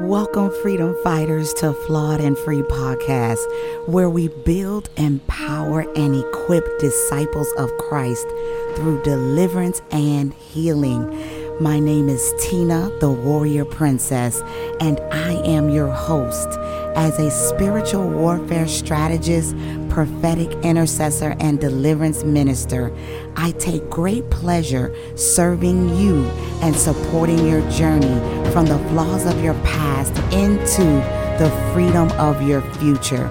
Welcome, 0.00 0.52
freedom 0.60 0.94
fighters, 1.02 1.54
to 1.54 1.72
Flawed 1.72 2.20
and 2.20 2.36
Free 2.36 2.60
Podcast, 2.60 3.38
where 3.88 4.10
we 4.10 4.28
build, 4.28 4.90
empower, 4.98 5.90
and 5.96 6.14
equip 6.14 6.78
disciples 6.78 7.50
of 7.56 7.74
Christ 7.78 8.26
through 8.74 9.02
deliverance 9.04 9.80
and 9.90 10.34
healing. 10.34 11.08
My 11.62 11.78
name 11.78 12.10
is 12.10 12.34
Tina, 12.38 12.90
the 13.00 13.10
Warrior 13.10 13.64
Princess, 13.64 14.42
and 14.80 15.00
I 15.10 15.32
am 15.46 15.70
your 15.70 15.90
host. 15.90 16.48
As 16.94 17.18
a 17.18 17.30
spiritual 17.30 18.06
warfare 18.06 18.68
strategist, 18.68 19.56
prophetic 19.88 20.52
intercessor, 20.62 21.34
and 21.40 21.58
deliverance 21.58 22.22
minister, 22.22 22.94
I 23.34 23.52
take 23.52 23.88
great 23.88 24.28
pleasure 24.28 24.94
serving 25.16 25.96
you 25.96 26.26
and 26.60 26.76
supporting 26.76 27.46
your 27.46 27.66
journey 27.70 28.45
from 28.56 28.64
the 28.64 28.78
flaws 28.88 29.26
of 29.26 29.44
your 29.44 29.52
past 29.64 30.16
into 30.32 30.82
the 31.38 31.50
freedom 31.74 32.10
of 32.12 32.40
your 32.40 32.62
future. 32.62 33.28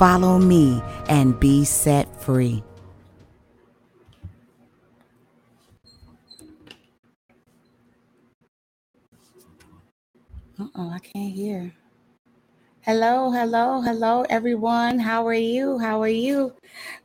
Follow 0.00 0.36
me 0.36 0.82
and 1.08 1.38
be 1.38 1.64
set 1.64 2.08
free. 2.20 2.60
Oh, 10.58 10.90
I 10.90 10.98
can't 10.98 11.32
hear. 11.32 11.72
Hello, 12.80 13.30
hello, 13.30 13.80
hello, 13.80 14.26
everyone. 14.28 14.98
How 14.98 15.24
are 15.24 15.34
you? 15.34 15.78
How 15.78 16.02
are 16.02 16.08
you? 16.08 16.52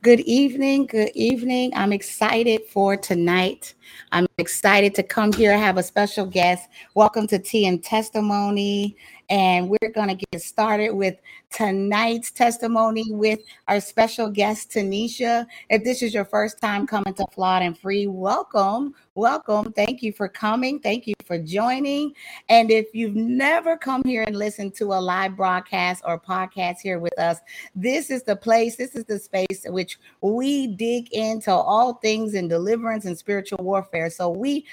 Good 0.02 0.22
evening. 0.22 0.88
Good 0.88 1.12
evening. 1.14 1.74
I'm 1.76 1.94
excited 1.94 2.64
for 2.66 2.98
tonight. 2.98 3.76
I'm 4.12 4.28
excited 4.38 4.96
to 4.96 5.04
come 5.04 5.32
here. 5.32 5.54
I 5.54 5.58
have 5.58 5.78
a 5.78 5.84
special 5.84 6.26
guest. 6.26 6.68
Welcome 6.96 7.28
to 7.28 7.38
Tea 7.38 7.68
and 7.68 7.84
Testimony. 7.84 8.98
And 9.30 9.70
we're 9.70 9.92
going 9.94 10.08
to 10.08 10.26
get 10.32 10.42
started 10.42 10.92
with 10.92 11.16
tonight's 11.52 12.32
testimony 12.32 13.06
with 13.10 13.40
our 13.68 13.80
special 13.82 14.30
guest, 14.30 14.72
Tanisha. 14.72 15.46
If 15.70 15.84
this 15.84 16.02
is 16.02 16.14
your 16.14 16.26
first 16.26 16.60
time 16.62 16.86
coming 16.86 17.14
to 17.16 17.26
Flawed 17.32 17.62
and 17.64 17.78
Free, 17.78 18.08
welcome. 18.08 18.94
Welcome. 19.16 19.74
Thank 19.74 20.02
you 20.02 20.14
for 20.14 20.30
coming. 20.30 20.80
Thank 20.80 21.08
you 21.08 21.14
for 21.26 21.38
joining. 21.38 22.14
And 22.48 22.72
if 22.72 22.88
you've 22.94 23.16
never 23.16 23.78
come 23.78 24.04
here 24.06 24.24
and 24.24 24.36
listened 24.36 24.76
to 24.76 24.86
a 24.94 25.00
live 25.02 25.36
broadcast 25.36 26.04
or 26.06 26.20
podcast 26.20 26.78
here 26.82 27.00
with 27.00 27.18
us, 27.20 27.40
this 27.76 28.10
is 28.10 28.24
the 28.24 28.36
place, 28.36 28.76
this 28.76 28.96
is 28.96 29.06
the 29.06 29.20
space 29.20 29.66
in 29.66 29.74
which 29.74 30.00
we 30.22 30.68
dig 30.68 31.12
into 31.12 31.52
all 31.52 31.96
things 31.96 32.34
in 32.34 32.48
deliverance 32.48 33.06
and 33.06 33.18
spiritual 33.18 33.64
warfare. 33.64 34.10
So 34.10 34.30
we 34.30 34.66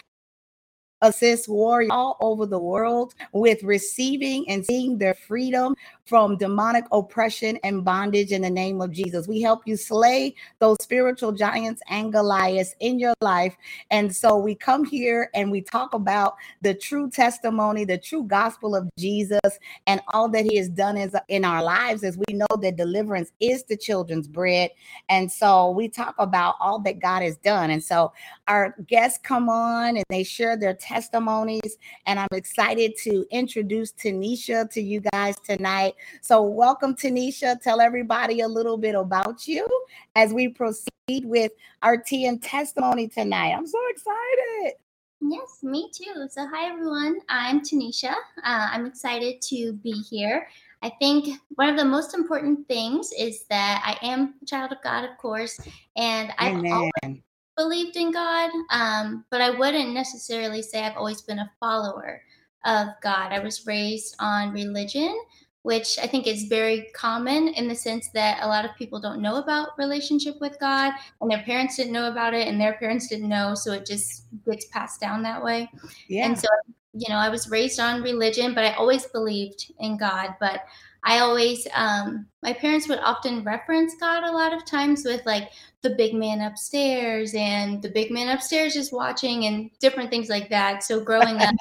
assist 1.03 1.49
warriors 1.49 1.91
all 1.93 2.17
over 2.21 2.47
the 2.47 2.59
world 2.59 3.15
with 3.33 3.63
receiving 3.63 4.49
and 4.49 4.65
seeing 4.65 4.99
their 4.99 5.15
freedom 5.15 5.75
from 6.07 6.37
demonic 6.37 6.85
oppression 6.93 7.59
and 7.65 7.85
bondage 7.85 8.31
in 8.31 8.43
the 8.43 8.51
name 8.51 8.81
of 8.81 8.93
Jesus. 8.93 9.27
We 9.27 9.41
help 9.41 9.67
you 9.67 9.77
slay 9.77 10.35
those 10.61 10.77
spiritual 10.81 11.33
giants 11.33 11.83
and 11.89 12.13
Goliaths 12.13 12.75
in 12.81 12.99
your 12.99 13.15
life. 13.21 13.57
And 13.91 14.15
so 14.15 14.37
we 14.37 14.55
come 14.55 14.85
here 14.85 15.31
and 15.35 15.51
we 15.51 15.61
talk 15.61 15.95
about 15.95 16.37
the 16.63 16.75
true 16.75 17.11
testimony, 17.11 17.85
the 17.85 17.99
true 17.99 18.23
gospel 18.23 18.77
of 18.77 18.89
Jesus, 18.97 19.41
and 19.89 20.01
all 20.09 20.29
that 20.29 20.45
he 20.45 20.57
has 20.57 20.69
done 20.69 20.97
is 20.97 21.15
in 21.29 21.45
our 21.45 21.63
lives 21.63 22.05
as 22.05 22.17
we 22.17 22.35
know 22.35 22.47
that 22.63 22.77
deliverance 22.77 23.33
is 23.41 23.65
the 23.65 23.77
children's 23.77 24.29
bread. 24.29 24.71
And 25.09 25.31
so 25.31 25.71
we 25.71 25.89
talk 25.89 26.15
about 26.19 26.55
all 26.61 26.79
that 26.81 27.01
God 27.01 27.23
has 27.23 27.37
done. 27.39 27.71
And 27.71 27.83
so 27.83 28.13
our 28.47 28.77
guests 28.87 29.19
come 29.23 29.49
on 29.49 29.97
and 29.97 30.05
they 30.09 30.23
share 30.23 30.57
their 30.57 30.75
testimonies. 30.87 31.79
And 32.07 32.19
I'm 32.19 32.29
excited 32.33 32.97
to 33.03 33.27
introduce 33.31 33.93
Tanisha 33.93 34.71
to 34.71 34.81
you 34.81 35.03
guys 35.13 35.37
tonight. 35.41 35.95
So, 36.23 36.43
welcome, 36.43 36.95
Tanisha. 36.95 37.61
Tell 37.61 37.81
everybody 37.81 38.41
a 38.41 38.49
little 38.49 38.79
bit 38.79 38.95
about 38.95 39.49
you 39.49 39.67
as 40.15 40.33
we 40.33 40.49
proceed 40.49 41.25
with 41.25 41.53
our 41.83 41.97
tea 41.97 42.27
and 42.27 42.43
testimony 42.43 43.09
tonight. 43.09 43.53
I'm 43.53 43.67
so 43.67 43.79
excited. 43.91 44.75
Yes, 45.21 45.63
me 45.63 45.91
too. 45.93 46.27
So, 46.31 46.47
hi 46.47 46.71
everyone. 46.71 47.19
I'm 47.29 47.61
Tanisha. 47.61 48.13
Uh, 48.45 48.69
I'm 48.73 48.87
excited 48.87 49.43
to 49.43 49.73
be 49.73 49.93
here. 49.93 50.47
I 50.83 50.91
think 51.01 51.41
one 51.57 51.69
of 51.69 51.77
the 51.77 51.85
most 51.85 52.15
important 52.15 52.69
things 52.69 53.11
is 53.19 53.45
that 53.49 53.83
I 53.85 54.07
am 54.07 54.35
a 54.43 54.47
child 54.47 54.73
of 54.73 54.83
God, 54.83 55.05
of 55.05 55.17
course, 55.17 55.59
and 55.97 56.33
I've 56.39 56.65
always 56.71 57.23
believed 57.57 57.97
in 57.97 58.11
God, 58.11 58.51
um, 58.71 59.25
but 59.31 59.41
I 59.41 59.51
wouldn't 59.51 59.95
necessarily 59.95 60.63
say 60.63 60.83
I've 60.83 60.97
always 60.97 61.23
been 61.23 61.39
a 61.39 61.51
follower 61.59 62.23
of 62.65 62.89
God. 63.03 63.33
I 63.33 63.39
was 63.39 63.67
raised 63.67 64.17
on 64.19 64.53
religion, 64.53 65.19
which 65.63 65.99
I 65.99 66.07
think 66.07 66.27
is 66.27 66.45
very 66.45 66.89
common 66.95 67.49
in 67.49 67.67
the 67.67 67.75
sense 67.75 68.09
that 68.15 68.43
a 68.43 68.47
lot 68.47 68.65
of 68.65 68.77
people 68.77 69.01
don't 69.01 69.23
know 69.23 69.37
about 69.37 69.79
relationship 69.79 70.41
with 70.41 70.59
God, 70.61 70.93
and 71.21 71.31
their 71.31 71.43
parents 71.43 71.77
didn't 71.77 71.93
know 71.93 72.09
about 72.09 72.35
it, 72.35 72.47
and 72.47 72.61
their 72.61 72.75
parents 72.75 73.09
didn't 73.09 73.29
know, 73.29 73.55
so 73.55 73.73
it 73.73 73.87
just 73.87 74.27
gets 74.45 74.67
passed 74.67 75.01
down 75.01 75.23
that 75.23 75.43
way. 75.43 75.71
Yeah. 76.09 76.27
And 76.27 76.39
so, 76.39 76.49
you 76.93 77.09
know, 77.09 77.19
I 77.19 77.29
was 77.29 77.51
raised 77.51 77.81
on 77.81 78.03
religion, 78.03 78.55
but 78.55 78.65
I 78.65 78.75
always 78.75 79.07
believed 79.07 79.73
in 79.81 79.97
God. 79.97 80.35
But 80.41 80.63
I 81.07 81.21
always, 81.21 81.69
um, 81.73 82.27
my 82.43 82.53
parents 82.53 82.89
would 82.89 82.99
often 82.99 83.45
reference 83.45 83.95
God 83.95 84.25
a 84.25 84.33
lot 84.33 84.53
of 84.53 84.65
times 84.65 85.05
with 85.05 85.25
like 85.25 85.51
the 85.83 85.91
big 85.91 86.15
man 86.15 86.41
upstairs 86.41 87.33
and 87.37 87.81
the 87.81 87.89
big 87.89 88.11
man 88.11 88.29
upstairs 88.29 88.75
is 88.75 88.91
watching 88.91 89.47
and 89.47 89.71
different 89.79 90.11
things 90.11 90.29
like 90.29 90.51
that. 90.51 90.83
So 90.83 91.01
growing 91.01 91.39
up, 91.39 91.55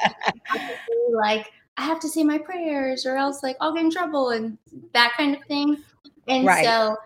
like 1.11 1.51
I 1.77 1.83
have 1.83 1.99
to 1.99 2.09
say 2.09 2.23
my 2.23 2.39
prayers 2.39 3.05
or 3.05 3.17
else 3.17 3.43
like 3.43 3.55
I'll 3.61 3.71
get 3.71 3.85
in 3.85 3.91
trouble 3.91 4.31
and 4.31 4.57
that 4.93 5.13
kind 5.15 5.35
of 5.35 5.43
thing. 5.43 5.77
And 6.27 6.47
right. 6.47 6.65
so 6.65 6.97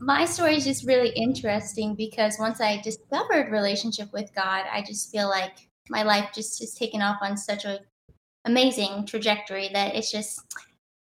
my 0.00 0.24
story 0.24 0.56
is 0.56 0.64
just 0.64 0.84
really 0.84 1.10
interesting 1.10 1.94
because 1.94 2.40
once 2.40 2.60
I 2.60 2.80
discovered 2.80 3.52
relationship 3.52 4.12
with 4.12 4.34
God, 4.34 4.64
I 4.72 4.82
just 4.82 5.12
feel 5.12 5.28
like 5.28 5.68
my 5.88 6.02
life 6.02 6.30
just 6.34 6.58
has 6.58 6.74
taken 6.74 7.00
off 7.02 7.18
on 7.22 7.36
such 7.36 7.64
a 7.64 7.78
amazing 8.46 9.06
trajectory 9.06 9.70
that 9.72 9.94
it's 9.94 10.10
just 10.10 10.40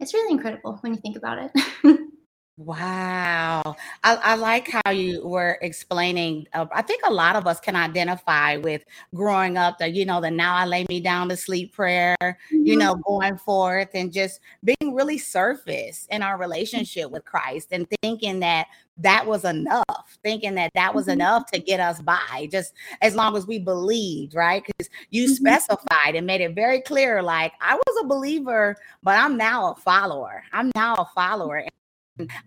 it's 0.00 0.14
really 0.14 0.32
incredible 0.32 0.78
when 0.80 0.94
you 0.94 1.00
think 1.00 1.16
about 1.16 1.38
it. 1.38 2.00
Wow. 2.58 3.76
I, 4.02 4.16
I 4.16 4.34
like 4.34 4.68
how 4.68 4.90
you 4.90 5.24
were 5.24 5.58
explaining. 5.62 6.48
Uh, 6.52 6.66
I 6.72 6.82
think 6.82 7.02
a 7.06 7.12
lot 7.12 7.36
of 7.36 7.46
us 7.46 7.60
can 7.60 7.76
identify 7.76 8.56
with 8.56 8.84
growing 9.14 9.56
up 9.56 9.78
that, 9.78 9.92
you 9.94 10.04
know, 10.04 10.20
the 10.20 10.28
now 10.28 10.56
I 10.56 10.64
lay 10.64 10.84
me 10.88 10.98
down 10.98 11.28
to 11.28 11.36
sleep 11.36 11.72
prayer, 11.72 12.16
mm-hmm. 12.20 12.66
you 12.66 12.76
know, 12.76 12.96
going 12.96 13.36
forth 13.38 13.90
and 13.94 14.12
just 14.12 14.40
being 14.64 14.92
really 14.92 15.18
surface 15.18 16.08
in 16.10 16.20
our 16.20 16.36
relationship 16.36 17.12
with 17.12 17.24
Christ 17.24 17.68
and 17.70 17.86
thinking 18.02 18.40
that 18.40 18.66
that 18.96 19.24
was 19.24 19.44
enough, 19.44 20.18
thinking 20.24 20.56
that 20.56 20.72
that 20.74 20.92
was 20.92 21.04
mm-hmm. 21.04 21.12
enough 21.12 21.48
to 21.52 21.60
get 21.60 21.78
us 21.78 22.02
by, 22.02 22.48
just 22.50 22.74
as 23.02 23.14
long 23.14 23.36
as 23.36 23.46
we 23.46 23.60
believed, 23.60 24.34
right? 24.34 24.64
Because 24.66 24.90
you 25.10 25.26
mm-hmm. 25.26 25.34
specified 25.34 26.16
and 26.16 26.26
made 26.26 26.40
it 26.40 26.56
very 26.56 26.80
clear 26.80 27.22
like, 27.22 27.52
I 27.60 27.76
was 27.76 28.02
a 28.02 28.08
believer, 28.08 28.74
but 29.04 29.16
I'm 29.16 29.36
now 29.36 29.70
a 29.70 29.74
follower. 29.76 30.42
I'm 30.52 30.72
now 30.74 30.96
a 30.96 31.04
follower. 31.14 31.62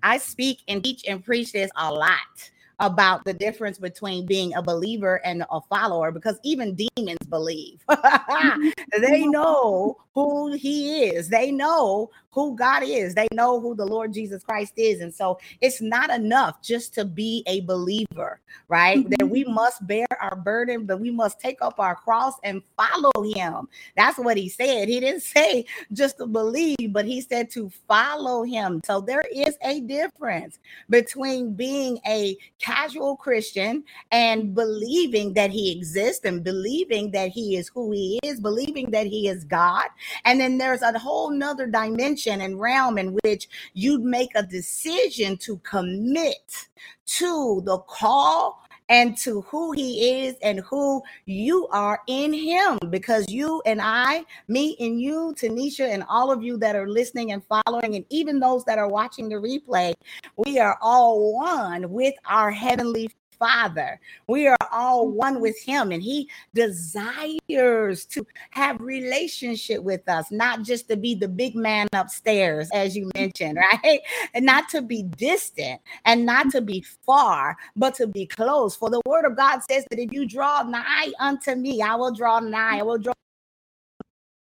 I 0.04 0.18
speak 0.18 0.62
and 0.68 0.84
teach 0.84 1.04
and 1.08 1.24
preach 1.24 1.52
this 1.52 1.72
a 1.76 1.92
lot 1.92 2.52
about 2.81 3.24
the 3.24 3.33
difference 3.33 3.78
between 3.78 4.25
being 4.25 4.54
a 4.56 4.62
believer 4.62 5.22
and 5.24 5.45
a 5.51 5.62
follower 5.62 6.12
because 6.12 6.39
even 6.44 6.75
demons 6.75 7.25
believe. 7.30 7.80
they 9.00 9.25
know 9.28 9.98
who 10.13 10.54
he 10.54 11.06
is. 11.06 11.30
They 11.30 11.51
know 11.51 12.10
who 12.31 12.56
God 12.56 12.83
is. 12.83 13.13
They 13.13 13.28
know 13.33 13.60
who 13.60 13.75
the 13.75 13.86
Lord 13.86 14.13
Jesus 14.13 14.44
Christ 14.44 14.74
is. 14.78 15.01
And 15.01 15.13
so 15.13 15.38
it's 15.60 15.81
not 15.81 16.10
enough 16.10 16.62
just 16.62 16.94
to 16.95 17.06
be 17.06 17.44
a 17.45 17.62
believer, 17.62 18.39
right? 18.68 19.00
Mm-hmm. 19.00 19.10
That 19.19 19.30
we 19.30 19.44
must 19.44 19.86
bear 19.86 20.07
our 20.19 20.36
burden, 20.36 20.86
but 20.86 21.00
we 21.00 21.12
must 21.12 21.39
take 21.39 21.62
up 21.62 21.80
our 21.80 21.95
cross 21.95 22.36
and 22.44 22.62
follow 22.77 23.12
him. 23.36 23.68
That's 23.98 24.18
what 24.18 24.38
he 24.38 24.48
said. 24.50 24.88
He 24.88 25.00
didn't 25.00 25.22
say 25.24 25.66
just 25.92 26.18
to 26.18 26.25
believe, 26.25 26.92
but 26.92 27.06
he 27.06 27.22
said 27.22 27.50
to 27.51 27.69
follow 27.88 28.44
him. 28.44 28.81
So 28.86 29.01
there 29.01 29.24
is 29.34 29.57
a 29.63 29.81
difference 29.81 30.60
between 30.89 31.54
being 31.54 32.00
a 32.07 32.38
casual 32.72 33.18
Christian 33.18 33.84
and 34.12 34.56
believing 34.56 35.34
that 35.34 35.50
he 35.50 35.72
exists 35.72 36.26
and 36.26 36.44
believing 36.44 37.12
that 37.12 37.30
he 37.30 37.58
is 37.58 37.68
who 37.68 37.92
he 37.92 38.20
is, 38.24 38.40
believing 38.40 38.92
that 38.92 39.08
he 39.08 39.28
is 39.28 39.44
God. 39.44 39.88
And 40.24 40.40
then 40.40 40.58
there's 40.58 40.82
a 40.82 40.98
whole 40.98 41.32
nother 41.32 41.68
dimension 41.68 42.42
and 42.42 42.60
realm 42.60 42.98
in 42.98 43.18
which 43.24 43.50
you'd 43.74 44.04
make 44.04 44.32
a 44.36 44.44
decision 44.44 45.38
to 45.38 45.58
commit 45.58 46.68
to 47.06 47.62
the 47.66 47.80
call 47.80 48.64
and 48.92 49.18
to 49.18 49.42
who 49.44 49.72
he 49.72 50.22
is 50.22 50.36
and 50.44 50.60
who 50.60 51.02
you 51.26 51.66
are 51.70 52.02
in 52.08 52.34
him. 52.34 52.78
Because 52.90 53.26
you 53.30 53.62
and 53.66 53.80
I, 53.82 54.26
me 54.50 54.76
and 54.82 55.02
you, 55.02 55.34
Tanisha, 55.40 55.88
and 55.88 56.04
all 56.10 56.30
of 56.30 56.44
you 56.44 56.58
that 56.58 56.76
are 56.76 56.90
listening 56.90 57.32
and 57.32 57.42
following, 57.46 57.96
and 57.96 58.06
even 58.10 58.40
those 58.40 58.66
that 58.66 58.78
are 58.78 58.90
watching 58.90 59.30
the 59.30 59.36
replay, 59.36 59.94
we 60.36 60.60
are 60.60 60.78
all 60.82 61.34
one 61.34 61.90
with 61.90 62.14
our 62.26 62.52
heavenly 62.52 63.10
Father. 63.42 64.00
We 64.28 64.48
are 64.48 64.58
all 64.72 65.08
mm-hmm. 65.08 65.18
one 65.18 65.42
with 65.42 65.60
him 65.60 65.92
and 65.92 66.04
he 66.04 66.30
desires 66.54 68.06
to 68.06 68.26
have 68.52 68.80
relationship 68.80 69.82
with 69.82 70.08
us, 70.08 70.32
not 70.32 70.62
just 70.62 70.88
to 70.90 70.96
be 70.96 71.16
the 71.16 71.28
big 71.28 71.56
man 71.56 71.88
upstairs 71.94 72.70
as 72.72 72.96
you 72.96 73.10
mentioned, 73.16 73.58
right? 73.84 74.02
And 74.36 74.46
not 74.46 74.70
to 74.70 74.84
be 74.84 75.02
distant 75.02 75.82
and 76.06 76.24
not 76.24 76.52
to 76.52 76.62
be 76.62 76.86
far, 77.04 77.58
but 77.76 77.96
to 77.96 78.06
be 78.06 78.28
close. 78.28 78.76
For 78.76 78.92
the 78.92 79.02
word 79.08 79.26
of 79.26 79.36
God 79.36 79.62
says 79.68 79.86
that 79.90 80.00
if 80.00 80.14
you 80.14 80.28
draw 80.28 80.62
nigh 80.62 81.12
unto 81.20 81.56
me, 81.56 81.82
I 81.82 81.96
will 81.96 82.14
draw 82.14 82.40
nigh. 82.40 82.78
I 82.78 82.84
will 82.84 83.00
draw 83.00 83.14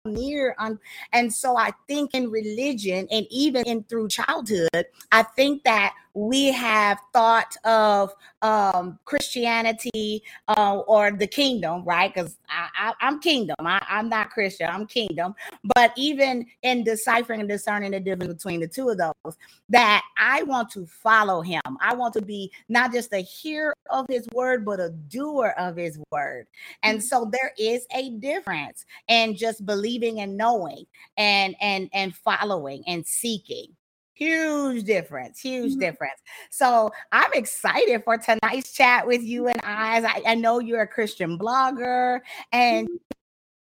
near 0.06 0.56
on 0.58 0.80
and 1.12 1.34
so 1.34 1.58
i 1.58 1.70
think 1.88 2.10
in 2.14 2.32
religion 2.32 3.08
and 3.12 3.28
even 3.30 3.66
in 3.66 3.84
through 3.84 4.08
childhood 4.08 4.86
i 5.12 5.22
think 5.22 5.64
that 5.64 5.94
we 6.18 6.52
have 6.52 7.00
thought 7.14 7.56
of 7.64 8.12
um, 8.42 8.98
Christianity 9.06 10.24
uh, 10.48 10.80
or 10.88 11.12
the 11.12 11.28
kingdom, 11.28 11.84
right? 11.86 12.12
Because 12.12 12.38
I, 12.50 12.94
am 13.02 13.20
kingdom. 13.20 13.56
I, 13.60 13.86
am 13.88 14.10
not 14.10 14.32
Christian. 14.32 14.68
I'm 14.68 14.88
kingdom. 14.88 15.36
But 15.76 15.94
even 15.96 16.48
in 16.64 16.84
deciphering 16.84 17.42
and 17.42 17.48
discerning 17.48 17.92
the 17.92 18.00
difference 18.00 18.34
between 18.34 18.62
the 18.62 18.68
two 18.68 18.90
of 18.90 18.98
those, 18.98 19.38
that 19.70 20.04
I 20.18 20.42
want 20.42 20.72
to 20.72 20.88
follow 20.88 21.42
him. 21.42 21.62
I 21.82 21.94
want 21.94 22.16
to 22.16 22.22
be 22.24 22.52
not 22.68 22.92
just 22.92 23.14
a 23.14 23.20
hearer 23.20 23.76
of 23.92 24.08
his 24.10 24.28
word, 24.34 24.66
but 24.66 24.80
a 24.80 24.90
doer 24.90 25.54
of 25.56 25.76
his 25.76 26.00
word. 26.12 26.48
And 26.82 27.04
so 27.04 27.30
there 27.32 27.54
is 27.60 27.86
a 27.94 28.10
difference 28.10 28.86
in 29.08 29.36
just 29.36 29.68
believing 29.68 30.22
and 30.22 30.36
knowing 30.36 30.88
and 31.16 31.56
and 31.62 31.92
and 31.94 32.16
following 32.16 32.84
and 32.88 33.06
seeking. 33.06 33.77
Huge 34.18 34.84
difference, 34.84 35.40
huge 35.40 35.72
mm-hmm. 35.72 35.80
difference. 35.80 36.22
So 36.50 36.90
I'm 37.12 37.32
excited 37.34 38.04
for 38.04 38.18
tonight's 38.18 38.74
chat 38.74 39.06
with 39.06 39.22
you 39.22 39.48
and 39.48 39.60
I. 39.64 40.02
I, 40.02 40.32
I 40.32 40.36
know 40.36 40.60
you're 40.60 40.82
a 40.82 40.88
Christian 40.88 41.38
blogger 41.38 42.22
and 42.52 42.88
mm-hmm 42.88 42.96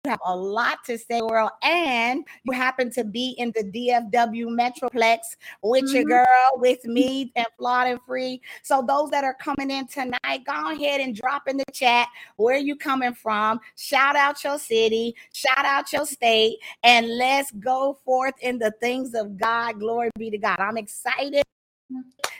have 0.06 0.20
a 0.24 0.34
lot 0.34 0.78
to 0.86 0.98
say, 0.98 1.20
world, 1.20 1.50
and 1.62 2.24
you 2.44 2.52
happen 2.52 2.90
to 2.92 3.04
be 3.04 3.34
in 3.38 3.52
the 3.54 3.64
DFW 3.64 4.46
Metroplex 4.46 5.18
with 5.62 5.84
mm-hmm. 5.84 5.94
your 5.94 6.04
girl, 6.04 6.26
with 6.54 6.84
me, 6.84 7.32
and 7.36 7.46
flawed 7.58 7.88
and 7.88 8.00
free. 8.06 8.40
So 8.62 8.84
those 8.86 9.10
that 9.10 9.24
are 9.24 9.34
coming 9.34 9.70
in 9.70 9.86
tonight, 9.86 10.44
go 10.44 10.72
ahead 10.72 11.00
and 11.00 11.14
drop 11.14 11.48
in 11.48 11.56
the 11.56 11.64
chat 11.72 12.08
where 12.36 12.56
you 12.56 12.76
coming 12.76 13.14
from. 13.14 13.60
Shout 13.76 14.16
out 14.16 14.42
your 14.44 14.58
city, 14.58 15.14
shout 15.32 15.64
out 15.64 15.92
your 15.92 16.06
state, 16.06 16.58
and 16.82 17.08
let's 17.18 17.50
go 17.52 17.98
forth 18.04 18.34
in 18.40 18.58
the 18.58 18.72
things 18.80 19.14
of 19.14 19.36
God. 19.36 19.78
Glory 19.80 20.10
be 20.18 20.30
to 20.30 20.38
God. 20.38 20.58
I'm 20.58 20.76
excited 20.76 21.42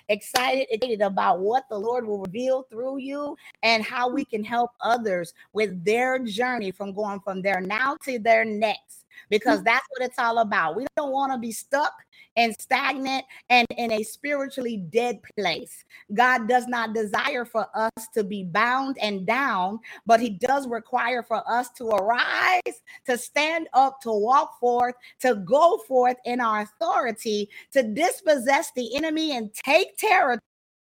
excited 0.09 0.67
excited 0.71 1.01
about 1.01 1.41
what 1.41 1.65
the 1.69 1.79
Lord 1.79 2.07
will 2.07 2.21
reveal 2.21 2.65
through 2.71 2.99
you 2.99 3.37
and 3.63 3.83
how 3.83 4.09
we 4.09 4.25
can 4.25 4.45
help 4.45 4.71
others 4.81 5.33
with 5.53 5.85
their 5.85 6.19
journey 6.19 6.71
from 6.71 6.93
going 6.93 7.21
from 7.21 7.43
their 7.43 7.61
now 7.61 7.97
to 8.05 8.19
their 8.19 8.45
next 8.45 9.06
because 9.31 9.59
mm-hmm. 9.59 9.65
that's 9.65 9.87
what 9.91 10.09
it's 10.09 10.19
all 10.19 10.39
about. 10.39 10.77
We 10.77 10.87
don't 10.97 11.13
want 11.13 11.33
to 11.33 11.39
be 11.39 11.53
stuck 11.53 11.93
and 12.37 12.55
stagnant 12.61 13.25
and 13.49 13.67
in 13.77 13.93
a 13.93 14.03
spiritually 14.03 14.77
dead 14.77 15.21
place. 15.39 15.85
God 16.15 16.49
does 16.49 16.67
not 16.67 16.95
desire 16.95 17.45
for 17.45 17.67
us 17.75 18.09
to 18.15 18.25
be 18.25 18.45
bound 18.45 18.97
and 19.01 19.27
down, 19.27 19.81
but 20.05 20.21
He 20.21 20.31
does 20.31 20.69
require 20.69 21.23
for 21.23 21.43
us 21.51 21.71
to 21.73 21.89
arise, 21.89 22.83
to 23.07 23.17
stand 23.17 23.69
up, 23.73 24.01
to 24.03 24.13
walk 24.13 24.59
forth, 24.61 24.95
to 25.21 25.37
go 25.37 25.79
forth 25.89 26.17
in 26.25 26.41
our 26.41 26.63
authority, 26.63 27.49
to 27.73 27.83
dispossess 27.83 28.71
the 28.77 28.97
enemy 28.97 29.37
and 29.37 29.53
take 29.55 29.97
territory 29.97 30.41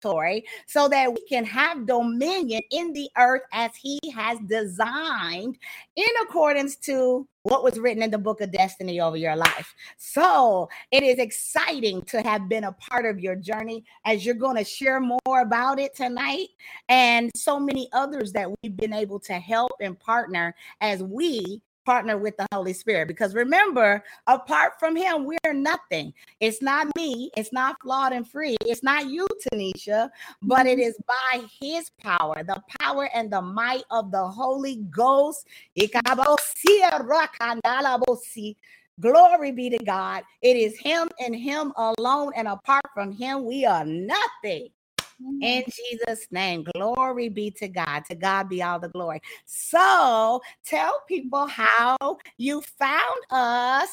so 0.02 0.88
that 0.88 1.12
we 1.12 1.20
can 1.28 1.44
have 1.44 1.86
dominion 1.86 2.62
in 2.70 2.92
the 2.92 3.08
earth 3.16 3.42
as 3.52 3.74
he 3.76 3.98
has 4.14 4.38
designed 4.46 5.58
in 5.96 6.08
accordance 6.22 6.76
to 6.76 7.26
what 7.42 7.64
was 7.64 7.78
written 7.78 8.02
in 8.02 8.10
the 8.10 8.18
book 8.18 8.40
of 8.40 8.52
destiny 8.52 9.00
over 9.00 9.16
your 9.16 9.34
life. 9.34 9.74
So 9.96 10.68
it 10.90 11.02
is 11.02 11.18
exciting 11.18 12.02
to 12.02 12.20
have 12.22 12.48
been 12.48 12.64
a 12.64 12.72
part 12.72 13.06
of 13.06 13.20
your 13.20 13.36
journey 13.36 13.84
as 14.04 14.24
you're 14.24 14.34
going 14.34 14.56
to 14.56 14.64
share 14.64 15.00
more 15.00 15.40
about 15.40 15.78
it 15.78 15.96
tonight 15.96 16.48
and 16.88 17.30
so 17.34 17.58
many 17.58 17.88
others 17.92 18.32
that 18.32 18.50
we've 18.50 18.76
been 18.76 18.92
able 18.92 19.18
to 19.20 19.34
help 19.34 19.72
and 19.80 19.98
partner 19.98 20.54
as 20.80 21.02
we 21.02 21.62
partner 21.88 22.18
with 22.18 22.36
the 22.36 22.46
Holy 22.52 22.74
Spirit. 22.74 23.08
Because 23.08 23.34
remember, 23.34 24.04
apart 24.26 24.74
from 24.78 24.94
Him, 24.94 25.24
we're 25.24 25.54
nothing. 25.54 26.12
It's 26.38 26.60
not 26.60 26.86
me, 26.94 27.30
it's 27.34 27.50
not 27.50 27.76
flawed 27.80 28.12
and 28.12 28.28
free, 28.28 28.58
it's 28.66 28.82
not 28.82 29.08
you, 29.08 29.26
Tanisha, 29.50 30.10
but 30.42 30.66
it 30.66 30.78
mm-hmm. 30.78 30.88
is 30.88 30.98
by 31.06 31.46
His 31.62 31.90
power, 31.98 32.44
the 32.44 32.62
power 32.78 33.08
and 33.14 33.32
the 33.32 33.40
might 33.40 33.84
of 33.90 34.10
the 34.10 34.28
Holy 34.28 34.76
Ghost. 34.90 35.46
Glory 39.00 39.52
be 39.52 39.70
to 39.70 39.78
God. 39.84 40.24
It 40.42 40.56
is 40.56 40.78
Him 40.78 41.08
and 41.18 41.34
Him 41.34 41.72
alone. 41.76 42.32
And 42.36 42.48
apart 42.48 42.84
from 42.92 43.12
Him, 43.12 43.46
we 43.46 43.64
are 43.64 43.86
nothing. 43.86 44.68
In 45.20 45.40
mm-hmm. 45.40 45.70
Jesus' 45.70 46.26
name, 46.30 46.64
glory 46.74 47.28
be 47.28 47.50
to 47.52 47.68
God. 47.68 48.04
To 48.08 48.14
God 48.14 48.48
be 48.48 48.62
all 48.62 48.78
the 48.78 48.88
glory. 48.88 49.20
So 49.46 50.40
tell 50.64 51.02
people 51.08 51.46
how 51.46 51.96
you 52.36 52.60
found 52.78 53.20
us, 53.30 53.92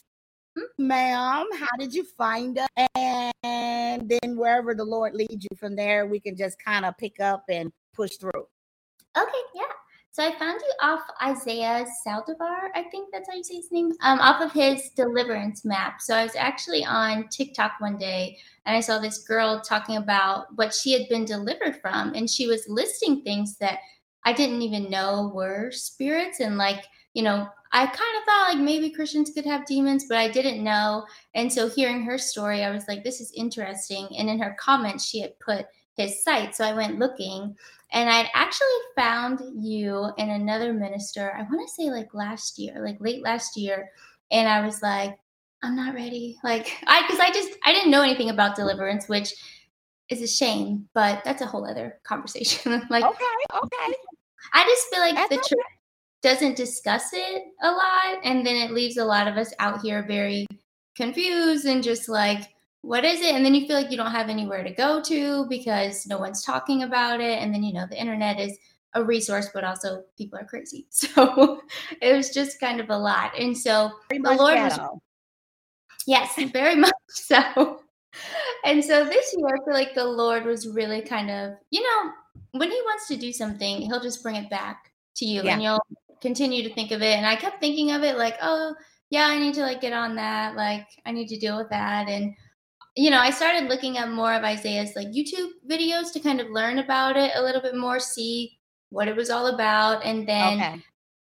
ma'am. 0.78 1.48
How 1.54 1.78
did 1.80 1.94
you 1.94 2.04
find 2.04 2.60
us? 2.60 2.88
And 2.96 4.10
then 4.10 4.38
wherever 4.38 4.74
the 4.76 4.84
Lord 4.84 5.14
leads 5.14 5.46
you 5.50 5.58
from 5.58 5.76
there, 5.76 6.06
we 6.06 6.20
can 6.20 6.36
just 6.36 6.58
kind 6.64 6.86
of 6.86 6.98
pick 6.98 7.20
up 7.20 7.46
and 7.50 7.72
push 7.94 8.18
through. 8.18 8.48
Okay, 9.18 9.42
yeah. 9.56 9.64
So 10.16 10.24
I 10.24 10.34
found 10.40 10.62
you 10.62 10.74
off 10.82 11.02
Isaiah 11.22 11.86
Saldivar, 12.08 12.70
I 12.74 12.84
think 12.90 13.10
that's 13.12 13.28
how 13.28 13.36
you 13.36 13.44
say 13.44 13.56
his 13.56 13.70
name, 13.70 13.92
um, 14.00 14.18
off 14.22 14.42
of 14.42 14.54
his 14.54 14.92
deliverance 14.92 15.66
map. 15.66 16.00
So 16.00 16.16
I 16.16 16.24
was 16.24 16.38
actually 16.38 16.86
on 16.86 17.28
TikTok 17.28 17.74
one 17.80 17.98
day 17.98 18.38
and 18.66 18.78
I 18.78 18.80
saw 18.80 18.98
this 18.98 19.26
girl 19.26 19.60
talking 19.60 19.98
about 19.98 20.56
what 20.56 20.74
she 20.74 20.94
had 20.94 21.10
been 21.10 21.26
delivered 21.26 21.82
from, 21.82 22.14
and 22.14 22.30
she 22.30 22.48
was 22.48 22.70
listing 22.70 23.24
things 23.24 23.58
that 23.58 23.80
I 24.24 24.32
didn't 24.32 24.62
even 24.62 24.90
know 24.90 25.34
were 25.36 25.70
spirits 25.72 26.40
and 26.40 26.58
like 26.58 26.86
you 27.14 27.22
know 27.22 27.50
I 27.74 27.86
kind 27.86 27.92
of 27.92 28.24
thought 28.24 28.54
like 28.54 28.64
maybe 28.64 28.92
Christians 28.92 29.32
could 29.32 29.46
have 29.46 29.66
demons, 29.66 30.06
but 30.08 30.18
I 30.18 30.30
didn't 30.30 30.64
know. 30.64 31.06
And 31.34 31.52
so 31.52 31.68
hearing 31.68 32.04
her 32.04 32.18
story, 32.18 32.64
I 32.64 32.72
was 32.72 32.88
like, 32.88 33.04
this 33.04 33.20
is 33.20 33.34
interesting. 33.36 34.08
And 34.18 34.30
in 34.30 34.40
her 34.40 34.56
comments, 34.58 35.04
she 35.04 35.20
had 35.20 35.38
put 35.40 35.66
his 35.96 36.24
site. 36.24 36.56
So 36.56 36.66
I 36.66 36.74
went 36.74 37.00
looking 37.00 37.56
and 37.92 38.10
I'd 38.10 38.30
actually 38.34 38.68
found 38.96 39.42
you 39.56 40.10
and 40.18 40.32
another 40.32 40.74
minister, 40.74 41.34
I 41.34 41.44
want 41.44 41.68
to 41.68 41.74
say 41.74 41.90
like 41.90 42.14
last 42.14 42.60
year, 42.60 42.84
like 42.84 42.98
late 43.00 43.24
last 43.24 43.58
year. 43.58 43.90
And 44.32 44.48
I 44.48 44.66
was 44.66 44.82
like, 44.82 45.18
I'm 45.64 45.76
not 45.76 45.96
ready. 45.96 46.38
Like, 46.44 46.72
I, 46.88 47.04
because 47.04 47.20
I 47.20 47.32
just, 47.32 47.58
I 47.64 47.74
didn't 47.74 47.92
know 47.92 48.02
anything 48.02 48.30
about 48.30 48.56
deliverance, 48.56 49.08
which 49.08 49.34
is 50.10 50.22
a 50.22 50.28
shame, 50.28 50.88
but 50.94 51.24
that's 51.24 51.42
a 51.42 51.46
whole 51.46 51.66
other 51.66 52.00
conversation. 52.04 52.86
like, 52.90 53.04
okay, 53.04 53.26
okay. 53.64 53.94
I 54.54 54.64
just 54.66 54.88
feel 54.90 55.00
like 55.00 55.16
that's 55.16 55.30
the 55.30 55.38
church 55.38 55.66
doesn't 56.22 56.58
discuss 56.58 57.12
it 57.14 57.44
a 57.62 57.70
lot. 57.70 58.20
And 58.24 58.46
then 58.46 58.56
it 58.56 58.72
leaves 58.72 58.98
a 58.98 59.06
lot 59.06 59.28
of 59.28 59.38
us 59.38 59.54
out 59.60 59.82
here 59.82 60.04
very 60.08 60.48
confused 60.96 61.66
and 61.66 61.84
just 61.84 62.10
like, 62.10 62.55
what 62.86 63.04
is 63.04 63.20
it? 63.22 63.34
And 63.34 63.44
then 63.44 63.56
you 63.56 63.66
feel 63.66 63.76
like 63.76 63.90
you 63.90 63.98
don't 63.98 64.12
have 64.12 64.30
anywhere 64.30 64.64
to 64.64 64.72
go 64.72 65.02
to 65.02 65.48
because 65.48 66.06
no 66.06 66.20
one's 66.20 66.44
talking 66.44 66.84
about 66.84 67.20
it. 67.20 67.40
And 67.40 67.52
then, 67.52 67.64
you 67.64 67.74
know, 67.74 67.88
the 67.90 68.00
internet 68.00 68.40
is 68.40 68.56
a 68.94 69.04
resource, 69.04 69.50
but 69.54 69.64
also 69.64 70.04
people 70.18 70.38
are 70.40 70.46
crazy. 70.46 70.86
So 70.92 71.62
it 72.00 72.16
was 72.16 72.30
just 72.30 72.60
kind 72.60 72.80
of 72.80 72.92
a 72.92 72.98
lot. 72.98 73.38
And 73.38 73.58
so 73.58 73.92
very 74.10 74.22
the 74.22 74.34
Lord 74.34 74.56
was, 74.56 74.80
yes, 76.06 76.40
very 76.54 76.76
much 76.76 76.94
so. 77.10 77.82
And 78.64 78.84
so 78.86 79.04
this 79.04 79.34
year, 79.36 79.48
I 79.48 79.66
feel 79.66 79.74
like 79.74 79.96
the 79.96 80.06
Lord 80.06 80.46
was 80.46 80.68
really 80.68 81.02
kind 81.02 81.32
of, 81.32 81.54
you 81.72 81.82
know, 81.82 82.12
when 82.52 82.70
He 82.70 82.82
wants 82.84 83.08
to 83.08 83.18
do 83.18 83.34
something, 83.34 83.82
He'll 83.82 84.02
just 84.02 84.24
bring 84.24 84.36
it 84.36 84.50
back 84.50 84.92
to 85.18 85.26
you, 85.26 85.44
yeah. 85.44 85.54
and 85.54 85.62
you'll 85.62 85.86
continue 86.22 86.64
to 86.64 86.74
think 86.74 86.92
of 86.92 87.02
it. 87.02 87.18
And 87.18 87.26
I 87.26 87.36
kept 87.36 87.60
thinking 87.60 87.92
of 87.92 88.04
it 88.04 88.18
like, 88.18 88.38
oh, 88.42 88.74
yeah, 89.10 89.26
I 89.26 89.38
need 89.38 89.54
to 89.56 89.62
like 89.62 89.82
get 89.82 89.92
on 89.92 90.16
that. 90.16 90.56
Like, 90.56 90.88
I 91.06 91.12
need 91.12 91.28
to 91.28 91.38
deal 91.38 91.58
with 91.58 91.70
that. 91.70 92.08
And 92.08 92.36
you 92.96 93.10
know, 93.10 93.20
I 93.20 93.30
started 93.30 93.70
looking 93.70 93.98
at 93.98 94.10
more 94.10 94.34
of 94.34 94.44
Isaiah's 94.44 94.96
like 94.96 95.10
YouTube 95.10 95.50
videos 95.70 96.14
to 96.14 96.20
kind 96.20 96.40
of 96.40 96.50
learn 96.50 96.80
about 96.80 97.18
it 97.18 97.32
a 97.36 97.42
little 97.42 97.62
bit 97.62 97.76
more, 97.76 98.00
see 98.00 98.58
what 98.90 99.08
it 99.08 99.16
was 99.16 99.30
all 99.30 99.48
about. 99.48 100.06
And 100.06 100.28
then 100.28 100.60
okay. 100.60 100.82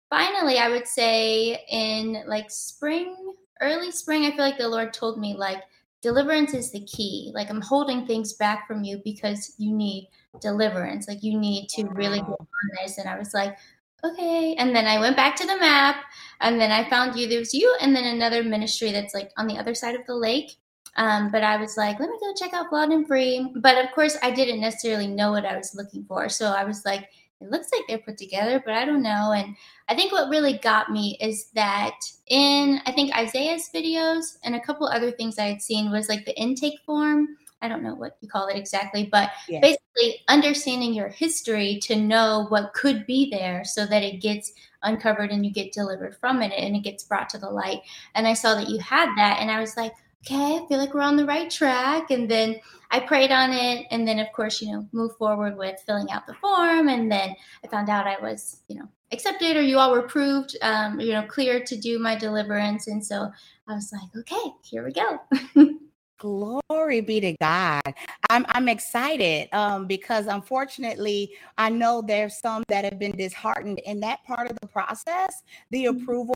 finally, 0.08 0.58
I 0.58 0.70
would 0.70 0.86
say 0.86 1.62
in 1.70 2.22
like 2.26 2.50
spring, 2.50 3.14
early 3.60 3.90
spring, 3.90 4.24
I 4.24 4.30
feel 4.30 4.44
like 4.44 4.58
the 4.58 4.68
Lord 4.68 4.92
told 4.92 5.20
me, 5.20 5.34
like, 5.34 5.62
deliverance 6.02 6.54
is 6.54 6.70
the 6.70 6.84
key. 6.86 7.30
Like, 7.34 7.50
I'm 7.50 7.60
holding 7.60 8.06
things 8.06 8.32
back 8.34 8.66
from 8.66 8.82
you 8.82 9.02
because 9.04 9.54
you 9.58 9.72
need 9.72 10.08
deliverance. 10.40 11.06
Like, 11.06 11.22
you 11.22 11.38
need 11.38 11.68
to 11.70 11.84
really 11.88 12.20
go 12.20 12.32
on 12.32 12.70
this. 12.82 12.96
And 12.96 13.08
I 13.08 13.18
was 13.18 13.34
like, 13.34 13.56
okay. 14.02 14.54
And 14.54 14.74
then 14.74 14.86
I 14.86 14.98
went 14.98 15.16
back 15.16 15.36
to 15.36 15.46
the 15.46 15.58
map 15.58 15.96
and 16.40 16.58
then 16.58 16.72
I 16.72 16.88
found 16.88 17.18
you. 17.18 17.28
There 17.28 17.38
was 17.38 17.52
you 17.52 17.76
and 17.82 17.94
then 17.94 18.04
another 18.04 18.42
ministry 18.42 18.92
that's 18.92 19.12
like 19.12 19.30
on 19.36 19.46
the 19.46 19.58
other 19.58 19.74
side 19.74 19.94
of 19.94 20.06
the 20.06 20.14
lake. 20.14 20.52
Um, 21.00 21.30
but 21.30 21.42
I 21.42 21.56
was 21.56 21.78
like, 21.78 21.98
let 21.98 22.10
me 22.10 22.16
go 22.20 22.34
check 22.34 22.52
out 22.52 22.68
Flawed 22.68 22.90
and 22.90 23.06
Free. 23.06 23.50
But 23.56 23.82
of 23.82 23.90
course, 23.92 24.18
I 24.22 24.30
didn't 24.30 24.60
necessarily 24.60 25.06
know 25.06 25.30
what 25.30 25.46
I 25.46 25.56
was 25.56 25.74
looking 25.74 26.04
for. 26.04 26.28
So 26.28 26.48
I 26.48 26.64
was 26.64 26.84
like, 26.84 27.08
it 27.40 27.50
looks 27.50 27.68
like 27.72 27.84
they're 27.88 27.96
put 27.96 28.18
together, 28.18 28.62
but 28.62 28.74
I 28.74 28.84
don't 28.84 29.02
know. 29.02 29.32
And 29.32 29.56
I 29.88 29.94
think 29.94 30.12
what 30.12 30.28
really 30.28 30.58
got 30.58 30.92
me 30.92 31.16
is 31.18 31.46
that 31.52 31.94
in, 32.26 32.82
I 32.84 32.92
think 32.92 33.16
Isaiah's 33.16 33.70
videos 33.74 34.36
and 34.44 34.54
a 34.54 34.60
couple 34.60 34.86
other 34.86 35.10
things 35.10 35.38
I 35.38 35.46
had 35.46 35.62
seen 35.62 35.90
was 35.90 36.10
like 36.10 36.26
the 36.26 36.38
intake 36.38 36.78
form. 36.84 37.28
I 37.62 37.68
don't 37.68 37.82
know 37.82 37.94
what 37.94 38.18
you 38.20 38.28
call 38.28 38.48
it 38.48 38.58
exactly, 38.58 39.08
but 39.10 39.30
yeah. 39.48 39.60
basically 39.60 40.20
understanding 40.28 40.92
your 40.92 41.08
history 41.08 41.78
to 41.84 41.96
know 41.96 42.44
what 42.50 42.74
could 42.74 43.06
be 43.06 43.30
there 43.30 43.64
so 43.64 43.86
that 43.86 44.02
it 44.02 44.20
gets 44.20 44.52
uncovered 44.82 45.30
and 45.30 45.46
you 45.46 45.52
get 45.52 45.72
delivered 45.72 46.16
from 46.18 46.42
it 46.42 46.52
and 46.52 46.76
it 46.76 46.80
gets 46.80 47.04
brought 47.04 47.30
to 47.30 47.38
the 47.38 47.48
light. 47.48 47.80
And 48.14 48.28
I 48.28 48.34
saw 48.34 48.54
that 48.54 48.68
you 48.68 48.78
had 48.80 49.08
that 49.16 49.38
and 49.40 49.50
I 49.50 49.60
was 49.60 49.78
like, 49.78 49.92
okay, 50.24 50.56
I 50.56 50.66
feel 50.68 50.78
like 50.78 50.94
we're 50.94 51.00
on 51.00 51.16
the 51.16 51.26
right 51.26 51.50
track. 51.50 52.10
And 52.10 52.30
then 52.30 52.60
I 52.90 53.00
prayed 53.00 53.30
on 53.30 53.52
it. 53.52 53.86
And 53.90 54.06
then, 54.06 54.18
of 54.18 54.32
course, 54.32 54.60
you 54.60 54.72
know, 54.72 54.86
move 54.92 55.16
forward 55.16 55.56
with 55.56 55.80
filling 55.86 56.10
out 56.10 56.26
the 56.26 56.34
form. 56.34 56.88
And 56.88 57.10
then 57.10 57.34
I 57.64 57.68
found 57.68 57.88
out 57.88 58.06
I 58.06 58.20
was, 58.20 58.62
you 58.68 58.76
know, 58.76 58.88
accepted 59.12 59.56
or 59.56 59.62
you 59.62 59.78
all 59.78 59.90
were 59.90 60.00
approved, 60.00 60.56
um, 60.62 61.00
you 61.00 61.12
know, 61.12 61.22
cleared 61.22 61.66
to 61.66 61.76
do 61.76 61.98
my 61.98 62.16
deliverance. 62.16 62.86
And 62.86 63.04
so 63.04 63.30
I 63.68 63.74
was 63.74 63.92
like, 63.92 64.14
okay, 64.16 64.52
here 64.62 64.84
we 64.84 64.92
go. 64.92 65.20
Glory 66.18 67.00
be 67.00 67.18
to 67.20 67.34
God. 67.40 67.94
I'm 68.28 68.44
I'm 68.50 68.68
excited 68.68 69.48
um, 69.54 69.86
because 69.86 70.26
unfortunately 70.26 71.32
I 71.56 71.70
know 71.70 72.02
there's 72.06 72.38
some 72.38 72.62
that 72.68 72.84
have 72.84 72.98
been 72.98 73.16
disheartened 73.16 73.78
in 73.86 74.00
that 74.00 74.22
part 74.24 74.50
of 74.50 74.60
the 74.60 74.66
process, 74.66 75.42
the 75.70 75.86
mm-hmm. 75.86 76.02
approval 76.02 76.34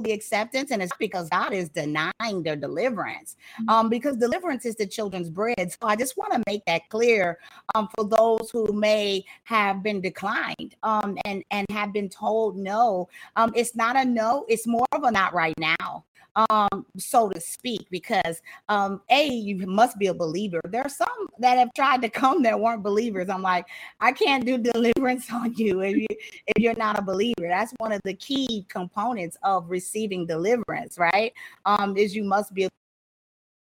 the 0.00 0.12
acceptance 0.12 0.70
and 0.70 0.80
it's 0.80 0.92
because 1.00 1.28
god 1.30 1.52
is 1.52 1.68
denying 1.68 2.42
their 2.44 2.54
deliverance. 2.54 3.34
Mm-hmm. 3.60 3.68
um 3.68 3.88
because 3.88 4.16
deliverance 4.16 4.64
is 4.64 4.76
the 4.76 4.86
children's 4.86 5.28
bread. 5.28 5.56
So 5.58 5.88
i 5.88 5.96
just 5.96 6.16
want 6.16 6.32
to 6.32 6.42
make 6.46 6.64
that 6.66 6.88
clear 6.90 7.38
um 7.74 7.88
for 7.96 8.04
those 8.04 8.50
who 8.52 8.72
may 8.72 9.24
have 9.42 9.82
been 9.82 10.00
declined 10.00 10.76
um 10.84 11.18
and 11.24 11.42
and 11.50 11.66
have 11.70 11.92
been 11.92 12.08
told 12.08 12.56
no 12.56 13.08
um 13.34 13.52
it's 13.56 13.74
not 13.74 13.96
a 13.96 14.04
no 14.04 14.44
it's 14.48 14.64
more 14.64 14.86
of 14.92 15.02
a 15.02 15.10
not 15.10 15.34
right 15.34 15.58
now 15.58 16.04
um, 16.36 16.86
so 16.96 17.28
to 17.28 17.40
speak, 17.40 17.86
because 17.90 18.40
um, 18.68 19.00
a 19.10 19.28
you 19.28 19.66
must 19.66 19.98
be 19.98 20.08
a 20.08 20.14
believer. 20.14 20.60
There 20.68 20.82
are 20.82 20.88
some 20.88 21.28
that 21.38 21.58
have 21.58 21.72
tried 21.74 22.02
to 22.02 22.08
come 22.08 22.42
that 22.42 22.58
weren't 22.58 22.82
believers. 22.82 23.28
I'm 23.28 23.42
like, 23.42 23.66
I 24.00 24.12
can't 24.12 24.44
do 24.44 24.58
deliverance 24.58 25.26
on 25.32 25.54
you 25.54 25.80
if 25.80 25.96
you 25.96 26.06
if 26.10 26.62
you're 26.62 26.74
not 26.76 26.98
a 26.98 27.02
believer. 27.02 27.48
That's 27.48 27.72
one 27.78 27.92
of 27.92 28.00
the 28.04 28.14
key 28.14 28.66
components 28.68 29.36
of 29.42 29.70
receiving 29.70 30.26
deliverance, 30.26 30.98
right? 30.98 31.32
Um, 31.66 31.96
is 31.96 32.14
you 32.14 32.24
must 32.24 32.54
be 32.54 32.64
a 32.64 32.68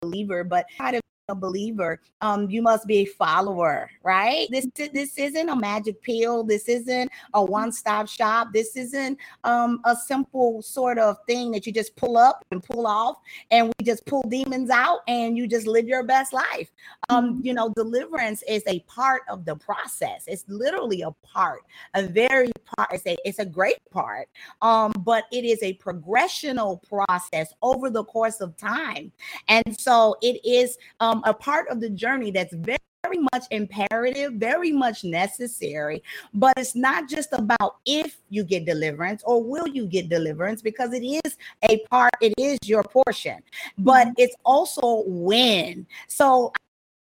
believer, 0.02 0.44
but 0.44 0.66
kind 0.78 0.96
of 0.96 1.02
a 1.30 1.36
believer 1.36 2.02
um 2.20 2.50
you 2.50 2.62
must 2.62 2.86
be 2.86 2.98
a 2.98 3.06
follower 3.06 3.90
right? 4.04 4.48
This 4.52 4.68
this 4.76 5.18
isn't 5.18 5.50
a 5.50 5.56
magic 5.56 6.02
pill. 6.02 6.44
This 6.44 6.68
isn't 6.68 7.10
a 7.34 7.44
one-stop 7.44 8.08
shop. 8.08 8.50
This 8.54 8.76
isn't 8.76 9.18
um 9.44 9.80
a 9.86 9.96
simple 9.96 10.62
sort 10.62 11.00
of 11.00 11.18
thing 11.26 11.52
that 11.52 11.66
you 11.66 11.72
just 11.72 11.96
pull 11.96 12.18
up 12.18 12.46
and 12.52 12.62
pull 12.62 12.86
off 12.86 13.18
and 13.52 13.68
we 13.68 13.86
just 13.86 14.06
pull 14.06 14.24
demons 14.30 14.70
out 14.70 15.00
and 15.08 15.38
you 15.38 15.48
just 15.48 15.68
live 15.68 15.88
your 15.88 16.04
best 16.04 16.34
life. 16.34 16.70
Um 17.10 17.40
you 17.44 17.54
know 17.54 17.70
deliverance 17.76 18.44
is 18.48 18.64
a 18.68 18.80
part 18.82 19.24
of 19.30 19.46
the 19.46 19.56
process. 19.56 20.26
It's 20.28 20.44
literally 20.48 21.02
a 21.02 21.12
part 21.26 21.62
a 21.94 22.04
very 22.04 22.52
part 22.76 22.90
it's 22.92 23.08
a, 23.08 23.16
it's 23.24 23.40
a 23.40 23.46
great 23.46 23.78
part 23.92 24.28
um 24.62 24.92
but 25.00 25.26
it 25.32 25.46
is 25.46 25.62
a 25.64 25.76
progressional 25.76 26.82
process 26.84 27.54
over 27.62 27.90
the 27.90 28.04
course 28.04 28.42
of 28.42 28.58
time. 28.58 29.12
And 29.48 29.80
so 29.80 30.16
it 30.22 30.44
is 30.46 30.78
um 31.00 31.13
um, 31.14 31.22
a 31.26 31.34
part 31.34 31.68
of 31.70 31.80
the 31.80 31.90
journey 31.90 32.32
that's 32.32 32.54
very 32.54 32.78
very 33.04 33.20
much 33.34 33.44
imperative, 33.52 34.34
very 34.36 34.72
much 34.72 35.04
necessary. 35.04 36.02
But 36.34 36.54
it's 36.56 36.74
not 36.74 37.10
just 37.10 37.34
about 37.34 37.78
if 37.86 38.18
you 38.30 38.46
get 38.46 38.66
deliverance 38.66 39.22
or 39.26 39.44
will 39.44 39.68
you 39.68 39.88
get 39.88 40.08
deliverance, 40.08 40.62
because 40.62 40.94
it 40.94 41.04
is 41.04 41.38
a 41.70 41.80
part, 41.90 42.14
it 42.22 42.34
is 42.38 42.58
your 42.64 42.82
portion, 42.82 43.44
but 43.78 44.08
mm-hmm. 44.08 44.14
it's 44.18 44.36
also 44.46 45.04
when. 45.06 45.86
So 46.08 46.54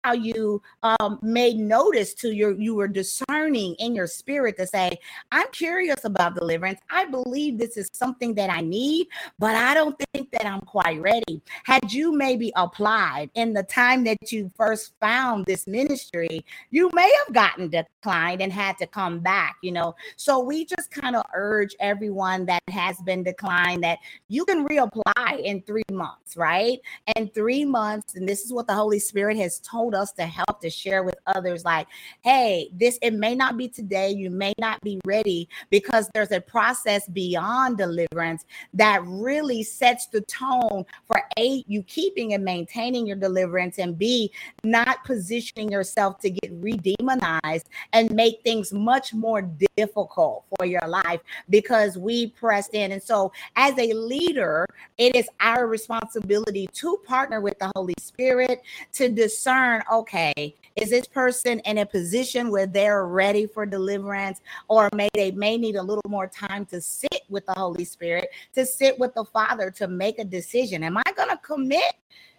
how 0.07 0.13
you 0.13 0.63
um, 0.85 1.19
made 1.21 1.57
notice 1.57 2.15
to 2.15 2.31
your 2.33 2.53
you 2.53 2.77
were 2.77 2.87
discerning 2.87 3.75
in 3.81 3.93
your 3.93 4.07
spirit 4.07 4.57
to 4.57 4.65
say 4.65 4.97
i'm 5.33 5.49
curious 5.51 6.05
about 6.05 6.37
deliverance. 6.37 6.79
I 6.91 7.07
believe 7.07 7.59
this 7.59 7.77
is 7.77 7.91
something 7.93 8.33
that 8.35 8.49
i 8.49 8.61
need 8.61 9.09
but 9.41 9.57
i 9.57 9.75
don't 9.75 9.97
think 10.13 10.31
that 10.31 10.47
i'm 10.47 10.61
quite 10.61 11.01
ready. 11.01 11.43
Had 11.65 11.93
you 11.93 12.13
maybe 12.13 12.53
applied 12.55 13.31
in 13.35 13.53
the 13.53 13.65
time 13.65 14.05
that 14.05 14.31
you 14.31 14.49
first 14.57 14.93
found 15.01 15.45
this 15.45 15.67
ministry 15.67 16.45
you 16.71 16.89
may 16.95 17.11
have 17.25 17.35
gotten 17.35 17.69
declined 18.07 18.41
and 18.41 18.53
had 18.53 18.79
to 18.79 18.87
come 18.87 19.19
back 19.19 19.57
you 19.63 19.73
know? 19.73 19.95
So 20.17 20.41
we 20.41 20.65
just 20.65 20.91
kind 20.91 21.17
of 21.17 21.25
urge 21.35 21.75
everyone 21.81 22.47
that 22.47 22.63
has 22.71 22.97
been 23.03 23.23
declined 23.23 23.83
that 23.83 23.99
you 24.29 24.45
can 24.45 24.67
reapply 24.67 25.43
in 25.43 25.63
three 25.63 25.83
months 25.91 26.37
right? 26.37 26.79
And 27.17 27.33
three 27.35 27.65
months 27.65 28.15
and 28.15 28.29
this 28.29 28.45
is 28.45 28.53
what 28.53 28.67
the 28.67 28.75
holy 28.75 28.99
spirit 28.99 29.37
has 29.39 29.59
told 29.61 29.95
us 29.95 30.13
to 30.13 30.27
help 30.27 30.61
to 30.61 30.71
share 30.71 31.03
with 31.03 31.17
others 31.27 31.65
like 31.65 31.89
hey 32.23 32.69
this 32.73 32.99
it 33.03 33.15
may 33.15 33.35
not 33.35 33.57
be 33.57 33.69
today 33.69 34.11
you 34.11 34.31
may 34.31 34.53
not 34.59 34.81
be 34.83 35.01
ready 35.05 35.49
because 35.71 36.09
there's 36.15 36.33
a 36.33 36.41
process 36.41 37.09
beyond 37.09 37.79
deliverance 37.79 38.45
that 38.75 39.03
really 39.05 39.63
sets 39.63 40.07
the 40.07 40.21
tone 40.23 40.85
for 41.07 41.23
a 41.39 41.65
you 41.67 41.83
keeping 41.83 42.35
and 42.35 42.45
maintaining 42.45 43.07
your 43.07 43.17
deliverance 43.17 43.79
and 43.79 43.99
b 43.99 44.31
not 44.65 45.05
positioning 45.05 45.71
yourself 45.71 46.19
to 46.19 46.31
get 46.31 46.61
redemonized 46.61 47.65
and 47.97 48.11
make 48.11 48.43
things 48.43 48.73
much 48.73 49.15
more 49.15 49.43
difficult 49.77 50.45
for 50.57 50.67
your 50.67 50.87
life 50.87 51.21
because 51.49 51.97
we 51.97 52.27
pressed 52.27 52.75
in 52.75 52.93
and 52.93 53.03
so 53.03 53.33
as 53.57 53.77
a 53.79 53.93
leader 53.95 54.67
it 54.99 55.17
is 55.17 55.29
our 55.41 55.67
responsibility 55.67 56.69
to 56.73 56.99
partner 57.07 57.41
with 57.41 57.59
the 57.59 57.71
holy 57.75 57.95
spirit 57.99 58.63
to 58.93 59.09
discern 59.09 59.83
okay, 59.93 60.55
Is 60.77 60.91
this 60.91 61.07
person 61.07 61.61
in 61.61 61.79
a 61.79 61.87
position 61.87 62.51
where 62.51 62.67
they're 62.67 63.07
ready 63.07 63.47
for 63.47 63.65
deliverance, 63.65 64.41
or 64.69 64.89
may 64.95 65.09
they 65.15 65.31
may 65.31 65.57
need 65.57 65.77
a 65.77 65.83
little 65.83 66.09
more 66.09 66.27
time 66.27 66.67
to 66.67 66.81
sit 66.81 67.23
with 67.29 67.47
the 67.47 67.55
Holy 67.55 67.85
Spirit, 67.85 68.29
to 68.55 68.67
sit 68.67 68.99
with 68.99 69.15
the 69.15 69.25
Father 69.25 69.71
to 69.73 69.89
make 69.89 70.19
a 70.19 70.25
decision? 70.25 70.83
Am 70.83 70.99
I 70.99 71.13
going 71.17 71.31
to 71.31 71.39
commit? 71.39 71.95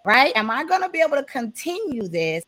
Right? 0.08 0.32
Am 0.38 0.50
I 0.50 0.64
going 0.64 0.82
to 0.84 0.88
be 0.88 1.02
able 1.02 1.18
to 1.18 1.24
continue 1.26 2.08
this 2.08 2.42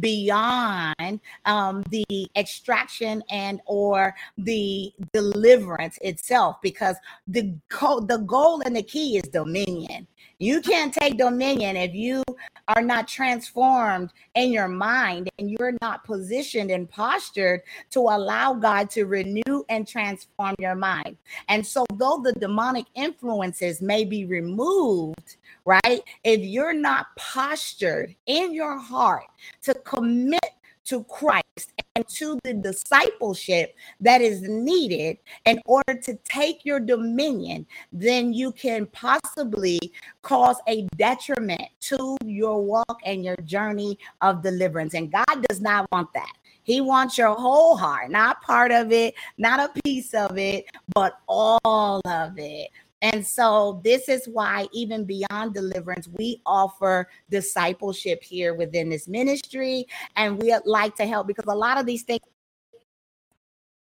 beyond 0.00 1.20
um, 1.44 1.84
the 1.90 2.06
extraction 2.36 3.22
and 3.28 3.60
or 3.66 4.14
the 4.38 4.90
deliverance 5.12 5.98
itself? 6.00 6.56
Because 6.62 6.96
the 7.28 7.54
the 7.68 8.24
goal 8.26 8.62
and 8.64 8.74
the 8.74 8.82
key 8.82 9.18
is 9.18 9.24
dominion. 9.24 10.06
You 10.42 10.60
can't 10.60 10.92
take 10.92 11.18
dominion 11.18 11.76
if 11.76 11.94
you 11.94 12.24
are 12.66 12.82
not 12.82 13.06
transformed 13.06 14.12
in 14.34 14.50
your 14.50 14.66
mind 14.66 15.30
and 15.38 15.48
you're 15.48 15.76
not 15.80 16.02
positioned 16.02 16.72
and 16.72 16.90
postured 16.90 17.60
to 17.90 18.00
allow 18.00 18.52
God 18.52 18.90
to 18.90 19.04
renew 19.04 19.62
and 19.68 19.86
transform 19.86 20.56
your 20.58 20.74
mind. 20.74 21.16
And 21.46 21.64
so, 21.64 21.86
though 21.94 22.20
the 22.24 22.32
demonic 22.32 22.86
influences 22.96 23.80
may 23.80 24.04
be 24.04 24.24
removed, 24.24 25.36
right? 25.64 26.00
If 26.24 26.40
you're 26.40 26.74
not 26.74 27.14
postured 27.16 28.12
in 28.26 28.52
your 28.52 28.76
heart 28.76 29.26
to 29.62 29.74
commit 29.74 30.40
to 30.84 31.04
Christ 31.04 31.72
and 31.94 32.06
to 32.08 32.38
the 32.44 32.54
discipleship 32.54 33.76
that 34.00 34.20
is 34.20 34.42
needed 34.42 35.18
in 35.44 35.60
order 35.66 35.94
to 35.94 36.18
take 36.24 36.64
your 36.64 36.80
dominion, 36.80 37.66
then 37.92 38.32
you 38.32 38.52
can 38.52 38.86
possibly 38.86 39.78
cause 40.22 40.56
a 40.68 40.86
detriment 40.96 41.62
to 41.80 42.16
your 42.24 42.62
walk 42.62 43.00
and 43.04 43.24
your 43.24 43.36
journey 43.44 43.98
of 44.20 44.42
deliverance. 44.42 44.94
And 44.94 45.12
God 45.12 45.46
does 45.48 45.60
not 45.60 45.90
want 45.92 46.12
that. 46.14 46.32
He 46.64 46.80
wants 46.80 47.18
your 47.18 47.34
whole 47.34 47.76
heart, 47.76 48.10
not 48.10 48.40
part 48.40 48.70
of 48.70 48.92
it, 48.92 49.14
not 49.36 49.58
a 49.58 49.80
piece 49.82 50.14
of 50.14 50.38
it, 50.38 50.66
but 50.94 51.18
all 51.26 52.00
of 52.06 52.38
it. 52.38 52.70
And 53.02 53.26
so, 53.26 53.80
this 53.84 54.08
is 54.08 54.26
why, 54.26 54.68
even 54.72 55.04
beyond 55.04 55.54
deliverance, 55.54 56.08
we 56.08 56.40
offer 56.46 57.08
discipleship 57.30 58.22
here 58.22 58.54
within 58.54 58.88
this 58.88 59.08
ministry. 59.08 59.86
And 60.16 60.40
we 60.40 60.54
like 60.64 60.94
to 60.96 61.06
help 61.06 61.26
because 61.26 61.44
a 61.48 61.54
lot 61.54 61.78
of 61.78 61.84
these 61.86 62.04
things 62.04 62.20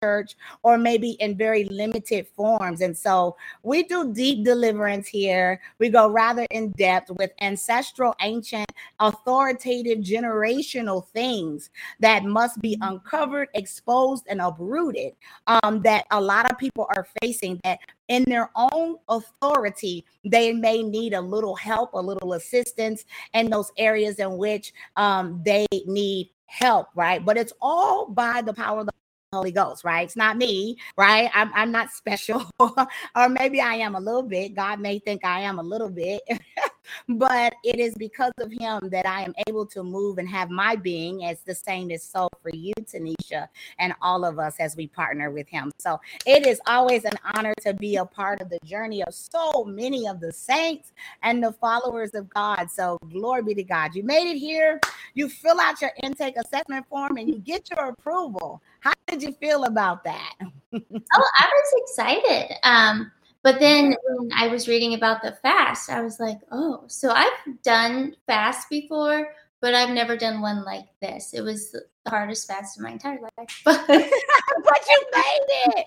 church 0.07 0.35
or 0.63 0.77
maybe 0.77 1.11
in 1.19 1.37
very 1.37 1.65
limited 1.65 2.27
forms. 2.35 2.81
And 2.81 2.97
so 2.97 3.35
we 3.63 3.83
do 3.83 4.13
deep 4.13 4.45
deliverance 4.45 5.07
here. 5.07 5.59
We 5.79 5.89
go 5.89 6.09
rather 6.09 6.45
in 6.51 6.71
depth 6.71 7.11
with 7.11 7.31
ancestral, 7.41 8.15
ancient, 8.21 8.71
authoritative, 8.99 9.99
generational 9.99 11.07
things 11.07 11.69
that 11.99 12.23
must 12.23 12.61
be 12.61 12.77
uncovered, 12.81 13.49
exposed, 13.53 14.25
and 14.29 14.41
uprooted 14.41 15.13
um, 15.47 15.81
that 15.83 16.05
a 16.11 16.21
lot 16.21 16.49
of 16.49 16.57
people 16.57 16.87
are 16.95 17.07
facing 17.21 17.59
that 17.63 17.79
in 18.07 18.23
their 18.23 18.49
own 18.55 18.95
authority, 19.09 20.05
they 20.23 20.53
may 20.53 20.81
need 20.81 21.13
a 21.13 21.21
little 21.21 21.55
help, 21.55 21.93
a 21.93 21.99
little 21.99 22.33
assistance 22.33 23.03
in 23.33 23.49
those 23.49 23.71
areas 23.77 24.19
in 24.19 24.37
which 24.37 24.73
um, 24.95 25.41
they 25.43 25.65
need 25.85 26.29
help, 26.45 26.87
right? 26.95 27.23
But 27.23 27.37
it's 27.37 27.53
all 27.61 28.07
by 28.07 28.41
the 28.41 28.53
power 28.53 28.79
of 28.79 28.85
the 28.85 28.93
Holy 29.33 29.51
Ghost, 29.51 29.83
right? 29.83 30.03
It's 30.05 30.15
not 30.15 30.37
me, 30.37 30.77
right? 30.97 31.29
I'm, 31.33 31.51
I'm 31.53 31.71
not 31.71 31.91
special, 31.91 32.45
or 32.59 33.29
maybe 33.29 33.61
I 33.61 33.75
am 33.75 33.95
a 33.95 33.99
little 33.99 34.23
bit. 34.23 34.55
God 34.55 34.79
may 34.79 34.99
think 34.99 35.23
I 35.23 35.41
am 35.41 35.59
a 35.59 35.63
little 35.63 35.89
bit, 35.89 36.21
but 37.09 37.55
it 37.63 37.79
is 37.79 37.93
because 37.95 38.33
of 38.39 38.51
Him 38.51 38.89
that 38.89 39.05
I 39.05 39.23
am 39.23 39.33
able 39.47 39.65
to 39.67 39.83
move 39.83 40.17
and 40.17 40.27
have 40.29 40.49
my 40.49 40.75
being. 40.75 41.25
As 41.25 41.41
the 41.41 41.55
same 41.55 41.91
is 41.91 42.03
so 42.03 42.29
for 42.41 42.49
you, 42.53 42.73
Tanisha, 42.81 43.47
and 43.79 43.93
all 44.01 44.25
of 44.25 44.39
us 44.39 44.55
as 44.59 44.75
we 44.75 44.87
partner 44.87 45.31
with 45.31 45.47
Him. 45.47 45.71
So 45.79 45.99
it 46.25 46.45
is 46.45 46.59
always 46.67 47.05
an 47.05 47.17
honor 47.35 47.53
to 47.61 47.73
be 47.73 47.97
a 47.97 48.05
part 48.05 48.41
of 48.41 48.49
the 48.49 48.59
journey 48.65 49.03
of 49.03 49.13
so 49.13 49.63
many 49.63 50.07
of 50.07 50.19
the 50.19 50.31
saints 50.31 50.91
and 51.23 51.43
the 51.43 51.51
followers 51.53 52.13
of 52.13 52.29
God. 52.29 52.69
So 52.71 52.97
glory 53.11 53.43
be 53.43 53.55
to 53.55 53.63
God. 53.63 53.95
You 53.95 54.03
made 54.03 54.29
it 54.29 54.37
here. 54.37 54.79
You 55.13 55.29
fill 55.29 55.59
out 55.59 55.81
your 55.81 55.91
intake 56.03 56.37
assessment 56.37 56.85
form 56.89 57.17
and 57.17 57.27
you 57.29 57.39
get 57.39 57.69
your 57.69 57.89
approval. 57.89 58.61
How 58.79 58.93
did 59.07 59.21
you 59.21 59.31
feel 59.33 59.65
about 59.65 60.03
that? 60.03 60.33
oh, 60.73 61.29
I 61.37 61.49
was 61.53 61.73
excited. 61.83 62.55
Um, 62.63 63.11
but 63.43 63.59
then 63.59 63.95
when 64.07 64.29
I 64.35 64.47
was 64.47 64.67
reading 64.67 64.93
about 64.93 65.21
the 65.21 65.33
fast, 65.41 65.89
I 65.89 66.01
was 66.01 66.19
like, 66.19 66.39
oh, 66.51 66.83
so 66.87 67.11
I've 67.11 67.61
done 67.63 68.15
fast 68.25 68.69
before, 68.69 69.33
but 69.61 69.73
I've 69.73 69.91
never 69.91 70.17
done 70.17 70.41
one 70.41 70.63
like 70.63 70.85
this. 71.01 71.33
It 71.33 71.41
was 71.41 71.71
the 71.71 71.83
hardest 72.07 72.47
fast 72.47 72.77
in 72.77 72.83
my 72.83 72.91
entire 72.91 73.19
life. 73.21 73.61
But, 73.65 73.87
but 73.87 74.87
you 74.89 75.05
made 75.13 75.73
it. 75.77 75.85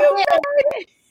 You 0.00 0.14
made 0.14 0.24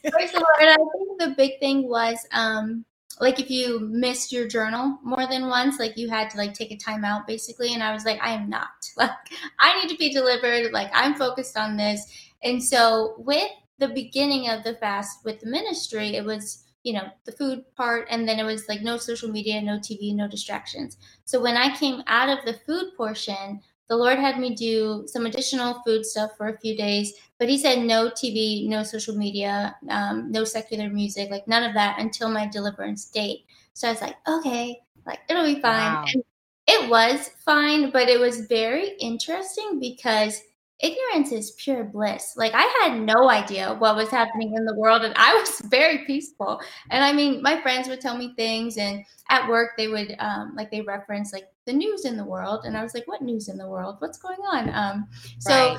it. 0.03 0.11
Praise 0.11 0.31
the 0.31 0.39
Lord. 0.39 0.47
I 0.61 0.75
think 0.75 1.19
the 1.19 1.33
big 1.35 1.59
thing 1.59 1.89
was 1.89 2.17
um, 2.31 2.85
like 3.19 3.39
if 3.39 3.49
you 3.49 3.79
missed 3.81 4.31
your 4.31 4.47
journal 4.47 4.97
more 5.03 5.27
than 5.27 5.47
once, 5.47 5.79
like 5.79 5.97
you 5.97 6.09
had 6.09 6.29
to 6.31 6.37
like 6.37 6.53
take 6.53 6.71
a 6.71 6.77
time 6.77 7.03
out 7.03 7.27
basically. 7.27 7.73
And 7.73 7.83
I 7.83 7.93
was 7.93 8.05
like, 8.05 8.19
I 8.21 8.31
am 8.31 8.49
not. 8.49 8.67
Like 8.97 9.11
I 9.59 9.81
need 9.81 9.89
to 9.89 9.97
be 9.97 10.11
delivered. 10.11 10.73
Like 10.73 10.89
I'm 10.93 11.15
focused 11.15 11.57
on 11.57 11.77
this. 11.77 12.05
And 12.43 12.61
so 12.61 13.15
with 13.17 13.49
the 13.79 13.87
beginning 13.87 14.49
of 14.49 14.63
the 14.63 14.75
fast 14.75 15.23
with 15.25 15.39
the 15.39 15.47
ministry, 15.47 16.15
it 16.15 16.25
was 16.25 16.65
you 16.83 16.93
know 16.93 17.09
the 17.25 17.31
food 17.33 17.63
part 17.75 18.07
and 18.09 18.27
then 18.27 18.39
it 18.39 18.43
was 18.45 18.69
like 18.69 18.81
no 18.81 18.95
social 18.95 19.29
media 19.29 19.61
no 19.61 19.77
tv 19.79 20.15
no 20.15 20.29
distractions 20.29 20.95
so 21.25 21.37
when 21.41 21.57
i 21.57 21.75
came 21.75 22.01
out 22.07 22.29
of 22.29 22.45
the 22.45 22.53
food 22.65 22.93
portion 22.95 23.59
the 23.89 23.97
Lord 23.97 24.19
had 24.19 24.39
me 24.39 24.53
do 24.53 25.03
some 25.07 25.25
additional 25.25 25.81
food 25.83 26.05
stuff 26.05 26.37
for 26.37 26.47
a 26.47 26.59
few 26.59 26.77
days, 26.77 27.11
but 27.39 27.49
He 27.49 27.57
said 27.57 27.79
no 27.79 28.11
TV, 28.11 28.67
no 28.67 28.83
social 28.83 29.15
media, 29.15 29.75
um, 29.89 30.31
no 30.31 30.43
secular 30.43 30.89
music, 30.89 31.31
like 31.31 31.47
none 31.47 31.63
of 31.63 31.73
that 31.73 31.99
until 31.99 32.29
my 32.29 32.45
deliverance 32.47 33.09
date. 33.09 33.45
So 33.73 33.87
I 33.87 33.91
was 33.91 34.01
like, 34.01 34.15
okay, 34.27 34.79
like 35.07 35.21
it'll 35.27 35.43
be 35.43 35.59
fine. 35.59 35.93
Wow. 35.93 36.05
And 36.13 36.23
it 36.67 36.89
was 36.89 37.29
fine, 37.43 37.89
but 37.89 38.09
it 38.09 38.19
was 38.19 38.45
very 38.45 38.89
interesting 38.99 39.79
because 39.79 40.39
ignorance 40.81 41.31
is 41.31 41.51
pure 41.51 41.83
bliss. 41.83 42.33
Like 42.37 42.53
I 42.55 42.63
had 42.81 43.01
no 43.01 43.29
idea 43.29 43.75
what 43.75 43.95
was 43.95 44.09
happening 44.09 44.53
in 44.55 44.65
the 44.65 44.75
world 44.75 45.03
and 45.03 45.13
I 45.17 45.33
was 45.39 45.61
very 45.65 46.05
peaceful. 46.05 46.61
And 46.89 47.03
I 47.03 47.11
mean, 47.11 47.41
my 47.41 47.61
friends 47.61 47.87
would 47.87 48.01
tell 48.01 48.17
me 48.17 48.33
things 48.35 48.77
and 48.77 49.03
at 49.29 49.47
work 49.49 49.71
they 49.77 49.87
would 49.87 50.15
um 50.19 50.53
like 50.55 50.71
they 50.71 50.81
reference 50.81 51.33
like 51.33 51.47
the 51.65 51.73
news 51.73 52.05
in 52.05 52.17
the 52.17 52.23
world 52.23 52.65
and 52.65 52.77
I 52.77 52.83
was 52.83 52.93
like, 52.93 53.07
what 53.07 53.21
news 53.21 53.49
in 53.49 53.57
the 53.57 53.67
world? 53.67 53.97
What's 53.99 54.17
going 54.17 54.39
on? 54.39 54.69
Um 54.73 55.07
so 55.39 55.53
right. 55.53 55.77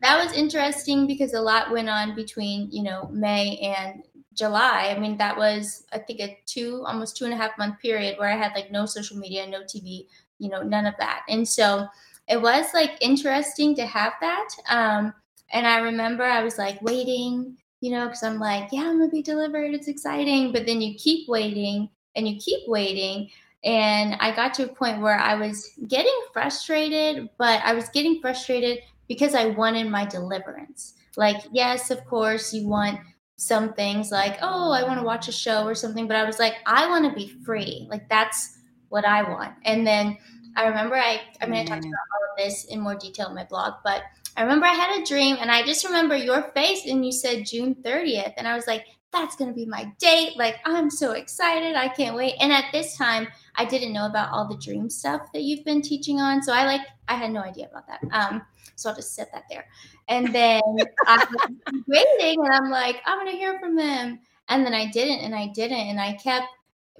that 0.00 0.22
was 0.22 0.32
interesting 0.34 1.06
because 1.06 1.34
a 1.34 1.40
lot 1.40 1.70
went 1.70 1.88
on 1.88 2.16
between, 2.16 2.70
you 2.72 2.82
know, 2.82 3.08
May 3.12 3.56
and 3.58 4.02
July. 4.34 4.92
I 4.94 4.98
mean, 4.98 5.16
that 5.18 5.36
was 5.36 5.84
I 5.92 5.98
think 5.98 6.20
a 6.20 6.38
two 6.46 6.82
almost 6.86 7.16
two 7.16 7.24
and 7.24 7.34
a 7.34 7.36
half 7.36 7.56
month 7.56 7.78
period 7.80 8.18
where 8.18 8.30
I 8.30 8.36
had 8.36 8.52
like 8.54 8.72
no 8.72 8.84
social 8.84 9.16
media, 9.16 9.46
no 9.46 9.60
TV, 9.60 10.06
you 10.38 10.48
know, 10.48 10.62
none 10.62 10.86
of 10.86 10.94
that. 10.98 11.22
And 11.28 11.46
so 11.46 11.86
it 12.30 12.40
was 12.40 12.72
like 12.72 12.92
interesting 13.00 13.74
to 13.74 13.84
have 13.84 14.12
that. 14.20 14.48
Um, 14.68 15.12
and 15.52 15.66
I 15.66 15.78
remember 15.78 16.22
I 16.22 16.44
was 16.44 16.58
like 16.58 16.80
waiting, 16.80 17.56
you 17.80 17.90
know, 17.90 18.06
because 18.06 18.22
I'm 18.22 18.38
like, 18.38 18.68
yeah, 18.70 18.82
I'm 18.82 18.98
gonna 18.98 19.10
be 19.10 19.20
delivered. 19.20 19.74
It's 19.74 19.88
exciting. 19.88 20.52
But 20.52 20.64
then 20.64 20.80
you 20.80 20.94
keep 20.94 21.28
waiting 21.28 21.90
and 22.14 22.28
you 22.28 22.38
keep 22.38 22.68
waiting. 22.68 23.28
And 23.64 24.14
I 24.20 24.34
got 24.34 24.54
to 24.54 24.70
a 24.70 24.74
point 24.74 25.00
where 25.02 25.18
I 25.18 25.34
was 25.34 25.70
getting 25.88 26.18
frustrated, 26.32 27.28
but 27.36 27.60
I 27.64 27.74
was 27.74 27.88
getting 27.88 28.20
frustrated 28.20 28.78
because 29.08 29.34
I 29.34 29.46
wanted 29.46 29.88
my 29.88 30.06
deliverance. 30.06 30.94
Like, 31.16 31.42
yes, 31.50 31.90
of 31.90 32.04
course, 32.06 32.54
you 32.54 32.68
want 32.68 33.00
some 33.36 33.72
things 33.72 34.12
like, 34.12 34.38
oh, 34.40 34.70
I 34.70 34.84
want 34.84 35.00
to 35.00 35.04
watch 35.04 35.26
a 35.26 35.32
show 35.32 35.64
or 35.64 35.74
something, 35.74 36.06
but 36.06 36.16
I 36.16 36.24
was 36.24 36.38
like, 36.38 36.54
I 36.64 36.88
want 36.88 37.06
to 37.06 37.14
be 37.14 37.28
free. 37.44 37.88
Like, 37.90 38.08
that's 38.08 38.58
what 38.88 39.04
I 39.04 39.28
want. 39.28 39.54
And 39.64 39.84
then 39.84 40.16
I 40.56 40.66
remember 40.66 40.96
I, 40.96 41.20
I 41.40 41.46
mean, 41.46 41.60
I 41.60 41.64
talked 41.64 41.84
about 41.84 41.94
all 42.14 42.30
of 42.30 42.36
this 42.38 42.64
in 42.64 42.80
more 42.80 42.94
detail 42.94 43.28
in 43.28 43.34
my 43.34 43.44
blog, 43.44 43.74
but 43.84 44.02
I 44.36 44.42
remember 44.42 44.66
I 44.66 44.74
had 44.74 45.00
a 45.00 45.04
dream 45.04 45.36
and 45.40 45.50
I 45.50 45.64
just 45.64 45.84
remember 45.84 46.16
your 46.16 46.42
face 46.54 46.86
and 46.86 47.04
you 47.04 47.12
said 47.12 47.46
June 47.46 47.74
30th. 47.74 48.34
And 48.36 48.46
I 48.46 48.54
was 48.54 48.66
like, 48.66 48.84
that's 49.12 49.34
going 49.36 49.50
to 49.50 49.54
be 49.54 49.66
my 49.66 49.92
date. 49.98 50.36
Like, 50.36 50.56
I'm 50.64 50.88
so 50.88 51.12
excited. 51.12 51.74
I 51.74 51.88
can't 51.88 52.14
wait. 52.14 52.34
And 52.40 52.52
at 52.52 52.66
this 52.72 52.96
time, 52.96 53.26
I 53.56 53.64
didn't 53.64 53.92
know 53.92 54.06
about 54.06 54.30
all 54.30 54.46
the 54.48 54.56
dream 54.56 54.88
stuff 54.88 55.32
that 55.32 55.42
you've 55.42 55.64
been 55.64 55.82
teaching 55.82 56.20
on. 56.20 56.42
So 56.42 56.52
I 56.52 56.64
like, 56.64 56.82
I 57.08 57.14
had 57.14 57.32
no 57.32 57.40
idea 57.40 57.68
about 57.68 57.86
that. 57.88 58.00
Um, 58.12 58.42
so 58.76 58.88
I'll 58.88 58.96
just 58.96 59.14
set 59.14 59.32
that 59.32 59.44
there. 59.50 59.66
And 60.08 60.32
then 60.32 60.62
I 61.06 61.24
was 61.26 61.82
waiting 61.88 62.44
and 62.44 62.54
I'm 62.54 62.70
like, 62.70 62.96
I'm 63.04 63.18
going 63.18 63.32
to 63.32 63.38
hear 63.38 63.58
from 63.58 63.76
them. 63.76 64.20
And 64.48 64.64
then 64.64 64.74
I 64.74 64.90
didn't 64.90 65.20
and 65.20 65.34
I 65.34 65.48
didn't. 65.48 65.88
And 65.88 66.00
I 66.00 66.14
kept 66.14 66.46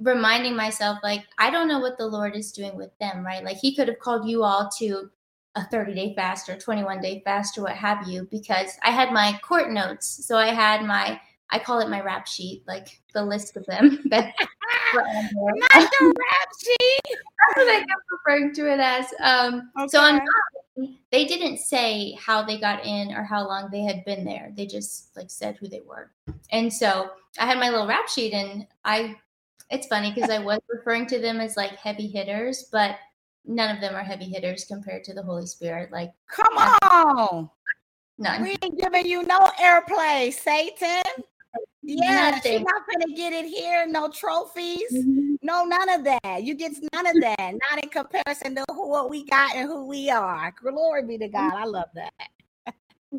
reminding 0.01 0.57
myself 0.57 0.99
like 1.03 1.25
i 1.39 1.51
don't 1.51 1.69
know 1.69 1.79
what 1.79 1.99
the 1.99 2.07
lord 2.07 2.35
is 2.35 2.53
doing 2.53 2.75
with 2.77 2.91
them 2.99 3.25
right 3.25 3.45
like 3.45 3.57
he 3.57 3.75
could 3.75 3.89
have 3.89 3.99
called 3.99 4.27
you 4.29 4.43
all 4.43 4.71
to 4.79 5.11
a 5.57 5.65
30 5.67 5.95
day 5.95 6.15
fast 6.15 6.49
or 6.49 6.57
21 6.57 7.01
day 7.01 7.23
fast 7.25 7.59
or 7.59 7.63
what 7.63 7.73
have 7.73 8.07
you 8.09 8.27
because 8.31 8.71
i 8.83 8.91
had 8.91 9.13
my 9.13 9.39
court 9.43 9.71
notes 9.71 10.27
so 10.27 10.37
i 10.37 10.49
had 10.49 10.85
my 10.85 11.21
i 11.51 11.59
call 11.59 11.81
it 11.81 11.91
my 11.91 12.01
rap 12.01 12.27
sheet 12.27 12.63
like 12.67 13.01
the 13.15 13.23
list 13.25 13.57
of 13.57 13.67
them 13.67 14.01
that 14.11 14.33
not 14.95 15.05
the 15.73 16.07
rap 16.07 16.49
sheet 16.63 17.01
that's 17.05 17.57
what 17.57 17.69
i 17.69 17.79
kept 17.81 18.03
referring 18.11 18.55
to 18.55 18.73
it 18.73 18.81
as 18.81 19.07
um 19.23 19.71
okay. 19.79 19.89
so 19.89 20.01
I'm—they 20.01 21.25
didn't 21.27 21.59
say 21.59 22.13
how 22.13 22.43
they 22.43 22.59
got 22.59 22.85
in 22.87 23.13
or 23.13 23.25
how 23.25 23.47
long 23.47 23.71
they 23.71 23.83
had 23.83 24.05
been 24.05 24.25
there. 24.25 24.53
They 24.57 24.67
just 24.67 25.15
like 25.17 25.31
said 25.31 25.57
who 25.57 25.69
they 25.69 25.81
were. 25.81 26.11
And 26.51 26.73
so 26.73 27.11
I 27.39 27.47
had 27.47 27.59
my 27.59 27.71
little 27.71 27.87
rap 27.87 28.09
sheet 28.09 28.33
and 28.33 28.67
I 28.85 29.17
it's 29.71 29.87
funny 29.87 30.13
because 30.13 30.31
I 30.31 30.39
was 30.39 30.61
referring 30.69 31.07
to 31.07 31.21
them 31.21 31.41
as 31.41 31.57
like 31.57 31.77
heavy 31.77 32.09
hitters, 32.09 32.69
but 32.73 32.97
none 33.47 33.75
of 33.75 33.81
them 33.81 33.95
are 33.95 34.03
heavy 34.03 34.25
hitters 34.27 34.65
compared 34.65 35.05
to 35.05 35.15
the 35.15 35.23
Holy 35.23 35.47
Spirit. 35.47 35.93
Like 35.93 36.13
come 36.31 36.57
on. 36.59 37.51
None. 38.19 38.43
We 38.43 38.57
ain't 38.63 38.79
giving 38.79 39.07
you 39.07 39.23
no 39.23 39.39
airplay, 39.61 40.33
Satan. 40.33 41.03
Yeah, 41.83 42.33
Nothing. 42.33 42.59
she's 42.59 42.61
not 42.61 42.83
gonna 42.91 43.15
get 43.15 43.33
it 43.33 43.47
here. 43.47 43.87
No 43.87 44.11
trophies, 44.11 44.93
mm-hmm. 44.93 45.37
no 45.43 45.65
none 45.65 45.89
of 45.89 46.05
that. 46.05 46.43
You 46.43 46.55
get 46.55 46.73
none 46.93 47.07
of 47.07 47.15
that. 47.23 47.55
Not 47.71 47.83
in 47.83 47.89
comparison 47.89 48.55
to 48.57 48.65
who, 48.69 48.89
what 48.89 49.09
we 49.09 49.25
got 49.25 49.55
and 49.57 49.67
who 49.67 49.87
we 49.87 50.11
are. 50.11 50.53
Glory 50.63 51.07
be 51.07 51.19
to 51.19 51.29
God. 51.29 51.55
I 51.55 51.65
love 51.65 51.89
that. 51.95 52.13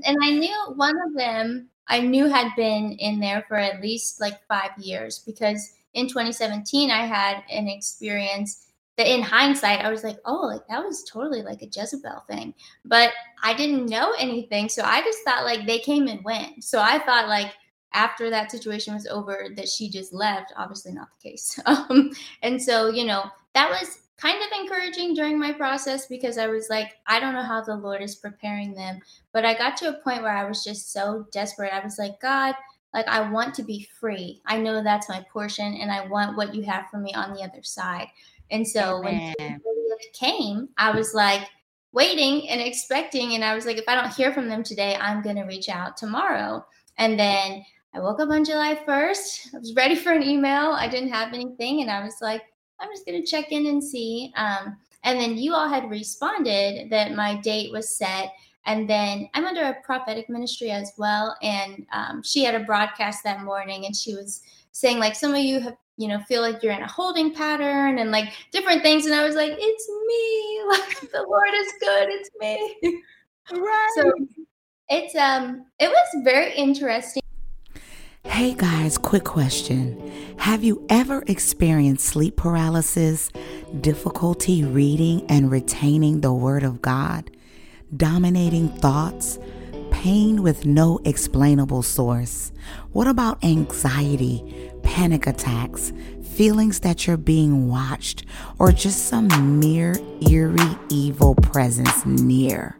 and 0.05 0.17
I 0.21 0.31
knew 0.31 0.73
one 0.75 0.95
of 1.07 1.15
them. 1.15 1.69
I 1.87 2.01
knew 2.01 2.27
had 2.27 2.55
been 2.55 2.93
in 2.99 3.19
there 3.19 3.43
for 3.47 3.57
at 3.57 3.81
least 3.81 4.21
like 4.21 4.39
five 4.47 4.71
years 4.77 5.19
because 5.19 5.73
in 5.93 6.07
2017 6.07 6.91
I 6.91 7.05
had 7.05 7.43
an 7.49 7.67
experience 7.67 8.67
that 8.97 9.07
in 9.07 9.21
hindsight 9.21 9.79
I 9.79 9.89
was 9.89 10.03
like, 10.03 10.17
oh, 10.25 10.41
like 10.47 10.67
that 10.67 10.83
was 10.83 11.03
totally 11.03 11.41
like 11.41 11.61
a 11.61 11.69
Jezebel 11.73 12.23
thing. 12.27 12.53
But 12.85 13.11
I 13.41 13.53
didn't 13.53 13.87
know 13.87 14.13
anything. 14.19 14.69
So 14.69 14.83
I 14.83 15.01
just 15.01 15.19
thought 15.23 15.45
like 15.45 15.65
they 15.65 15.79
came 15.79 16.07
and 16.07 16.23
went. 16.23 16.63
So 16.63 16.79
I 16.79 16.99
thought 16.99 17.27
like 17.27 17.53
after 17.93 18.29
that 18.29 18.51
situation 18.51 18.93
was 18.93 19.07
over 19.07 19.47
that 19.55 19.67
she 19.67 19.89
just 19.89 20.13
left 20.13 20.53
obviously 20.55 20.93
not 20.93 21.09
the 21.21 21.29
case 21.29 21.59
um, 21.65 22.11
and 22.41 22.61
so 22.61 22.89
you 22.89 23.05
know 23.05 23.23
that 23.53 23.69
was 23.69 23.99
kind 24.17 24.37
of 24.41 24.59
encouraging 24.59 25.13
during 25.13 25.37
my 25.39 25.51
process 25.51 26.05
because 26.07 26.37
i 26.37 26.47
was 26.47 26.69
like 26.69 26.93
i 27.07 27.19
don't 27.19 27.33
know 27.33 27.43
how 27.43 27.61
the 27.61 27.75
lord 27.75 28.01
is 28.01 28.15
preparing 28.15 28.73
them 28.73 28.99
but 29.33 29.45
i 29.45 29.53
got 29.53 29.75
to 29.75 29.89
a 29.89 30.01
point 30.03 30.21
where 30.21 30.35
i 30.35 30.47
was 30.47 30.63
just 30.63 30.93
so 30.93 31.25
desperate 31.31 31.73
i 31.73 31.83
was 31.83 31.97
like 31.97 32.19
god 32.21 32.55
like 32.93 33.07
i 33.07 33.29
want 33.29 33.53
to 33.53 33.63
be 33.63 33.87
free 33.99 34.41
i 34.45 34.57
know 34.57 34.83
that's 34.83 35.09
my 35.09 35.23
portion 35.31 35.73
and 35.75 35.91
i 35.91 36.05
want 36.07 36.37
what 36.37 36.53
you 36.53 36.63
have 36.63 36.89
for 36.89 36.97
me 36.97 37.13
on 37.13 37.33
the 37.33 37.41
other 37.41 37.63
side 37.63 38.07
and 38.49 38.67
so 38.67 38.99
Amen. 38.99 39.33
when 39.39 39.59
it 39.99 40.13
came 40.13 40.69
i 40.77 40.91
was 40.91 41.13
like 41.13 41.47
waiting 41.93 42.49
and 42.49 42.61
expecting 42.61 43.33
and 43.33 43.43
i 43.43 43.53
was 43.53 43.65
like 43.65 43.77
if 43.77 43.87
i 43.87 43.95
don't 43.95 44.13
hear 44.13 44.33
from 44.33 44.47
them 44.47 44.63
today 44.63 44.95
i'm 44.95 45.21
going 45.21 45.35
to 45.35 45.43
reach 45.43 45.69
out 45.69 45.97
tomorrow 45.97 46.65
and 46.97 47.19
then 47.19 47.65
I 47.93 47.99
woke 47.99 48.21
up 48.21 48.29
on 48.29 48.45
July 48.45 48.75
1st. 48.87 49.53
I 49.53 49.57
was 49.57 49.73
ready 49.75 49.95
for 49.95 50.13
an 50.13 50.23
email. 50.23 50.71
I 50.71 50.87
didn't 50.87 51.11
have 51.11 51.33
anything. 51.33 51.81
And 51.81 51.91
I 51.91 52.01
was 52.01 52.15
like, 52.21 52.43
I'm 52.79 52.89
just 52.89 53.05
going 53.05 53.21
to 53.21 53.27
check 53.27 53.51
in 53.51 53.65
and 53.65 53.83
see. 53.83 54.31
Um, 54.37 54.77
and 55.03 55.19
then 55.19 55.37
you 55.37 55.53
all 55.53 55.67
had 55.67 55.89
responded 55.89 56.89
that 56.89 57.15
my 57.15 57.35
date 57.41 57.71
was 57.71 57.97
set. 57.97 58.31
And 58.65 58.89
then 58.89 59.29
I'm 59.33 59.45
under 59.45 59.63
a 59.63 59.81
prophetic 59.83 60.29
ministry 60.29 60.71
as 60.71 60.91
well. 60.97 61.35
And 61.41 61.85
um, 61.91 62.23
she 62.23 62.43
had 62.43 62.55
a 62.55 62.59
broadcast 62.59 63.23
that 63.23 63.43
morning 63.43 63.85
and 63.85 63.95
she 63.95 64.13
was 64.13 64.41
saying, 64.71 64.99
like, 64.99 65.15
some 65.15 65.33
of 65.33 65.39
you 65.39 65.59
have, 65.59 65.75
you 65.97 66.07
know, 66.07 66.19
feel 66.21 66.41
like 66.41 66.61
you're 66.61 66.73
in 66.73 66.81
a 66.81 66.87
holding 66.87 67.33
pattern 67.33 67.99
and 67.99 68.11
like 68.11 68.31
different 68.51 68.81
things. 68.81 69.05
And 69.05 69.15
I 69.15 69.23
was 69.23 69.35
like, 69.35 69.53
it's 69.57 69.89
me. 70.07 70.47
Like, 70.71 71.11
the 71.11 71.25
Lord 71.27 71.49
is 71.53 71.73
good. 71.79 72.09
It's 72.09 72.29
me. 72.39 73.01
Right. 73.51 73.89
So 73.95 74.13
it's 74.87 75.15
um 75.15 75.65
it 75.79 75.89
was 75.89 76.23
very 76.23 76.53
interesting 76.53 77.21
Hey 78.23 78.53
guys, 78.53 78.97
quick 78.97 79.23
question. 79.23 80.11
Have 80.37 80.63
you 80.63 80.85
ever 80.89 81.23
experienced 81.27 82.05
sleep 82.05 82.37
paralysis, 82.37 83.29
difficulty 83.81 84.63
reading 84.63 85.25
and 85.27 85.51
retaining 85.51 86.21
the 86.21 86.31
Word 86.31 86.63
of 86.63 86.81
God, 86.81 87.31
dominating 87.95 88.69
thoughts, 88.69 89.39
pain 89.91 90.41
with 90.41 90.65
no 90.65 90.99
explainable 91.05 91.83
source? 91.83 92.51
What 92.91 93.07
about 93.07 93.43
anxiety, 93.43 94.71
panic 94.83 95.27
attacks, 95.27 95.91
feelings 96.35 96.79
that 96.81 97.05
you're 97.05 97.17
being 97.17 97.67
watched, 97.67 98.25
or 98.59 98.71
just 98.71 99.07
some 99.07 99.59
mere 99.59 99.95
eerie 100.29 100.77
evil 100.89 101.35
presence 101.35 102.05
near? 102.05 102.77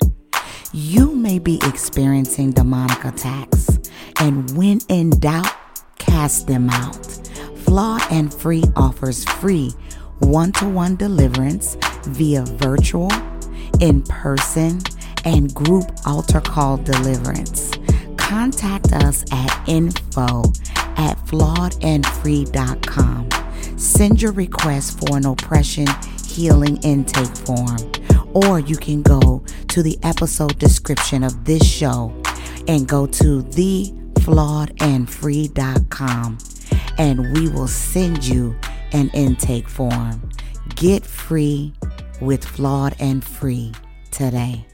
You 0.74 1.14
may 1.14 1.40
be 1.40 1.60
experiencing 1.64 2.52
demonic 2.52 3.04
attacks, 3.04 3.80
and 4.20 4.50
when 4.56 4.80
in 4.88 5.10
doubt, 5.20 5.54
cast 5.98 6.48
them 6.48 6.70
out. 6.70 7.06
Flawed 7.58 8.02
and 8.10 8.34
Free 8.34 8.64
offers 8.76 9.26
free 9.26 9.74
one 10.20 10.52
to 10.54 10.70
one 10.70 10.96
deliverance 10.96 11.76
via 12.04 12.44
virtual, 12.44 13.12
in 13.80 14.04
person, 14.04 14.80
and 15.26 15.54
group 15.54 15.86
altar 16.06 16.42
call 16.42 16.78
deliverance. 16.78 17.72
Contact 18.18 18.94
us 18.94 19.24
at 19.32 19.68
info 19.68 20.44
at 20.98 21.18
flawedandfree.com. 21.26 23.30
Send 23.78 24.22
your 24.22 24.34
request 24.34 25.00
for 25.00 25.18
an 25.18 25.26
oppression 25.26 25.88
healing 26.26 26.78
intake 26.84 27.36
form 27.36 27.78
or 28.34 28.60
you 28.60 28.76
can 28.78 29.02
go 29.02 29.44
to 29.68 29.84
the 29.84 30.00
episode 30.04 30.58
description 30.60 31.24
of 31.24 31.46
this 31.46 31.66
show 31.66 32.14
and 32.68 32.88
go 32.88 33.06
to 33.06 33.44
theflawedandfree.com 33.44 36.38
and 36.98 37.34
we 37.34 37.48
will 37.50 37.68
send 37.68 38.24
you 38.24 38.56
an 38.94 39.10
intake 39.14 39.68
form. 39.68 40.30
Get 40.76 41.06
free 41.06 41.74
with 42.20 42.44
Flawed 42.46 42.96
and 43.00 43.24
Free 43.24 43.74
today. 44.12 44.66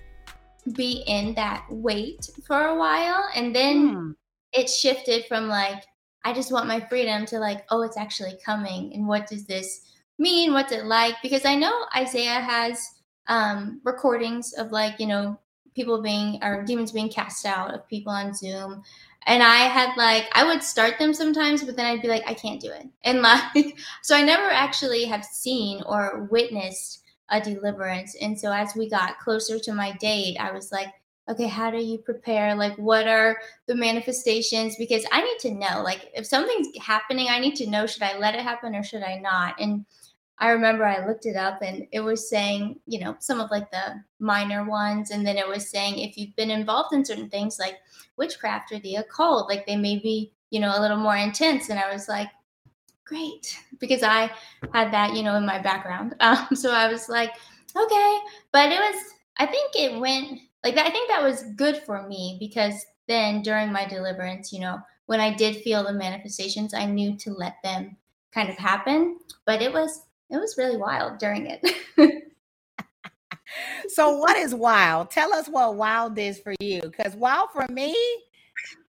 Be 0.74 1.04
in 1.08 1.34
that 1.36 1.66
wait 1.70 2.30
for 2.46 2.60
a 2.68 2.76
while 2.76 3.30
and 3.36 3.56
then 3.56 3.90
hmm. 3.90 4.12
it 4.54 4.70
shifted 4.70 5.26
from 5.28 5.48
like, 5.48 5.84
I 6.26 6.34
just 6.34 6.52
want 6.52 6.68
my 6.68 6.80
freedom 6.90 7.26
to 7.28 7.40
like, 7.40 7.66
oh, 7.70 7.84
it's 7.84 7.98
actually 7.98 8.38
coming. 8.44 8.94
And 8.94 9.08
what 9.08 9.28
does 9.28 9.46
this 9.46 9.82
mean? 10.20 10.54
What's 10.54 10.72
it 10.72 10.86
like? 10.86 11.16
Because 11.22 11.46
I 11.46 11.56
know 11.56 11.86
Isaiah 11.96 12.42
has 12.42 12.86
um, 13.28 13.82
recordings 13.84 14.54
of 14.54 14.72
like 14.72 15.00
you 15.00 15.08
know 15.08 15.40
people 15.76 16.02
being 16.02 16.40
or 16.44 16.64
demons 16.64 16.92
being 16.92 17.10
cast 17.10 17.46
out 17.46 17.74
of 17.74 17.88
people 17.88 18.12
on 18.12 18.34
Zoom. 18.34 18.84
And 19.26 19.44
I 19.44 19.68
had 19.68 19.96
like 19.98 20.26
I 20.34 20.44
would 20.46 20.64
start 20.64 20.98
them 20.98 21.14
sometimes, 21.14 21.64
but 21.64 21.76
then 21.76 21.86
I'd 21.86 22.02
be 22.02 22.08
like, 22.08 22.24
I 22.28 22.34
can't 22.34 22.62
do 22.62 22.72
it. 22.72 22.88
And 23.04 23.22
like 23.56 23.78
so 24.02 24.16
I 24.16 24.24
never 24.24 24.50
actually 24.50 25.06
have 25.06 25.24
seen 25.24 25.84
or 25.86 26.28
witnessed 26.32 27.04
a 27.30 27.42
deliverance. 27.42 28.16
And 28.22 28.40
so 28.40 28.52
as 28.52 28.74
we 28.76 28.90
got 28.90 29.20
closer 29.20 29.60
to 29.60 29.74
my 29.74 29.92
date, 29.94 30.38
I 30.40 30.52
was 30.52 30.72
like, 30.72 30.88
okay, 31.30 31.48
how 31.48 31.70
do 31.70 31.78
you 31.78 31.98
prepare? 31.98 32.56
Like 32.56 32.76
what 32.78 33.08
are 33.08 33.38
the 33.68 33.76
manifestations? 33.76 34.76
Because 34.78 35.06
I 35.12 35.22
need 35.22 35.40
to 35.40 35.52
know. 35.52 35.82
Like 35.84 36.10
if 36.14 36.26
something's 36.26 36.70
happening, 36.82 37.28
I 37.30 37.40
need 37.40 37.56
to 37.58 37.70
know 37.70 37.86
should 37.86 38.04
I 38.04 38.18
let 38.18 38.36
it 38.36 38.42
happen 38.42 38.76
or 38.76 38.84
should 38.84 39.04
I 39.04 39.18
not? 39.18 39.60
And 39.60 39.86
I 40.40 40.50
remember 40.50 40.86
I 40.86 41.06
looked 41.06 41.26
it 41.26 41.36
up 41.36 41.62
and 41.62 41.88
it 41.92 42.00
was 42.00 42.30
saying, 42.30 42.80
you 42.86 43.00
know, 43.00 43.16
some 43.20 43.42
of 43.42 43.50
like 43.50 43.72
the 43.72 43.96
minor 44.20 44.64
ones. 44.64 45.12
And 45.12 45.26
then 45.26 45.36
it 45.36 45.48
was 45.48 45.70
saying 45.70 45.98
if 45.98 46.16
you've 46.16 46.36
been 46.36 46.52
involved 46.52 46.94
in 46.94 47.04
certain 47.04 47.30
things 47.30 47.58
like 47.60 47.78
witchcraft 48.18 48.72
or 48.72 48.80
the 48.80 48.96
occult, 48.96 49.50
like 49.50 49.66
they 49.66 49.76
may 49.76 49.98
be, 49.98 50.32
you 50.52 50.60
know, 50.60 50.78
a 50.78 50.82
little 50.82 50.98
more 50.98 51.18
intense. 51.18 51.70
And 51.70 51.80
I 51.80 51.92
was 51.92 52.08
like, 52.08 52.30
great, 53.08 53.58
because 53.80 54.04
I 54.04 54.32
had 54.74 54.92
that, 54.94 55.16
you 55.16 55.24
know, 55.24 55.36
in 55.36 55.46
my 55.46 55.60
background. 55.60 56.16
Um, 56.22 56.56
so 56.56 56.72
I 56.72 56.92
was 56.92 57.10
like, 57.10 57.32
okay. 57.76 58.18
But 58.52 58.72
it 58.72 58.80
was, 58.80 59.04
I 59.38 59.46
think 59.46 59.72
it 59.76 60.00
went 60.00 60.40
like 60.64 60.78
I 60.78 60.90
think 60.90 61.10
that 61.10 61.24
was 61.24 61.44
good 61.56 61.78
for 61.78 62.06
me 62.08 62.38
because 62.40 62.86
then 63.08 63.42
during 63.42 63.72
my 63.72 63.88
deliverance, 63.88 64.52
you 64.52 64.60
know, 64.60 64.80
when 65.06 65.22
I 65.22 65.34
did 65.34 65.58
feel 65.58 65.84
the 65.84 65.94
manifestations, 65.94 66.74
I 66.74 66.86
knew 66.86 67.16
to 67.20 67.32
let 67.32 67.56
them 67.64 67.96
kind 68.34 68.50
of 68.50 68.58
happen. 68.58 69.18
But 69.46 69.62
it 69.62 69.72
was 69.72 70.02
it 70.30 70.38
was 70.38 70.58
really 70.58 70.78
wild 70.78 71.20
during 71.20 71.48
it. 71.48 71.66
so 73.88 74.18
what 74.18 74.36
is 74.36 74.54
wild? 74.54 75.10
Tell 75.10 75.34
us 75.34 75.48
what 75.48 75.76
wild 75.76 76.18
is 76.18 76.40
for 76.40 76.54
you. 76.60 76.82
Because 76.82 77.16
wild 77.16 77.52
for 77.52 77.66
me 77.70 77.96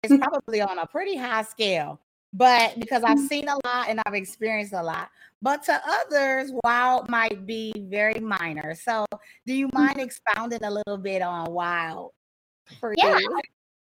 is 0.02 0.18
probably 0.18 0.60
on 0.60 0.80
a 0.80 0.86
pretty 0.86 1.16
high 1.16 1.42
scale. 1.42 2.00
But 2.32 2.78
because 2.78 3.02
I've 3.04 3.18
mm. 3.18 3.28
seen 3.28 3.48
a 3.48 3.56
lot 3.64 3.88
and 3.88 4.00
I've 4.04 4.14
experienced 4.14 4.74
a 4.74 4.82
lot. 4.82 5.08
But 5.40 5.62
to 5.64 5.80
others, 5.86 6.50
wild 6.64 7.08
might 7.08 7.46
be 7.46 7.72
very 7.88 8.20
minor. 8.20 8.74
So 8.74 9.06
do 9.46 9.54
you 9.54 9.68
mm. 9.68 9.74
mind 9.74 10.00
expounding 10.00 10.62
a 10.64 10.70
little 10.70 10.98
bit 10.98 11.22
on 11.22 11.52
wild 11.52 12.12
for 12.80 12.94
yeah, 12.96 13.18
you? 13.18 13.40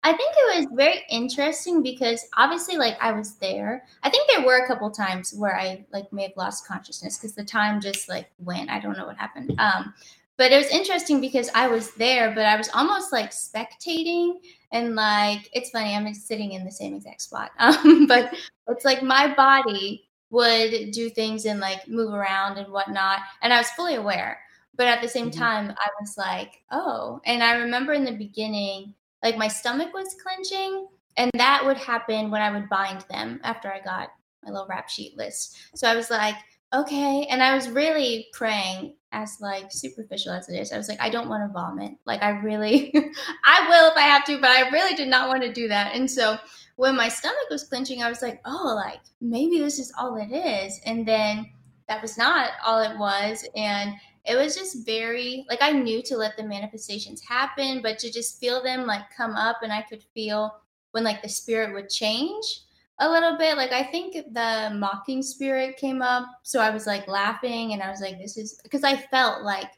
I 0.05 0.13
think 0.13 0.35
it 0.37 0.59
was 0.59 0.67
very 0.75 1.03
interesting 1.11 1.83
because 1.83 2.25
obviously, 2.37 2.77
like 2.77 2.97
I 3.01 3.13
was 3.13 3.35
there. 3.37 3.85
I 4.03 4.11
think 4.11 4.31
there 4.31 4.47
were 4.47 4.65
a 4.65 4.67
couple 4.67 4.91
times 4.91 5.35
where 5.37 5.57
I 5.59 5.85
like 5.93 6.13
may 6.13 6.23
have 6.23 6.37
lost 6.37 6.67
consciousness 6.67 7.19
because 7.19 7.35
the 7.35 7.45
time 7.45 7.81
just 7.81 8.09
like 8.09 8.31
went. 8.39 8.71
I 8.71 8.79
don't 8.79 8.97
know 8.97 9.07
what 9.07 9.17
happened. 9.17 9.59
Um, 9.59 9.93
but 10.39 10.53
it 10.53 10.57
was 10.57 10.69
interesting 10.69 11.21
because 11.21 11.51
I 11.55 11.67
was 11.67 11.91
there, 11.95 12.33
but 12.33 12.47
I 12.47 12.57
was 12.57 12.71
almost 12.73 13.13
like 13.13 13.33
spectating 13.33 14.37
and 14.71 14.95
like 14.95 15.51
it's 15.53 15.71
funny. 15.71 15.95
I'm 15.95 16.15
sitting 16.15 16.53
in 16.53 16.65
the 16.65 16.71
same 16.71 16.95
exact 16.95 17.23
spot, 17.23 17.51
um, 17.59 18.07
but 18.07 18.35
it's 18.69 18.85
like 18.85 19.03
my 19.03 19.35
body 19.35 20.09
would 20.31 20.93
do 20.93 21.11
things 21.11 21.45
and 21.45 21.59
like 21.59 21.89
move 21.89 22.15
around 22.15 22.57
and 22.57 22.73
whatnot, 22.73 23.19
and 23.43 23.53
I 23.53 23.59
was 23.59 23.71
fully 23.71 23.97
aware. 23.97 24.39
But 24.77 24.87
at 24.87 25.03
the 25.03 25.09
same 25.09 25.31
mm-hmm. 25.31 25.41
time, 25.41 25.71
I 25.71 25.89
was 26.01 26.17
like, 26.17 26.63
oh. 26.71 27.21
And 27.27 27.43
I 27.43 27.57
remember 27.57 27.93
in 27.93 28.05
the 28.05 28.13
beginning, 28.13 28.95
like 29.25 29.37
my 29.37 29.49
stomach 29.49 29.93
was 29.93 30.15
clenching, 30.23 30.87
and 31.17 31.33
that 31.35 31.65
would 31.67 31.79
happen 31.79 32.31
when 32.31 32.43
I 32.43 32.53
would 32.53 32.69
bind 32.69 33.01
them 33.11 33.41
after 33.43 33.73
I 33.73 33.81
got 33.81 34.11
my 34.45 34.53
little 34.53 34.69
rap 34.69 34.89
sheet 34.89 35.17
list. 35.17 35.57
So 35.75 35.89
I 35.89 35.97
was 35.97 36.11
like, 36.11 36.37
okay. 36.73 37.27
And 37.31 37.43
I 37.43 37.55
was 37.55 37.69
really 37.69 38.29
praying 38.33 38.95
as 39.13 39.39
like 39.41 39.67
superficial 39.71 40.33
as 40.33 40.49
it 40.49 40.59
is. 40.59 40.73
I 40.73 40.77
was 40.77 40.89
like, 40.89 41.01
I 41.01 41.09
don't 41.09 41.29
want 41.29 41.49
to 41.49 41.53
vomit. 41.53 41.93
Like 42.05 42.23
I 42.23 42.31
really 42.31 42.93
I 43.45 43.69
will 43.69 43.91
if 43.91 43.97
I 43.97 44.03
have 44.03 44.25
to, 44.27 44.41
but 44.41 44.51
I 44.51 44.69
really 44.71 44.95
did 44.95 45.09
not 45.09 45.29
want 45.29 45.43
to 45.43 45.53
do 45.53 45.69
that. 45.69 45.95
And 45.95 46.11
so 46.11 46.37
when 46.77 46.97
my 46.97 47.09
stomach 47.09 47.49
was 47.51 47.65
clenching, 47.65 48.03
I 48.03 48.09
was 48.09 48.23
like, 48.23 48.41
oh, 48.45 48.73
like 48.77 49.01
maybe 49.21 49.59
this 49.59 49.79
is 49.79 49.93
all 49.99 50.17
it 50.17 50.33
is. 50.33 50.81
And 50.85 51.07
then 51.07 51.51
that 51.89 52.03
was 52.03 52.19
not 52.19 52.51
all 52.65 52.81
it 52.81 52.99
was. 52.99 53.47
And 53.57 53.95
it 54.27 54.37
was 54.37 54.55
just 54.55 54.85
very 54.85 55.47
like 55.49 55.63
I 55.63 55.73
knew 55.73 56.03
to 56.03 56.17
let 56.17 56.37
the 56.37 56.45
manifestations 56.45 57.23
happen, 57.23 57.81
but 57.83 57.99
to 58.01 58.13
just 58.13 58.39
feel 58.39 58.63
them 58.63 58.87
like 58.87 59.11
come 59.17 59.33
up 59.33 59.59
and 59.63 59.73
I 59.73 59.83
could 59.83 60.03
feel 60.15 60.55
when 60.93 61.05
like 61.05 61.23
the 61.23 61.29
spirit 61.29 61.73
would 61.73 61.89
change 61.89 62.63
a 63.01 63.09
little 63.09 63.37
bit. 63.39 63.57
Like 63.57 63.73
I 63.73 63.85
think 63.85 64.15
the 64.15 64.71
mocking 64.75 65.23
spirit 65.23 65.77
came 65.77 66.03
up. 66.03 66.27
So 66.43 66.61
I 66.61 66.71
was 66.71 66.87
like 66.87 67.07
laughing 67.09 67.73
and 67.73 67.83
I 67.83 67.91
was 67.91 68.01
like, 68.01 68.19
this 68.19 68.37
is 68.37 68.61
because 68.63 68.85
I 68.85 68.97
felt 68.97 69.43
like 69.43 69.71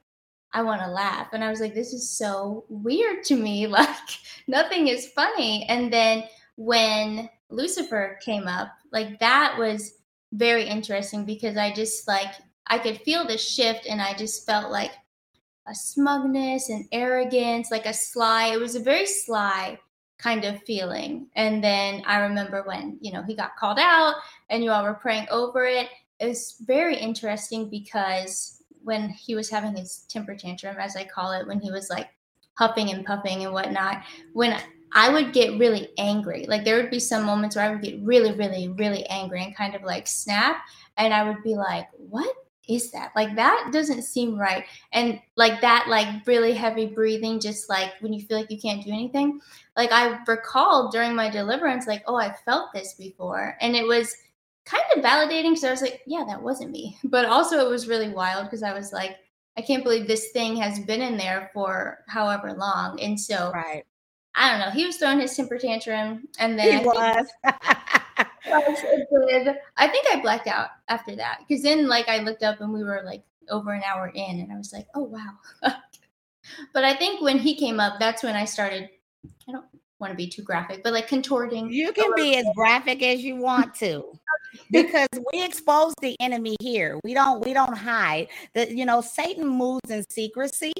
I 0.52 0.62
want 0.62 0.80
to 0.82 0.88
laugh. 0.88 1.28
And 1.32 1.44
I 1.44 1.50
was 1.50 1.60
like, 1.60 1.74
this 1.74 1.92
is 1.92 2.10
so 2.10 2.64
weird 2.68 3.24
to 3.24 3.36
me. 3.36 3.66
Like 3.70 3.88
nothing 4.48 4.88
is 4.88 5.08
funny. 5.08 5.66
And 5.68 5.92
then 5.92 6.24
when 6.56 7.28
Lucifer 7.50 8.18
came 8.24 8.48
up, 8.48 8.68
like 8.92 9.18
that 9.20 9.56
was 9.58 9.94
very 10.32 10.64
interesting 10.64 11.24
because 11.24 11.56
I 11.56 11.72
just 11.72 12.06
like 12.08 12.32
I 12.66 12.78
could 12.78 13.00
feel 13.02 13.26
the 13.26 13.36
shift 13.36 13.86
and 13.86 14.00
I 14.00 14.14
just 14.14 14.46
felt 14.46 14.70
like 14.70 14.92
a 15.66 15.74
smugness 15.74 16.68
and 16.68 16.86
arrogance, 16.92 17.70
like 17.70 17.86
a 17.86 17.92
sly. 17.92 18.46
It 18.46 18.60
was 18.60 18.76
a 18.76 18.80
very 18.80 19.06
sly 19.06 19.78
kind 20.20 20.44
of 20.44 20.62
feeling. 20.62 21.26
And 21.34 21.62
then 21.62 22.02
I 22.06 22.18
remember 22.20 22.62
when, 22.62 22.98
you 23.00 23.12
know, 23.12 23.22
he 23.22 23.34
got 23.34 23.56
called 23.56 23.78
out 23.78 24.16
and 24.50 24.62
you 24.62 24.70
all 24.70 24.82
were 24.82 24.94
praying 24.94 25.26
over 25.30 25.64
it. 25.64 25.88
It 26.18 26.26
was 26.26 26.56
very 26.66 26.96
interesting 26.96 27.70
because 27.70 28.62
when 28.82 29.08
he 29.08 29.34
was 29.34 29.50
having 29.50 29.74
his 29.74 30.04
temper 30.08 30.34
tantrum, 30.34 30.76
as 30.78 30.96
I 30.96 31.04
call 31.04 31.32
it, 31.32 31.46
when 31.46 31.60
he 31.60 31.70
was 31.70 31.88
like 31.90 32.10
huffing 32.54 32.90
and 32.90 33.04
puffing 33.04 33.44
and 33.44 33.52
whatnot, 33.52 34.02
when 34.34 34.60
I 34.92 35.08
would 35.12 35.32
get 35.32 35.58
really 35.58 35.88
angry. 35.98 36.46
Like 36.46 36.64
there 36.64 36.76
would 36.76 36.90
be 36.90 36.98
some 36.98 37.24
moments 37.24 37.56
where 37.56 37.64
I 37.64 37.70
would 37.70 37.82
get 37.82 38.00
really, 38.02 38.32
really, 38.32 38.68
really 38.68 39.06
angry 39.06 39.42
and 39.42 39.56
kind 39.56 39.74
of 39.74 39.82
like 39.82 40.06
snap. 40.06 40.58
And 40.96 41.14
I 41.14 41.24
would 41.24 41.42
be 41.42 41.54
like, 41.54 41.86
what 41.96 42.34
is 42.70 42.90
that? 42.92 43.12
Like 43.16 43.34
that 43.36 43.70
doesn't 43.72 44.02
seem 44.02 44.38
right. 44.38 44.64
And 44.92 45.20
like 45.36 45.60
that, 45.60 45.86
like 45.88 46.26
really 46.26 46.52
heavy 46.52 46.86
breathing, 46.86 47.40
just 47.40 47.68
like 47.68 47.92
when 48.00 48.12
you 48.12 48.22
feel 48.22 48.38
like 48.38 48.50
you 48.50 48.58
can't 48.58 48.84
do 48.84 48.90
anything. 48.90 49.40
Like 49.76 49.90
I 49.92 50.18
recalled 50.26 50.92
during 50.92 51.14
my 51.14 51.28
deliverance, 51.28 51.86
like, 51.86 52.02
oh, 52.06 52.16
I 52.16 52.34
felt 52.44 52.72
this 52.72 52.94
before. 52.94 53.56
And 53.60 53.74
it 53.74 53.86
was 53.86 54.14
kind 54.64 54.84
of 54.96 55.02
validating 55.02 55.50
because 55.50 55.64
I 55.64 55.70
was 55.70 55.82
like, 55.82 56.02
yeah, 56.06 56.24
that 56.28 56.42
wasn't 56.42 56.70
me. 56.70 56.96
But 57.04 57.24
also 57.24 57.58
it 57.58 57.70
was 57.70 57.88
really 57.88 58.08
wild 58.08 58.44
because 58.44 58.62
I 58.62 58.72
was 58.72 58.92
like, 58.92 59.16
I 59.58 59.62
can't 59.62 59.84
believe 59.84 60.06
this 60.06 60.30
thing 60.30 60.56
has 60.56 60.78
been 60.80 61.02
in 61.02 61.16
there 61.16 61.50
for 61.52 62.04
however 62.08 62.52
long. 62.52 63.00
And 63.00 63.18
so 63.20 63.50
right. 63.52 63.84
I 64.34 64.50
don't 64.50 64.60
know. 64.60 64.70
He 64.70 64.86
was 64.86 64.96
throwing 64.96 65.18
his 65.18 65.36
temper 65.36 65.58
tantrum 65.58 66.28
and 66.38 66.56
then 66.58 66.80
he 66.80 66.84
was. 66.86 67.26
I 69.76 69.88
think 69.88 70.06
I 70.10 70.20
blacked 70.20 70.46
out 70.46 70.68
after 70.88 71.16
that 71.16 71.40
because 71.46 71.62
then, 71.62 71.88
like, 71.88 72.08
I 72.08 72.18
looked 72.18 72.42
up 72.42 72.60
and 72.60 72.72
we 72.72 72.82
were 72.82 73.02
like 73.04 73.22
over 73.50 73.72
an 73.72 73.82
hour 73.84 74.08
in, 74.14 74.40
and 74.40 74.52
I 74.52 74.56
was 74.56 74.72
like, 74.72 74.86
"Oh 74.94 75.04
wow!" 75.04 75.38
but 76.72 76.84
I 76.84 76.94
think 76.96 77.20
when 77.20 77.38
he 77.38 77.54
came 77.54 77.80
up, 77.80 77.98
that's 77.98 78.22
when 78.22 78.36
I 78.36 78.44
started. 78.44 78.88
I 79.48 79.52
don't 79.52 79.66
want 80.00 80.12
to 80.12 80.16
be 80.16 80.26
too 80.26 80.42
graphic, 80.42 80.82
but 80.82 80.92
like 80.92 81.08
contorting. 81.08 81.70
You 81.70 81.92
can 81.92 82.12
be 82.16 82.36
as 82.36 82.46
graphic 82.56 83.02
as 83.02 83.22
you 83.22 83.36
want 83.36 83.74
to. 83.76 84.04
because 84.70 85.08
we 85.32 85.44
expose 85.44 85.94
the 86.00 86.16
enemy 86.20 86.56
here. 86.60 86.98
We 87.04 87.14
don't 87.14 87.44
we 87.44 87.52
don't 87.52 87.76
hide. 87.76 88.28
That 88.54 88.72
you 88.72 88.86
know 88.86 89.00
Satan 89.00 89.46
moves 89.46 89.90
in 89.90 90.04
secrecy. 90.10 90.72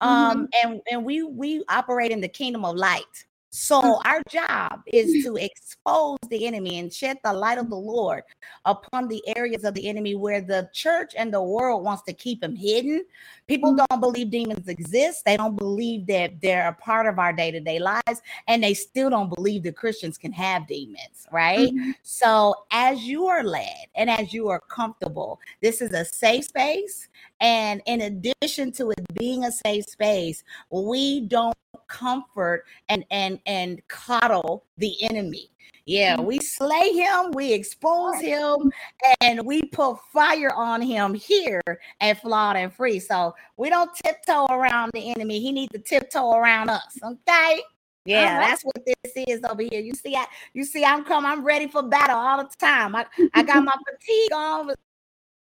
Um 0.00 0.48
mm-hmm. 0.52 0.68
and 0.70 0.80
and 0.90 1.04
we 1.04 1.22
we 1.22 1.64
operate 1.68 2.12
in 2.12 2.20
the 2.20 2.28
kingdom 2.28 2.64
of 2.64 2.76
light. 2.76 3.24
So 3.58 3.80
mm. 3.80 4.00
our 4.04 4.20
job 4.28 4.82
is 4.86 5.24
to 5.24 5.36
expose 5.36 6.18
the 6.28 6.46
enemy 6.46 6.78
and 6.78 6.92
shed 6.92 7.16
the 7.24 7.32
light 7.32 7.56
of 7.56 7.70
the 7.70 7.76
Lord 7.76 8.22
upon 8.66 9.08
the 9.08 9.26
areas 9.34 9.64
of 9.64 9.72
the 9.72 9.88
enemy 9.88 10.14
where 10.14 10.42
the 10.42 10.68
church 10.74 11.14
and 11.16 11.32
the 11.32 11.40
world 11.40 11.82
wants 11.82 12.02
to 12.02 12.12
keep 12.12 12.42
them 12.42 12.54
hidden. 12.54 13.02
People 13.46 13.76
don't 13.76 14.00
believe 14.00 14.30
demons 14.30 14.68
exist. 14.68 15.24
They 15.24 15.36
don't 15.36 15.56
believe 15.56 16.06
that 16.06 16.40
they're 16.40 16.68
a 16.68 16.74
part 16.74 17.06
of 17.06 17.18
our 17.18 17.32
day-to-day 17.32 17.78
lives 17.78 18.22
and 18.48 18.62
they 18.62 18.74
still 18.74 19.10
don't 19.10 19.32
believe 19.34 19.62
that 19.64 19.76
Christians 19.76 20.18
can 20.18 20.32
have 20.32 20.66
demons, 20.66 21.26
right? 21.30 21.72
Mm-hmm. 21.72 21.90
So 22.02 22.54
as 22.70 23.04
you 23.04 23.26
are 23.26 23.44
led 23.44 23.86
and 23.94 24.10
as 24.10 24.32
you 24.32 24.48
are 24.48 24.60
comfortable, 24.60 25.40
this 25.60 25.80
is 25.80 25.92
a 25.92 26.04
safe 26.04 26.46
space 26.46 27.08
and 27.40 27.82
in 27.86 28.02
addition 28.02 28.72
to 28.72 28.90
it 28.90 29.14
being 29.14 29.44
a 29.44 29.52
safe 29.52 29.84
space, 29.86 30.42
we 30.70 31.20
don't 31.20 31.56
comfort 31.88 32.64
and 32.88 33.04
and 33.10 33.38
and 33.46 33.86
coddle 33.88 34.64
the 34.78 34.94
enemy. 35.04 35.50
Yeah, 35.86 36.20
we 36.20 36.40
slay 36.40 36.92
him, 36.92 37.30
we 37.32 37.52
expose 37.52 38.20
him, 38.20 38.72
and 39.20 39.46
we 39.46 39.62
put 39.62 39.98
fire 40.12 40.52
on 40.52 40.82
him 40.82 41.14
here 41.14 41.62
at 42.00 42.20
Flawed 42.20 42.56
and 42.56 42.72
Free. 42.72 42.98
So 42.98 43.34
we 43.56 43.70
don't 43.70 43.94
tiptoe 43.94 44.46
around 44.46 44.90
the 44.94 45.10
enemy. 45.10 45.38
He 45.40 45.52
needs 45.52 45.72
to 45.72 45.78
tiptoe 45.78 46.32
around 46.32 46.70
us. 46.70 46.98
Okay. 47.02 47.60
Yeah, 48.04 48.38
that's 48.38 48.62
what 48.62 48.84
this 48.86 49.12
is 49.28 49.40
over 49.48 49.62
here. 49.62 49.80
You 49.80 49.92
see, 49.94 50.14
I 50.14 50.26
you 50.54 50.64
see, 50.64 50.84
I'm 50.84 51.04
coming, 51.04 51.30
I'm 51.30 51.44
ready 51.44 51.66
for 51.66 51.82
battle 51.82 52.16
all 52.16 52.38
the 52.38 52.48
time. 52.58 52.94
I, 52.94 53.04
I 53.34 53.42
got 53.42 53.64
my 53.64 53.74
fatigue 53.84 54.32
on, 54.32 54.74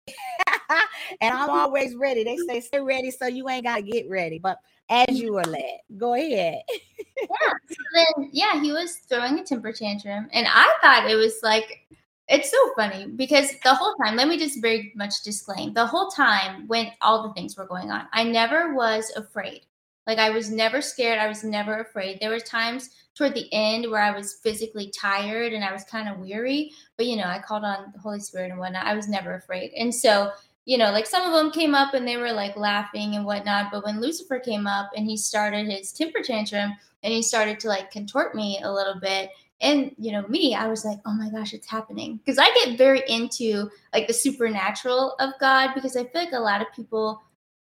and 1.20 1.34
I'm 1.34 1.50
always 1.50 1.94
ready. 1.94 2.24
They 2.24 2.36
say 2.36 2.60
stay 2.60 2.80
ready 2.80 3.10
so 3.10 3.26
you 3.26 3.48
ain't 3.48 3.64
gotta 3.64 3.82
get 3.82 4.08
ready. 4.08 4.38
But 4.38 4.58
as 4.92 5.18
you 5.18 5.32
were 5.32 5.44
led. 5.44 5.78
Go 5.96 6.14
ahead. 6.14 6.62
yeah. 6.70 7.52
So 7.68 7.76
then, 7.94 8.30
yeah, 8.32 8.60
he 8.60 8.72
was 8.72 8.96
throwing 9.08 9.38
a 9.38 9.44
temper 9.44 9.72
tantrum, 9.72 10.28
and 10.32 10.46
I 10.48 10.72
thought 10.82 11.10
it 11.10 11.16
was 11.16 11.38
like 11.42 11.80
it's 12.28 12.50
so 12.50 12.74
funny 12.76 13.08
because 13.08 13.50
the 13.64 13.74
whole 13.74 13.94
time, 13.96 14.16
let 14.16 14.28
me 14.28 14.38
just 14.38 14.62
very 14.62 14.92
much 14.94 15.22
disclaim 15.22 15.74
the 15.74 15.86
whole 15.86 16.08
time 16.08 16.66
when 16.68 16.92
all 17.00 17.26
the 17.26 17.34
things 17.34 17.56
were 17.56 17.66
going 17.66 17.90
on, 17.90 18.06
I 18.12 18.24
never 18.24 18.74
was 18.74 19.12
afraid. 19.16 19.62
Like 20.06 20.18
I 20.18 20.30
was 20.30 20.50
never 20.50 20.80
scared. 20.80 21.18
I 21.18 21.28
was 21.28 21.44
never 21.44 21.80
afraid. 21.80 22.18
There 22.20 22.30
were 22.30 22.40
times 22.40 22.90
toward 23.14 23.34
the 23.34 23.52
end 23.52 23.90
where 23.90 24.02
I 24.02 24.16
was 24.16 24.34
physically 24.34 24.90
tired 24.90 25.52
and 25.52 25.64
I 25.64 25.72
was 25.72 25.84
kind 25.84 26.08
of 26.08 26.18
weary, 26.18 26.72
but 26.96 27.06
you 27.06 27.16
know, 27.16 27.24
I 27.24 27.38
called 27.38 27.64
on 27.64 27.92
the 27.92 28.00
Holy 28.00 28.20
Spirit 28.20 28.50
and 28.50 28.58
whatnot. 28.58 28.86
I 28.86 28.94
was 28.94 29.08
never 29.08 29.34
afraid. 29.34 29.72
And 29.76 29.94
so 29.94 30.32
you 30.64 30.78
know, 30.78 30.92
like 30.92 31.06
some 31.06 31.24
of 31.24 31.32
them 31.32 31.50
came 31.50 31.74
up 31.74 31.94
and 31.94 32.06
they 32.06 32.16
were 32.16 32.32
like 32.32 32.56
laughing 32.56 33.16
and 33.16 33.24
whatnot. 33.24 33.70
But 33.72 33.84
when 33.84 34.00
Lucifer 34.00 34.38
came 34.38 34.66
up 34.66 34.90
and 34.96 35.06
he 35.06 35.16
started 35.16 35.66
his 35.66 35.92
temper 35.92 36.22
tantrum 36.22 36.76
and 37.02 37.12
he 37.12 37.22
started 37.22 37.58
to 37.60 37.68
like 37.68 37.90
contort 37.90 38.34
me 38.34 38.60
a 38.62 38.72
little 38.72 38.98
bit, 39.00 39.30
and 39.60 39.94
you 39.98 40.12
know, 40.12 40.26
me, 40.28 40.54
I 40.54 40.68
was 40.68 40.84
like, 40.84 40.98
oh 41.04 41.12
my 41.12 41.30
gosh, 41.30 41.52
it's 41.52 41.68
happening. 41.68 42.18
Because 42.18 42.38
I 42.38 42.52
get 42.54 42.78
very 42.78 43.02
into 43.08 43.70
like 43.92 44.06
the 44.06 44.14
supernatural 44.14 45.14
of 45.18 45.30
God 45.40 45.70
because 45.74 45.96
I 45.96 46.04
feel 46.04 46.22
like 46.22 46.32
a 46.32 46.38
lot 46.38 46.62
of 46.62 46.72
people 46.74 47.22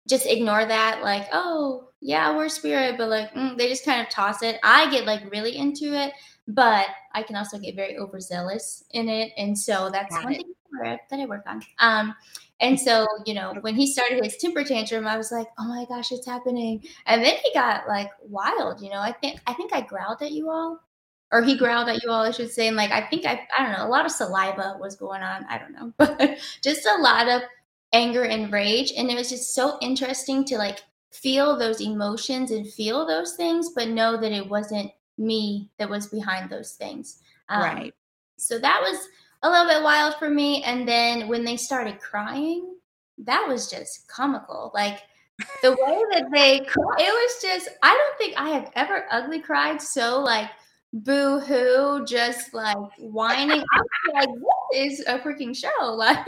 just 0.08 0.26
ignore 0.26 0.64
that, 0.64 1.02
like, 1.02 1.28
oh, 1.32 1.88
yeah, 2.00 2.36
we're 2.36 2.48
spirit, 2.48 2.96
but 2.98 3.08
like 3.08 3.32
mm, 3.32 3.56
they 3.56 3.68
just 3.68 3.84
kind 3.84 4.00
of 4.00 4.08
toss 4.08 4.42
it. 4.42 4.58
I 4.64 4.90
get 4.90 5.06
like 5.06 5.30
really 5.30 5.56
into 5.56 5.94
it, 5.94 6.12
but 6.48 6.86
I 7.12 7.22
can 7.22 7.36
also 7.36 7.58
get 7.58 7.76
very 7.76 7.96
overzealous 7.96 8.84
in 8.90 9.08
it. 9.08 9.32
And 9.36 9.56
so 9.56 9.88
that's 9.90 10.14
Got 10.14 10.24
one 10.24 10.32
it. 10.32 10.36
thing 10.38 10.52
that 11.10 11.20
I 11.20 11.26
work 11.26 11.44
on. 11.46 11.62
Um, 11.78 12.14
and 12.62 12.80
so, 12.80 13.06
you 13.26 13.34
know, 13.34 13.54
when 13.60 13.74
he 13.74 13.92
started 13.92 14.22
his 14.24 14.36
temper 14.38 14.64
tantrum, 14.64 15.06
I 15.06 15.16
was 15.18 15.32
like, 15.32 15.48
"Oh 15.58 15.66
my 15.68 15.84
gosh, 15.86 16.12
it's 16.12 16.26
happening!" 16.26 16.84
And 17.06 17.22
then 17.24 17.36
he 17.36 17.52
got 17.52 17.88
like 17.88 18.10
wild. 18.22 18.80
You 18.80 18.90
know, 18.90 19.00
I 19.00 19.12
think 19.12 19.40
I 19.46 19.52
think 19.54 19.74
I 19.74 19.80
growled 19.82 20.22
at 20.22 20.32
you 20.32 20.48
all, 20.48 20.80
or 21.32 21.42
he 21.42 21.58
growled 21.58 21.88
at 21.88 22.02
you 22.02 22.10
all, 22.10 22.22
I 22.22 22.30
should 22.30 22.50
say. 22.52 22.68
And 22.68 22.76
like, 22.76 22.92
I 22.92 23.02
think 23.08 23.26
I 23.26 23.46
I 23.58 23.64
don't 23.64 23.72
know, 23.76 23.86
a 23.86 23.90
lot 23.90 24.06
of 24.06 24.12
saliva 24.12 24.78
was 24.80 24.96
going 24.96 25.22
on. 25.22 25.44
I 25.50 25.58
don't 25.58 25.72
know, 25.72 25.92
but 25.98 26.38
just 26.62 26.86
a 26.86 27.02
lot 27.02 27.28
of 27.28 27.42
anger 27.92 28.24
and 28.24 28.52
rage. 28.52 28.92
And 28.96 29.10
it 29.10 29.16
was 29.16 29.28
just 29.28 29.54
so 29.54 29.76
interesting 29.82 30.44
to 30.46 30.56
like 30.56 30.80
feel 31.10 31.58
those 31.58 31.80
emotions 31.80 32.50
and 32.52 32.66
feel 32.66 33.06
those 33.06 33.34
things, 33.34 33.70
but 33.74 33.88
know 33.88 34.16
that 34.16 34.32
it 34.32 34.48
wasn't 34.48 34.90
me 35.18 35.68
that 35.78 35.90
was 35.90 36.06
behind 36.06 36.48
those 36.48 36.72
things. 36.72 37.18
Um, 37.48 37.62
right. 37.62 37.94
So 38.38 38.58
that 38.58 38.80
was 38.82 39.08
a 39.42 39.50
little 39.50 39.66
bit 39.66 39.82
wild 39.82 40.14
for 40.16 40.30
me. 40.30 40.62
And 40.62 40.86
then 40.86 41.28
when 41.28 41.44
they 41.44 41.56
started 41.56 42.00
crying, 42.00 42.76
that 43.18 43.46
was 43.48 43.70
just 43.70 44.08
comical. 44.08 44.70
Like 44.74 45.00
the 45.62 45.72
way 45.72 46.02
that 46.12 46.30
they 46.32 46.60
cry, 46.66 46.96
it 46.98 47.12
was 47.12 47.42
just, 47.42 47.68
I 47.82 47.94
don't 47.94 48.18
think 48.18 48.40
I 48.40 48.50
have 48.50 48.70
ever 48.74 49.06
ugly 49.10 49.40
cried 49.40 49.80
so 49.80 50.20
like 50.20 50.50
boo 50.92 51.40
hoo, 51.40 52.04
just 52.06 52.52
like 52.52 52.76
whining. 52.98 53.50
I'm 53.72 54.14
like, 54.14 54.28
what 54.28 54.56
is 54.74 55.00
a 55.06 55.18
freaking 55.18 55.56
show? 55.56 55.70
Like, 55.92 56.26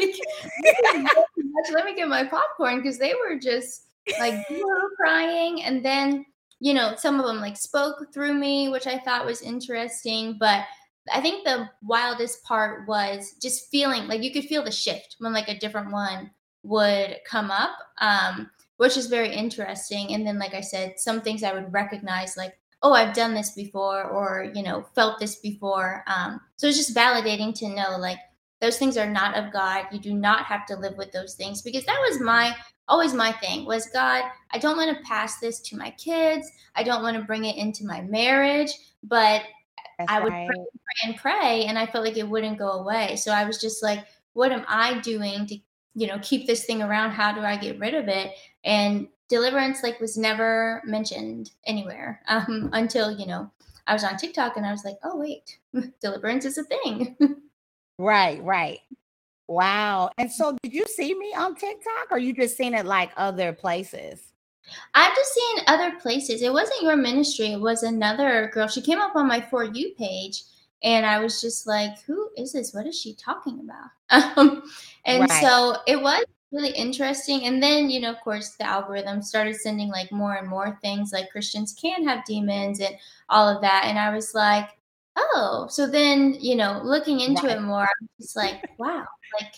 let 1.72 1.84
me 1.84 1.94
get 1.94 2.08
my 2.08 2.24
popcorn 2.24 2.78
because 2.78 2.98
they 2.98 3.14
were 3.14 3.38
just 3.38 3.86
like 4.18 4.44
crying, 4.96 5.62
and 5.62 5.84
then 5.84 6.26
you 6.60 6.74
know 6.74 6.94
some 6.96 7.20
of 7.20 7.26
them 7.26 7.40
like 7.40 7.56
spoke 7.56 8.12
through 8.12 8.34
me, 8.34 8.68
which 8.68 8.86
I 8.86 8.98
thought 8.98 9.26
was 9.26 9.42
interesting, 9.42 10.36
but. 10.38 10.64
I 11.12 11.20
think 11.20 11.44
the 11.44 11.68
wildest 11.82 12.42
part 12.44 12.88
was 12.88 13.34
just 13.40 13.70
feeling 13.70 14.06
like 14.08 14.22
you 14.22 14.32
could 14.32 14.44
feel 14.44 14.64
the 14.64 14.70
shift 14.70 15.16
when 15.18 15.32
like 15.32 15.48
a 15.48 15.58
different 15.58 15.92
one 15.92 16.30
would 16.62 17.18
come 17.26 17.50
up, 17.50 17.76
um, 18.00 18.50
which 18.78 18.96
is 18.96 19.06
very 19.06 19.34
interesting. 19.34 20.14
And 20.14 20.26
then, 20.26 20.38
like 20.38 20.54
I 20.54 20.60
said, 20.60 20.98
some 20.98 21.20
things 21.20 21.42
I 21.42 21.52
would 21.52 21.72
recognize, 21.72 22.36
like, 22.36 22.58
oh, 22.82 22.92
I've 22.92 23.14
done 23.14 23.34
this 23.34 23.52
before, 23.52 24.04
or, 24.04 24.50
you 24.54 24.62
know, 24.62 24.86
felt 24.94 25.18
this 25.18 25.36
before. 25.36 26.04
Um, 26.06 26.40
so 26.56 26.66
it's 26.66 26.76
just 26.76 26.96
validating 26.96 27.54
to 27.58 27.68
know, 27.68 27.96
like, 27.98 28.18
those 28.60 28.78
things 28.78 28.96
are 28.96 29.10
not 29.10 29.36
of 29.36 29.52
God. 29.52 29.86
You 29.92 29.98
do 29.98 30.14
not 30.14 30.44
have 30.46 30.64
to 30.66 30.76
live 30.76 30.96
with 30.96 31.12
those 31.12 31.34
things 31.34 31.60
because 31.60 31.84
that 31.84 32.00
was 32.08 32.20
my 32.20 32.54
always 32.88 33.14
my 33.14 33.32
thing 33.32 33.64
was 33.64 33.88
God, 33.88 34.24
I 34.50 34.58
don't 34.58 34.76
want 34.76 34.96
to 34.96 35.04
pass 35.04 35.38
this 35.38 35.60
to 35.60 35.76
my 35.76 35.90
kids. 35.92 36.50
I 36.74 36.82
don't 36.82 37.02
want 37.02 37.16
to 37.16 37.24
bring 37.24 37.44
it 37.44 37.56
into 37.56 37.86
my 37.86 38.02
marriage, 38.02 38.70
but 39.02 39.42
That's 39.98 40.10
I 40.10 40.20
would 40.20 40.32
right. 40.32 40.48
pray, 40.48 40.56
pray 40.56 41.10
and 41.10 41.16
pray 41.16 41.64
and 41.66 41.78
I 41.78 41.86
felt 41.86 42.04
like 42.04 42.16
it 42.16 42.28
wouldn't 42.28 42.58
go 42.58 42.72
away. 42.72 43.16
So 43.16 43.32
I 43.32 43.44
was 43.44 43.60
just 43.60 43.82
like, 43.82 44.04
what 44.32 44.52
am 44.52 44.64
I 44.68 44.98
doing 45.00 45.46
to 45.46 45.58
you 45.94 46.06
know 46.06 46.18
keep 46.22 46.46
this 46.46 46.64
thing 46.64 46.82
around? 46.82 47.12
How 47.12 47.32
do 47.32 47.40
i 47.40 47.56
get 47.56 47.78
rid 47.78 47.94
of 47.94 48.08
it? 48.08 48.32
And 48.64 49.08
deliverance 49.28 49.82
like 49.82 50.00
was 50.00 50.16
never 50.16 50.82
mentioned 50.84 51.50
anywhere 51.66 52.20
um, 52.28 52.70
until 52.72 53.10
you 53.10 53.26
know 53.26 53.50
i 53.86 53.92
was 53.92 54.04
on 54.04 54.16
tiktok 54.16 54.56
and 54.56 54.66
i 54.66 54.70
was 54.70 54.84
like 54.84 54.96
oh 55.02 55.16
wait 55.16 55.58
deliverance 56.00 56.44
is 56.44 56.58
a 56.58 56.64
thing. 56.64 57.16
Right 57.96 58.42
right. 58.42 58.80
Wow. 59.46 60.10
And 60.18 60.32
so 60.32 60.56
did 60.64 60.72
you 60.72 60.84
see 60.86 61.14
me 61.14 61.32
on 61.32 61.54
tiktok 61.54 62.08
or 62.10 62.18
you 62.18 62.32
just 62.32 62.56
seen 62.56 62.74
it 62.74 62.86
like 62.86 63.12
other 63.16 63.52
places 63.52 64.32
I've 64.94 65.14
just 65.14 65.34
seen 65.34 65.64
other 65.66 65.96
places. 66.00 66.42
It 66.42 66.52
wasn't 66.52 66.82
your 66.82 66.96
ministry. 66.96 67.52
It 67.52 67.60
was 67.60 67.82
another 67.82 68.50
girl. 68.52 68.68
She 68.68 68.82
came 68.82 69.00
up 69.00 69.16
on 69.16 69.28
my 69.28 69.40
For 69.40 69.64
You 69.64 69.94
page 69.96 70.42
and 70.82 71.06
I 71.06 71.18
was 71.18 71.40
just 71.40 71.66
like, 71.66 72.00
"Who 72.02 72.30
is 72.36 72.52
this? 72.52 72.74
What 72.74 72.86
is 72.86 72.98
she 73.00 73.14
talking 73.14 73.60
about?" 73.60 73.90
Um, 74.36 74.62
and 75.06 75.22
right. 75.22 75.42
so 75.42 75.76
it 75.86 76.00
was 76.00 76.24
really 76.52 76.70
interesting. 76.70 77.44
And 77.44 77.62
then, 77.62 77.90
you 77.90 78.00
know, 78.00 78.10
of 78.10 78.20
course, 78.20 78.50
the 78.50 78.64
algorithm 78.64 79.22
started 79.22 79.56
sending 79.56 79.88
like 79.88 80.12
more 80.12 80.34
and 80.34 80.48
more 80.48 80.78
things 80.82 81.12
like 81.12 81.30
Christians 81.30 81.74
can 81.80 82.06
have 82.06 82.24
demons 82.24 82.80
and 82.80 82.94
all 83.28 83.48
of 83.48 83.60
that. 83.62 83.84
And 83.86 83.98
I 83.98 84.14
was 84.14 84.34
like, 84.34 84.68
"Oh!" 85.16 85.66
So 85.70 85.86
then, 85.86 86.36
you 86.40 86.54
know, 86.54 86.80
looking 86.84 87.20
into 87.20 87.46
right. 87.46 87.56
it 87.56 87.62
more, 87.62 87.82
I'm 87.82 88.08
just 88.20 88.36
like, 88.36 88.62
"Wow!" 88.78 89.06
Like, 89.40 89.54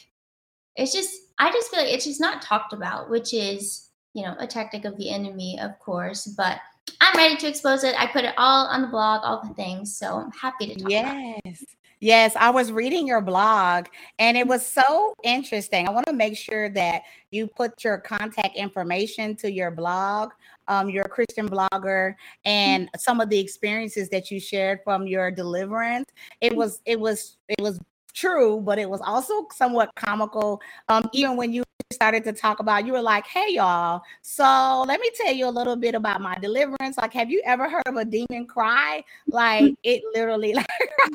it's 0.76 0.92
just, 0.92 1.12
I 1.38 1.50
just 1.52 1.70
feel 1.70 1.80
like 1.80 1.92
it's 1.92 2.04
just 2.04 2.20
not 2.20 2.42
talked 2.42 2.72
about, 2.72 3.10
which 3.10 3.34
is, 3.34 3.85
you 4.16 4.22
know, 4.22 4.34
a 4.38 4.46
tactic 4.46 4.86
of 4.86 4.96
the 4.96 5.10
enemy, 5.10 5.58
of 5.60 5.78
course, 5.78 6.26
but 6.26 6.58
I'm 7.02 7.14
ready 7.18 7.36
to 7.36 7.48
expose 7.48 7.84
it. 7.84 7.94
I 8.00 8.06
put 8.06 8.24
it 8.24 8.32
all 8.38 8.66
on 8.66 8.80
the 8.80 8.88
blog, 8.88 9.20
all 9.24 9.46
the 9.46 9.52
things. 9.52 9.94
So 9.94 10.16
I'm 10.16 10.30
happy 10.32 10.68
to 10.68 10.74
talk 10.74 10.90
yes. 10.90 11.64
Yes, 12.00 12.34
I 12.34 12.48
was 12.48 12.72
reading 12.72 13.06
your 13.06 13.20
blog 13.20 13.86
and 14.18 14.38
it 14.38 14.46
was 14.46 14.66
so 14.66 15.14
interesting. 15.22 15.86
I 15.86 15.90
want 15.90 16.06
to 16.06 16.14
make 16.14 16.36
sure 16.36 16.70
that 16.70 17.02
you 17.30 17.46
put 17.46 17.84
your 17.84 17.98
contact 17.98 18.56
information 18.56 19.36
to 19.36 19.52
your 19.52 19.70
blog. 19.70 20.30
Um, 20.68 20.88
you're 20.88 21.04
a 21.04 21.08
Christian 21.10 21.48
blogger 21.48 22.14
and 22.46 22.88
some 22.96 23.20
of 23.20 23.28
the 23.28 23.38
experiences 23.38 24.08
that 24.10 24.30
you 24.30 24.40
shared 24.40 24.80
from 24.82 25.06
your 25.06 25.30
deliverance. 25.30 26.06
It 26.40 26.56
was 26.56 26.80
it 26.86 26.98
was 26.98 27.36
it 27.48 27.60
was 27.60 27.78
true, 28.16 28.60
but 28.60 28.78
it 28.78 28.88
was 28.88 29.00
also 29.00 29.46
somewhat 29.52 29.94
comical. 29.94 30.60
Um, 30.88 31.08
even 31.12 31.36
when 31.36 31.52
you 31.52 31.62
started 31.92 32.24
to 32.24 32.32
talk 32.32 32.58
about, 32.58 32.84
you 32.84 32.92
were 32.92 33.02
like, 33.02 33.26
hey, 33.26 33.46
y'all, 33.50 34.02
so 34.22 34.84
let 34.88 35.00
me 35.00 35.10
tell 35.14 35.32
you 35.32 35.46
a 35.46 35.50
little 35.50 35.76
bit 35.76 35.94
about 35.94 36.20
my 36.20 36.36
deliverance. 36.38 36.98
Like, 36.98 37.12
have 37.12 37.30
you 37.30 37.40
ever 37.44 37.68
heard 37.68 37.86
of 37.86 37.96
a 37.96 38.04
demon 38.04 38.46
cry? 38.46 39.04
Like, 39.28 39.74
it 39.84 40.02
literally, 40.14 40.54
like, 40.54 40.66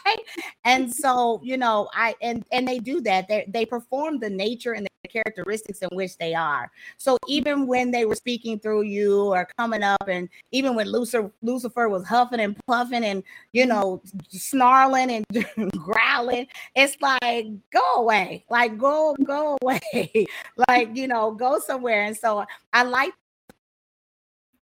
right? 0.06 0.20
And 0.64 0.94
so, 0.94 1.42
you 1.44 1.58
know, 1.58 1.90
I, 1.94 2.16
and, 2.22 2.46
and 2.52 2.68
they 2.68 2.80
do 2.80 3.02
that. 3.02 3.28
They, 3.28 3.46
they 3.50 3.66
perform 3.66 4.20
the 4.20 4.30
nature 4.30 4.74
and 4.74 4.86
the 4.86 5.10
characteristics 5.10 5.82
in 5.82 5.90
which 5.92 6.18
they 6.18 6.34
are. 6.34 6.72
So 6.98 7.18
even 7.28 7.68
when 7.68 7.92
they 7.92 8.06
were 8.06 8.16
speaking 8.16 8.60
through 8.60 8.84
you 8.84 9.24
or 9.24 9.48
coming 9.58 9.84
up, 9.84 10.08
and 10.08 10.30
even 10.52 10.76
when 10.76 10.88
Lucifer, 10.88 11.32
Lucifer 11.42 11.90
was 11.90 12.06
huffing 12.06 12.40
and 12.40 12.56
puffing 12.66 13.04
and, 13.04 13.24
you 13.52 13.66
know, 13.66 14.02
snarling 14.30 15.12
and 15.12 15.72
growling, 15.78 16.48
it's 16.76 16.91
like, 17.00 17.48
go 17.72 17.96
away, 17.98 18.46
like, 18.50 18.78
go, 18.78 19.16
go 19.24 19.58
away. 19.62 20.28
like, 20.68 20.96
you 20.96 21.08
know, 21.08 21.32
go 21.32 21.60
somewhere. 21.60 22.04
And 22.04 22.18
so 22.18 22.46
I 22.74 22.84
like 22.84 23.14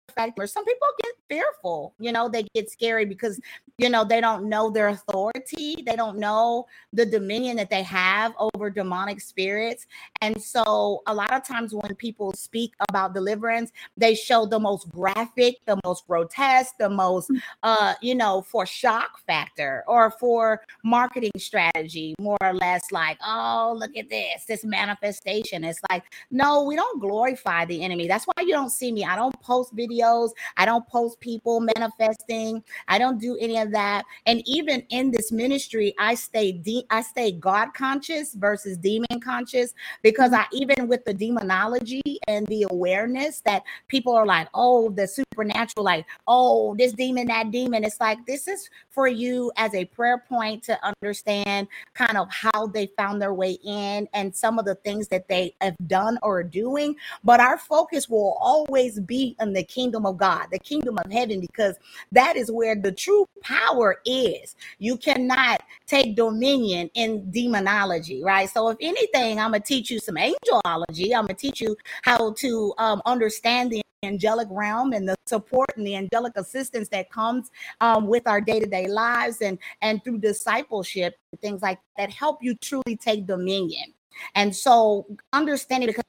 the 0.08 0.12
fact 0.14 0.38
where 0.38 0.46
some 0.46 0.64
people 0.64 0.88
get 1.02 1.12
fearful, 1.28 1.94
you 1.98 2.12
know, 2.12 2.28
they 2.28 2.44
get 2.54 2.70
scary 2.70 3.04
because, 3.04 3.40
you 3.78 3.88
know, 3.88 4.04
they 4.04 4.20
don't 4.20 4.48
know 4.48 4.70
their 4.70 4.88
authority, 4.88 5.82
they 5.86 5.96
don't 5.96 6.18
know 6.18 6.66
the 6.92 7.06
dominion 7.06 7.56
that 7.56 7.70
they 7.70 7.82
have 7.82 8.34
over 8.38 8.70
demonic 8.70 9.20
spirits. 9.20 9.86
And 10.20 10.40
so, 10.40 11.02
a 11.06 11.14
lot 11.14 11.32
of 11.32 11.44
times 11.44 11.74
when 11.74 11.94
people 11.96 12.32
speak 12.32 12.74
about 12.88 13.14
deliverance, 13.14 13.72
they 13.96 14.14
show 14.14 14.46
the 14.46 14.58
most 14.58 14.88
graphic, 14.90 15.56
the 15.66 15.78
most 15.84 16.06
grotesque, 16.06 16.76
the 16.78 16.88
most, 16.88 17.30
uh, 17.62 17.94
you 18.00 18.14
know, 18.14 18.42
for 18.42 18.66
shock 18.66 19.20
factor 19.26 19.84
or 19.86 20.10
for 20.10 20.62
marketing 20.82 21.32
strategy, 21.36 22.14
more 22.18 22.38
or 22.42 22.54
less 22.54 22.90
like, 22.90 23.18
oh, 23.24 23.76
look 23.78 23.96
at 23.96 24.08
this, 24.08 24.44
this 24.46 24.64
manifestation. 24.64 25.64
It's 25.64 25.80
like, 25.90 26.04
no, 26.30 26.64
we 26.64 26.76
don't 26.76 27.00
glorify 27.00 27.64
the 27.64 27.82
enemy. 27.82 28.08
That's 28.08 28.24
why 28.24 28.42
you 28.42 28.52
don't 28.52 28.70
see 28.70 28.92
me. 28.92 29.04
I 29.04 29.16
don't 29.16 29.38
post 29.40 29.74
videos. 29.74 30.30
I 30.56 30.64
don't 30.64 30.86
post 30.88 31.17
people 31.20 31.60
manifesting. 31.60 32.62
I 32.86 32.98
don't 32.98 33.20
do 33.20 33.36
any 33.40 33.58
of 33.58 33.70
that. 33.72 34.04
And 34.26 34.42
even 34.46 34.84
in 34.90 35.10
this 35.10 35.32
ministry, 35.32 35.94
I 35.98 36.14
stay 36.14 36.52
de- 36.52 36.86
I 36.90 37.02
stay 37.02 37.32
God 37.32 37.74
conscious 37.74 38.34
versus 38.34 38.76
demon 38.76 39.20
conscious 39.20 39.74
because 40.02 40.32
I 40.32 40.46
even 40.52 40.88
with 40.88 41.04
the 41.04 41.14
demonology 41.14 42.18
and 42.26 42.46
the 42.46 42.66
awareness 42.70 43.40
that 43.40 43.62
people 43.88 44.14
are 44.14 44.26
like, 44.26 44.48
oh, 44.54 44.90
the 44.90 45.06
supernatural, 45.06 45.84
like, 45.84 46.06
oh, 46.26 46.74
this 46.76 46.92
demon, 46.92 47.26
that 47.28 47.50
demon. 47.50 47.84
It's 47.84 48.00
like 48.00 48.24
this 48.26 48.48
is 48.48 48.70
for 48.90 49.08
you 49.08 49.52
as 49.56 49.74
a 49.74 49.84
prayer 49.84 50.24
point 50.28 50.62
to 50.64 50.78
understand 50.84 51.68
kind 51.94 52.16
of 52.16 52.28
how 52.30 52.66
they 52.66 52.86
found 52.96 53.20
their 53.20 53.34
way 53.34 53.58
in 53.64 54.08
and 54.12 54.34
some 54.34 54.58
of 54.58 54.64
the 54.64 54.74
things 54.76 55.08
that 55.08 55.28
they 55.28 55.54
have 55.60 55.76
done 55.86 56.18
or 56.22 56.38
are 56.38 56.44
doing. 56.44 56.96
But 57.24 57.40
our 57.40 57.58
focus 57.58 58.08
will 58.08 58.36
always 58.40 59.00
be 59.00 59.36
in 59.40 59.52
the 59.52 59.62
kingdom 59.62 59.88
kingdom 59.88 60.06
of 60.06 60.18
God, 60.18 60.46
the 60.52 60.58
kingdom 60.58 60.98
of 60.98 61.07
heaven, 61.10 61.40
because 61.40 61.76
that 62.12 62.36
is 62.36 62.50
where 62.50 62.74
the 62.74 62.92
true 62.92 63.26
power 63.42 64.00
is. 64.04 64.56
You 64.78 64.96
cannot 64.96 65.62
take 65.86 66.16
dominion 66.16 66.90
in 66.94 67.30
demonology, 67.30 68.22
right? 68.22 68.48
So, 68.48 68.68
if 68.68 68.76
anything, 68.80 69.38
I'm 69.38 69.50
going 69.50 69.62
to 69.62 69.66
teach 69.66 69.90
you 69.90 69.98
some 69.98 70.16
angelology. 70.16 71.14
I'm 71.14 71.26
going 71.26 71.28
to 71.28 71.34
teach 71.34 71.60
you 71.60 71.76
how 72.02 72.32
to 72.32 72.74
um, 72.78 73.02
understand 73.06 73.70
the 73.70 73.82
angelic 74.04 74.46
realm 74.50 74.92
and 74.92 75.08
the 75.08 75.16
support 75.26 75.68
and 75.76 75.86
the 75.86 75.96
angelic 75.96 76.32
assistance 76.36 76.88
that 76.88 77.10
comes 77.10 77.50
um, 77.80 78.06
with 78.06 78.26
our 78.28 78.40
day-to-day 78.40 78.86
lives 78.86 79.40
and 79.40 79.58
and 79.82 80.02
through 80.04 80.18
discipleship 80.18 81.16
things 81.40 81.62
like 81.62 81.80
that 81.96 82.08
help 82.08 82.40
you 82.40 82.54
truly 82.56 82.96
take 82.96 83.26
dominion 83.26 83.92
and 84.36 84.54
so 84.54 85.04
understanding 85.32 85.88
because 85.88 86.04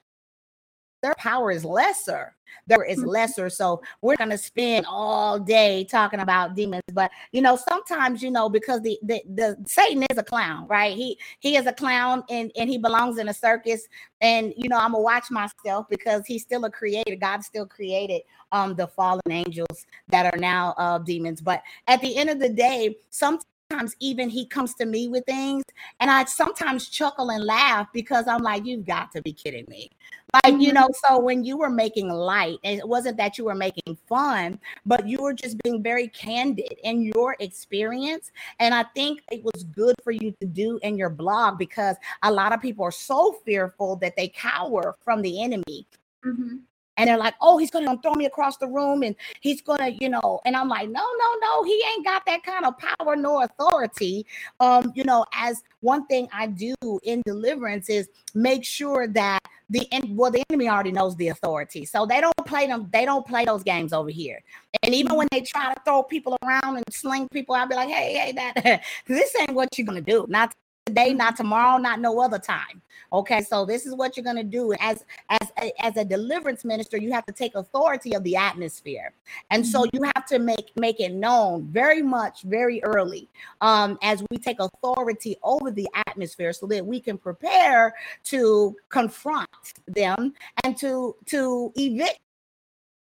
their 1.01 1.15
power 1.15 1.51
is 1.51 1.65
lesser 1.65 2.35
there 2.67 2.83
is 2.83 2.99
mm-hmm. 2.99 3.09
lesser. 3.09 3.49
So 3.49 3.81
we're 4.01 4.15
going 4.15 4.29
to 4.29 4.38
spend 4.38 4.85
all 4.88 5.39
day 5.39 5.85
talking 5.85 6.19
about 6.19 6.55
demons. 6.55 6.83
But 6.93 7.12
you 7.31 7.41
know, 7.41 7.55
sometimes 7.55 8.21
you 8.21 8.31
know 8.31 8.49
because 8.49 8.81
the 8.81 8.97
the, 9.03 9.21
the 9.33 9.57
Satan 9.65 10.03
is 10.09 10.17
a 10.17 10.23
clown, 10.23 10.67
right? 10.67 10.95
He 10.95 11.17
he 11.39 11.57
is 11.57 11.65
a 11.65 11.73
clown 11.73 12.23
and 12.29 12.51
and 12.55 12.69
he 12.69 12.77
belongs 12.77 13.17
in 13.17 13.29
a 13.29 13.33
circus. 13.33 13.88
And 14.21 14.53
you 14.55 14.69
know, 14.69 14.77
I'm 14.77 14.91
gonna 14.91 15.03
watch 15.03 15.31
myself 15.31 15.88
because 15.89 16.25
he's 16.25 16.43
still 16.43 16.65
a 16.65 16.71
creator. 16.71 17.15
God 17.15 17.43
still 17.43 17.65
created 17.65 18.21
um 18.51 18.75
the 18.75 18.88
fallen 18.88 19.21
angels 19.29 19.85
that 20.09 20.33
are 20.33 20.39
now 20.39 20.73
uh 20.77 20.99
demons. 20.99 21.41
But 21.41 21.63
at 21.88 22.01
the 22.01 22.15
end 22.15 22.29
of 22.29 22.39
the 22.39 22.49
day, 22.49 22.97
sometimes 23.09 23.45
sometimes 23.71 23.95
even 23.99 24.29
he 24.29 24.47
comes 24.47 24.73
to 24.73 24.85
me 24.85 25.07
with 25.07 25.23
things 25.25 25.63
and 25.99 26.09
I 26.09 26.25
sometimes 26.25 26.89
chuckle 26.89 27.29
and 27.29 27.43
laugh 27.43 27.88
because 27.93 28.27
I'm 28.27 28.41
like, 28.41 28.65
you've 28.65 28.85
got 28.85 29.12
to 29.12 29.21
be 29.21 29.31
kidding 29.31 29.65
me. 29.67 29.91
Like, 30.33 30.53
mm-hmm. 30.53 30.61
you 30.61 30.73
know, 30.73 30.87
so 31.07 31.19
when 31.19 31.43
you 31.43 31.57
were 31.57 31.69
making 31.69 32.09
light, 32.09 32.59
it 32.63 32.87
wasn't 32.87 33.17
that 33.17 33.37
you 33.37 33.45
were 33.45 33.55
making 33.55 33.97
fun, 34.07 34.59
but 34.85 35.07
you 35.07 35.19
were 35.19 35.33
just 35.33 35.57
being 35.63 35.81
very 35.81 36.07
candid 36.09 36.77
in 36.83 37.01
your 37.01 37.35
experience. 37.39 38.31
And 38.59 38.73
I 38.75 38.83
think 38.95 39.21
it 39.32 39.43
was 39.43 39.63
good 39.63 39.95
for 40.03 40.11
you 40.11 40.34
to 40.39 40.45
do 40.45 40.80
in 40.84 40.97
your 40.97 41.09
blog 41.09 41.57
because 41.57 41.95
a 42.21 42.32
lot 42.32 42.53
of 42.53 42.61
people 42.61 42.86
are 42.86 42.91
so 42.91 43.39
fearful 43.43 43.95
that 43.97 44.15
they 44.15 44.27
cower 44.27 44.95
from 45.01 45.21
the 45.21 45.41
enemy. 45.41 45.88
Mm-hmm. 46.23 46.57
And 47.00 47.08
they're 47.08 47.18
like, 47.18 47.34
oh, 47.41 47.58
he's 47.58 47.72
gonna 47.72 47.97
throw 48.04 48.14
me 48.14 48.26
across 48.26 48.58
the 48.58 48.68
room 48.68 49.04
and 49.04 49.16
he's 49.39 49.62
gonna, 49.62 49.88
you 49.88 50.10
know, 50.10 50.41
and 50.45 50.56
I'm 50.56 50.68
like, 50.68 50.89
no, 50.89 51.02
no, 51.02 51.36
no, 51.41 51.64
he 51.64 51.82
ain't 51.95 52.06
got 52.06 52.26
that 52.26 52.43
kind 52.43 52.66
of 52.66 52.76
power 52.78 53.16
nor 53.16 53.45
authority. 53.45 54.26
Um, 54.60 54.91
you 54.95 55.06
know, 55.06 55.26
as 55.34 55.64
one 55.80 56.06
thing 56.08 56.28
I 56.34 56.47
do 56.47 56.76
in 57.04 57.22
deliverance 57.26 57.89
is 57.89 58.10
make 58.36 58.66
sure 58.66 59.08
that 59.08 59.39
the 59.70 59.88
well 60.10 60.30
the 60.30 60.43
enemy 60.50 60.68
already 60.68 60.91
knows 60.91 61.16
the 61.16 61.30
authority. 61.30 61.86
So 61.86 62.06
they 62.06 62.20
don't 62.20 62.36
play 62.45 62.68
them 62.68 62.89
they 62.91 63.06
don't 63.06 63.26
play 63.26 63.45
those 63.45 63.64
games 63.64 63.93
over 63.93 64.10
here. 64.10 64.41
And 64.84 64.93
even 64.93 65.16
when 65.16 65.28
they 65.32 65.41
try 65.41 65.74
to 65.74 65.82
throw 65.86 66.04
people 66.04 66.38
around 66.43 66.76
and 66.78 66.84
sling 66.91 67.30
people 67.30 67.56
i'll 67.56 67.68
be 67.68 67.76
like 67.76 67.89
hey 67.89 68.14
hey 68.14 68.32
that 68.34 68.82
this 69.08 69.34
ain't 69.39 69.54
what 69.54 69.70
you're 69.78 69.88
gonna 69.88 70.02
do. 70.02 70.26
Not 70.28 70.54
today, 70.89 71.13
not 71.13 71.35
tomorrow, 71.37 71.77
not 71.77 71.99
no 71.99 72.19
other 72.19 72.39
time. 72.39 72.81
Okay, 73.11 73.41
so 73.41 73.65
this 73.65 73.85
is 73.85 73.95
what 73.95 74.15
you're 74.15 74.23
gonna 74.23 74.43
do 74.43 74.73
as 74.79 75.05
as 75.29 75.51
a, 75.61 75.85
as 75.85 75.97
a 75.97 76.05
deliverance 76.05 76.63
minister. 76.63 76.97
You 76.97 77.11
have 77.11 77.25
to 77.25 77.31
take 77.31 77.55
authority 77.55 78.15
of 78.15 78.23
the 78.23 78.35
atmosphere, 78.35 79.13
and 79.49 79.65
so 79.65 79.81
mm-hmm. 79.81 79.97
you 79.97 80.11
have 80.15 80.25
to 80.27 80.39
make 80.39 80.71
make 80.75 80.99
it 80.99 81.13
known 81.13 81.67
very 81.71 82.01
much, 82.01 82.43
very 82.43 82.83
early, 82.83 83.27
um, 83.61 83.97
as 84.01 84.23
we 84.29 84.37
take 84.37 84.59
authority 84.59 85.37
over 85.43 85.71
the 85.71 85.87
atmosphere, 86.07 86.53
so 86.53 86.67
that 86.67 86.85
we 86.85 86.99
can 86.99 87.17
prepare 87.17 87.95
to 88.25 88.75
confront 88.89 89.49
them 89.87 90.33
and 90.63 90.77
to 90.77 91.15
to 91.25 91.71
evict 91.75 92.19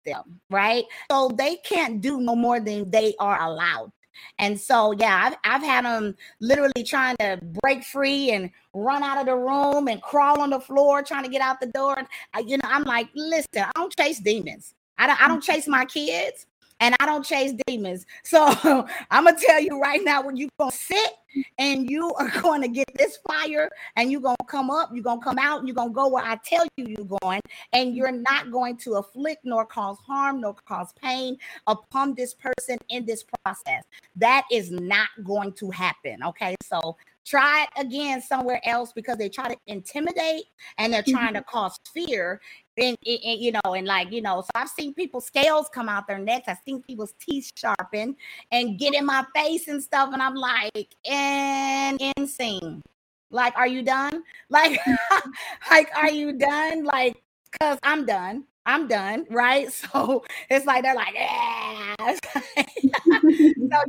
them, 0.05 0.39
right? 0.51 0.83
So 1.09 1.29
they 1.29 1.55
can't 1.57 1.99
do 1.99 2.21
no 2.21 2.35
more 2.35 2.59
than 2.59 2.89
they 2.91 3.15
are 3.19 3.41
allowed 3.41 3.91
and 4.39 4.59
so, 4.59 4.91
yeah, 4.93 5.31
I've, 5.31 5.37
I've 5.43 5.63
had 5.63 5.85
them 5.85 6.15
literally 6.39 6.83
trying 6.83 7.15
to 7.19 7.39
break 7.61 7.83
free 7.83 8.31
and 8.31 8.49
run 8.73 9.03
out 9.03 9.17
of 9.17 9.25
the 9.25 9.35
room 9.35 9.87
and 9.87 10.01
crawl 10.01 10.41
on 10.41 10.49
the 10.49 10.59
floor 10.59 11.01
trying 11.01 11.23
to 11.23 11.29
get 11.29 11.41
out 11.41 11.59
the 11.59 11.67
door. 11.67 11.97
And, 11.97 12.07
I, 12.33 12.39
you 12.39 12.57
know, 12.57 12.69
I'm 12.69 12.83
like, 12.83 13.09
listen, 13.15 13.63
I 13.63 13.71
don't 13.75 13.95
chase 13.95 14.19
demons. 14.19 14.73
I 14.97 15.07
don't, 15.07 15.21
I 15.21 15.27
don't 15.27 15.41
mm-hmm. 15.41 15.51
chase 15.51 15.67
my 15.67 15.85
kids 15.85 16.45
and 16.79 16.95
I 16.99 17.05
don't 17.05 17.23
chase 17.25 17.53
demons. 17.67 18.05
So 18.23 18.45
I'm 19.11 19.25
gonna 19.25 19.37
tell 19.39 19.61
you 19.61 19.79
right 19.79 20.03
now, 20.03 20.21
when 20.21 20.35
you 20.35 20.49
gonna 20.59 20.71
sit 20.71 21.11
and 21.57 21.89
you 21.89 22.13
are 22.13 22.29
going 22.41 22.61
to 22.61 22.67
get 22.67 22.89
this 22.95 23.17
fire, 23.27 23.69
and 23.95 24.11
you're 24.11 24.21
gonna 24.21 24.35
come 24.47 24.69
up, 24.69 24.89
you're 24.93 25.03
gonna 25.03 25.21
come 25.21 25.37
out, 25.39 25.59
and 25.59 25.67
you're 25.67 25.75
gonna 25.75 25.93
go 25.93 26.07
where 26.07 26.23
I 26.23 26.37
tell 26.45 26.65
you 26.77 26.85
you're 26.87 27.19
going, 27.21 27.41
and 27.73 27.95
you're 27.95 28.11
not 28.11 28.51
going 28.51 28.77
to 28.77 28.95
afflict 28.95 29.45
nor 29.45 29.65
cause 29.65 29.97
harm 30.05 30.41
nor 30.41 30.53
cause 30.53 30.93
pain 31.01 31.37
upon 31.67 32.15
this 32.15 32.33
person 32.33 32.77
in 32.89 33.05
this 33.05 33.23
process. 33.43 33.83
That 34.15 34.43
is 34.51 34.71
not 34.71 35.09
going 35.23 35.53
to 35.53 35.69
happen. 35.71 36.23
Okay, 36.23 36.55
so 36.63 36.97
try 37.25 37.63
it 37.63 37.85
again 37.85 38.21
somewhere 38.21 38.61
else 38.65 38.93
because 38.93 39.17
they 39.17 39.29
try 39.29 39.47
to 39.47 39.57
intimidate 39.67 40.45
and 40.77 40.93
they're 40.93 41.03
trying 41.03 41.33
mm-hmm. 41.33 41.37
to 41.37 41.43
cause 41.43 41.77
fear 41.91 42.39
and, 42.77 42.97
and, 43.05 43.41
you 43.41 43.51
know 43.51 43.73
and 43.73 43.87
like 43.87 44.11
you 44.11 44.21
know 44.21 44.41
so 44.41 44.49
i've 44.55 44.69
seen 44.69 44.93
people's 44.93 45.25
scales 45.25 45.69
come 45.69 45.89
out 45.89 46.07
their 46.07 46.19
necks 46.19 46.47
i've 46.47 46.57
seen 46.65 46.81
people's 46.81 47.13
teeth 47.19 47.51
sharpen 47.55 48.15
and 48.51 48.77
get 48.79 48.93
in 48.93 49.05
my 49.05 49.23
face 49.35 49.67
and 49.67 49.81
stuff 49.81 50.09
and 50.13 50.21
i'm 50.21 50.35
like 50.35 50.87
and 51.09 52.01
insane 52.17 52.81
like 53.31 53.55
are 53.57 53.67
you 53.67 53.81
done 53.81 54.23
like 54.49 54.79
like 55.71 55.89
are 55.95 56.11
you 56.11 56.33
done 56.33 56.83
like 56.83 57.21
because 57.51 57.79
i'm 57.83 58.05
done 58.05 58.43
I'm 58.67 58.87
done, 58.87 59.27
right? 59.29 59.67
So 59.71 60.25
it's 60.49 60.65
like 60.65 60.81
they're 60.81 60.95
like, 60.95 61.13
yeah. 61.13 61.95
so 62.33 62.41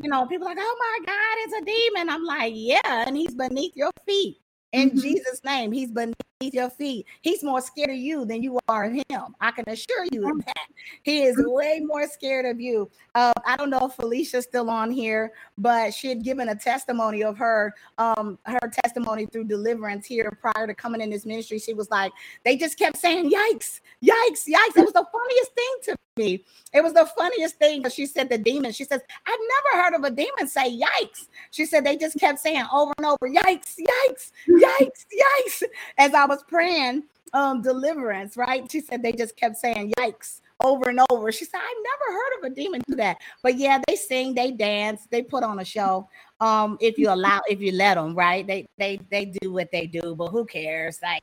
you 0.02 0.10
know, 0.10 0.26
people 0.26 0.46
like, 0.46 0.58
oh 0.60 0.76
my 0.78 1.06
God, 1.06 1.36
it's 1.38 1.54
a 1.54 1.64
demon. 1.64 2.10
I'm 2.10 2.24
like, 2.24 2.52
yeah, 2.54 3.04
and 3.06 3.16
he's 3.16 3.34
beneath 3.34 3.74
your 3.74 3.90
feet 4.04 4.36
in 4.76 4.90
mm-hmm. 4.90 4.98
Jesus' 5.00 5.42
name. 5.42 5.72
He's 5.72 5.90
beneath 5.90 6.14
your 6.40 6.68
feet. 6.68 7.06
He's 7.22 7.42
more 7.42 7.62
scared 7.62 7.90
of 7.90 7.96
you 7.96 8.26
than 8.26 8.42
you 8.42 8.60
are 8.68 8.84
of 8.84 8.92
him. 8.92 9.34
I 9.40 9.50
can 9.50 9.64
assure 9.68 10.04
you 10.12 10.30
of 10.30 10.44
that. 10.44 10.66
He 11.02 11.22
is 11.22 11.34
way 11.38 11.80
more 11.82 12.06
scared 12.06 12.44
of 12.44 12.60
you. 12.60 12.90
Uh, 13.14 13.32
I 13.46 13.56
don't 13.56 13.70
know 13.70 13.86
if 13.86 13.94
Felicia's 13.94 14.44
still 14.44 14.68
on 14.68 14.90
here, 14.90 15.32
but 15.56 15.94
she 15.94 16.08
had 16.08 16.22
given 16.22 16.50
a 16.50 16.54
testimony 16.54 17.24
of 17.24 17.38
her 17.38 17.74
um, 17.96 18.38
her 18.44 18.70
testimony 18.84 19.24
through 19.26 19.44
deliverance 19.44 20.06
here 20.06 20.36
prior 20.40 20.66
to 20.66 20.74
coming 20.74 21.00
in 21.00 21.08
this 21.08 21.24
ministry. 21.24 21.58
She 21.58 21.72
was 21.72 21.90
like, 21.90 22.12
they 22.44 22.56
just 22.56 22.78
kept 22.78 22.98
saying, 22.98 23.30
"Yikes, 23.30 23.80
yikes, 24.04 24.46
yikes!" 24.46 24.76
It 24.76 24.84
was 24.84 24.92
the 24.92 25.06
funniest 25.10 25.54
thing 25.54 25.74
to 25.84 25.96
me. 26.16 26.44
It 26.72 26.82
was 26.82 26.92
the 26.92 27.06
funniest 27.06 27.56
thing. 27.56 27.88
She 27.88 28.06
said 28.06 28.28
the 28.28 28.38
demon. 28.38 28.72
She 28.72 28.84
says, 28.84 29.00
"I've 29.26 29.40
never 29.74 29.82
heard 29.82 29.94
of 29.94 30.04
a 30.04 30.10
demon 30.10 30.48
say 30.48 30.78
yikes." 30.78 31.28
She 31.50 31.66
said 31.66 31.84
they 31.84 31.96
just 31.96 32.18
kept 32.18 32.38
saying 32.38 32.64
over 32.72 32.92
and 32.98 33.06
over, 33.06 33.28
"Yikes, 33.28 33.76
yikes, 33.78 34.32
yikes, 34.48 35.06
yikes," 35.12 35.62
as 35.98 36.14
I 36.14 36.26
was 36.26 36.42
praying 36.44 37.04
um 37.32 37.62
deliverance, 37.62 38.36
right? 38.36 38.70
She 38.70 38.80
said 38.80 39.02
they 39.02 39.12
just 39.12 39.36
kept 39.36 39.56
saying 39.56 39.92
yikes 39.98 40.40
over 40.62 40.88
and 40.88 41.00
over. 41.10 41.30
She 41.32 41.44
said, 41.44 41.60
I've 41.60 41.82
never 41.82 42.18
heard 42.18 42.38
of 42.38 42.52
a 42.52 42.54
demon 42.54 42.82
do 42.88 42.96
that. 42.96 43.18
But 43.42 43.56
yeah, 43.56 43.80
they 43.86 43.96
sing, 43.96 44.34
they 44.34 44.50
dance, 44.50 45.06
they 45.10 45.22
put 45.22 45.42
on 45.42 45.58
a 45.58 45.64
show. 45.64 46.08
Um, 46.40 46.76
if 46.80 46.98
you 46.98 47.10
allow, 47.10 47.40
if 47.48 47.60
you 47.60 47.72
let 47.72 47.94
them, 47.94 48.14
right? 48.14 48.46
They 48.46 48.66
they 48.76 49.00
they 49.10 49.24
do 49.24 49.52
what 49.52 49.70
they 49.72 49.86
do, 49.86 50.14
but 50.14 50.28
who 50.28 50.44
cares? 50.44 51.00
Like 51.02 51.22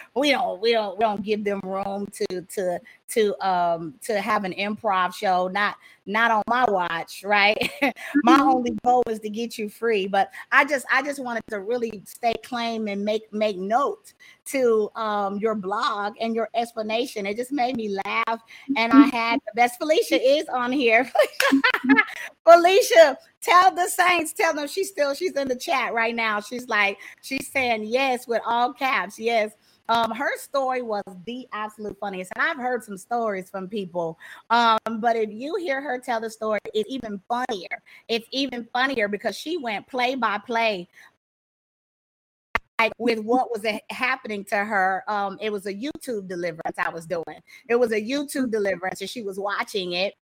we 0.16 0.32
don't 0.32 0.60
we 0.60 0.72
don't 0.72 0.98
we 0.98 1.02
don't 1.02 1.22
give 1.22 1.44
them 1.44 1.60
room 1.62 2.06
to 2.06 2.42
to 2.42 2.80
to 3.10 3.46
um 3.46 3.94
to 4.02 4.20
have 4.20 4.44
an 4.44 4.52
improv 4.54 5.14
show 5.14 5.48
not 5.48 5.76
not 6.10 6.30
on 6.30 6.42
my 6.46 6.64
watch 6.70 7.22
right? 7.24 7.56
My 8.24 8.38
mm-hmm. 8.38 8.42
only 8.42 8.70
goal 8.84 9.02
is 9.08 9.20
to 9.20 9.30
get 9.30 9.58
you 9.58 9.68
free 9.68 10.06
but 10.06 10.30
i 10.52 10.64
just 10.64 10.84
i 10.92 11.02
just 11.02 11.22
wanted 11.22 11.42
to 11.48 11.60
really 11.60 12.02
stay 12.04 12.34
claim 12.44 12.88
and 12.88 13.04
make 13.04 13.32
make 13.32 13.56
note 13.56 14.12
to 14.46 14.90
um 14.96 15.38
your 15.38 15.54
blog 15.54 16.14
and 16.20 16.34
your 16.34 16.48
explanation. 16.54 17.26
It 17.26 17.36
just 17.36 17.52
made 17.52 17.76
me 17.76 17.96
laugh 18.04 18.40
and 18.76 18.92
i 18.92 19.06
had 19.06 19.40
the 19.46 19.52
best 19.54 19.78
felicia 19.78 20.20
is 20.20 20.48
on 20.48 20.72
here. 20.72 21.10
Felicia 22.44 23.16
tell 23.40 23.74
the 23.74 23.86
saints 23.86 24.32
tell 24.32 24.54
them 24.54 24.66
she's 24.66 24.88
still 24.88 25.14
she's 25.14 25.32
in 25.32 25.48
the 25.48 25.56
chat 25.56 25.94
right 25.94 26.14
now. 26.14 26.40
She's 26.40 26.68
like 26.68 26.98
she's 27.22 27.50
saying 27.50 27.84
yes 27.84 28.26
with 28.26 28.42
all 28.44 28.72
caps. 28.72 29.18
Yes 29.18 29.52
um, 29.90 30.12
her 30.12 30.38
story 30.38 30.82
was 30.82 31.02
the 31.26 31.48
absolute 31.52 31.98
funniest, 31.98 32.30
and 32.36 32.44
I've 32.44 32.58
heard 32.58 32.84
some 32.84 32.96
stories 32.96 33.50
from 33.50 33.66
people. 33.66 34.18
Um, 34.48 34.78
but 34.98 35.16
if 35.16 35.30
you 35.32 35.56
hear 35.56 35.80
her 35.80 35.98
tell 35.98 36.20
the 36.20 36.30
story, 36.30 36.60
it's 36.72 36.88
even 36.88 37.20
funnier. 37.28 37.82
It's 38.06 38.28
even 38.30 38.68
funnier 38.72 39.08
because 39.08 39.36
she 39.36 39.56
went 39.56 39.88
play 39.88 40.14
by 40.14 40.38
play 40.38 40.88
with 42.98 43.18
what 43.18 43.50
was 43.50 43.66
happening 43.90 44.44
to 44.44 44.56
her. 44.56 45.02
Um, 45.08 45.38
it 45.40 45.50
was 45.50 45.66
a 45.66 45.74
YouTube 45.74 46.28
deliverance 46.28 46.78
I 46.78 46.90
was 46.90 47.04
doing. 47.04 47.40
It 47.68 47.74
was 47.74 47.90
a 47.90 48.00
YouTube 48.00 48.52
deliverance, 48.52 49.00
and 49.00 49.10
she 49.10 49.22
was 49.22 49.40
watching 49.40 49.92
it. 49.92 50.14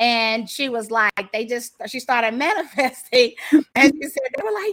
And 0.00 0.48
she 0.48 0.70
was 0.70 0.90
like, 0.90 1.30
they 1.30 1.44
just 1.44 1.74
she 1.88 2.00
started 2.00 2.32
manifesting, 2.38 3.34
and 3.52 3.92
she 3.94 4.08
said 4.08 4.22
they 4.34 4.42
were 4.42 4.50
like, 4.50 4.72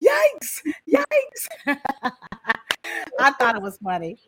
yikes, 0.00 0.62
yikes, 0.88 1.76
yikes. 1.76 2.54
I 3.18 3.32
thought 3.32 3.56
it 3.56 3.62
was 3.62 3.78
funny. 3.78 4.18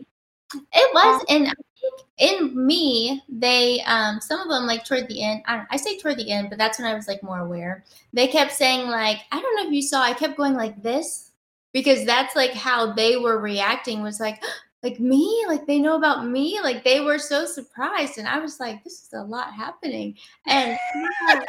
It 0.54 0.94
was, 0.94 1.24
and 1.28 1.46
I 1.46 1.52
think 1.80 2.00
in 2.18 2.66
me, 2.66 3.22
they 3.28 3.80
um 3.82 4.20
some 4.20 4.40
of 4.40 4.48
them 4.48 4.66
like 4.66 4.84
toward 4.84 5.08
the 5.08 5.22
end. 5.22 5.42
I, 5.46 5.64
I 5.70 5.76
say 5.76 5.98
toward 5.98 6.16
the 6.16 6.30
end, 6.30 6.50
but 6.50 6.58
that's 6.58 6.78
when 6.78 6.88
I 6.88 6.94
was 6.94 7.06
like 7.06 7.22
more 7.22 7.40
aware. 7.40 7.84
They 8.12 8.26
kept 8.26 8.52
saying 8.52 8.88
like, 8.88 9.18
I 9.30 9.40
don't 9.40 9.56
know 9.56 9.68
if 9.68 9.72
you 9.72 9.82
saw. 9.82 10.02
I 10.02 10.12
kept 10.12 10.36
going 10.36 10.54
like 10.54 10.82
this 10.82 11.30
because 11.72 12.04
that's 12.04 12.34
like 12.34 12.52
how 12.52 12.92
they 12.92 13.16
were 13.16 13.38
reacting. 13.38 14.02
Was 14.02 14.18
like, 14.18 14.42
like 14.82 14.98
me, 14.98 15.44
like 15.46 15.66
they 15.66 15.78
know 15.78 15.96
about 15.96 16.26
me. 16.26 16.61
Like 16.61 16.84
they 16.84 17.00
were 17.00 17.18
so 17.18 17.46
surprised, 17.46 18.18
and 18.18 18.26
I 18.26 18.40
was 18.40 18.58
like, 18.58 18.82
this 18.82 19.04
is 19.04 19.11
a 19.12 19.22
lot 19.22 19.54
happening. 19.54 20.16
And 20.46 20.76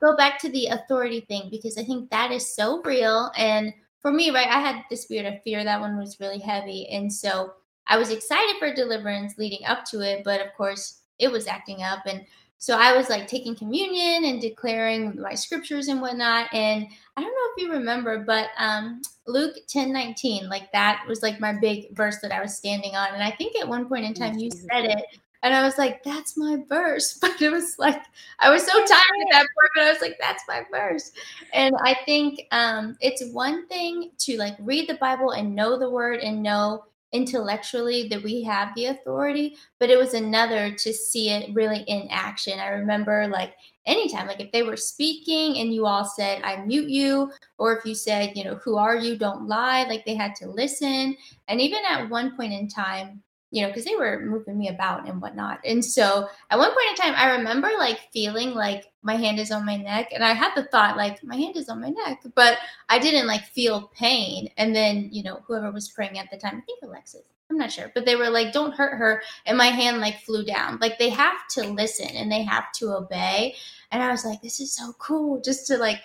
go 0.00 0.16
back 0.16 0.38
to 0.40 0.48
the 0.50 0.66
authority 0.66 1.20
thing 1.22 1.48
because 1.50 1.76
I 1.76 1.82
think 1.82 2.10
that 2.10 2.30
is 2.30 2.54
so 2.54 2.80
real 2.82 3.32
and 3.36 3.72
for 4.00 4.12
me, 4.12 4.30
right, 4.30 4.48
I 4.48 4.60
had 4.60 4.84
the 4.90 4.96
spirit 4.96 5.32
of 5.32 5.42
fear. 5.42 5.64
That 5.64 5.80
one 5.80 5.98
was 5.98 6.20
really 6.20 6.38
heavy. 6.38 6.88
And 6.88 7.12
so 7.12 7.54
I 7.86 7.96
was 7.96 8.10
excited 8.10 8.56
for 8.58 8.72
deliverance 8.72 9.38
leading 9.38 9.64
up 9.66 9.84
to 9.86 10.00
it, 10.00 10.22
but 10.24 10.40
of 10.40 10.54
course 10.56 11.00
it 11.18 11.30
was 11.30 11.46
acting 11.46 11.82
up. 11.82 12.00
And 12.06 12.24
so 12.58 12.76
I 12.76 12.96
was 12.96 13.08
like 13.08 13.26
taking 13.26 13.54
communion 13.54 14.24
and 14.24 14.40
declaring 14.40 15.20
my 15.20 15.34
scriptures 15.34 15.88
and 15.88 16.00
whatnot. 16.00 16.52
And 16.52 16.86
I 17.16 17.20
don't 17.20 17.30
know 17.30 17.52
if 17.56 17.62
you 17.62 17.72
remember, 17.72 18.24
but 18.24 18.48
um, 18.58 19.00
Luke 19.26 19.56
10 19.68 19.92
19, 19.92 20.48
like 20.48 20.70
that 20.72 21.04
was 21.08 21.22
like 21.22 21.40
my 21.40 21.52
big 21.52 21.96
verse 21.96 22.18
that 22.20 22.32
I 22.32 22.40
was 22.40 22.56
standing 22.56 22.96
on. 22.96 23.14
And 23.14 23.22
I 23.22 23.30
think 23.30 23.56
at 23.56 23.68
one 23.68 23.88
point 23.88 24.04
in 24.04 24.14
time 24.14 24.38
you 24.38 24.50
said 24.50 24.84
it 24.84 25.04
and 25.42 25.54
I 25.54 25.62
was 25.62 25.78
like, 25.78 26.02
that's 26.02 26.36
my 26.36 26.58
verse. 26.68 27.18
But 27.20 27.40
it 27.40 27.50
was 27.50 27.78
like, 27.78 28.02
I 28.40 28.50
was 28.50 28.64
so 28.64 28.72
tired 28.72 28.86
at 28.88 29.32
that 29.32 29.40
point, 29.40 29.70
but 29.74 29.84
I 29.84 29.90
was 29.90 30.00
like, 30.00 30.16
that's 30.20 30.42
my 30.48 30.62
verse. 30.70 31.12
And 31.52 31.74
I 31.84 31.96
think 32.04 32.46
um, 32.50 32.96
it's 33.00 33.24
one 33.32 33.66
thing 33.68 34.10
to 34.18 34.36
like 34.36 34.56
read 34.60 34.88
the 34.88 34.94
Bible 34.94 35.32
and 35.32 35.54
know 35.54 35.78
the 35.78 35.90
word 35.90 36.20
and 36.20 36.42
know 36.42 36.84
intellectually 37.12 38.08
that 38.08 38.22
we 38.22 38.42
have 38.42 38.74
the 38.74 38.86
authority, 38.86 39.56
but 39.78 39.90
it 39.90 39.98
was 39.98 40.14
another 40.14 40.72
to 40.74 40.92
see 40.92 41.30
it 41.30 41.54
really 41.54 41.80
in 41.82 42.06
action. 42.10 42.58
I 42.58 42.68
remember 42.68 43.26
like 43.28 43.54
anytime, 43.86 44.26
like 44.26 44.40
if 44.40 44.52
they 44.52 44.62
were 44.62 44.76
speaking 44.76 45.58
and 45.58 45.72
you 45.72 45.86
all 45.86 46.04
said, 46.04 46.42
I 46.42 46.56
mute 46.64 46.90
you, 46.90 47.32
or 47.56 47.76
if 47.76 47.84
you 47.84 47.94
said, 47.94 48.32
you 48.36 48.44
know, 48.44 48.56
who 48.56 48.76
are 48.76 48.96
you? 48.96 49.16
Don't 49.16 49.48
lie, 49.48 49.84
like 49.84 50.04
they 50.04 50.14
had 50.14 50.34
to 50.36 50.48
listen. 50.48 51.16
And 51.48 51.60
even 51.60 51.80
at 51.88 52.10
one 52.10 52.36
point 52.36 52.52
in 52.52 52.68
time, 52.68 53.22
you 53.50 53.62
know, 53.62 53.68
because 53.68 53.84
they 53.84 53.96
were 53.96 54.20
moving 54.20 54.58
me 54.58 54.68
about 54.68 55.08
and 55.08 55.22
whatnot. 55.22 55.60
And 55.64 55.82
so 55.82 56.28
at 56.50 56.58
one 56.58 56.70
point 56.70 56.90
in 56.90 56.96
time, 56.96 57.14
I 57.16 57.36
remember 57.36 57.70
like 57.78 58.00
feeling 58.12 58.50
like 58.50 58.84
my 59.02 59.16
hand 59.16 59.38
is 59.38 59.50
on 59.50 59.64
my 59.64 59.76
neck. 59.76 60.10
And 60.12 60.22
I 60.22 60.32
had 60.32 60.54
the 60.54 60.64
thought, 60.64 60.96
like, 60.96 61.22
my 61.24 61.36
hand 61.36 61.56
is 61.56 61.68
on 61.68 61.80
my 61.80 61.88
neck, 61.88 62.22
but 62.34 62.58
I 62.88 62.98
didn't 62.98 63.26
like 63.26 63.44
feel 63.44 63.90
pain. 63.94 64.50
And 64.58 64.76
then, 64.76 65.08
you 65.12 65.22
know, 65.22 65.40
whoever 65.46 65.70
was 65.70 65.88
praying 65.88 66.18
at 66.18 66.30
the 66.30 66.36
time, 66.36 66.56
I 66.58 66.60
think 66.60 66.80
Alexis, 66.82 67.22
I'm 67.50 67.56
not 67.56 67.72
sure, 67.72 67.90
but 67.94 68.04
they 68.04 68.16
were 68.16 68.28
like, 68.28 68.52
don't 68.52 68.74
hurt 68.74 68.98
her. 68.98 69.22
And 69.46 69.56
my 69.56 69.68
hand 69.68 70.00
like 70.00 70.20
flew 70.20 70.44
down. 70.44 70.78
Like 70.78 70.98
they 70.98 71.08
have 71.08 71.48
to 71.52 71.62
listen 71.62 72.08
and 72.08 72.30
they 72.30 72.42
have 72.42 72.70
to 72.72 72.92
obey. 72.92 73.54
And 73.90 74.02
I 74.02 74.10
was 74.10 74.26
like, 74.26 74.42
this 74.42 74.60
is 74.60 74.76
so 74.76 74.92
cool 74.98 75.40
just 75.40 75.66
to 75.68 75.78
like, 75.78 76.00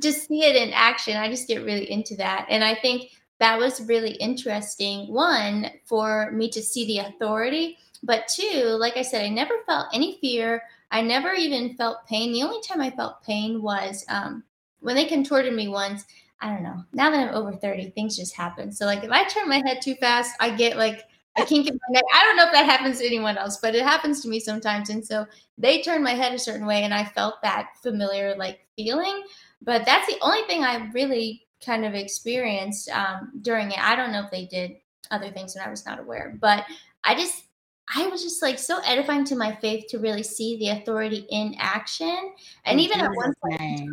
just 0.00 0.26
see 0.26 0.44
it 0.44 0.56
in 0.56 0.72
action. 0.72 1.16
I 1.16 1.28
just 1.28 1.48
get 1.48 1.64
really 1.64 1.90
into 1.90 2.16
that. 2.16 2.46
And 2.48 2.64
I 2.64 2.74
think 2.74 3.10
that 3.38 3.58
was 3.58 3.86
really 3.86 4.12
interesting. 4.12 5.12
One, 5.12 5.70
for 5.84 6.30
me 6.32 6.50
to 6.50 6.62
see 6.62 6.86
the 6.86 6.98
authority, 7.08 7.78
but 8.02 8.28
two, 8.28 8.64
like 8.78 8.96
I 8.96 9.02
said, 9.02 9.24
I 9.24 9.28
never 9.28 9.54
felt 9.66 9.88
any 9.92 10.18
fear. 10.20 10.62
I 10.90 11.02
never 11.02 11.32
even 11.32 11.76
felt 11.76 12.06
pain. 12.06 12.32
The 12.32 12.42
only 12.42 12.60
time 12.62 12.80
I 12.80 12.90
felt 12.90 13.22
pain 13.22 13.62
was 13.62 14.04
um, 14.08 14.44
when 14.80 14.96
they 14.96 15.04
contorted 15.04 15.52
me 15.52 15.68
once. 15.68 16.04
I 16.40 16.50
don't 16.50 16.62
know. 16.62 16.84
Now 16.92 17.10
that 17.10 17.28
I'm 17.28 17.34
over 17.34 17.52
30, 17.52 17.90
things 17.90 18.16
just 18.16 18.34
happen. 18.34 18.70
So, 18.70 18.86
like, 18.86 19.02
if 19.02 19.10
I 19.10 19.24
turn 19.24 19.48
my 19.48 19.60
head 19.66 19.82
too 19.82 19.96
fast, 19.96 20.36
I 20.38 20.50
get 20.50 20.76
like 20.76 21.02
I 21.36 21.44
can't 21.44 21.64
get 21.64 21.74
my 21.74 21.94
neck. 21.94 22.04
I 22.12 22.24
don't 22.24 22.36
know 22.36 22.46
if 22.46 22.52
that 22.52 22.64
happens 22.66 22.98
to 22.98 23.06
anyone 23.06 23.38
else, 23.38 23.58
but 23.58 23.74
it 23.74 23.82
happens 23.82 24.20
to 24.22 24.28
me 24.28 24.40
sometimes. 24.40 24.90
And 24.90 25.04
so 25.04 25.26
they 25.56 25.82
turned 25.82 26.02
my 26.02 26.14
head 26.14 26.32
a 26.32 26.38
certain 26.38 26.66
way, 26.66 26.82
and 26.84 26.94
I 26.94 27.04
felt 27.04 27.42
that 27.42 27.70
familiar 27.82 28.34
like 28.36 28.66
feeling. 28.76 29.22
But 29.62 29.84
that's 29.84 30.06
the 30.06 30.18
only 30.20 30.42
thing 30.46 30.64
I 30.64 30.90
really 30.92 31.46
kind 31.64 31.84
of 31.84 31.94
experienced 31.94 32.88
um, 32.90 33.32
during 33.42 33.70
it. 33.70 33.78
I 33.78 33.96
don't 33.96 34.12
know 34.12 34.24
if 34.24 34.30
they 34.30 34.46
did 34.46 34.76
other 35.10 35.30
things 35.30 35.56
and 35.56 35.64
I 35.64 35.70
was 35.70 35.86
not 35.86 35.98
aware, 35.98 36.36
but 36.40 36.64
I 37.04 37.14
just 37.14 37.44
I 37.94 38.06
was 38.08 38.22
just 38.22 38.42
like 38.42 38.58
so 38.58 38.80
edifying 38.84 39.24
to 39.26 39.36
my 39.36 39.54
faith 39.56 39.86
to 39.88 39.98
really 39.98 40.22
see 40.22 40.58
the 40.58 40.68
authority 40.70 41.26
in 41.30 41.54
action. 41.58 42.32
And 42.64 42.80
even 42.80 43.00
at 43.00 43.10
one 43.14 43.32
point, 43.42 43.90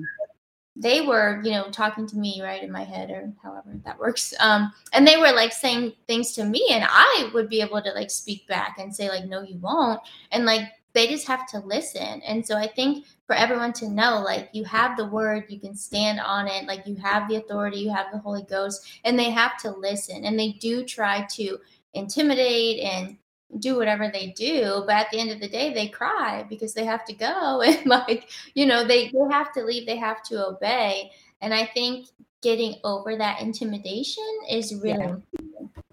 they 0.76 1.02
were, 1.02 1.42
you 1.44 1.52
know, 1.52 1.70
talking 1.72 2.06
to 2.08 2.18
me 2.18 2.42
right 2.42 2.62
in 2.62 2.72
my 2.72 2.84
head 2.84 3.10
or 3.10 3.32
however 3.42 3.80
that 3.86 3.98
works. 3.98 4.34
Um, 4.42 4.74
and 4.92 5.08
they 5.08 5.16
were 5.16 5.32
like 5.32 5.54
saying 5.54 5.94
things 6.08 6.34
to 6.34 6.44
me, 6.44 6.68
and 6.72 6.86
I 6.88 7.30
would 7.34 7.50
be 7.50 7.62
able 7.62 7.82
to 7.82 7.92
like 7.92 8.12
speak 8.12 8.46
back 8.48 8.78
and 8.78 8.94
say, 8.94 9.08
like, 9.08 9.26
no, 9.26 9.42
you 9.42 9.58
won't. 9.60 10.02
And 10.32 10.46
like 10.46 10.64
they 10.96 11.08
just 11.08 11.28
have 11.28 11.46
to 11.50 11.60
listen. 11.60 12.22
And 12.24 12.44
so 12.44 12.58
I 12.58 12.68
think 12.68 13.06
for 13.28 13.36
everyone 13.36 13.74
to 13.74 13.90
know 13.90 14.22
like 14.24 14.50
you 14.54 14.64
have 14.64 14.98
the 14.98 15.06
word 15.06 15.46
you 15.50 15.60
can 15.60 15.76
stand 15.76 16.20
on 16.20 16.48
it 16.48 16.66
like 16.66 16.86
you 16.86 16.96
have 16.96 17.28
the 17.28 17.36
authority 17.36 17.78
you 17.78 17.90
have 17.90 18.08
the 18.12 18.20
holy 18.20 18.44
ghost 18.44 18.88
and 19.04 19.18
they 19.18 19.32
have 19.32 19.58
to 19.58 19.72
listen 19.72 20.26
and 20.26 20.40
they 20.40 20.52
do 20.54 20.84
try 20.84 21.26
to 21.32 21.58
intimidate 21.94 22.82
and 22.82 23.18
do 23.60 23.78
whatever 23.78 24.10
they 24.12 24.28
do 24.38 24.84
but 24.86 24.96
at 24.96 25.12
the 25.12 25.20
end 25.20 25.32
of 25.32 25.40
the 25.40 25.48
day 25.48 25.74
they 25.74 25.88
cry 25.88 26.46
because 26.50 26.74
they 26.74 26.86
have 26.86 27.06
to 27.06 27.14
go 27.14 27.62
and 27.66 27.86
like 27.86 28.30
you 28.54 28.66
know 28.66 28.86
they, 28.86 29.10
they 29.10 29.32
have 29.32 29.52
to 29.54 29.64
leave 29.64 29.86
they 29.86 29.98
have 29.98 30.22
to 30.22 30.48
obey 30.48 31.12
and 31.42 31.54
i 31.54 31.66
think 31.66 32.08
getting 32.42 32.76
over 32.84 33.16
that 33.16 33.42
intimidation 33.42 34.24
is 34.50 34.76
really 34.76 35.00
yeah. 35.00 35.16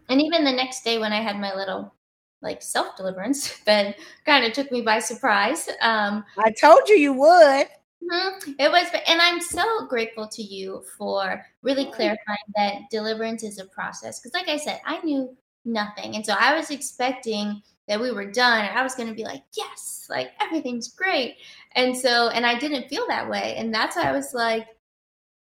and 0.08 0.20
even 0.20 0.44
the 0.44 0.52
next 0.52 0.84
day 0.84 0.98
when 0.98 1.12
i 1.12 1.20
had 1.20 1.38
my 1.38 1.54
little 1.54 1.94
like 2.42 2.60
self 2.62 2.96
deliverance 2.96 3.58
that 3.64 3.96
kind 4.26 4.44
of 4.44 4.52
took 4.52 4.70
me 4.70 4.82
by 4.82 4.98
surprise. 4.98 5.68
Um, 5.80 6.24
I 6.38 6.50
told 6.50 6.88
you 6.88 6.96
you 6.96 7.12
would. 7.12 7.66
Mm-hmm. 8.10 8.52
It 8.58 8.70
was, 8.70 8.88
and 9.06 9.20
I'm 9.20 9.40
so 9.40 9.86
grateful 9.86 10.26
to 10.28 10.42
you 10.42 10.82
for 10.98 11.44
really 11.62 11.86
clarifying 11.86 12.38
that 12.56 12.90
deliverance 12.90 13.44
is 13.44 13.58
a 13.58 13.64
process. 13.66 14.18
Because, 14.18 14.34
like 14.34 14.48
I 14.48 14.56
said, 14.56 14.80
I 14.84 15.00
knew 15.02 15.36
nothing, 15.64 16.16
and 16.16 16.26
so 16.26 16.34
I 16.38 16.56
was 16.56 16.70
expecting 16.70 17.62
that 17.88 18.00
we 18.00 18.10
were 18.10 18.30
done, 18.30 18.64
and 18.64 18.78
I 18.78 18.82
was 18.82 18.94
going 18.94 19.08
to 19.08 19.14
be 19.14 19.24
like, 19.24 19.44
"Yes, 19.56 20.06
like 20.10 20.32
everything's 20.40 20.88
great," 20.88 21.36
and 21.76 21.96
so, 21.96 22.28
and 22.28 22.44
I 22.44 22.58
didn't 22.58 22.88
feel 22.88 23.06
that 23.08 23.30
way, 23.30 23.54
and 23.56 23.72
that's 23.72 23.96
why 23.96 24.02
I 24.02 24.12
was 24.12 24.34
like, 24.34 24.66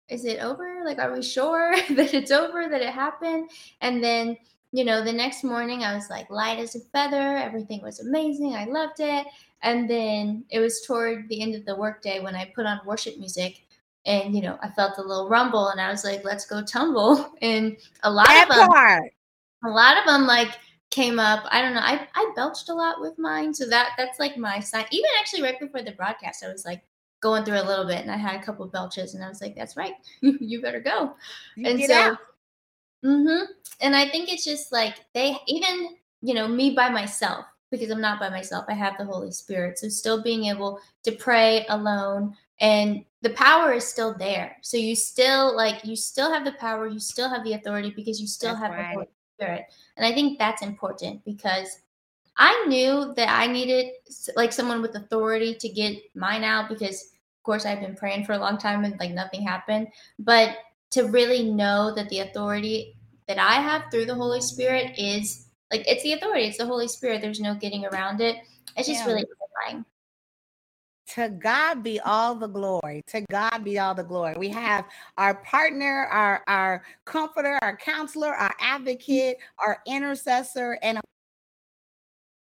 "Is 0.07 0.23
it 0.23 0.39
over? 0.39 0.83
Like, 0.85 0.99
are 0.99 1.11
we 1.11 1.23
sure 1.23 1.75
that 1.91 2.13
it's 2.13 2.31
over? 2.31 2.69
That 2.69 2.81
it 2.81 2.93
happened?" 2.93 3.49
And 3.81 4.03
then 4.03 4.37
you 4.75 4.83
know, 4.83 5.01
the 5.01 5.13
next 5.13 5.45
morning 5.45 5.85
I 5.85 5.95
was 5.95 6.09
like 6.09 6.29
light 6.29 6.59
as 6.59 6.75
a 6.75 6.81
feather. 6.91 7.37
Everything 7.37 7.81
was 7.81 8.01
amazing. 8.01 8.55
I 8.55 8.65
loved 8.65 8.99
it. 8.99 9.25
And 9.63 9.89
then 9.89 10.43
it 10.49 10.59
was 10.59 10.81
toward 10.81 11.29
the 11.29 11.41
end 11.41 11.55
of 11.55 11.65
the 11.65 11.77
workday 11.77 12.19
when 12.19 12.35
I 12.35 12.51
put 12.53 12.65
on 12.65 12.81
worship 12.85 13.17
music 13.17 13.63
and, 14.05 14.35
you 14.35 14.41
know, 14.41 14.59
I 14.61 14.69
felt 14.69 14.97
a 14.97 15.01
little 15.01 15.29
rumble 15.29 15.69
and 15.69 15.79
I 15.79 15.89
was 15.89 16.03
like, 16.03 16.25
let's 16.25 16.45
go 16.45 16.61
tumble. 16.61 17.33
And 17.41 17.77
a 18.03 18.11
lot 18.11 18.27
that 18.27 18.49
of 18.49 18.55
them, 18.57 18.67
part. 18.67 19.13
a 19.63 19.69
lot 19.69 19.97
of 19.97 20.05
them 20.05 20.27
like 20.27 20.49
came 20.91 21.19
up. 21.19 21.45
I 21.51 21.61
don't 21.61 21.73
know. 21.73 21.79
I, 21.79 22.05
I 22.13 22.33
belched 22.35 22.67
a 22.67 22.73
lot 22.73 22.99
with 22.99 23.17
mine. 23.17 23.53
So 23.53 23.69
that 23.69 23.91
that's 23.97 24.19
like 24.19 24.35
my 24.35 24.59
sign. 24.59 24.87
Even 24.91 25.09
actually 25.21 25.43
right 25.43 25.57
before 25.57 25.83
the 25.83 25.93
broadcast, 25.93 26.43
I 26.43 26.51
was 26.51 26.65
like, 26.65 26.83
going 27.21 27.45
through 27.45 27.59
a 27.59 27.63
little 27.63 27.85
bit 27.85 28.01
and 28.01 28.11
I 28.11 28.17
had 28.17 28.39
a 28.39 28.43
couple 28.43 28.67
belches 28.67 29.15
and 29.15 29.23
I 29.23 29.29
was 29.29 29.41
like, 29.41 29.55
that's 29.55 29.77
right. 29.77 29.93
you 30.21 30.61
better 30.61 30.81
go. 30.81 31.15
You 31.55 31.69
and 31.69 31.81
so 31.81 31.93
out. 31.93 32.17
Mm-hmm. 33.05 33.51
And 33.81 33.95
I 33.95 34.09
think 34.09 34.31
it's 34.31 34.43
just 34.43 34.71
like 34.71 34.95
they 35.13 35.37
even, 35.47 35.95
you 36.21 36.33
know, 36.33 36.47
me 36.47 36.71
by 36.71 36.89
myself, 36.89 37.45
because 37.69 37.89
I'm 37.91 38.01
not 38.01 38.19
by 38.19 38.29
myself. 38.29 38.65
I 38.67 38.73
have 38.73 38.97
the 38.97 39.05
Holy 39.05 39.31
Spirit. 39.31 39.77
So 39.77 39.89
still 39.89 40.23
being 40.23 40.45
able 40.45 40.79
to 41.03 41.11
pray 41.11 41.65
alone 41.69 42.35
and 42.59 43.03
the 43.21 43.31
power 43.31 43.73
is 43.73 43.85
still 43.85 44.15
there. 44.17 44.57
So 44.61 44.77
you 44.77 44.95
still 44.95 45.55
like 45.55 45.83
you 45.85 45.95
still 45.95 46.31
have 46.31 46.45
the 46.45 46.53
power, 46.53 46.87
you 46.87 46.99
still 46.99 47.29
have 47.29 47.43
the 47.43 47.53
authority 47.53 47.93
because 47.95 48.19
you 48.19 48.27
still 48.27 48.53
that's 48.53 48.63
have 48.63 48.71
right. 48.71 48.89
the 48.89 48.93
Holy 48.93 49.07
Spirit. 49.37 49.65
And 49.97 50.05
I 50.05 50.13
think 50.13 50.39
that's 50.39 50.61
important 50.61 51.23
because 51.25 51.79
I 52.37 52.65
knew 52.67 53.13
that 53.15 53.29
I 53.29 53.47
needed 53.47 53.91
like 54.35 54.51
someone 54.51 54.81
with 54.81 54.95
authority 54.95 55.55
to 55.55 55.69
get 55.69 55.97
mine 56.15 56.43
out 56.43 56.69
because 56.69 57.01
of 57.01 57.43
course 57.43 57.65
I've 57.65 57.81
been 57.81 57.95
praying 57.95 58.25
for 58.25 58.33
a 58.33 58.37
long 58.37 58.57
time 58.57 58.83
and 58.83 58.97
like 58.99 59.11
nothing 59.11 59.41
happened. 59.41 59.87
But 60.17 60.57
to 60.91 61.03
really 61.03 61.51
know 61.51 61.93
that 61.93 62.07
the 62.09 62.19
authority 62.19 62.94
that 63.27 63.37
I 63.37 63.55
have 63.55 63.83
through 63.91 64.05
the 64.05 64.15
Holy 64.15 64.41
Spirit 64.41 64.97
is 64.97 65.47
like 65.71 65.83
it's 65.87 66.03
the 66.03 66.13
authority, 66.13 66.45
it's 66.45 66.57
the 66.57 66.65
Holy 66.65 66.87
Spirit. 66.87 67.21
There's 67.21 67.39
no 67.39 67.55
getting 67.55 67.85
around 67.85 68.21
it. 68.21 68.37
It's 68.77 68.87
just 68.87 69.01
yeah. 69.01 69.07
really 69.07 69.25
terrifying. 69.25 69.85
To 71.09 71.29
God 71.29 71.83
be 71.83 71.99
all 71.99 72.35
the 72.35 72.47
glory. 72.47 73.03
To 73.07 73.21
God 73.29 73.63
be 73.63 73.77
all 73.77 73.93
the 73.93 74.03
glory. 74.03 74.35
We 74.37 74.49
have 74.49 74.85
our 75.17 75.35
partner, 75.35 76.07
our 76.11 76.43
our 76.47 76.83
comforter, 77.05 77.59
our 77.61 77.77
counselor, 77.77 78.33
our 78.33 78.53
advocate, 78.59 79.37
our 79.59 79.81
intercessor, 79.85 80.79
and 80.81 80.97
Holy 80.97 81.14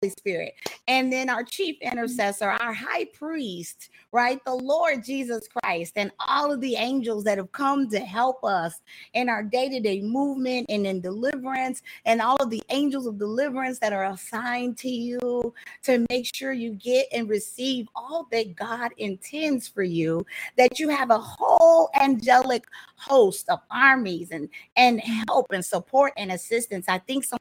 Spirit. 0.07 0.55
And 0.87 1.13
then 1.13 1.29
our 1.29 1.43
chief 1.43 1.77
intercessor, 1.83 2.49
our 2.49 2.73
high 2.73 3.07
priest, 3.07 3.91
right? 4.13 4.39
The 4.45 4.55
Lord 4.55 5.05
Jesus 5.05 5.49
Christ, 5.49 5.95
and 5.97 6.13
all 6.21 6.53
of 6.53 6.61
the 6.61 6.77
angels 6.77 7.25
that 7.25 7.37
have 7.39 7.51
come 7.51 7.91
to 7.91 7.99
help 7.99 8.45
us 8.45 8.81
in 9.15 9.29
our 9.29 9.43
day 9.43 9.69
to 9.69 9.81
day 9.81 10.01
movement 10.01 10.67
and 10.69 10.87
in 10.87 11.01
deliverance, 11.01 11.83
and 12.05 12.23
all 12.23 12.37
of 12.37 12.49
the 12.49 12.63
angels 12.69 13.07
of 13.09 13.19
deliverance 13.19 13.81
that 13.81 13.93
are 13.93 14.05
assigned 14.05 14.79
to 14.79 14.89
you 14.89 15.53
to 15.83 16.07
make 16.11 16.33
sure 16.33 16.53
you 16.53 16.75
get 16.75 17.09
and 17.13 17.29
receive 17.29 17.89
all 17.97 18.29
that 18.31 18.55
God 18.55 18.93
intends 18.99 19.67
for 19.67 19.83
you, 19.83 20.25
that 20.57 20.79
you 20.79 20.91
have 20.91 21.11
a 21.11 21.19
whole 21.19 21.91
angelic 22.01 22.65
host 22.95 23.49
of 23.49 23.59
armies 23.69 24.31
and, 24.31 24.49
and 24.77 25.01
help 25.01 25.47
and 25.53 25.65
support 25.65 26.13
and 26.17 26.31
assistance. 26.31 26.85
I 26.89 26.99
think 26.99 27.25
some 27.25 27.39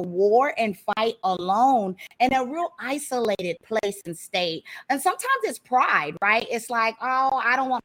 war 0.00 0.54
and 0.56 0.78
fight 0.78 1.16
alone 1.24 1.96
in 2.20 2.32
a 2.32 2.44
real 2.44 2.72
isolated 2.80 3.56
place 3.64 4.00
and 4.06 4.16
state. 4.16 4.64
And 4.88 5.00
sometimes 5.00 5.42
it's 5.44 5.58
pride, 5.58 6.16
right? 6.22 6.46
It's 6.50 6.70
like, 6.70 6.96
oh, 7.00 7.40
I 7.44 7.56
don't 7.56 7.68
want 7.68 7.84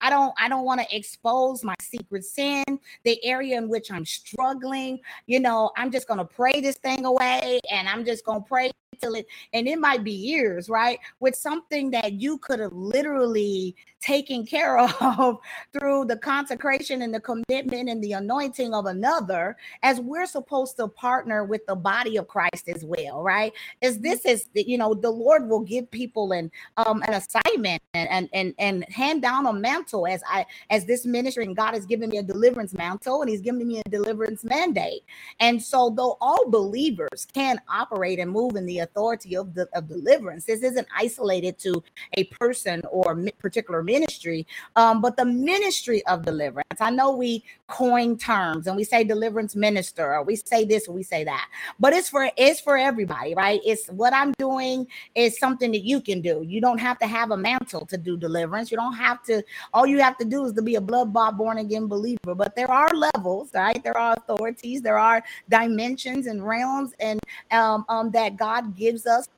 I 0.00 0.10
don't 0.10 0.34
I 0.38 0.48
don't 0.48 0.64
want 0.64 0.80
to 0.80 0.96
expose 0.96 1.64
my 1.64 1.74
secret 1.80 2.24
sin, 2.24 2.64
the 3.04 3.24
area 3.24 3.58
in 3.58 3.68
which 3.68 3.90
I'm 3.90 4.04
struggling. 4.04 5.00
You 5.26 5.40
know, 5.40 5.70
I'm 5.76 5.90
just 5.90 6.06
going 6.06 6.18
to 6.18 6.24
pray 6.24 6.60
this 6.60 6.76
thing 6.76 7.04
away 7.04 7.60
and 7.70 7.88
I'm 7.88 8.04
just 8.04 8.24
going 8.24 8.42
to 8.42 8.48
pray 8.48 8.70
till 9.00 9.14
it 9.14 9.26
and 9.52 9.66
it 9.68 9.78
might 9.78 10.04
be 10.04 10.12
years 10.12 10.68
right 10.68 10.98
with 11.20 11.34
something 11.34 11.90
that 11.90 12.12
you 12.14 12.38
could 12.38 12.60
have 12.60 12.72
literally 12.72 13.74
taken 14.00 14.46
care 14.46 14.78
of 15.00 15.38
through 15.72 16.04
the 16.04 16.16
consecration 16.16 17.02
and 17.02 17.12
the 17.12 17.20
commitment 17.20 17.88
and 17.88 18.02
the 18.02 18.12
anointing 18.12 18.72
of 18.74 18.86
another 18.86 19.56
as 19.82 20.00
we're 20.00 20.26
supposed 20.26 20.76
to 20.76 20.86
partner 20.88 21.44
with 21.44 21.64
the 21.66 21.74
body 21.74 22.16
of 22.16 22.28
christ 22.28 22.68
as 22.68 22.84
well 22.84 23.22
right 23.22 23.52
as 23.82 23.94
mm-hmm. 23.94 24.02
this 24.04 24.24
is 24.24 24.48
you 24.54 24.78
know 24.78 24.94
the 24.94 25.10
lord 25.10 25.48
will 25.48 25.60
give 25.60 25.90
people 25.90 26.32
an 26.32 26.50
um 26.76 27.02
an 27.08 27.14
assignment 27.14 27.82
and 27.94 28.28
and 28.32 28.54
and 28.58 28.84
hand 28.84 29.22
down 29.22 29.46
a 29.46 29.52
mantle 29.52 30.06
as 30.06 30.22
i 30.28 30.44
as 30.70 30.84
this 30.84 31.04
ministry 31.04 31.44
and 31.44 31.56
god 31.56 31.74
has 31.74 31.86
given 31.86 32.08
me 32.10 32.18
a 32.18 32.22
deliverance 32.22 32.72
mantle 32.74 33.22
and 33.22 33.30
he's 33.30 33.40
given 33.40 33.66
me 33.66 33.82
a 33.84 33.90
deliverance 33.90 34.44
mandate 34.44 35.02
and 35.40 35.60
so 35.60 35.90
though 35.90 36.16
all 36.20 36.48
believers 36.50 37.26
can 37.32 37.60
operate 37.68 38.18
and 38.18 38.30
move 38.30 38.56
in 38.56 38.66
the 38.66 38.78
authority 38.88 39.36
of 39.36 39.54
the 39.54 39.68
of 39.74 39.88
deliverance. 39.88 40.44
This 40.44 40.62
isn't 40.62 40.86
isolated 40.96 41.58
to 41.60 41.82
a 42.14 42.24
person 42.24 42.82
or 42.90 43.16
particular 43.38 43.82
ministry, 43.82 44.46
um, 44.76 45.00
but 45.00 45.16
the 45.16 45.24
ministry 45.24 46.04
of 46.06 46.24
deliverance. 46.24 46.80
I 46.80 46.90
know 46.90 47.12
we 47.16 47.44
coin 47.66 48.16
terms 48.16 48.66
and 48.66 48.76
we 48.76 48.84
say 48.84 49.04
deliverance 49.04 49.54
minister, 49.54 50.14
or 50.14 50.22
we 50.22 50.36
say 50.36 50.64
this, 50.64 50.88
or 50.88 50.94
we 50.94 51.02
say 51.02 51.24
that, 51.24 51.48
but 51.78 51.92
it's 51.92 52.08
for 52.08 52.30
it's 52.36 52.60
for 52.60 52.76
everybody, 52.76 53.34
right? 53.34 53.60
It's 53.64 53.86
what 53.88 54.12
I'm 54.14 54.32
doing 54.38 54.86
is 55.14 55.38
something 55.38 55.70
that 55.72 55.84
you 55.84 56.00
can 56.00 56.20
do. 56.20 56.42
You 56.46 56.60
don't 56.60 56.78
have 56.78 56.98
to 57.00 57.06
have 57.06 57.30
a 57.30 57.36
mantle 57.36 57.86
to 57.86 57.96
do 57.98 58.16
deliverance. 58.16 58.70
You 58.70 58.76
don't 58.76 58.94
have 58.94 59.22
to. 59.24 59.42
All 59.72 59.86
you 59.86 60.00
have 60.00 60.16
to 60.18 60.24
do 60.24 60.44
is 60.44 60.52
to 60.54 60.62
be 60.62 60.76
a 60.76 60.80
blood 60.80 61.12
bought, 61.12 61.36
born 61.36 61.58
again 61.58 61.86
believer. 61.86 62.34
But 62.34 62.56
there 62.56 62.70
are 62.70 62.88
levels, 62.94 63.50
right? 63.54 63.82
There 63.82 63.96
are 63.96 64.14
authorities. 64.14 64.82
There 64.82 64.98
are 64.98 65.22
dimensions 65.48 66.26
and 66.26 66.46
realms, 66.46 66.94
and 67.00 67.20
um, 67.50 67.84
um, 67.88 68.10
that 68.12 68.36
God 68.36 68.76
gives 68.78 69.06
us 69.06 69.28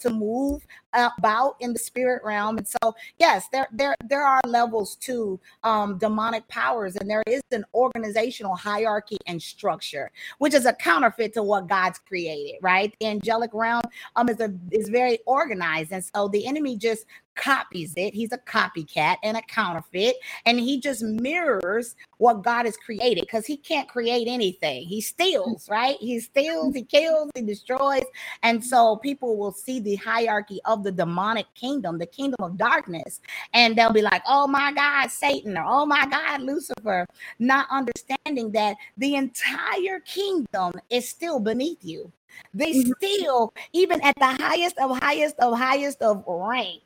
to 0.00 0.10
move 0.10 0.66
about 0.94 1.56
in 1.60 1.72
the 1.72 1.78
spirit 1.78 2.22
realm. 2.24 2.58
And 2.58 2.66
so, 2.66 2.94
yes, 3.18 3.46
there 3.52 3.68
there 3.72 3.96
there 4.04 4.22
are 4.22 4.40
levels 4.46 4.96
to 4.96 5.38
um, 5.62 5.98
demonic 5.98 6.46
powers, 6.48 6.96
and 6.96 7.08
there 7.08 7.22
is 7.26 7.42
an 7.52 7.64
organizational 7.74 8.56
hierarchy 8.56 9.18
and 9.26 9.40
structure, 9.40 10.10
which 10.38 10.54
is 10.54 10.66
a 10.66 10.72
counterfeit 10.72 11.34
to 11.34 11.42
what 11.42 11.68
God's 11.68 11.98
created. 11.98 12.56
Right, 12.62 12.94
the 13.00 13.06
angelic 13.06 13.50
realm 13.52 13.82
um 14.16 14.28
is 14.28 14.40
a 14.40 14.52
is 14.70 14.88
very 14.88 15.18
organized, 15.26 15.92
and 15.92 16.04
so 16.04 16.28
the 16.28 16.46
enemy 16.46 16.76
just 16.76 17.06
copies 17.36 17.94
it. 17.96 18.14
He's 18.14 18.32
a 18.32 18.38
copycat 18.38 19.16
and 19.22 19.36
a 19.36 19.42
counterfeit, 19.42 20.16
and 20.46 20.60
he 20.60 20.80
just 20.80 21.02
mirrors 21.02 21.96
what 22.18 22.42
God 22.42 22.66
has 22.66 22.76
created 22.76 23.22
because 23.22 23.46
he 23.46 23.56
can't 23.56 23.88
create 23.88 24.28
anything. 24.28 24.84
He 24.84 25.00
steals, 25.00 25.68
right? 25.70 25.96
He 26.00 26.20
steals, 26.20 26.74
he 26.74 26.82
kills, 26.82 27.30
he 27.34 27.42
destroys. 27.42 28.04
And 28.42 28.62
so 28.62 28.96
people 28.96 29.36
will 29.38 29.52
see 29.52 29.80
the 29.80 29.96
hierarchy 29.96 30.60
of 30.66 30.79
the 30.82 30.92
demonic 30.92 31.46
kingdom, 31.54 31.98
the 31.98 32.06
kingdom 32.06 32.38
of 32.40 32.56
darkness, 32.56 33.20
and 33.54 33.76
they'll 33.76 33.92
be 33.92 34.02
like, 34.02 34.22
oh 34.26 34.46
my 34.46 34.72
God, 34.72 35.10
Satan, 35.10 35.56
or 35.56 35.64
oh 35.66 35.86
my 35.86 36.06
God, 36.06 36.42
Lucifer, 36.42 37.06
not 37.38 37.66
understanding 37.70 38.52
that 38.52 38.76
the 38.96 39.14
entire 39.14 40.00
kingdom 40.00 40.72
is 40.90 41.08
still 41.08 41.40
beneath 41.40 41.82
you. 41.82 42.12
They 42.54 42.72
mm-hmm. 42.72 42.92
still, 42.98 43.52
even 43.72 44.00
at 44.02 44.14
the 44.18 44.26
highest 44.26 44.78
of 44.78 44.98
highest 44.98 45.36
of 45.40 45.58
highest 45.58 46.00
of 46.00 46.24
rank 46.26 46.82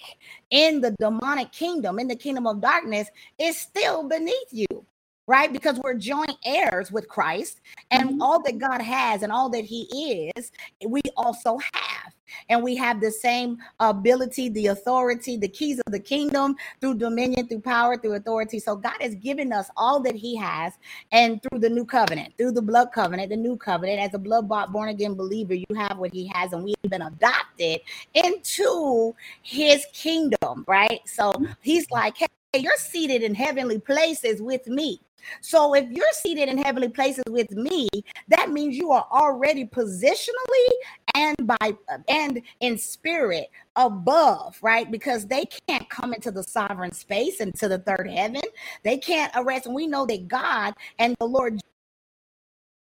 in 0.51 0.81
the 0.81 0.93
demonic 0.99 1.53
kingdom, 1.53 1.99
in 1.99 2.09
the 2.09 2.17
kingdom 2.17 2.47
of 2.47 2.61
darkness, 2.61 3.09
is 3.39 3.59
still 3.59 4.09
beneath 4.09 4.49
you 4.51 4.67
right? 5.27 5.53
Because 5.53 5.79
we're 5.83 5.95
joint 5.95 6.37
heirs 6.45 6.93
with 6.93 7.09
Christ, 7.09 7.61
and 7.91 8.11
mm-hmm. 8.11 8.23
all 8.23 8.43
that 8.43 8.59
God 8.59 8.81
has 8.83 9.23
and 9.23 9.33
all 9.33 9.49
that 9.51 9.65
He 9.65 10.31
is, 10.37 10.53
we 10.87 11.01
also 11.17 11.59
have. 11.73 12.14
And 12.49 12.63
we 12.63 12.77
have 12.77 13.01
the 13.01 13.11
same 13.11 13.59
ability, 13.81 14.49
the 14.49 14.69
authority, 14.69 15.37
the 15.37 15.49
keys 15.49 15.81
of 15.87 15.93
the 15.93 16.01
kingdom 16.01 16.57
through 16.81 16.95
dominion, 16.95 17.49
through 17.49 17.61
power, 17.61 17.97
through 17.97 18.15
authority. 18.15 18.59
So 18.59 18.77
God 18.77 18.97
has 19.01 19.15
given 19.17 19.53
us 19.53 19.71
all 19.77 20.01
that 20.01 20.15
He 20.15 20.37
has, 20.37 20.75
and 21.13 21.41
through 21.43 21.61
the 21.61 21.69
new 21.69 21.85
covenant, 21.85 22.35
through 22.37 22.53
the 22.53 22.63
blood 22.63 22.93
covenant, 22.93 23.31
the 23.31 23.37
new 23.37 23.57
covenant, 23.57 24.01
as 24.01 24.15
a 24.15 24.19
blood 24.19 24.49
bought, 24.49 24.73
born 24.73 24.89
again 24.89 25.15
believer, 25.15 25.55
you 25.55 25.67
have 25.77 25.99
what 25.99 26.13
He 26.13 26.31
has, 26.35 26.53
and 26.53 26.65
we've 26.65 26.75
been 26.89 27.03
adopted 27.03 27.81
into 28.15 29.15
His 29.43 29.87
kingdom, 29.93 30.65
right? 30.67 31.01
So 31.07 31.33
He's 31.61 31.91
like, 31.91 32.17
hey, 32.17 32.27
you're 32.55 32.77
seated 32.77 33.23
in 33.23 33.35
heavenly 33.35 33.79
places 33.79 34.41
with 34.41 34.67
me. 34.67 35.01
So 35.41 35.75
if 35.75 35.91
you're 35.91 36.05
seated 36.13 36.49
in 36.49 36.59
heavenly 36.59 36.89
places 36.89 37.25
with 37.29 37.51
me, 37.53 37.89
that 38.29 38.51
means 38.51 38.77
you 38.77 38.91
are 38.91 39.07
already 39.11 39.65
positionally 39.65 40.69
and 41.15 41.37
by 41.47 41.75
and 42.09 42.43
in 42.61 42.79
spirit 42.79 43.51
above, 43.77 44.59
right? 44.63 44.91
Because 44.91 45.27
they 45.27 45.45
can't 45.69 45.89
come 45.89 46.13
into 46.13 46.31
the 46.31 46.43
sovereign 46.43 46.93
space 46.93 47.41
into 47.41 47.69
the 47.69 47.79
third 47.79 48.09
heaven. 48.11 48.43
They 48.83 48.99
can't 48.99 49.33
arrest. 49.37 49.67
And 49.67 49.75
we 49.75 49.87
know 49.87 50.07
that 50.07 50.29
God 50.29 50.75
and 50.99 51.15
the 51.19 51.27
Lord 51.27 51.61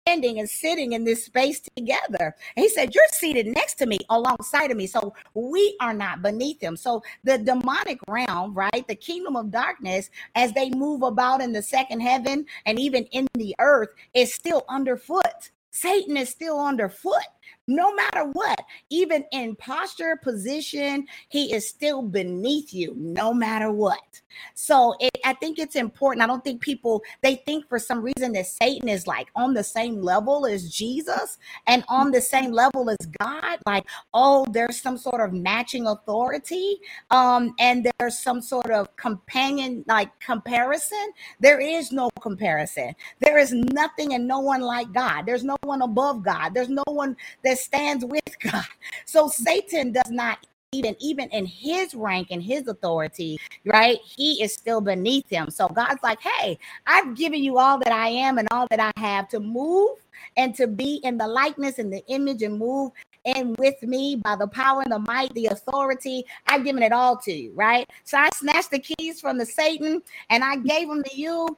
standing 0.07 0.41
and 0.41 0.49
sitting 0.49 0.93
in 0.93 1.05
this 1.05 1.25
space 1.25 1.61
together. 1.77 2.35
And 2.57 2.63
he 2.65 2.69
said, 2.69 2.95
You're 2.95 3.05
seated 3.13 3.47
next 3.47 3.75
to 3.77 3.87
me, 3.87 3.99
alongside 4.09 4.71
of 4.71 4.77
me. 4.77 4.87
So 4.87 5.15
we 5.35 5.77
are 5.81 5.95
not 5.95 6.23
beneath 6.23 6.61
him. 6.61 6.77
So 6.77 7.03
the 7.25 7.39
demonic 7.39 8.01
realm, 8.09 8.55
right? 8.55 8.87
The 8.89 8.95
kingdom 8.95 9.37
of 9.37 9.51
darkness, 9.51 10.11
as 10.35 10.53
they 10.53 10.71
move 10.71 11.03
about 11.03 11.41
in 11.41 11.53
the 11.53 11.63
second 11.63 12.01
heaven 12.01 12.47
and 12.67 12.79
even 12.79 13.05
in 13.07 13.29
the 13.35 13.55
earth, 13.61 13.91
is 14.15 14.35
still 14.35 14.65
underfoot. 14.69 15.51
Satan 15.71 16.17
is 16.17 16.29
still 16.29 16.59
underfoot 16.59 17.23
no 17.71 17.95
matter 17.95 18.25
what, 18.25 18.59
even 18.91 19.25
in 19.31 19.55
posture, 19.55 20.19
position, 20.21 21.07
he 21.29 21.55
is 21.55 21.69
still 21.69 22.03
beneath 22.03 22.75
you, 22.75 22.95
no 22.97 23.33
matter 23.33 23.71
what. 23.71 24.21
So 24.55 24.95
it, 25.01 25.17
I 25.25 25.35
think 25.35 25.59
it's 25.59 25.77
important. 25.77 26.23
I 26.23 26.27
don't 26.27 26.43
think 26.43 26.61
people 26.61 27.03
they 27.23 27.37
think 27.37 27.69
for 27.69 27.79
some 27.79 28.03
reason 28.03 28.33
that 28.33 28.47
Satan 28.47 28.89
is 28.89 29.07
like 29.07 29.29
on 29.37 29.55
the 29.55 29.65
same 29.65 30.03
level 30.03 30.47
as 30.47 30.71
Jesus 30.71 31.39
and 31.67 31.85
on 31.89 32.11
the 32.11 32.21
same 32.21 32.53
level 32.53 32.91
as 32.91 33.07
God. 33.21 33.59
Like, 33.67 33.87
oh, 34.15 34.47
there's 34.51 34.81
some 34.81 34.97
sort 34.97 35.21
of 35.21 35.33
matching 35.33 35.87
authority, 35.87 36.79
um, 37.11 37.55
and 37.59 37.91
there's 37.99 38.19
some 38.19 38.41
sort 38.41 38.71
of 38.71 38.95
companion 38.97 39.85
like 39.87 40.19
comparison. 40.21 41.13
There 41.41 41.61
is 41.61 41.93
no 41.93 42.11
comparison. 42.21 42.95
There 43.21 43.39
is 43.39 43.53
nothing 43.53 44.15
and 44.15 44.27
no 44.27 44.41
one 44.41 44.61
like 44.61 44.93
God. 44.93 45.27
There's 45.27 45.45
no 45.45 45.57
one 45.63 45.83
above 45.83 46.23
God. 46.23 46.55
There's 46.55 46.69
no 46.69 46.85
one 46.87 47.17
that 47.45 47.59
stands 47.61 48.05
with 48.05 48.23
God. 48.41 48.65
So 49.07 49.29
Satan 49.29 49.93
does 49.93 50.11
not 50.11 50.39
even 50.73 50.95
even 51.01 51.29
in 51.31 51.47
his 51.47 51.95
rank 51.95 52.29
and 52.31 52.43
his 52.43 52.69
authority, 52.69 53.39
right? 53.67 53.99
He 54.05 54.43
is 54.43 54.55
still 54.55 54.81
beneath 54.81 55.29
him. 55.29 55.51
So 55.51 55.67
God's 55.69 56.03
like, 56.03 56.21
"Hey, 56.21 56.59
I've 56.87 57.17
given 57.17 57.43
you 57.43 57.59
all 57.59 57.79
that 57.81 57.93
I 57.93 58.09
am 58.09 58.39
and 58.39 58.47
all 58.53 58.67
that 58.71 58.81
I 58.81 58.93
have 59.01 59.29
to 59.31 59.41
move 59.41 59.99
and 60.37 60.55
to 60.55 60.67
be 60.69 61.01
in 61.03 61.19
the 61.19 61.27
likeness 61.27 61.79
and 61.79 61.93
the 61.93 62.05
image 62.07 62.43
and 62.43 62.59
move 62.59 62.93
in 63.25 63.55
with 63.59 63.83
me 63.83 64.17
by 64.17 64.37
the 64.37 64.47
power 64.49 64.83
and 64.83 64.93
the 64.93 64.99
might, 65.01 65.33
the 65.35 65.47
authority. 65.47 66.25
I've 66.47 66.65
given 66.65 66.83
it 66.83 66.93
all 66.93 67.17
to 67.19 67.33
you, 67.33 67.53
right? 67.55 67.89
So 68.05 68.19
I 68.19 68.29
snatched 68.35 68.71
the 68.71 68.79
keys 68.79 69.21
from 69.21 69.39
the 69.39 69.47
Satan 69.47 70.03
and 70.31 70.45
I 70.45 70.57
gave 70.57 70.89
them 70.89 71.03
to 71.03 71.17
you. 71.17 71.57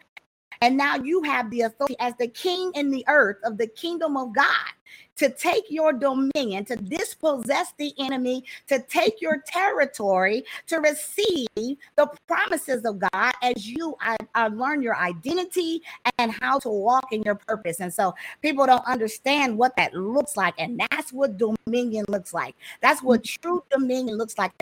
And 0.61 0.77
now 0.77 0.97
you 0.97 1.23
have 1.25 1.51
the 1.51 1.63
authority 1.63 1.97
as 1.99 2.15
the 2.19 2.29
king 2.29 2.73
in 2.75 2.91
the 2.91 3.05
earth 3.09 3.39
of 3.45 3.59
the 3.59 3.67
kingdom 3.67 4.17
of 4.17 4.35
God 4.35 4.73
to 5.17 5.31
take 5.31 5.65
your 5.71 5.93
dominion, 5.93 6.65
to 6.67 6.77
dispossess 6.77 7.73
the 7.79 7.95
enemy, 7.99 8.45
to 8.69 8.81
take 8.89 9.21
your 9.21 9.43
territory, 9.47 10.45
to 10.67 10.77
receive 10.79 11.49
the 11.97 12.11
promises 12.27 12.85
of 12.85 12.99
God 12.99 13.33
as 13.43 13.67
you 13.67 13.97
I, 14.01 14.17
I 14.35 14.49
learn 14.49 14.83
your 14.83 14.97
identity 14.97 15.83
and 16.19 16.33
how 16.33 16.59
to 16.61 16.69
walk 16.69 17.13
in 17.13 17.23
your 17.23 17.37
purpose. 17.37 17.81
And 17.81 17.93
so 17.93 18.15
people 18.41 18.67
don't 18.67 18.87
understand 18.87 19.57
what 19.57 19.77
that 19.77 19.95
looks 19.95 20.37
like. 20.37 20.55
And 20.59 20.81
that's 20.91 21.13
what 21.13 21.39
dominion 21.39 22.05
looks 22.09 22.35
like. 22.35 22.55
That's 22.81 23.03
what 23.03 23.25
true 23.25 23.63
dominion 23.71 24.17
looks 24.17 24.39
like. 24.39 24.53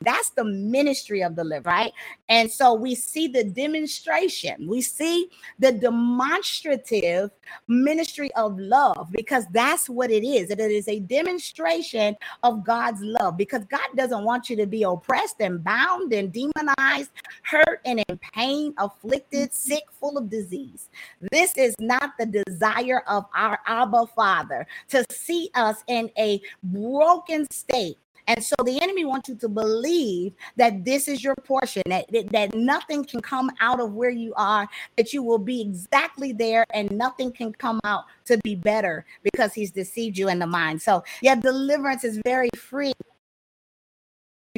That's 0.00 0.30
the 0.30 0.44
ministry 0.44 1.22
of 1.22 1.36
the 1.36 1.44
live, 1.44 1.66
right? 1.66 1.92
And 2.28 2.50
so 2.50 2.74
we 2.74 2.94
see 2.94 3.28
the 3.28 3.44
demonstration, 3.44 4.66
we 4.68 4.82
see 4.82 5.30
the 5.58 5.72
demonstrative 5.72 7.30
ministry 7.66 8.30
of 8.34 8.58
love 8.58 9.08
because 9.12 9.46
that's 9.52 9.88
what 9.88 10.10
it 10.10 10.26
is. 10.26 10.50
It 10.50 10.60
is 10.60 10.88
a 10.88 11.00
demonstration 11.00 12.16
of 12.42 12.64
God's 12.64 13.00
love 13.02 13.36
because 13.36 13.64
God 13.64 13.88
doesn't 13.96 14.24
want 14.24 14.50
you 14.50 14.56
to 14.56 14.66
be 14.66 14.82
oppressed 14.82 15.36
and 15.40 15.62
bound 15.62 16.12
and 16.12 16.32
demonized, 16.32 17.10
hurt 17.42 17.80
and 17.84 18.04
in 18.08 18.18
pain, 18.34 18.74
afflicted, 18.78 19.54
sick, 19.54 19.84
full 20.00 20.18
of 20.18 20.28
disease. 20.28 20.88
This 21.32 21.56
is 21.56 21.74
not 21.80 22.12
the 22.18 22.26
desire 22.26 23.02
of 23.06 23.24
our 23.34 23.58
Abba 23.66 24.06
Father 24.14 24.66
to 24.88 25.04
see 25.10 25.50
us 25.54 25.82
in 25.86 26.10
a 26.18 26.40
broken 26.62 27.46
state 27.50 27.98
and 28.28 28.44
so 28.44 28.54
the 28.62 28.80
enemy 28.82 29.06
wants 29.06 29.30
you 29.30 29.36
to 29.36 29.48
believe 29.48 30.34
that 30.56 30.84
this 30.84 31.08
is 31.08 31.24
your 31.24 31.34
portion, 31.34 31.82
that, 31.86 32.06
that 32.30 32.54
nothing 32.54 33.02
can 33.04 33.20
come 33.20 33.50
out 33.58 33.80
of 33.80 33.94
where 33.94 34.10
you 34.10 34.34
are, 34.36 34.68
that 34.98 35.14
you 35.14 35.22
will 35.22 35.38
be 35.38 35.62
exactly 35.62 36.32
there 36.32 36.66
and 36.74 36.90
nothing 36.90 37.32
can 37.32 37.52
come 37.54 37.80
out 37.84 38.04
to 38.26 38.36
be 38.44 38.54
better 38.54 39.06
because 39.22 39.54
he's 39.54 39.70
deceived 39.70 40.18
you 40.18 40.28
in 40.28 40.38
the 40.38 40.46
mind. 40.46 40.82
So, 40.82 41.02
yeah, 41.22 41.36
deliverance 41.36 42.04
is 42.04 42.20
very 42.22 42.50
free 42.54 42.92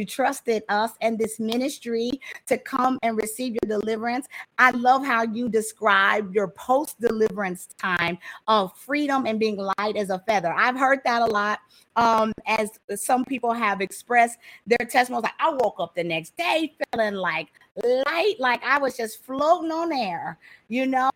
you 0.00 0.06
trusted 0.06 0.62
us 0.70 0.92
and 1.02 1.18
this 1.18 1.38
ministry 1.38 2.10
to 2.46 2.56
come 2.56 2.98
and 3.02 3.16
receive 3.18 3.56
your 3.62 3.78
deliverance. 3.78 4.26
I 4.58 4.70
love 4.70 5.04
how 5.04 5.24
you 5.24 5.48
describe 5.48 6.34
your 6.34 6.48
post 6.48 6.98
deliverance 7.00 7.68
time 7.78 8.18
of 8.48 8.76
freedom 8.76 9.26
and 9.26 9.38
being 9.38 9.56
light 9.56 9.96
as 9.96 10.08
a 10.08 10.18
feather. 10.26 10.52
I've 10.52 10.76
heard 10.76 11.00
that 11.04 11.20
a 11.22 11.26
lot. 11.26 11.60
Um, 11.96 12.32
as 12.46 12.70
some 12.94 13.24
people 13.26 13.52
have 13.52 13.82
expressed 13.82 14.38
their 14.66 14.86
testimonies, 14.88 15.24
like 15.24 15.34
I 15.38 15.50
woke 15.50 15.76
up 15.78 15.94
the 15.94 16.04
next 16.04 16.34
day 16.36 16.72
feeling 16.92 17.14
like 17.14 17.48
light, 17.84 18.36
like 18.38 18.62
I 18.64 18.78
was 18.78 18.96
just 18.96 19.22
floating 19.24 19.70
on 19.70 19.92
air, 19.92 20.38
you 20.68 20.86
know. 20.86 21.10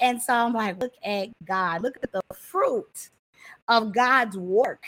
And 0.00 0.22
so 0.22 0.32
I'm 0.32 0.54
like, 0.54 0.80
look 0.80 0.92
at 1.04 1.28
God, 1.44 1.82
look 1.82 1.98
at 2.02 2.12
the 2.12 2.22
fruit 2.34 3.10
of 3.68 3.92
God's 3.92 4.36
work 4.36 4.84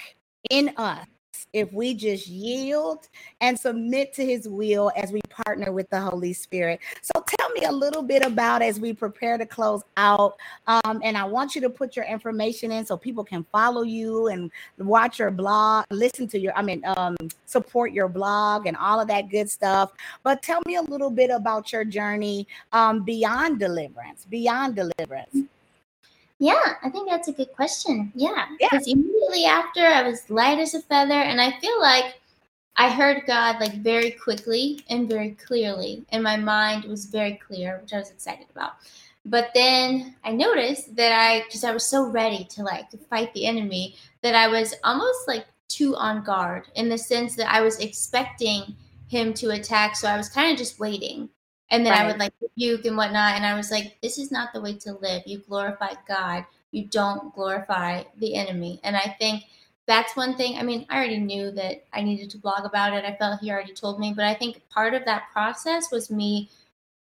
in 0.50 0.72
us 0.76 1.06
if 1.52 1.72
we 1.72 1.94
just 1.94 2.26
yield 2.28 3.08
and 3.40 3.58
submit 3.58 4.12
to 4.14 4.24
his 4.24 4.48
will 4.48 4.90
as 4.96 5.12
we 5.12 5.20
partner 5.28 5.72
with 5.72 5.88
the 5.90 6.00
Holy 6.00 6.32
Spirit. 6.32 6.80
So 7.02 7.24
tell 7.26 7.50
me 7.50 7.64
a 7.64 7.72
little 7.72 8.02
bit 8.02 8.24
about 8.24 8.62
as 8.62 8.80
we 8.80 8.92
prepare 8.92 9.36
to 9.38 9.46
close 9.46 9.82
out. 9.96 10.36
Um, 10.66 11.00
and 11.04 11.16
I 11.16 11.24
want 11.24 11.54
you 11.54 11.60
to 11.62 11.70
put 11.70 11.96
your 11.96 12.04
information 12.06 12.72
in 12.72 12.86
so 12.86 12.96
people 12.96 13.24
can 13.24 13.44
follow 13.52 13.82
you 13.82 14.28
and 14.28 14.50
watch 14.78 15.18
your 15.18 15.30
blog, 15.30 15.84
listen 15.90 16.26
to 16.28 16.38
your, 16.38 16.56
I 16.56 16.62
mean, 16.62 16.82
um, 16.96 17.16
support 17.44 17.92
your 17.92 18.08
blog 18.08 18.66
and 18.66 18.76
all 18.76 19.00
of 19.00 19.08
that 19.08 19.28
good 19.28 19.50
stuff. 19.50 19.92
But 20.22 20.42
tell 20.42 20.60
me 20.66 20.76
a 20.76 20.82
little 20.82 21.10
bit 21.10 21.30
about 21.30 21.72
your 21.72 21.84
journey 21.84 22.46
um, 22.72 23.04
beyond 23.04 23.58
deliverance, 23.58 24.26
beyond 24.28 24.76
deliverance. 24.76 25.48
Yeah, 26.42 26.74
I 26.82 26.90
think 26.90 27.08
that's 27.08 27.28
a 27.28 27.32
good 27.32 27.52
question. 27.52 28.10
Yeah, 28.16 28.46
because 28.58 28.88
yeah. 28.88 28.94
immediately 28.94 29.44
after 29.44 29.86
I 29.86 30.02
was 30.02 30.28
light 30.28 30.58
as 30.58 30.74
a 30.74 30.82
feather, 30.82 31.14
and 31.14 31.40
I 31.40 31.52
feel 31.60 31.80
like 31.80 32.18
I 32.74 32.90
heard 32.90 33.26
God 33.28 33.60
like 33.60 33.74
very 33.74 34.10
quickly 34.10 34.80
and 34.90 35.08
very 35.08 35.36
clearly, 35.46 36.04
and 36.08 36.20
my 36.20 36.36
mind 36.36 36.82
was 36.86 37.06
very 37.06 37.40
clear, 37.46 37.78
which 37.80 37.92
I 37.92 37.98
was 37.98 38.10
excited 38.10 38.46
about. 38.50 38.72
But 39.24 39.52
then 39.54 40.16
I 40.24 40.32
noticed 40.32 40.96
that 40.96 41.12
I 41.12 41.44
just 41.48 41.64
I 41.64 41.72
was 41.72 41.86
so 41.86 42.06
ready 42.06 42.42
to 42.56 42.64
like 42.64 42.86
fight 43.08 43.32
the 43.34 43.46
enemy 43.46 43.94
that 44.22 44.34
I 44.34 44.48
was 44.48 44.74
almost 44.82 45.28
like 45.28 45.46
too 45.68 45.94
on 45.94 46.24
guard 46.24 46.64
in 46.74 46.88
the 46.88 46.98
sense 46.98 47.36
that 47.36 47.54
I 47.54 47.60
was 47.60 47.78
expecting 47.78 48.74
him 49.06 49.32
to 49.34 49.50
attack, 49.50 49.94
so 49.94 50.08
I 50.08 50.16
was 50.16 50.28
kind 50.28 50.50
of 50.50 50.58
just 50.58 50.80
waiting. 50.80 51.28
And 51.72 51.84
then 51.84 51.94
right. 51.94 52.02
I 52.02 52.06
would 52.06 52.18
like 52.18 52.34
rebuke 52.40 52.84
and 52.84 52.96
whatnot. 52.96 53.34
And 53.34 53.44
I 53.44 53.56
was 53.56 53.70
like, 53.70 53.96
this 54.02 54.18
is 54.18 54.30
not 54.30 54.52
the 54.52 54.60
way 54.60 54.74
to 54.74 54.92
live. 54.92 55.22
You 55.26 55.38
glorify 55.38 55.94
God. 56.06 56.44
You 56.70 56.84
don't 56.84 57.34
glorify 57.34 58.04
the 58.18 58.34
enemy. 58.34 58.78
And 58.84 58.94
I 58.94 59.16
think 59.18 59.44
that's 59.86 60.14
one 60.14 60.36
thing. 60.36 60.58
I 60.58 60.62
mean, 60.62 60.86
I 60.90 60.98
already 60.98 61.18
knew 61.18 61.50
that 61.52 61.84
I 61.92 62.02
needed 62.02 62.30
to 62.30 62.38
blog 62.38 62.66
about 62.66 62.92
it. 62.92 63.04
I 63.04 63.16
felt 63.16 63.40
he 63.40 63.50
already 63.50 63.72
told 63.72 63.98
me. 63.98 64.12
But 64.14 64.26
I 64.26 64.34
think 64.34 64.62
part 64.68 64.92
of 64.92 65.04
that 65.06 65.30
process 65.32 65.90
was 65.90 66.10
me 66.10 66.50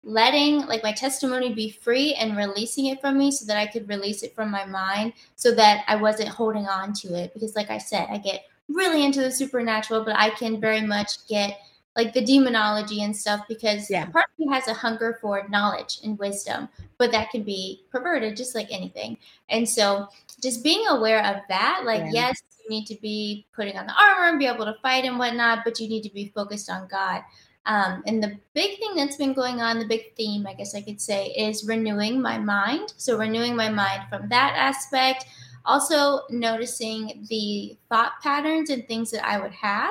letting 0.05 0.67
like 0.67 0.83
my 0.83 0.93
testimony 0.93 1.53
be 1.53 1.71
free 1.71 2.15
and 2.15 2.37
releasing 2.37 2.87
it 2.87 3.01
from 3.01 3.19
me 3.19 3.31
so 3.31 3.47
that 3.47 3.57
I 3.57 3.67
could 3.67 3.89
release 3.89 4.23
it 4.23 4.35
from 4.35 4.51
my 4.51 4.65
mind 4.65 5.15
so 5.35 5.55
that 5.55 5.85
I 5.89 5.97
wasn't 5.97 6.29
holding 6.29 6.67
on 6.67 6.93
to 6.95 7.15
it. 7.15 7.33
Because 7.33 7.57
like 7.57 7.71
I 7.71 7.79
said, 7.79 8.07
I 8.11 8.19
get 8.19 8.45
really 8.69 9.05
into 9.05 9.21
the 9.21 9.31
supernatural, 9.31 10.05
but 10.05 10.17
I 10.17 10.31
can 10.31 10.61
very 10.61 10.83
much 10.83 11.27
get 11.27 11.59
like 11.99 12.15
the 12.15 12.25
demonology 12.25 13.03
and 13.03 13.15
stuff 13.15 13.41
because 13.49 13.91
yeah. 13.91 14.07
part 14.07 14.27
of 14.27 14.47
me 14.47 14.55
has 14.55 14.69
a 14.69 14.73
hunger 14.73 15.19
for 15.21 15.49
knowledge 15.49 15.99
and 16.05 16.17
wisdom, 16.17 16.69
but 16.97 17.11
that 17.11 17.29
can 17.31 17.43
be 17.43 17.83
perverted 17.91 18.37
just 18.37 18.55
like 18.55 18.69
anything. 18.71 19.19
And 19.49 19.69
so 19.69 20.07
just 20.41 20.63
being 20.63 20.87
aware 20.87 21.27
of 21.27 21.43
that, 21.49 21.83
like 21.85 22.05
yeah. 22.05 22.29
yes, 22.29 22.43
you 22.63 22.71
need 22.71 22.87
to 22.87 22.95
be 23.03 23.47
putting 23.53 23.77
on 23.77 23.87
the 23.87 23.95
armor 24.01 24.29
and 24.29 24.39
be 24.39 24.47
able 24.47 24.65
to 24.65 24.77
fight 24.81 25.07
and 25.07 25.19
whatnot, 25.19 25.65
but 25.65 25.81
you 25.81 25.89
need 25.89 26.03
to 26.03 26.15
be 26.15 26.31
focused 26.33 26.71
on 26.71 26.87
God. 26.87 27.23
Um, 27.67 28.05
and 28.07 28.23
the 28.23 28.39
big 28.55 28.79
thing 28.79 28.95
that's 28.95 29.17
been 29.17 29.35
going 29.35 29.61
on, 29.61 29.81
the 29.81 29.85
big 29.85 30.15
theme, 30.15 30.47
I 30.47 30.55
guess 30.55 30.77
I 30.77 30.83
could 30.83 31.01
say, 31.01 31.27
is 31.37 31.67
renewing 31.67 32.23
my 32.23 32.39
mind. 32.39 32.95
So 32.97 33.19
renewing 33.19 33.57
my 33.57 33.71
mind 33.71 34.03
from 34.09 34.29
that 34.29 34.55
aspect. 34.57 35.27
Also 35.65 36.21
noticing 36.31 37.27
the 37.29 37.77
thought 37.89 38.13
patterns 38.23 38.71
and 38.71 38.87
things 38.87 39.11
that 39.11 39.27
I 39.27 39.41
would 39.41 39.53
have 39.53 39.91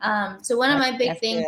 um, 0.00 0.38
so 0.42 0.56
one 0.56 0.70
of 0.70 0.78
my 0.78 0.96
big 0.96 1.18
things 1.18 1.44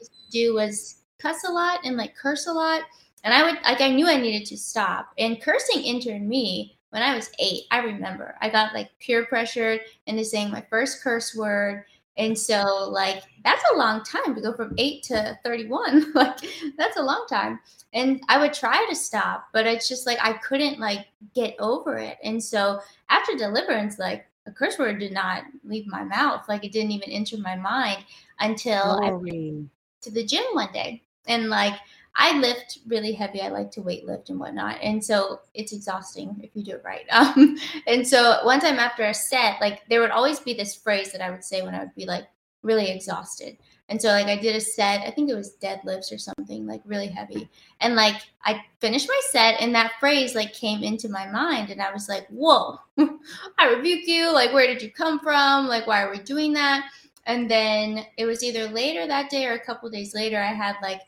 to 0.00 0.08
do 0.30 0.54
was 0.54 1.02
cuss 1.18 1.44
a 1.44 1.52
lot 1.52 1.80
and 1.84 1.96
like 1.96 2.14
curse 2.16 2.46
a 2.46 2.52
lot. 2.52 2.82
And 3.22 3.32
I 3.32 3.42
would 3.42 3.62
like 3.64 3.80
I 3.80 3.90
knew 3.90 4.06
I 4.06 4.16
needed 4.16 4.46
to 4.48 4.56
stop. 4.56 5.12
And 5.18 5.40
cursing 5.40 5.82
entered 5.84 6.22
me 6.22 6.78
when 6.90 7.02
I 7.02 7.14
was 7.14 7.30
eight. 7.38 7.62
I 7.70 7.78
remember 7.78 8.36
I 8.40 8.50
got 8.50 8.74
like 8.74 8.90
peer 9.00 9.24
pressured 9.26 9.80
into 10.06 10.24
saying 10.24 10.50
my 10.50 10.64
first 10.68 11.02
curse 11.02 11.34
word. 11.34 11.84
And 12.16 12.38
so 12.38 12.88
like 12.92 13.22
that's 13.44 13.64
a 13.72 13.76
long 13.76 14.04
time 14.04 14.34
to 14.34 14.40
go 14.40 14.52
from 14.52 14.74
eight 14.78 15.02
to 15.04 15.38
31. 15.42 16.12
like 16.14 16.38
that's 16.76 16.98
a 16.98 17.02
long 17.02 17.24
time. 17.28 17.58
And 17.94 18.20
I 18.28 18.38
would 18.38 18.52
try 18.52 18.84
to 18.88 18.94
stop, 18.94 19.48
but 19.52 19.66
it's 19.66 19.88
just 19.88 20.06
like 20.06 20.18
I 20.20 20.34
couldn't 20.34 20.78
like 20.78 21.06
get 21.34 21.56
over 21.58 21.96
it. 21.96 22.18
And 22.22 22.42
so 22.42 22.80
after 23.08 23.34
deliverance, 23.36 23.98
like 23.98 24.26
a 24.46 24.52
curse 24.52 24.78
word 24.78 24.98
did 24.98 25.12
not 25.12 25.44
leave 25.64 25.86
my 25.86 26.04
mouth. 26.04 26.48
Like 26.48 26.64
it 26.64 26.72
didn't 26.72 26.92
even 26.92 27.10
enter 27.10 27.38
my 27.38 27.56
mind 27.56 28.04
until 28.40 28.98
Glory. 28.98 29.08
I 29.08 29.12
went 29.12 29.70
to 30.02 30.10
the 30.10 30.24
gym 30.24 30.44
one 30.52 30.72
day. 30.72 31.02
And 31.26 31.48
like 31.48 31.74
I 32.16 32.38
lift 32.38 32.80
really 32.86 33.12
heavy. 33.12 33.40
I 33.40 33.48
like 33.48 33.70
to 33.72 33.82
weight 33.82 34.06
lift 34.06 34.30
and 34.30 34.38
whatnot. 34.38 34.78
And 34.82 35.04
so 35.04 35.40
it's 35.54 35.72
exhausting 35.72 36.36
if 36.42 36.50
you 36.54 36.62
do 36.62 36.72
it 36.72 36.82
right. 36.84 37.06
Um, 37.10 37.56
and 37.86 38.06
so 38.06 38.44
one 38.44 38.60
time 38.60 38.78
after 38.78 39.04
a 39.04 39.14
set, 39.14 39.60
like 39.60 39.82
there 39.88 40.00
would 40.00 40.10
always 40.10 40.40
be 40.40 40.54
this 40.54 40.74
phrase 40.74 41.12
that 41.12 41.20
I 41.20 41.30
would 41.30 41.44
say 41.44 41.62
when 41.62 41.74
I 41.74 41.80
would 41.80 41.94
be 41.94 42.06
like 42.06 42.26
really 42.62 42.90
exhausted. 42.90 43.56
And 43.88 44.00
so 44.00 44.08
like 44.08 44.26
I 44.26 44.36
did 44.36 44.56
a 44.56 44.60
set, 44.60 45.02
I 45.02 45.10
think 45.10 45.30
it 45.30 45.34
was 45.34 45.56
deadlifts 45.62 46.12
or 46.12 46.18
something 46.18 46.66
like 46.66 46.80
really 46.84 47.08
heavy. 47.08 47.48
And 47.80 47.94
like 47.94 48.16
I 48.44 48.62
finished 48.80 49.08
my 49.08 49.20
set 49.30 49.60
and 49.60 49.74
that 49.74 49.92
phrase 50.00 50.34
like 50.34 50.54
came 50.54 50.82
into 50.82 51.08
my 51.08 51.26
mind 51.30 51.70
and 51.70 51.82
I 51.82 51.92
was 51.92 52.08
like, 52.08 52.26
"Whoa. 52.28 52.78
I 52.98 53.68
rebuke 53.68 54.06
you. 54.06 54.32
Like 54.32 54.52
where 54.54 54.66
did 54.66 54.80
you 54.80 54.90
come 54.90 55.20
from? 55.20 55.66
Like 55.66 55.86
why 55.86 56.02
are 56.02 56.10
we 56.10 56.18
doing 56.18 56.54
that?" 56.54 56.88
And 57.26 57.50
then 57.50 58.06
it 58.16 58.26
was 58.26 58.42
either 58.42 58.68
later 58.68 59.06
that 59.06 59.30
day 59.30 59.46
or 59.46 59.54
a 59.54 59.64
couple 59.64 59.90
days 59.90 60.14
later 60.14 60.38
I 60.38 60.52
had 60.52 60.76
like 60.82 61.00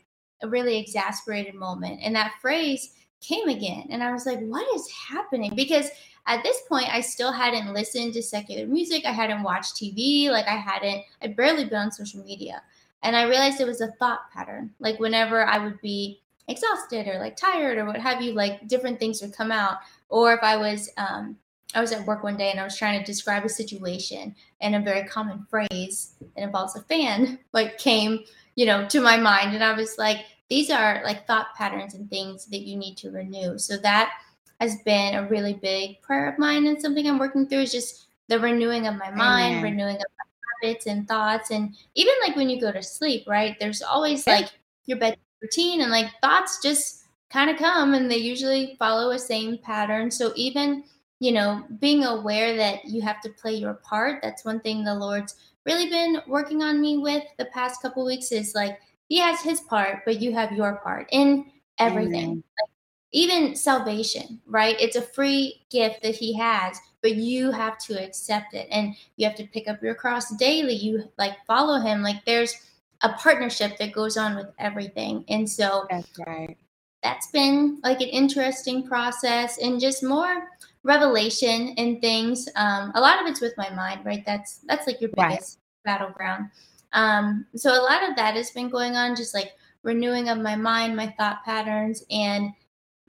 a 0.43 0.47
really 0.47 0.77
exasperated 0.77 1.55
moment 1.55 1.99
and 2.03 2.15
that 2.15 2.35
phrase 2.41 2.93
came 3.21 3.49
again 3.49 3.87
and 3.89 4.03
I 4.03 4.11
was 4.11 4.27
like, 4.27 4.39
"What 4.41 4.67
is 4.75 4.87
happening?" 5.09 5.55
Because 5.55 5.89
at 6.27 6.43
this 6.43 6.61
point, 6.67 6.93
I 6.93 6.99
still 6.99 7.31
hadn't 7.31 7.73
listened 7.73 8.13
to 8.13 8.21
secular 8.21 8.67
music. 8.67 9.05
I 9.05 9.11
hadn't 9.11 9.43
watched 9.43 9.75
TV. 9.75 10.29
Like 10.29 10.45
I 10.45 10.57
hadn't, 10.57 11.03
I'd 11.21 11.37
barely 11.37 11.63
been 11.63 11.79
on 11.79 11.91
social 11.91 12.23
media. 12.23 12.61
And 13.01 13.15
I 13.15 13.23
realized 13.23 13.61
it 13.61 13.67
was 13.67 13.79
a 13.79 13.93
thought 13.93 14.29
pattern. 14.31 14.71
Like 14.79 14.99
whenever 14.99 15.45
I 15.45 15.57
would 15.57 15.79
be 15.81 16.21
exhausted 16.49 17.07
or 17.07 17.17
like 17.19 17.37
tired 17.37 17.77
or 17.77 17.85
what 17.85 17.97
have 17.97 18.21
you, 18.21 18.33
like 18.33 18.67
different 18.67 18.99
things 18.99 19.21
would 19.21 19.33
come 19.33 19.51
out. 19.51 19.77
Or 20.09 20.33
if 20.33 20.43
I 20.43 20.57
was, 20.57 20.91
um, 20.97 21.37
I 21.73 21.79
was 21.79 21.93
at 21.93 22.05
work 22.05 22.23
one 22.23 22.35
day 22.35 22.51
and 22.51 22.59
I 22.59 22.65
was 22.65 22.77
trying 22.77 22.99
to 22.99 23.05
describe 23.05 23.45
a 23.45 23.49
situation 23.49 24.35
and 24.59 24.75
a 24.75 24.81
very 24.81 25.07
common 25.07 25.45
phrase 25.49 26.15
that 26.19 26.43
involves 26.43 26.75
a 26.75 26.81
fan 26.81 27.39
like 27.53 27.77
came, 27.77 28.25
you 28.55 28.65
know, 28.65 28.85
to 28.89 28.99
my 28.99 29.15
mind. 29.15 29.53
And 29.53 29.63
I 29.63 29.73
was 29.73 29.97
like, 29.97 30.25
these 30.49 30.69
are 30.69 31.01
like 31.05 31.25
thought 31.25 31.55
patterns 31.55 31.93
and 31.93 32.09
things 32.09 32.45
that 32.47 32.61
you 32.61 32.75
need 32.75 32.97
to 32.97 33.11
renew. 33.11 33.57
So 33.57 33.77
that 33.77 34.11
has 34.59 34.77
been 34.83 35.15
a 35.15 35.27
really 35.27 35.53
big 35.53 36.01
prayer 36.01 36.29
of 36.29 36.39
mine 36.39 36.65
and 36.67 36.81
something 36.81 37.07
I'm 37.07 37.19
working 37.19 37.47
through 37.47 37.61
is 37.61 37.71
just 37.71 38.07
the 38.27 38.39
renewing 38.39 38.87
of 38.87 38.95
my 38.95 39.11
mind, 39.11 39.57
Amen. 39.57 39.63
renewing 39.63 39.95
of 39.95 40.05
my 40.17 40.25
habits 40.61 40.87
and 40.87 41.07
thoughts. 41.07 41.51
And 41.51 41.75
even 41.95 42.13
like 42.25 42.35
when 42.35 42.49
you 42.49 42.59
go 42.59 42.71
to 42.71 42.83
sleep, 42.83 43.25
right? 43.27 43.55
There's 43.59 43.81
always 43.81 44.25
like 44.27 44.49
your 44.85 44.97
bed 44.97 45.17
routine 45.41 45.81
and 45.81 45.91
like 45.91 46.09
thoughts 46.21 46.59
just 46.61 47.03
kind 47.29 47.49
of 47.49 47.57
come 47.57 47.93
and 47.93 48.09
they 48.09 48.17
usually 48.17 48.75
follow 48.79 49.11
a 49.11 49.19
same 49.19 49.57
pattern. 49.59 50.09
So 50.09 50.33
even, 50.35 50.83
you 51.19 51.31
know, 51.31 51.63
being 51.79 52.03
aware 52.03 52.55
that 52.55 52.85
you 52.85 53.01
have 53.01 53.21
to 53.21 53.29
play 53.29 53.53
your 53.55 53.75
part, 53.75 54.21
that's 54.21 54.45
one 54.45 54.59
thing 54.61 54.83
the 54.83 54.95
Lord's 54.95 55.35
really 55.65 55.89
been 55.89 56.21
working 56.27 56.63
on 56.63 56.81
me 56.81 56.97
with 56.97 57.23
the 57.37 57.45
past 57.45 57.81
couple 57.81 58.05
weeks 58.05 58.31
is 58.31 58.55
like 58.55 58.79
he 59.09 59.19
has 59.19 59.41
his 59.41 59.61
part, 59.61 60.03
but 60.05 60.21
you 60.21 60.33
have 60.33 60.51
your 60.53 60.77
part 60.77 61.07
in 61.11 61.51
everything. 61.79 62.35
Like, 62.35 62.69
even 63.17 63.55
salvation, 63.55 64.39
right? 64.45 64.79
It's 64.79 64.95
a 64.95 65.01
free 65.01 65.65
gift 65.71 66.03
that 66.03 66.13
he 66.13 66.37
has, 66.37 66.79
but 67.01 67.15
you 67.15 67.49
have 67.49 67.79
to 67.79 67.99
accept 67.99 68.53
it 68.53 68.67
and 68.69 68.93
you 69.15 69.25
have 69.27 69.35
to 69.37 69.47
pick 69.47 69.67
up 69.67 69.81
your 69.81 69.95
cross 69.95 70.35
daily. 70.37 70.75
You 70.75 71.11
like 71.17 71.33
follow 71.47 71.79
him. 71.79 72.03
Like 72.03 72.23
there's 72.25 72.53
a 73.01 73.13
partnership 73.13 73.77
that 73.79 73.91
goes 73.91 74.17
on 74.17 74.35
with 74.35 74.45
everything. 74.59 75.25
And 75.29 75.49
so 75.49 75.87
that's 75.89 76.07
right. 76.27 76.57
That's 77.01 77.31
been 77.31 77.79
like 77.83 78.01
an 78.01 78.09
interesting 78.09 78.87
process 78.87 79.57
and 79.57 79.79
just 79.79 80.03
more 80.03 80.49
revelation 80.83 81.73
and 81.77 81.99
things. 81.99 82.47
Um, 82.55 82.91
a 82.93 83.01
lot 83.01 83.19
of 83.19 83.25
it's 83.25 83.41
with 83.41 83.57
my 83.57 83.71
mind, 83.71 84.05
right? 84.05 84.23
That's 84.27 84.59
that's 84.67 84.85
like 84.85 85.01
your 85.01 85.09
biggest 85.15 85.57
right. 85.85 85.97
battleground. 85.97 86.51
Um, 86.93 87.47
so 87.55 87.71
a 87.71 87.81
lot 87.81 88.07
of 88.07 88.15
that 88.15 88.35
has 88.35 88.51
been 88.51 88.69
going 88.69 88.95
on, 88.95 89.15
just 89.15 89.33
like 89.33 89.53
renewing 89.81 90.29
of 90.29 90.37
my 90.37 90.55
mind, 90.55 90.95
my 90.95 91.13
thought 91.17 91.43
patterns, 91.43 92.03
and 92.11 92.51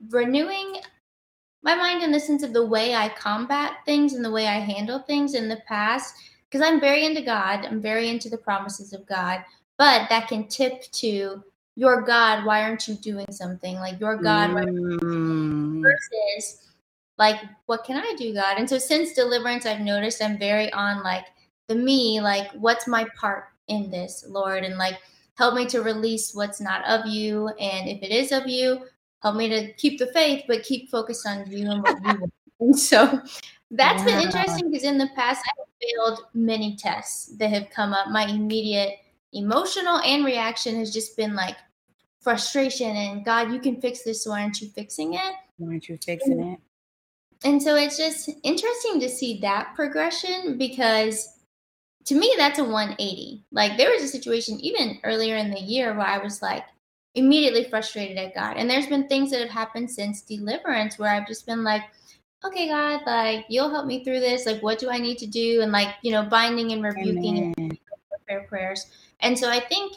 renewing 0.09 0.77
my 1.61 1.75
mind 1.75 2.03
in 2.03 2.11
the 2.11 2.19
sense 2.19 2.43
of 2.43 2.53
the 2.53 2.65
way 2.65 2.95
I 2.95 3.09
combat 3.09 3.77
things 3.85 4.13
and 4.13 4.23
the 4.23 4.31
way 4.31 4.47
I 4.47 4.59
handle 4.59 4.99
things 4.99 5.33
in 5.33 5.49
the 5.49 5.61
past. 5.67 6.15
Because 6.49 6.65
I'm 6.65 6.79
very 6.79 7.05
into 7.05 7.21
God, 7.21 7.65
I'm 7.65 7.81
very 7.81 8.09
into 8.09 8.29
the 8.29 8.37
promises 8.37 8.93
of 8.93 9.05
God, 9.05 9.43
but 9.77 10.09
that 10.09 10.27
can 10.27 10.47
tip 10.47 10.81
to 10.93 11.43
your 11.75 12.01
God, 12.01 12.43
why 12.43 12.63
aren't 12.63 12.87
you 12.87 12.95
doing 12.95 13.31
something? 13.31 13.75
Like 13.75 13.99
your 13.99 14.17
God, 14.17 14.49
mm. 14.49 15.81
versus 15.81 16.69
like, 17.17 17.39
what 17.67 17.83
can 17.83 17.97
I 17.97 18.15
do, 18.17 18.33
God? 18.33 18.57
And 18.57 18.67
so 18.67 18.77
since 18.77 19.13
deliverance, 19.13 19.65
I've 19.65 19.81
noticed 19.81 20.23
I'm 20.23 20.39
very 20.39 20.71
on 20.73 21.03
like 21.03 21.25
the 21.67 21.75
me, 21.75 22.19
like, 22.19 22.51
what's 22.53 22.87
my 22.87 23.05
part 23.15 23.45
in 23.67 23.91
this, 23.91 24.25
Lord? 24.27 24.63
And 24.63 24.77
like, 24.77 24.97
help 25.35 25.53
me 25.53 25.67
to 25.67 25.81
release 25.81 26.33
what's 26.33 26.59
not 26.59 26.83
of 26.85 27.05
you. 27.05 27.47
And 27.59 27.87
if 27.87 28.01
it 28.01 28.11
is 28.11 28.31
of 28.31 28.47
you, 28.47 28.81
help 29.21 29.35
me 29.35 29.49
to 29.49 29.73
keep 29.73 29.99
the 29.99 30.07
faith, 30.07 30.45
but 30.47 30.63
keep 30.63 30.89
focused 30.89 31.27
on 31.27 31.49
you 31.49 31.69
and 31.69 31.83
what 31.83 31.97
you 32.03 32.19
want. 32.19 32.33
And 32.61 32.77
so 32.77 33.21
That's 33.71 34.03
been 34.03 34.19
interesting 34.19 34.69
because 34.69 34.83
in 34.83 34.97
the 34.97 35.09
past 35.15 35.41
I 35.45 35.51
have 35.59 35.67
failed 35.81 36.25
many 36.33 36.75
tests 36.75 37.27
that 37.37 37.49
have 37.51 37.69
come 37.69 37.93
up. 37.93 38.09
My 38.09 38.25
immediate 38.25 38.95
emotional 39.31 39.99
and 39.99 40.25
reaction 40.25 40.75
has 40.77 40.91
just 40.91 41.15
been 41.15 41.35
like 41.35 41.55
frustration 42.21 42.95
and 42.95 43.23
God, 43.23 43.53
you 43.53 43.59
can 43.59 43.79
fix 43.79 44.03
this. 44.03 44.25
Why 44.25 44.41
aren't 44.41 44.59
you 44.59 44.69
fixing 44.69 45.13
it? 45.13 45.33
Why 45.57 45.69
aren't 45.69 45.87
you 45.87 45.97
fixing 46.03 46.43
it? 46.43 46.59
And 47.45 47.61
so 47.61 47.75
it's 47.75 47.97
just 47.97 48.29
interesting 48.43 48.99
to 48.99 49.09
see 49.09 49.39
that 49.39 49.73
progression 49.75 50.57
because 50.57 51.39
to 52.05 52.15
me 52.15 52.33
that's 52.37 52.59
a 52.59 52.63
180. 52.63 53.45
Like 53.51 53.77
there 53.77 53.91
was 53.91 54.01
a 54.01 54.07
situation 54.07 54.59
even 54.59 54.99
earlier 55.03 55.35
in 55.35 55.51
the 55.51 55.59
year 55.59 55.93
where 55.93 56.07
I 56.07 56.17
was 56.17 56.41
like 56.41 56.65
immediately 57.19 57.65
frustrated 57.65 58.17
at 58.17 58.33
God. 58.33 58.57
And 58.57 58.69
there's 58.69 58.87
been 58.87 59.07
things 59.07 59.31
that 59.31 59.41
have 59.41 59.49
happened 59.49 59.89
since 59.91 60.21
deliverance 60.21 60.97
where 60.97 61.11
I've 61.11 61.27
just 61.27 61.45
been 61.45 61.63
like, 61.63 61.83
okay, 62.43 62.67
God, 62.67 63.01
like 63.05 63.45
you'll 63.49 63.69
help 63.69 63.85
me 63.85 64.03
through 64.03 64.19
this. 64.19 64.45
Like, 64.45 64.61
what 64.61 64.79
do 64.79 64.89
I 64.89 64.97
need 64.97 65.17
to 65.19 65.27
do? 65.27 65.61
And 65.61 65.71
like, 65.71 65.95
you 66.01 66.11
know, 66.11 66.23
binding 66.23 66.71
and 66.71 66.83
rebuking 66.83 67.53
and 67.57 67.77
prayer 68.25 68.45
prayers. 68.49 68.87
And 69.19 69.37
so 69.37 69.49
I 69.49 69.59
think, 69.59 69.93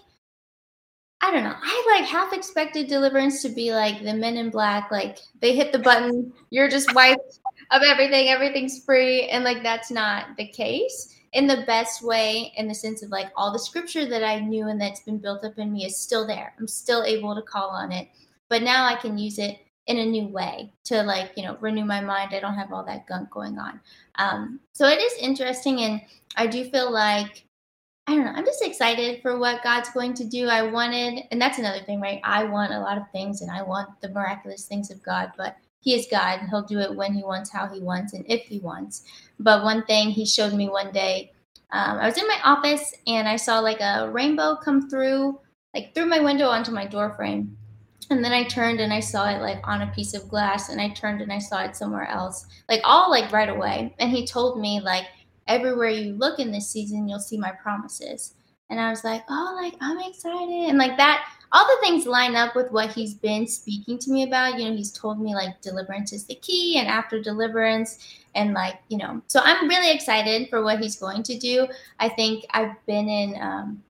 I 1.20 1.30
don't 1.30 1.44
know, 1.44 1.54
I 1.56 1.98
like 1.98 2.10
half 2.10 2.32
expected 2.32 2.88
deliverance 2.88 3.42
to 3.42 3.48
be 3.48 3.72
like 3.72 4.02
the 4.02 4.12
men 4.12 4.36
in 4.36 4.50
black, 4.50 4.90
like 4.90 5.18
they 5.40 5.54
hit 5.54 5.72
the 5.72 5.78
button, 5.78 6.32
you're 6.50 6.68
just 6.68 6.92
wiped 6.94 7.38
of 7.70 7.82
everything, 7.82 8.28
everything's 8.28 8.84
free. 8.84 9.28
And 9.28 9.44
like, 9.44 9.62
that's 9.62 9.90
not 9.90 10.36
the 10.36 10.48
case 10.48 11.14
in 11.32 11.46
the 11.46 11.64
best 11.66 12.02
way, 12.02 12.52
in 12.56 12.68
the 12.68 12.74
sense 12.74 13.02
of 13.02 13.10
like 13.10 13.30
all 13.36 13.52
the 13.52 13.58
scripture 13.58 14.06
that 14.08 14.22
I 14.22 14.40
knew 14.40 14.68
and 14.68 14.80
that's 14.80 15.00
been 15.00 15.18
built 15.18 15.44
up 15.44 15.58
in 15.58 15.72
me 15.72 15.86
is 15.86 15.96
still 15.96 16.26
there. 16.26 16.54
I'm 16.58 16.68
still 16.68 17.04
able 17.04 17.34
to 17.34 17.42
call 17.42 17.70
on 17.70 17.90
it. 17.92 18.08
But 18.48 18.62
now 18.62 18.84
I 18.84 18.96
can 18.96 19.16
use 19.16 19.38
it 19.38 19.58
in 19.86 19.98
a 19.98 20.06
new 20.06 20.28
way 20.28 20.72
to 20.84 21.02
like 21.02 21.32
you 21.36 21.42
know 21.42 21.56
renew 21.60 21.84
my 21.84 22.00
mind 22.00 22.32
i 22.32 22.38
don't 22.38 22.54
have 22.54 22.72
all 22.72 22.84
that 22.84 23.06
gunk 23.06 23.28
going 23.30 23.58
on 23.58 23.80
um 24.16 24.60
so 24.72 24.86
it 24.86 25.00
is 25.00 25.12
interesting 25.18 25.80
and 25.80 26.00
i 26.36 26.46
do 26.46 26.64
feel 26.70 26.90
like 26.90 27.44
i 28.06 28.14
don't 28.14 28.24
know 28.24 28.32
i'm 28.36 28.44
just 28.44 28.64
excited 28.64 29.20
for 29.22 29.38
what 29.38 29.62
god's 29.64 29.90
going 29.90 30.14
to 30.14 30.24
do 30.24 30.46
i 30.46 30.62
wanted 30.62 31.24
and 31.32 31.42
that's 31.42 31.58
another 31.58 31.80
thing 31.80 32.00
right 32.00 32.20
i 32.22 32.44
want 32.44 32.72
a 32.72 32.78
lot 32.78 32.96
of 32.96 33.10
things 33.10 33.42
and 33.42 33.50
i 33.50 33.60
want 33.60 33.88
the 34.00 34.08
miraculous 34.10 34.66
things 34.66 34.90
of 34.90 35.02
god 35.02 35.32
but 35.36 35.56
he 35.82 35.94
is 35.94 36.06
god 36.10 36.40
and 36.40 36.48
he'll 36.48 36.62
do 36.62 36.78
it 36.78 36.96
when 36.96 37.12
he 37.12 37.22
wants 37.22 37.50
how 37.50 37.66
he 37.66 37.80
wants 37.80 38.14
and 38.14 38.24
if 38.28 38.42
he 38.46 38.58
wants 38.60 39.04
but 39.38 39.62
one 39.62 39.84
thing 39.84 40.08
he 40.08 40.24
showed 40.24 40.54
me 40.54 40.68
one 40.68 40.90
day 40.92 41.30
um, 41.72 41.98
i 41.98 42.06
was 42.06 42.16
in 42.16 42.26
my 42.26 42.40
office 42.44 42.94
and 43.06 43.28
i 43.28 43.36
saw 43.36 43.58
like 43.60 43.80
a 43.80 44.10
rainbow 44.10 44.56
come 44.56 44.88
through 44.88 45.38
like 45.74 45.94
through 45.94 46.06
my 46.06 46.20
window 46.20 46.48
onto 46.48 46.72
my 46.72 46.86
door 46.86 47.12
frame 47.14 47.56
and 48.12 48.24
then 48.24 48.32
I 48.32 48.44
turned 48.44 48.80
and 48.80 48.92
I 48.92 49.00
saw 49.00 49.30
it 49.30 49.40
like 49.40 49.66
on 49.66 49.82
a 49.82 49.92
piece 49.92 50.12
of 50.12 50.28
glass 50.28 50.68
and 50.68 50.80
I 50.80 50.90
turned 50.90 51.22
and 51.22 51.32
I 51.32 51.38
saw 51.38 51.64
it 51.64 51.74
somewhere 51.74 52.06
else. 52.06 52.46
Like 52.68 52.82
all 52.84 53.10
like 53.10 53.32
right 53.32 53.48
away. 53.48 53.94
And 53.98 54.10
he 54.10 54.26
told 54.26 54.60
me 54.60 54.80
like 54.80 55.06
everywhere 55.48 55.88
you 55.88 56.12
look 56.14 56.38
in 56.38 56.52
this 56.52 56.68
season 56.70 57.08
you'll 57.08 57.20
see 57.20 57.38
my 57.38 57.52
promises. 57.52 58.34
And 58.70 58.80
I 58.80 58.90
was 58.90 59.04
like, 59.04 59.22
"Oh, 59.28 59.58
like 59.60 59.74
I'm 59.80 59.98
excited." 60.00 60.68
And 60.68 60.78
like 60.78 60.96
that 60.96 61.26
all 61.52 61.66
the 61.66 61.76
things 61.80 62.06
line 62.06 62.34
up 62.34 62.56
with 62.56 62.70
what 62.72 62.90
he's 62.92 63.14
been 63.14 63.46
speaking 63.46 63.98
to 63.98 64.10
me 64.10 64.22
about. 64.22 64.58
You 64.58 64.70
know, 64.70 64.76
he's 64.76 64.92
told 64.92 65.20
me 65.20 65.34
like 65.34 65.60
deliverance 65.60 66.12
is 66.12 66.24
the 66.24 66.34
key 66.36 66.78
and 66.78 66.88
after 66.88 67.20
deliverance 67.20 67.98
and 68.34 68.54
like, 68.54 68.76
you 68.88 68.96
know. 68.96 69.20
So 69.26 69.40
I'm 69.42 69.68
really 69.68 69.90
excited 69.90 70.48
for 70.48 70.62
what 70.62 70.80
he's 70.80 70.96
going 70.96 71.22
to 71.24 71.38
do. 71.38 71.66
I 72.00 72.08
think 72.08 72.44
I've 72.50 72.74
been 72.86 73.08
in 73.08 73.40
um 73.40 73.82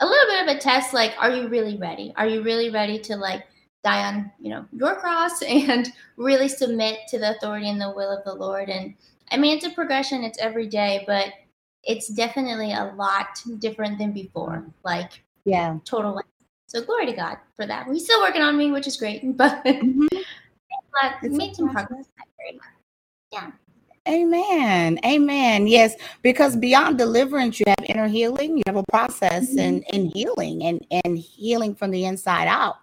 a 0.00 0.06
little 0.06 0.26
bit 0.26 0.42
of 0.42 0.56
a 0.56 0.60
test 0.60 0.92
like 0.92 1.14
are 1.18 1.30
you 1.30 1.48
really 1.48 1.76
ready 1.76 2.12
are 2.16 2.26
you 2.26 2.42
really 2.42 2.70
ready 2.70 2.98
to 2.98 3.16
like 3.16 3.44
die 3.84 4.06
on 4.06 4.30
you 4.40 4.50
know 4.50 4.64
your 4.72 4.96
cross 4.96 5.42
and 5.48 5.92
really 6.16 6.48
submit 6.48 6.98
to 7.08 7.18
the 7.18 7.36
authority 7.36 7.68
and 7.68 7.80
the 7.80 7.92
will 7.92 8.10
of 8.10 8.24
the 8.24 8.34
lord 8.34 8.68
and 8.68 8.94
i 9.30 9.36
mean 9.36 9.56
it's 9.56 9.66
a 9.66 9.70
progression 9.70 10.24
it's 10.24 10.38
every 10.38 10.66
day 10.66 11.04
but 11.06 11.28
it's 11.84 12.08
definitely 12.08 12.72
a 12.72 12.92
lot 12.96 13.40
different 13.58 13.98
than 13.98 14.12
before 14.12 14.64
like 14.84 15.22
yeah 15.44 15.78
total 15.84 16.20
so 16.66 16.82
glory 16.82 17.06
to 17.06 17.12
god 17.12 17.36
for 17.56 17.66
that 17.66 17.86
he's 17.88 18.04
still 18.04 18.20
working 18.20 18.42
on 18.42 18.56
me 18.56 18.70
which 18.70 18.86
is 18.86 18.96
great 18.96 19.22
but 19.36 19.64
mm-hmm. 19.64 21.36
made 21.36 21.54
some 21.54 21.68
progress 21.68 22.06
yeah 23.32 23.50
Amen. 24.06 24.98
Amen. 25.02 25.66
Yes, 25.66 25.94
because 26.20 26.56
beyond 26.56 26.98
deliverance, 26.98 27.58
you 27.58 27.64
have 27.66 27.86
inner 27.88 28.06
healing, 28.06 28.58
you 28.58 28.62
have 28.66 28.76
a 28.76 28.84
process 28.90 29.48
mm-hmm. 29.48 29.58
and, 29.60 29.84
and 29.94 30.12
healing 30.14 30.62
and, 30.64 30.86
and 31.04 31.16
healing 31.16 31.74
from 31.74 31.90
the 31.90 32.04
inside 32.04 32.46
out. 32.46 32.76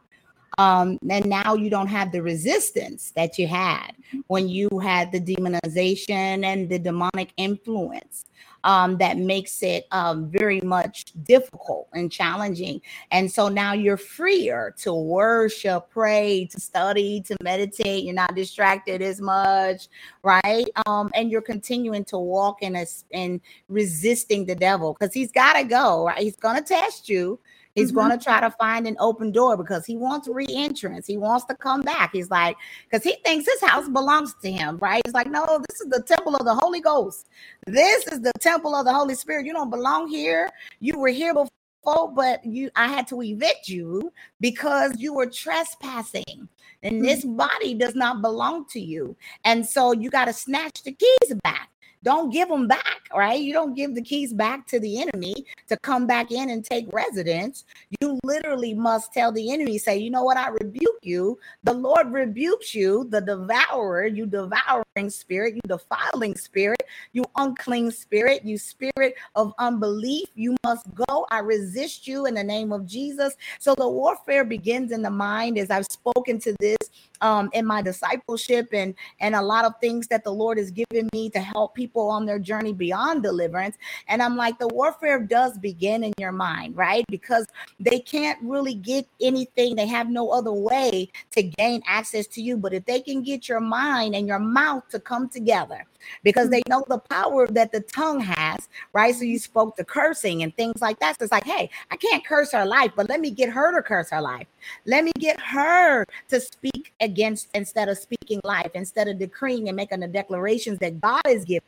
Um, 0.58 0.98
and 1.10 1.28
now 1.28 1.54
you 1.54 1.70
don't 1.70 1.88
have 1.88 2.12
the 2.12 2.22
resistance 2.22 3.12
that 3.16 3.38
you 3.38 3.48
had 3.48 3.92
when 4.28 4.50
you 4.50 4.80
had 4.80 5.12
the 5.12 5.20
demonization 5.22 6.44
and 6.44 6.70
the 6.70 6.80
demonic 6.80 7.32
influence 7.38 8.26
um, 8.64 8.98
that 8.98 9.18
makes 9.18 9.64
it 9.64 9.88
um, 9.92 10.30
very 10.30 10.62
much 10.62 11.14
difficult 11.24 11.88
and 11.94 12.12
challenging. 12.12 12.82
And 13.12 13.32
so 13.32 13.48
now 13.48 13.74
you're 13.74 13.98
freer 13.98 14.74
to 14.80 14.94
worship, 14.94 15.90
pray, 15.90 16.48
to 16.52 16.60
study, 16.60 17.22
to 17.22 17.36
meditate. 17.42 18.04
You're 18.04 18.14
not 18.14 18.36
distracted 18.36 19.02
as 19.02 19.22
much, 19.22 19.88
right? 20.24 20.68
Um, 20.86 21.12
and 21.16 21.32
you're 21.32 21.42
continuing 21.42 22.06
to 22.06 22.18
walk 22.18 22.62
in 22.62 22.76
a 22.76 22.86
in 23.12 23.42
resisting 23.70 24.46
the 24.46 24.56
devil 24.56 24.96
because 24.98 25.14
he's 25.14 25.32
got 25.32 25.54
to 25.54 25.64
go. 25.64 26.06
Right? 26.06 26.20
He's 26.20 26.36
going 26.36 26.58
to 26.58 26.64
test 26.64 27.10
you. 27.10 27.40
He's 27.76 27.90
mm-hmm. 27.90 28.00
going 28.00 28.18
to 28.18 28.24
try 28.24 28.42
to 28.42 28.52
find 28.52 28.88
an 28.88 28.98
open 29.00 29.32
door 29.32 29.58
because 29.58 29.86
he 29.86 29.98
wants 29.98 30.28
re-entrance. 30.28 31.08
He 31.08 31.18
wants 31.18 31.46
to 31.46 31.56
come 31.56 31.82
back. 31.82 32.12
He's 32.14 32.30
like, 32.30 32.58
because 32.90 33.04
he 33.04 33.16
thinks 33.24 33.48
his 33.50 33.62
house 33.62 33.88
belongs 33.88 34.36
to 34.42 34.52
him, 34.52 34.78
right? 34.78 35.02
He's 35.06 35.14
like, 35.14 35.30
no, 35.30 35.64
this 35.70 35.82
is 35.82 35.88
the 35.88 36.04
temple 36.04 36.36
of 36.36 36.46
the 36.46 36.56
Holy 36.56 36.82
Ghost. 36.82 37.30
This 37.66 38.08
is 38.08 38.22
the 38.22 38.34
temple 38.40 38.76
of 38.76 38.86
the 38.86 38.94
Holy 38.94 39.16
Spirit. 39.16 39.46
You 39.46 39.54
don't 39.54 39.70
belong 39.70 40.08
here. 40.08 40.50
You 40.80 41.00
were 41.00 41.10
here 41.10 41.34
before, 41.34 42.12
but 42.14 42.46
you 42.46 42.70
I 42.76 42.88
had 42.88 43.08
to 43.08 43.22
evict 43.22 43.68
you 43.68 44.12
because 44.40 44.98
you 44.98 45.14
were 45.14 45.28
trespassing. 45.28 46.50
And 46.84 46.96
mm-hmm. 46.96 47.06
this 47.06 47.26
body 47.26 47.74
does 47.74 47.96
not 47.96 48.22
belong 48.22 48.66
to 48.70 48.80
you. 48.80 49.16
And 49.46 49.66
so 49.66 49.92
you 49.92 50.10
got 50.10 50.26
to 50.26 50.34
snatch 50.34 50.84
the 50.84 50.92
keys 50.92 51.34
back 51.44 51.71
don't 52.04 52.32
give 52.32 52.50
them 52.50 52.68
back, 52.68 53.02
right? 53.16 53.40
You 53.40 53.54
don't 53.54 53.76
give 53.76 53.94
the 53.96 54.02
keys 54.02 54.34
back 54.34 54.66
to 54.68 54.80
the 54.80 55.02
enemy 55.02 55.46
to 55.68 55.78
come 55.78 56.08
back 56.08 56.32
in 56.32 56.50
and 56.50 56.66
take 56.66 56.92
residence. 56.92 57.66
You 58.00 58.20
literally 58.24 58.74
must 58.74 59.14
tell 59.14 59.32
the 59.32 59.52
enemy, 59.54 59.78
say, 59.78 59.98
you 59.98 60.10
know 60.10 60.24
what, 60.24 60.38
I 60.38 60.50
rebuke 60.50 61.00
you. 61.04 61.38
The 61.64 61.74
Lord 61.74 62.12
rebukes 62.12 62.74
you, 62.74 63.06
the 63.10 63.22
devourer, 63.22 64.08
you 64.08 64.26
devouring 64.26 65.10
spirit, 65.10 65.56
you 65.56 65.62
defiling 65.68 66.36
spirit, 66.36 66.81
you 67.14 67.24
unclean 67.36 67.92
spirit, 67.92 68.44
you 68.44 68.58
spirit 68.58 69.16
of 69.36 69.54
unbelief. 69.60 70.28
You 70.36 70.56
must 70.64 70.86
go. 71.08 71.26
I 71.32 71.40
resist 71.40 72.08
you 72.08 72.26
in 72.26 72.34
the 72.34 72.44
name 72.44 72.72
of 72.72 72.86
Jesus. 72.86 73.34
So 73.60 73.76
the 73.76 73.88
warfare 73.88 74.44
begins 74.44 74.92
in 74.92 75.02
the 75.02 75.10
mind 75.10 75.58
as 75.58 75.70
I've 75.70 75.86
spoken 75.86 76.40
to 76.40 76.56
this 76.60 76.78
um, 77.22 77.50
in 77.54 77.66
my 77.66 77.82
discipleship 77.82 78.70
and 78.74 78.96
and 79.20 79.36
a 79.36 79.42
lot 79.42 79.66
of 79.66 79.74
things 79.80 80.08
that 80.08 80.24
the 80.24 80.34
Lord 80.34 80.58
has 80.58 80.72
given 80.72 81.10
me 81.14 81.30
to 81.30 81.40
help 81.40 81.76
people 81.76 82.10
on 82.10 82.26
their 82.26 82.40
journey 82.40 82.74
beyond 82.74 83.24
deliverance. 83.24 83.78
And 84.08 84.22
I'm 84.22 84.36
like, 84.36 84.60
the 84.60 84.68
warfare 84.70 85.20
does 85.20 85.58
begin 85.58 86.04
in 86.04 86.14
your 86.18 86.32
mind, 86.32 86.76
right? 86.76 87.06
Because 87.10 87.48
they 87.80 88.00
can't 88.00 88.40
really 88.42 88.74
get 88.74 89.08
anything. 89.22 89.76
They 89.76 89.88
have 89.88 90.10
no 90.10 90.30
other 90.30 90.52
way 90.52 91.10
to 91.32 91.44
gain 91.44 91.82
access 91.86 92.28
to 92.28 92.42
you. 92.42 92.58
But 92.58 92.74
if 92.74 92.86
they 92.86 93.02
can 93.02 93.24
get 93.24 93.48
your 93.48 93.60
mind 93.60 94.16
and 94.16 94.28
your 94.28 94.40
mouth 94.40 94.88
to 94.90 95.00
come 95.00 95.30
together, 95.30 95.86
because 96.24 96.46
hmm. 96.46 96.52
they 96.52 96.62
know 96.68 96.84
the 96.88 97.00
power 97.00 97.48
that 97.48 97.72
the 97.72 97.82
tongue 97.82 98.20
has, 98.20 98.70
right? 98.94 99.16
So 99.16 99.24
you 99.24 99.40
spoke 99.40 99.76
to 99.78 99.84
cursing 99.84 100.44
and 100.44 100.56
things 100.56 100.82
like 100.82 101.00
that. 101.00 101.20
So 101.20 101.24
it's 101.24 101.32
like, 101.32 101.46
hey, 101.46 101.70
I 101.90 101.98
can't 101.98 102.26
curse 102.26 102.52
her 102.52 102.66
life, 102.66 102.92
but 102.96 103.10
let 103.10 103.20
me 103.20 103.32
get 103.32 103.50
her 103.50 103.76
to 103.76 103.82
curse 103.82 104.10
her 104.12 104.22
life. 104.22 104.48
Let 104.86 105.04
me 105.04 105.12
get 105.20 105.40
her 105.40 106.06
to 106.30 106.40
speak 106.40 106.94
against 107.00 107.50
instead 107.54 107.90
of 107.90 107.98
speaking 107.98 108.40
life, 108.44 108.72
instead 108.74 109.08
of 109.08 109.20
decreeing 109.20 109.68
and 109.68 109.76
making 109.76 110.00
the 110.02 110.08
declarations 110.08 110.80
that 110.80 111.00
God 111.02 111.22
is 111.28 111.46
giving. 111.46 111.62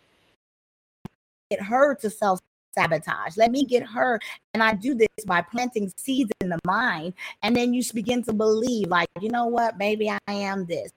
Get 1.49 1.61
her 1.61 1.95
to 1.95 2.09
self 2.09 2.39
sabotage. 2.73 3.37
Let 3.37 3.51
me 3.51 3.65
get 3.65 3.83
her. 3.87 4.19
And 4.53 4.63
I 4.63 4.73
do 4.73 4.95
this 4.95 5.07
by 5.25 5.41
planting 5.41 5.91
seeds 5.97 6.31
in 6.41 6.49
the 6.49 6.59
mind. 6.65 7.13
And 7.43 7.55
then 7.55 7.73
you 7.73 7.83
begin 7.93 8.23
to 8.23 8.33
believe, 8.33 8.87
like, 8.87 9.09
you 9.21 9.29
know 9.29 9.45
what? 9.45 9.77
Maybe 9.77 10.09
I 10.09 10.19
am 10.27 10.65
this 10.65 10.91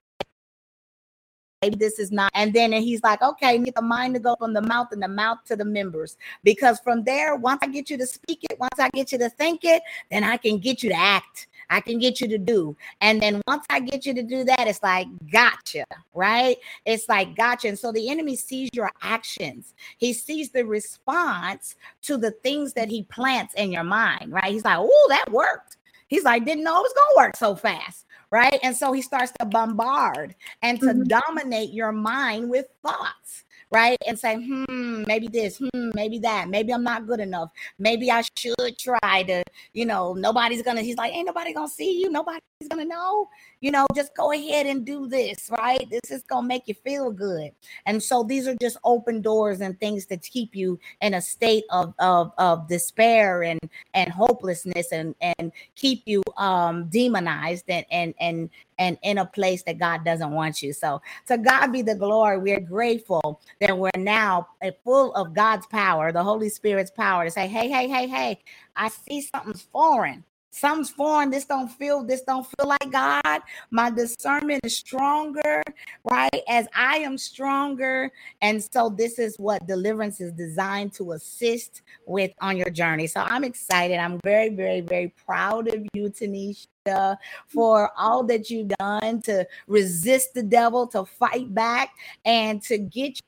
maybe 1.66 1.76
this 1.76 1.98
is 1.98 2.12
not. 2.12 2.30
And 2.34 2.52
then 2.52 2.72
and 2.72 2.84
he's 2.84 3.02
like, 3.02 3.22
okay, 3.22 3.58
get 3.58 3.74
the 3.74 3.82
mind 3.82 4.14
to 4.14 4.20
go 4.20 4.36
from 4.36 4.52
the 4.52 4.62
mouth 4.62 4.88
and 4.92 5.02
the 5.02 5.08
mouth 5.08 5.38
to 5.46 5.56
the 5.56 5.64
members. 5.64 6.16
Because 6.44 6.78
from 6.80 7.02
there, 7.04 7.34
once 7.34 7.58
I 7.62 7.66
get 7.66 7.90
you 7.90 7.98
to 7.98 8.06
speak 8.06 8.44
it, 8.48 8.58
once 8.58 8.78
I 8.78 8.88
get 8.90 9.10
you 9.12 9.18
to 9.18 9.28
think 9.30 9.64
it, 9.64 9.82
then 10.10 10.22
I 10.22 10.36
can 10.36 10.58
get 10.58 10.82
you 10.82 10.90
to 10.90 10.96
act. 10.96 11.48
I 11.68 11.80
can 11.80 11.98
get 11.98 12.20
you 12.20 12.28
to 12.28 12.38
do. 12.38 12.76
And 13.00 13.20
then 13.20 13.42
once 13.48 13.66
I 13.68 13.80
get 13.80 14.06
you 14.06 14.14
to 14.14 14.22
do 14.22 14.44
that, 14.44 14.68
it's 14.68 14.82
like, 14.84 15.08
gotcha, 15.32 15.84
right? 16.14 16.56
It's 16.84 17.08
like, 17.08 17.34
gotcha. 17.34 17.66
And 17.66 17.78
so 17.78 17.90
the 17.90 18.08
enemy 18.08 18.36
sees 18.36 18.70
your 18.72 18.92
actions, 19.02 19.74
he 19.98 20.12
sees 20.12 20.50
the 20.50 20.64
response 20.64 21.74
to 22.02 22.16
the 22.16 22.30
things 22.30 22.74
that 22.74 22.88
he 22.88 23.02
plants 23.02 23.54
in 23.54 23.72
your 23.72 23.82
mind, 23.82 24.32
right? 24.32 24.52
He's 24.52 24.64
like, 24.64 24.78
oh, 24.78 25.06
that 25.08 25.32
worked. 25.32 25.76
He's 26.08 26.24
like, 26.24 26.44
didn't 26.44 26.64
know 26.64 26.78
it 26.78 26.82
was 26.82 26.92
going 26.92 27.08
to 27.08 27.16
work 27.16 27.36
so 27.36 27.54
fast 27.54 28.06
right? 28.30 28.58
And 28.62 28.76
so 28.76 28.92
he 28.92 29.02
starts 29.02 29.32
to 29.38 29.46
bombard 29.46 30.34
and 30.62 30.80
to 30.80 30.86
mm-hmm. 30.86 31.04
dominate 31.04 31.72
your 31.72 31.92
mind 31.92 32.50
with 32.50 32.66
thoughts. 32.82 33.44
right? 33.70 33.98
And 34.06 34.18
say, 34.18 34.36
hmm, 34.36 35.02
maybe 35.06 35.26
this, 35.28 35.58
hmm, 35.58 35.90
maybe 35.94 36.18
that, 36.20 36.48
maybe 36.48 36.72
I'm 36.72 36.84
not 36.84 37.06
good 37.06 37.20
enough. 37.20 37.50
Maybe 37.78 38.10
I 38.10 38.22
should 38.36 38.78
try 38.78 39.24
to, 39.24 39.42
you 39.72 39.86
know, 39.86 40.14
nobody's 40.14 40.62
gonna, 40.62 40.82
he's 40.82 40.96
like, 40.96 41.12
ain't 41.12 41.26
nobody 41.26 41.52
gonna 41.52 41.68
see 41.68 42.00
you, 42.00 42.10
nobody's 42.10 42.40
gonna 42.70 42.84
know. 42.84 43.28
You 43.60 43.70
know, 43.70 43.86
just 43.94 44.14
go 44.14 44.32
ahead 44.32 44.66
and 44.66 44.84
do 44.84 45.06
this, 45.08 45.50
right? 45.50 45.88
This 45.90 46.10
is 46.10 46.22
gonna 46.22 46.46
make 46.46 46.68
you 46.68 46.74
feel 46.74 47.10
good. 47.10 47.52
And 47.86 48.02
so 48.02 48.22
these 48.22 48.46
are 48.46 48.54
just 48.54 48.76
open 48.84 49.22
doors 49.22 49.60
and 49.60 49.78
things 49.80 50.06
to 50.06 50.16
keep 50.18 50.54
you 50.54 50.78
in 51.00 51.14
a 51.14 51.22
state 51.22 51.64
of 51.70 51.94
of, 51.98 52.32
of 52.38 52.68
despair 52.68 53.42
and 53.42 53.60
and 53.94 54.10
hopelessness 54.10 54.92
and 54.92 55.14
and 55.20 55.52
keep 55.74 56.02
you 56.06 56.22
um 56.36 56.86
demonized 56.88 57.64
and 57.68 57.86
and 57.90 58.14
and 58.20 58.50
and 58.78 58.98
in 59.02 59.18
a 59.18 59.26
place 59.26 59.62
that 59.62 59.78
God 59.78 60.04
doesn't 60.04 60.32
want 60.32 60.62
you. 60.62 60.72
So 60.72 61.00
to 61.26 61.38
God 61.38 61.72
be 61.72 61.82
the 61.82 61.94
glory. 61.94 62.38
We're 62.38 62.60
grateful 62.60 63.40
that 63.60 63.76
we're 63.76 63.90
now 63.96 64.48
full 64.84 65.14
of 65.14 65.34
God's 65.34 65.66
power, 65.66 66.12
the 66.12 66.22
Holy 66.22 66.48
Spirit's 66.48 66.90
power 66.90 67.24
to 67.24 67.30
say, 67.30 67.46
hey, 67.46 67.68
hey, 67.68 67.88
hey, 67.88 68.06
hey, 68.06 68.38
I 68.74 68.88
see 68.88 69.22
something's 69.22 69.62
foreign 69.62 70.24
something's 70.56 70.90
foreign. 70.90 71.30
This 71.30 71.44
don't 71.44 71.68
feel, 71.68 72.02
this 72.02 72.22
don't 72.22 72.46
feel 72.46 72.68
like 72.68 72.90
God. 72.90 73.40
My 73.70 73.90
discernment 73.90 74.64
is 74.64 74.76
stronger, 74.76 75.62
right? 76.04 76.42
As 76.48 76.66
I 76.74 76.98
am 76.98 77.18
stronger. 77.18 78.10
And 78.40 78.62
so 78.62 78.88
this 78.88 79.18
is 79.18 79.36
what 79.38 79.66
deliverance 79.66 80.20
is 80.20 80.32
designed 80.32 80.92
to 80.94 81.12
assist 81.12 81.82
with 82.06 82.32
on 82.40 82.56
your 82.56 82.70
journey. 82.70 83.06
So 83.06 83.20
I'm 83.20 83.44
excited. 83.44 83.98
I'm 83.98 84.18
very, 84.24 84.48
very, 84.48 84.80
very 84.80 85.12
proud 85.26 85.68
of 85.68 85.86
you, 85.92 86.10
Tanisha, 86.10 87.16
for 87.46 87.90
all 87.96 88.22
that 88.24 88.50
you've 88.50 88.68
done 88.68 89.22
to 89.22 89.46
resist 89.66 90.34
the 90.34 90.42
devil, 90.42 90.86
to 90.88 91.04
fight 91.04 91.52
back, 91.54 91.90
and 92.24 92.62
to 92.62 92.78
get 92.78 93.20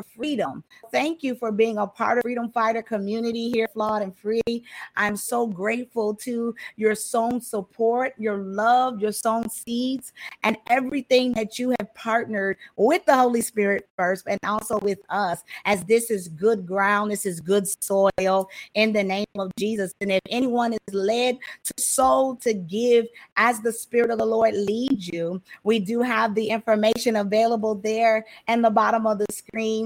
freedom. 0.00 0.62
Thank 0.92 1.22
you 1.22 1.34
for 1.34 1.50
being 1.50 1.78
a 1.78 1.86
part 1.86 2.18
of 2.18 2.22
Freedom 2.22 2.50
Fighter 2.50 2.82
community 2.82 3.50
here, 3.50 3.68
Flawed 3.68 4.02
and 4.02 4.16
Free. 4.16 4.64
I'm 4.96 5.16
so 5.16 5.46
grateful 5.46 6.14
to 6.16 6.54
your 6.76 6.94
sown 6.94 7.40
support, 7.40 8.14
your 8.16 8.38
love, 8.38 9.00
your 9.00 9.10
sown 9.10 9.50
seeds, 9.50 10.12
and 10.44 10.56
everything 10.68 11.32
that 11.32 11.58
you 11.58 11.74
have 11.80 11.92
partnered 11.94 12.56
with 12.76 13.04
the 13.04 13.16
Holy 13.16 13.40
Spirit 13.40 13.88
first 13.96 14.24
and 14.28 14.38
also 14.44 14.78
with 14.78 15.00
us, 15.10 15.42
as 15.64 15.82
this 15.84 16.10
is 16.10 16.28
good 16.28 16.66
ground, 16.66 17.10
this 17.10 17.26
is 17.26 17.40
good 17.40 17.66
soil 17.82 18.48
in 18.74 18.92
the 18.92 19.02
name 19.02 19.26
of 19.38 19.50
Jesus. 19.58 19.92
And 20.00 20.12
if 20.12 20.20
anyone 20.30 20.74
is 20.74 20.94
led 20.94 21.38
to 21.64 21.82
sow, 21.82 22.38
to 22.42 22.54
give 22.54 23.06
as 23.36 23.60
the 23.60 23.72
Spirit 23.72 24.10
of 24.10 24.18
the 24.18 24.26
Lord 24.26 24.54
leads 24.54 25.08
you, 25.08 25.42
we 25.64 25.78
do 25.80 26.02
have 26.02 26.34
the 26.34 26.48
information 26.48 27.16
available 27.16 27.74
there 27.74 28.24
and 28.46 28.64
the 28.64 28.70
bottom 28.70 29.06
of 29.06 29.18
the 29.18 29.26
screen 29.32 29.81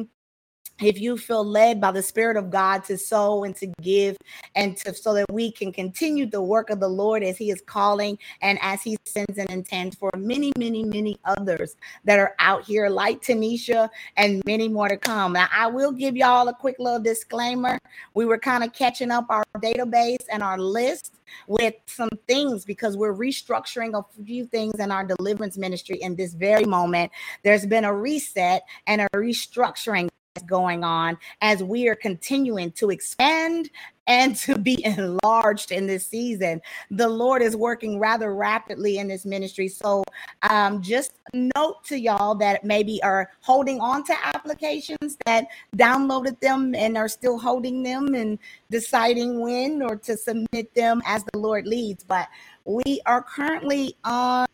if 0.81 1.01
you 1.01 1.17
feel 1.17 1.45
led 1.45 1.81
by 1.81 1.91
the 1.91 2.03
spirit 2.03 2.37
of 2.37 2.51
god 2.51 2.85
to 2.85 2.99
sow 2.99 3.45
and 3.45 3.57
to 3.57 3.67
give 3.81 4.17
and 4.55 4.77
to 4.77 4.95
so 4.95 5.15
that 5.15 5.27
we 5.31 5.51
can 5.51 5.73
continue 5.73 6.27
the 6.27 6.41
work 6.41 6.71
of 6.71 6.81
the 6.81 6.89
lord 6.89 7.23
as 7.23 7.37
he 7.37 7.51
is 7.51 7.63
calling 7.63 8.19
and 8.43 8.59
as 8.63 8.83
he 8.83 8.97
sends 9.05 9.39
and 9.39 9.49
intends 9.51 9.97
for 9.97 10.11
many 10.17 10.53
many 10.59 10.85
many 10.85 11.19
others 11.25 11.77
that 12.05 12.19
are 12.19 12.35
out 12.39 12.65
here 12.65 12.89
like 12.89 13.23
tanisha 13.23 13.89
and 14.17 14.43
many 14.45 14.69
more 14.69 14.89
to 14.89 14.97
come 14.97 15.33
now 15.33 15.49
i 15.53 15.67
will 15.67 15.93
give 15.93 16.17
y'all 16.17 16.49
a 16.49 16.55
quick 16.55 16.77
little 16.79 17.01
disclaimer 17.01 17.79
we 18.15 18.25
were 18.25 18.39
kind 18.39 18.63
of 18.63 18.73
catching 18.73 19.11
up 19.11 19.25
our 19.31 19.45
database 19.59 20.25
and 20.31 20.43
our 20.43 20.59
list 20.59 21.17
with 21.47 21.75
some 21.87 22.11
things 22.27 22.65
because 22.65 22.97
we're 22.97 23.15
restructuring 23.15 23.99
a 23.99 24.25
few 24.25 24.47
things 24.47 24.75
in 24.79 24.91
our 24.91 25.05
deliverance 25.05 25.57
ministry 25.57 26.01
in 26.01 26.17
this 26.17 26.35
very 26.35 26.65
moment. 26.65 27.11
There's 27.43 27.67
been 27.67 27.85
a 27.85 27.93
reset 27.93 28.63
and 28.87 29.01
a 29.01 29.09
restructuring 29.15 30.09
going 30.43 30.85
on 30.85 31.19
as 31.41 31.63
we 31.63 31.89
are 31.89 31.95
continuing 31.95 32.73
to 32.73 32.91
expand 32.91 33.71
and 34.07 34.37
to 34.37 34.59
be 34.59 34.85
enlarged 34.85 35.73
in 35.73 35.87
this 35.87 36.07
season. 36.07 36.61
The 36.91 37.09
Lord 37.09 37.43
is 37.43 37.57
working 37.57 37.99
rather 37.99 38.35
rapidly 38.35 38.99
in 38.99 39.09
this 39.09 39.25
ministry. 39.25 39.69
So, 39.69 40.05
um, 40.49 40.83
just 40.83 41.13
note 41.33 41.85
to 41.85 41.99
y'all 41.99 42.35
that 42.37 42.65
maybe 42.65 43.03
are 43.03 43.31
holding 43.41 43.81
on 43.81 44.05
to 44.05 44.15
applications 44.25 45.17
that 45.27 45.47
downloaded 45.77 46.41
them 46.41 46.75
and 46.75 46.97
are 46.97 47.09
still 47.09 47.39
holding 47.39 47.83
them 47.83 48.15
and 48.15 48.39
deciding 48.71 49.41
when 49.41 49.83
or 49.83 49.97
to 49.97 50.17
submit 50.17 50.73
them 50.75 51.03
as 51.07 51.25
the 51.33 51.39
Lord 51.39 51.67
leads. 51.67 52.05
But 52.05 52.29
we 52.65 53.01
are 53.07 53.23
currently 53.23 53.97
on, 54.05 54.47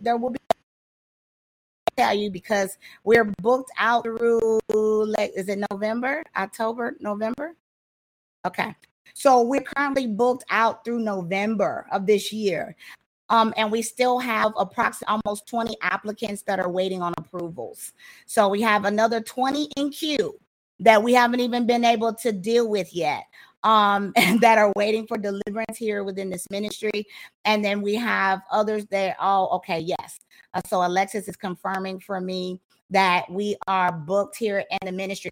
there 0.00 0.16
will 0.16 0.30
be 0.30 0.38
tell 1.96 2.14
you 2.14 2.30
because 2.30 2.76
we're 3.04 3.32
booked 3.42 3.70
out 3.78 4.04
through 4.04 4.60
like 4.68 5.32
is 5.36 5.48
it 5.48 5.64
November, 5.70 6.22
October, 6.36 6.96
November? 7.00 7.54
Okay. 8.46 8.74
So 9.14 9.42
we're 9.42 9.62
currently 9.62 10.06
booked 10.06 10.44
out 10.50 10.84
through 10.84 11.00
November 11.00 11.86
of 11.92 12.06
this 12.06 12.32
year. 12.32 12.76
Um, 13.28 13.54
and 13.56 13.70
we 13.70 13.82
still 13.82 14.18
have 14.18 14.52
approximately 14.56 15.20
almost 15.24 15.46
20 15.46 15.76
applicants 15.82 16.42
that 16.42 16.58
are 16.58 16.70
waiting 16.70 17.00
on 17.00 17.14
approvals. 17.16 17.92
So 18.26 18.48
we 18.48 18.60
have 18.62 18.84
another 18.84 19.20
20 19.20 19.70
in 19.76 19.90
queue 19.90 20.38
that 20.80 21.02
we 21.02 21.12
haven't 21.12 21.40
even 21.40 21.66
been 21.66 21.84
able 21.84 22.12
to 22.14 22.32
deal 22.32 22.68
with 22.68 22.92
yet 22.94 23.24
um, 23.62 24.12
and 24.16 24.40
that 24.40 24.58
are 24.58 24.72
waiting 24.76 25.06
for 25.06 25.18
deliverance 25.18 25.76
here 25.76 26.04
within 26.04 26.30
this 26.30 26.46
ministry. 26.50 27.06
And 27.44 27.64
then 27.64 27.82
we 27.82 27.94
have 27.96 28.40
others 28.50 28.86
that, 28.86 29.16
oh, 29.20 29.48
okay, 29.56 29.80
yes. 29.80 30.20
Uh, 30.54 30.60
so 30.66 30.84
Alexis 30.84 31.28
is 31.28 31.36
confirming 31.36 32.00
for 32.00 32.20
me 32.20 32.60
that 32.90 33.30
we 33.30 33.56
are 33.66 33.92
booked 33.92 34.36
here 34.36 34.64
in 34.70 34.78
the 34.84 34.92
ministry 34.92 35.30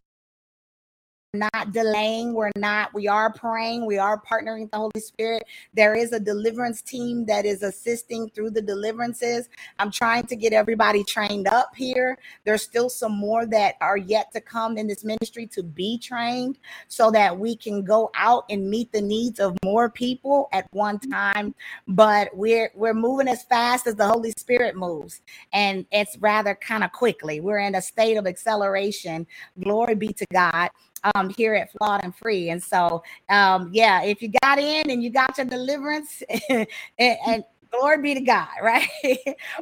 not 1.35 1.73
delaying. 1.73 2.33
We're 2.33 2.51
not, 2.57 2.95
we 2.95 3.07
are 3.07 3.31
praying. 3.31 3.85
We 3.85 3.99
are 3.99 4.19
partnering 4.19 4.63
with 4.63 4.71
the 4.71 4.79
Holy 4.79 5.01
Spirit. 5.01 5.45
There 5.75 5.95
is 5.95 6.13
a 6.13 6.21
deliverance 6.21 6.81
team 6.81 7.27
that 7.27 7.45
is 7.45 7.63
assisting 7.63 8.31
through 8.31 8.51
the 8.53 8.63
deliverances. 8.63 9.51
I'm 9.79 9.91
trying 9.91 10.25
to 10.27 10.37
get 10.37 10.55
everybody 10.55 11.05
trained 11.05 11.47
up 11.47 11.77
here. 11.77 12.17
There's 12.45 12.63
still 12.63 12.89
some 12.89 13.13
more 13.13 13.45
that 13.45 13.75
are 13.83 13.99
yet 13.99 14.33
to 14.33 14.41
come 14.41 14.79
in 14.79 14.87
this 14.87 15.05
ministry 15.05 15.47
to 15.49 15.63
be 15.63 15.99
trained 15.99 16.59
so 16.89 17.11
that 17.11 17.39
we 17.39 17.57
can 17.57 17.85
go 17.85 18.11
out 18.15 18.47
and 18.49 18.71
meet 18.71 18.91
the 18.93 19.03
needs 19.03 19.39
of 19.39 19.55
more 19.63 19.91
people 19.91 20.49
at 20.55 20.67
one 20.73 20.99
time. 20.99 21.55
But 21.87 22.31
we're 22.33 22.71
we're 22.75 22.95
moving 22.95 23.29
as 23.29 23.43
fast 23.43 23.87
as 23.87 23.97
the 23.97 24.09
Holy 24.09 24.33
Spirit 24.39 24.77
moves. 24.77 25.21
And 25.53 25.85
it's 25.93 26.17
rather 26.17 26.55
kind 26.55 26.85
of 26.85 26.93
quickly. 26.93 27.41
We're 27.41 27.59
in 27.59 27.75
a 27.75 27.83
state 27.83 28.17
of 28.17 28.27
acceleration. 28.27 29.27
Glory 29.59 29.95
be 29.95 30.15
to 30.15 30.27
God 30.33 30.71
um, 31.15 31.18
here 31.31 31.55
at 31.55 31.73
Flawed 31.73 32.05
and 32.05 32.15
Free. 32.15 32.51
And 32.51 32.63
so, 32.63 33.03
um, 33.29 33.71
yeah, 33.73 34.03
if 34.03 34.23
you 34.23 34.33
got 34.43 34.59
in 34.59 34.91
and 34.91 35.03
you 35.03 35.11
got 35.11 35.37
your 35.37 35.47
deliverance, 35.47 36.23
and, 36.49 36.67
and 36.99 37.45
glory 37.71 38.01
be 38.03 38.15
to 38.15 38.21
God, 38.21 38.49
right? 38.63 38.89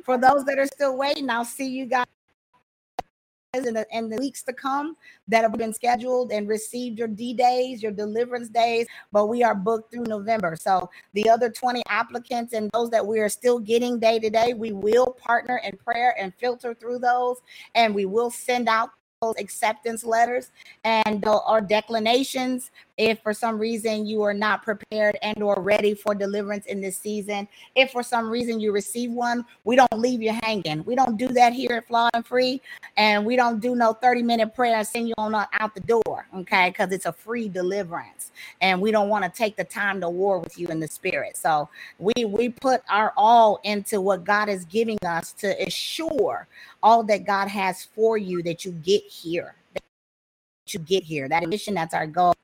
For 0.05 0.19
those 0.19 0.45
that 0.45 0.59
are 0.59 0.67
still 0.67 0.97
waiting, 0.97 1.31
I'll 1.31 1.45
see 1.45 1.69
you 1.69 1.87
guys 1.87 2.07
in 3.55 3.75
the, 3.75 3.87
in 3.91 4.11
the 4.11 4.19
weeks 4.19 4.43
to 4.43 4.53
come 4.53 4.97
that 5.29 5.43
have 5.43 5.53
been 5.53 5.73
scheduled 5.73 6.31
and 6.33 6.49
received 6.49 6.99
your 6.99 7.09
D 7.09 7.33
days, 7.33 7.83
your 7.83 7.93
deliverance 7.93 8.49
days, 8.49 8.87
but 9.13 9.27
we 9.27 9.43
are 9.43 9.55
booked 9.55 9.93
through 9.93 10.05
November. 10.05 10.57
So 10.61 10.91
the 11.15 11.31
other 11.31 11.51
20 11.51 11.83
applicants 11.89 12.53
and 12.53 12.71
those 12.73 12.91
that 12.91 13.07
we 13.07 13.19
are 13.21 13.29
still 13.29 13.59
getting 13.59 13.99
day 13.99 14.19
to 14.19 14.29
day, 14.29 14.53
we 14.53 14.73
will 14.73 15.17
partner 15.19 15.61
in 15.65 15.77
prayer 15.79 16.15
and 16.19 16.35
filter 16.35 16.75
through 16.75 16.99
those, 16.99 17.39
and 17.75 17.95
we 17.95 18.05
will 18.05 18.31
send 18.31 18.69
out 18.69 18.91
acceptance 19.39 20.05
letters 20.05 20.51
and 20.85 21.25
or 21.27 21.61
declinations 21.61 22.71
if 22.99 23.21
for 23.23 23.33
some 23.33 23.59
reason 23.59 24.07
you 24.07 24.23
are 24.23 24.35
not 24.35 24.63
prepared 24.63 25.17
and 25.23 25.43
or 25.43 25.61
ready 25.61 25.95
for 25.95 26.15
deliverance 26.15 26.67
in 26.67 26.81
this 26.81 26.99
season 26.99 27.47
if 27.75 27.91
for 27.91 28.03
some 28.03 28.29
reason 28.29 28.59
you 28.61 28.73
receive 28.73 29.11
one 29.11 29.45
we 29.65 29.77
don't 29.77 29.93
leave 29.93 30.23
you 30.23 30.33
hanging. 30.43 30.85
We 30.85 30.95
don't 30.95 31.17
do 31.17 31.29
that 31.29 31.53
here 31.53 31.73
at 31.73 31.87
flawed 31.87 32.11
and 32.15 32.27
free 32.27 32.61
and 32.97 33.25
we 33.25 33.37
don't 33.37 33.61
do 33.61 33.75
no 33.75 33.93
30 33.93 34.23
minute 34.23 34.55
prayer 34.55 34.77
and 34.77 34.87
send 34.87 35.09
you 35.09 35.15
on 35.19 35.35
out 35.35 35.75
the 35.75 35.81
door 35.81 36.27
okay? 36.35 36.71
Because 36.71 36.93
it's 36.93 37.07
a 37.07 37.13
free 37.13 37.49
deliverance 37.49 38.31
and 38.61 38.81
we 38.81 38.91
don't 38.91 39.09
want 39.09 39.25
to 39.25 39.31
take 39.31 39.57
the 39.57 39.65
time 39.65 40.01
to 40.01 40.09
war 40.09 40.39
with 40.39 40.59
you 40.59 40.69
in 40.69 40.81
the 40.81 40.89
spirit. 40.89 41.37
So 41.37 41.69
we 41.99 42.13
we 42.25 42.49
put 42.49 42.83
our 42.89 43.13
all 43.17 43.61
into 43.65 44.01
what 44.01 44.25
god 44.25 44.49
is 44.49 44.65
giving 44.65 44.99
us 45.05 45.33
to 45.33 45.49
assure 45.67 46.47
all 46.83 47.03
that 47.05 47.25
god 47.25 47.49
has 47.49 47.85
for 47.85 48.19
you 48.19 48.43
that 48.43 48.65
you 48.65 48.73
get 48.73 49.03
here 49.03 49.55
you 50.69 50.79
get 50.81 51.05
here 51.05 51.29
that 51.29 51.47
mission 51.49 51.75
that's 51.75 51.95
our 51.95 52.07
goal 52.07 52.35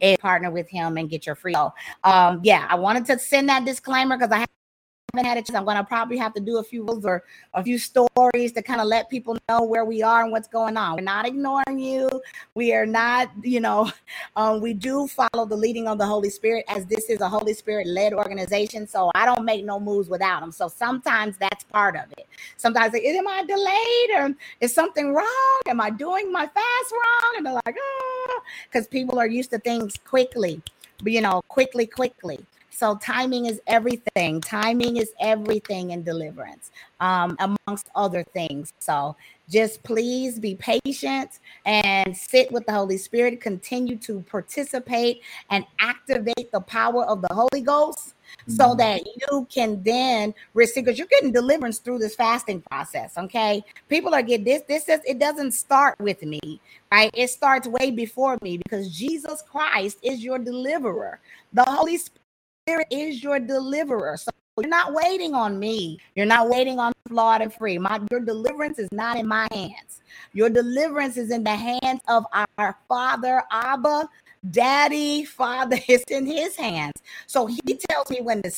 and 0.00 0.18
partner 0.18 0.50
with 0.50 0.68
him 0.68 0.96
and 0.96 1.08
get 1.08 1.26
your 1.26 1.34
free. 1.34 1.54
Um, 2.04 2.40
yeah, 2.42 2.66
I 2.68 2.74
wanted 2.76 3.06
to 3.06 3.18
send 3.18 3.48
that 3.48 3.64
disclaimer 3.64 4.16
because 4.16 4.32
I 4.32 4.46
haven't 5.16 5.28
had 5.28 5.38
a 5.38 5.40
chance, 5.42 5.56
I'm 5.56 5.64
going 5.64 5.76
to 5.76 5.84
probably 5.84 6.16
have 6.18 6.34
to 6.34 6.40
do 6.40 6.58
a 6.58 6.62
few 6.62 6.84
rules 6.84 7.04
or 7.04 7.24
a 7.54 7.62
few 7.62 7.78
stories 7.78 8.52
to 8.52 8.62
kind 8.62 8.80
of 8.80 8.86
let 8.86 9.08
people 9.08 9.38
know 9.48 9.62
where 9.62 9.84
we 9.84 10.02
are 10.02 10.22
and 10.22 10.32
what's 10.32 10.48
going 10.48 10.76
on. 10.76 10.96
We're 10.96 11.02
not 11.02 11.26
ignoring 11.26 11.78
you. 11.78 12.08
We 12.54 12.74
are 12.74 12.86
not, 12.86 13.30
you 13.42 13.60
know, 13.60 13.90
um, 14.36 14.60
we 14.60 14.74
do 14.74 15.06
follow 15.06 15.46
the 15.46 15.56
leading 15.56 15.88
of 15.88 15.98
the 15.98 16.06
Holy 16.06 16.30
Spirit 16.30 16.64
as 16.68 16.86
this 16.86 17.08
is 17.08 17.20
a 17.20 17.28
Holy 17.28 17.54
Spirit 17.54 17.86
led 17.86 18.12
organization. 18.12 18.86
So 18.86 19.10
I 19.14 19.24
don't 19.24 19.44
make 19.44 19.64
no 19.64 19.80
moves 19.80 20.08
without 20.08 20.40
them. 20.40 20.52
So 20.52 20.68
sometimes 20.68 21.36
that's 21.38 21.64
part 21.64 21.96
of 21.96 22.04
it. 22.18 22.26
Sometimes, 22.56 22.92
like, 22.92 23.04
am 23.04 23.28
I 23.28 23.44
delayed 23.44 24.32
or 24.32 24.36
is 24.60 24.74
something 24.74 25.14
wrong? 25.14 25.60
Am 25.66 25.80
I 25.80 25.90
doing 25.90 26.32
my 26.32 26.46
fast 26.46 26.92
wrong? 26.92 27.34
And 27.38 27.46
they're 27.46 27.54
like, 27.54 27.76
oh, 27.78 28.15
because 28.64 28.86
people 28.86 29.18
are 29.18 29.26
used 29.26 29.50
to 29.50 29.58
things 29.58 29.96
quickly, 30.04 30.60
you 31.04 31.20
know, 31.20 31.42
quickly, 31.48 31.86
quickly. 31.86 32.44
So 32.76 32.96
timing 32.96 33.46
is 33.46 33.58
everything. 33.66 34.42
Timing 34.42 34.98
is 34.98 35.12
everything 35.18 35.92
in 35.92 36.02
deliverance, 36.02 36.70
um, 37.00 37.34
amongst 37.40 37.88
other 37.94 38.22
things. 38.22 38.70
So 38.80 39.16
just 39.48 39.82
please 39.82 40.38
be 40.38 40.56
patient 40.56 41.38
and 41.64 42.14
sit 42.14 42.52
with 42.52 42.66
the 42.66 42.72
Holy 42.72 42.98
Spirit. 42.98 43.40
Continue 43.40 43.96
to 44.00 44.20
participate 44.28 45.22
and 45.48 45.64
activate 45.78 46.52
the 46.52 46.60
power 46.60 47.04
of 47.06 47.22
the 47.22 47.32
Holy 47.32 47.62
Ghost 47.62 48.12
so 48.48 48.68
mm-hmm. 48.68 48.78
that 48.78 49.02
you 49.06 49.46
can 49.50 49.82
then 49.82 50.32
receive 50.54 50.84
because 50.84 50.98
you're 50.98 51.08
getting 51.08 51.32
deliverance 51.32 51.78
through 51.78 51.98
this 51.98 52.14
fasting 52.14 52.60
process 52.62 53.18
okay 53.18 53.62
people 53.88 54.14
are 54.14 54.22
getting 54.22 54.44
this 54.44 54.62
this 54.68 54.88
is 54.88 55.00
it 55.06 55.18
doesn't 55.18 55.52
start 55.52 55.98
with 55.98 56.22
me 56.22 56.60
right 56.92 57.10
it 57.14 57.28
starts 57.28 57.66
way 57.66 57.90
before 57.90 58.38
me 58.42 58.58
because 58.58 58.90
jesus 58.90 59.42
christ 59.50 59.98
is 60.02 60.22
your 60.22 60.38
deliverer 60.38 61.20
the 61.52 61.64
holy 61.64 61.96
spirit 61.96 62.22
Spirit 62.68 62.88
is 62.90 63.22
your 63.22 63.38
deliverer. 63.38 64.16
So 64.16 64.28
you're 64.58 64.68
not 64.68 64.92
waiting 64.92 65.34
on 65.34 65.56
me. 65.56 66.00
You're 66.16 66.26
not 66.26 66.48
waiting 66.48 66.80
on 66.80 66.92
flawed 67.08 67.40
and 67.40 67.54
free. 67.54 67.78
My 67.78 68.00
your 68.10 68.18
deliverance 68.18 68.80
is 68.80 68.88
not 68.90 69.16
in 69.16 69.28
my 69.28 69.46
hands. 69.52 70.00
Your 70.32 70.50
deliverance 70.50 71.16
is 71.16 71.30
in 71.30 71.44
the 71.44 71.54
hands 71.54 72.00
of 72.08 72.24
our 72.58 72.76
Father, 72.88 73.44
Abba, 73.52 74.08
Daddy, 74.50 75.24
Father. 75.24 75.78
It's 75.88 76.04
in 76.10 76.26
His 76.26 76.56
hands. 76.56 76.94
So 77.26 77.46
He 77.46 77.78
tells 77.88 78.10
me 78.10 78.20
when 78.20 78.42
to 78.42 78.50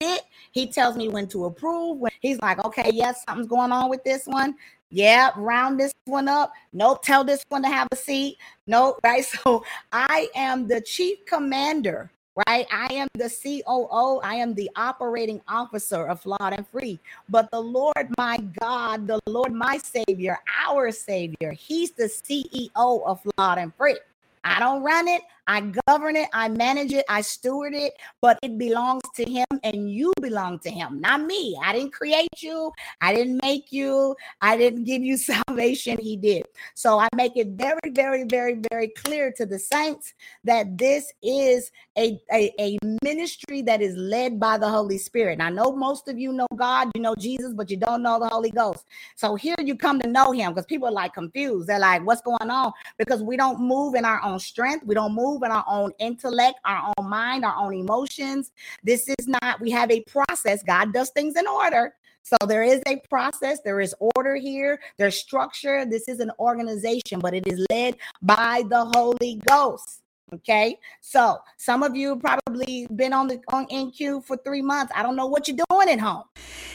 sit. 0.00 0.22
He 0.52 0.66
tells 0.66 0.96
me 0.96 1.08
when 1.08 1.28
to 1.28 1.46
approve. 1.46 1.98
When 1.98 2.12
He's 2.20 2.40
like, 2.40 2.64
okay, 2.64 2.90
yes, 2.92 3.22
something's 3.26 3.48
going 3.48 3.72
on 3.72 3.90
with 3.90 4.04
this 4.04 4.26
one. 4.26 4.56
Yeah, 4.90 5.30
round 5.36 5.80
this 5.80 5.92
one 6.04 6.28
up. 6.28 6.52
Nope, 6.72 7.02
tell 7.02 7.24
this 7.24 7.44
one 7.48 7.62
to 7.62 7.68
have 7.68 7.88
a 7.92 7.96
seat. 7.96 8.36
Nope, 8.66 8.98
right? 9.04 9.24
So 9.24 9.64
I 9.90 10.28
am 10.34 10.68
the 10.68 10.80
chief 10.80 11.24
commander 11.26 12.10
right? 12.46 12.66
I 12.72 12.92
am 12.94 13.08
the 13.14 13.28
COO, 13.30 14.20
I 14.20 14.36
am 14.36 14.54
the 14.54 14.70
operating 14.76 15.40
officer 15.48 16.06
of 16.06 16.20
Flawed 16.20 16.54
and 16.54 16.66
Free. 16.68 16.98
But 17.28 17.50
the 17.50 17.60
Lord, 17.60 18.08
my 18.18 18.38
God, 18.60 19.06
the 19.06 19.20
Lord, 19.26 19.52
my 19.52 19.78
Savior, 19.78 20.38
our 20.66 20.90
Savior, 20.90 21.52
He's 21.52 21.92
the 21.92 22.04
CEO 22.04 22.70
of 22.74 23.20
Flawed 23.22 23.58
and 23.58 23.74
Free. 23.74 23.98
I 24.44 24.58
don't 24.60 24.82
run 24.82 25.08
it. 25.08 25.22
I 25.46 25.72
govern 25.88 26.16
it, 26.16 26.28
I 26.32 26.48
manage 26.48 26.92
it, 26.92 27.04
I 27.08 27.20
steward 27.20 27.74
it, 27.74 27.94
but 28.20 28.38
it 28.42 28.58
belongs 28.58 29.02
to 29.16 29.24
him 29.24 29.46
and 29.64 29.90
you 29.90 30.12
belong 30.20 30.60
to 30.60 30.70
him, 30.70 31.00
not 31.00 31.22
me. 31.22 31.58
I 31.62 31.72
didn't 31.72 31.92
create 31.92 32.42
you, 32.42 32.72
I 33.00 33.12
didn't 33.12 33.40
make 33.42 33.72
you, 33.72 34.14
I 34.40 34.56
didn't 34.56 34.84
give 34.84 35.02
you 35.02 35.16
salvation. 35.48 35.98
He 35.98 36.16
did. 36.16 36.46
So 36.74 36.98
I 36.98 37.08
make 37.16 37.36
it 37.36 37.48
very, 37.48 37.90
very, 37.90 38.24
very, 38.24 38.62
very 38.70 38.88
clear 38.88 39.32
to 39.32 39.44
the 39.44 39.58
saints 39.58 40.14
that 40.44 40.78
this 40.78 41.12
is 41.22 41.72
a, 41.98 42.20
a, 42.32 42.52
a 42.60 42.78
ministry 43.02 43.62
that 43.62 43.82
is 43.82 43.96
led 43.96 44.38
by 44.38 44.58
the 44.58 44.68
Holy 44.68 44.98
Spirit. 44.98 45.34
And 45.34 45.42
I 45.42 45.50
know 45.50 45.72
most 45.72 46.08
of 46.08 46.18
you 46.18 46.32
know 46.32 46.46
God, 46.56 46.88
you 46.94 47.02
know 47.02 47.14
Jesus, 47.18 47.52
but 47.52 47.68
you 47.70 47.76
don't 47.76 48.02
know 48.02 48.20
the 48.20 48.28
Holy 48.28 48.50
Ghost. 48.50 48.86
So 49.16 49.34
here 49.34 49.56
you 49.58 49.76
come 49.76 49.98
to 50.00 50.08
know 50.08 50.30
him 50.30 50.52
because 50.52 50.66
people 50.66 50.88
are 50.88 50.92
like 50.92 51.14
confused. 51.14 51.68
They're 51.68 51.78
like, 51.78 52.06
what's 52.06 52.22
going 52.22 52.50
on? 52.50 52.72
Because 52.96 53.22
we 53.22 53.36
don't 53.36 53.60
move 53.60 53.94
in 53.94 54.04
our 54.04 54.22
own 54.22 54.31
strength, 54.38 54.84
we 54.86 54.94
don't 54.94 55.14
move 55.14 55.32
move 55.32 55.42
in 55.42 55.50
our 55.50 55.64
own 55.68 55.92
intellect, 55.98 56.58
our 56.64 56.92
own 56.96 57.08
mind, 57.08 57.44
our 57.44 57.56
own 57.56 57.74
emotions. 57.74 58.52
This 58.82 59.08
is 59.08 59.28
not, 59.28 59.60
we 59.60 59.70
have 59.70 59.90
a 59.90 60.02
process. 60.02 60.62
God 60.62 60.92
does 60.92 61.10
things 61.10 61.36
in 61.36 61.46
order. 61.46 61.94
So 62.24 62.36
there 62.46 62.62
is 62.62 62.80
a 62.86 63.00
process, 63.08 63.58
there 63.64 63.80
is 63.80 63.94
order 64.14 64.36
here, 64.36 64.80
there's 64.96 65.16
structure. 65.16 65.84
This 65.84 66.06
is 66.06 66.20
an 66.20 66.30
organization, 66.38 67.18
but 67.18 67.34
it 67.34 67.48
is 67.48 67.66
led 67.68 67.96
by 68.22 68.62
the 68.68 68.84
Holy 68.94 69.40
Ghost. 69.48 70.02
Okay, 70.32 70.78
so 71.02 71.38
some 71.58 71.82
of 71.82 71.94
you 71.94 72.16
probably 72.16 72.86
been 72.96 73.12
on 73.12 73.26
the 73.26 73.38
on 73.52 73.66
NQ 73.66 74.24
for 74.24 74.38
three 74.38 74.62
months. 74.62 74.90
I 74.96 75.02
don't 75.02 75.14
know 75.14 75.26
what 75.26 75.46
you're 75.46 75.58
doing 75.68 75.90
at 75.90 76.00
home. 76.00 76.24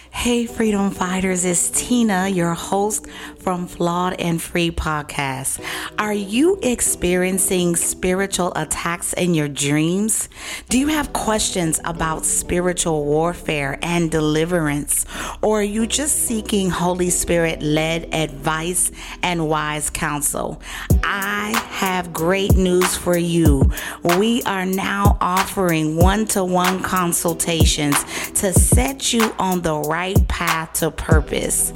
Hey, 0.10 0.46
freedom 0.46 0.92
fighters, 0.92 1.46
it's 1.46 1.70
Tina, 1.70 2.28
your 2.28 2.54
host 2.54 3.08
from 3.40 3.68
Flawed 3.68 4.20
and 4.20 4.42
Free 4.42 4.72
podcast. 4.72 5.64
Are 6.00 6.14
you 6.14 6.60
experiencing 6.64 7.76
spiritual 7.76 8.52
attacks 8.56 9.14
in 9.14 9.34
your 9.34 9.48
dreams? 9.48 10.28
Do 10.70 10.80
you 10.80 10.88
have 10.88 11.14
questions 11.14 11.80
about 11.86 12.26
spiritual 12.26 13.06
warfare 13.06 13.78
and 13.82 14.10
deliverance? 14.10 15.06
Or 15.42 15.60
are 15.60 15.64
you 15.64 15.86
just 15.86 16.24
seeking 16.24 16.70
Holy 16.70 17.10
Spirit 17.10 17.62
led 17.62 18.14
advice 18.14 18.92
and 19.22 19.48
wise 19.48 19.90
counsel? 19.90 20.62
I 21.04 21.52
have 21.70 22.12
great 22.12 22.56
news 22.58 22.96
for 22.96 23.18
you. 23.18 23.72
We 24.18 24.42
are 24.44 24.66
now 24.66 25.18
offering 25.22 25.96
one 25.96 26.26
to 26.28 26.44
one 26.44 26.82
consultations 26.82 28.04
to 28.42 28.52
set 28.54 29.14
you 29.14 29.34
on 29.38 29.62
the 29.62 29.76
right 29.76 29.97
right 29.98 30.28
path 30.28 30.74
to 30.74 30.92
purpose. 30.92 31.72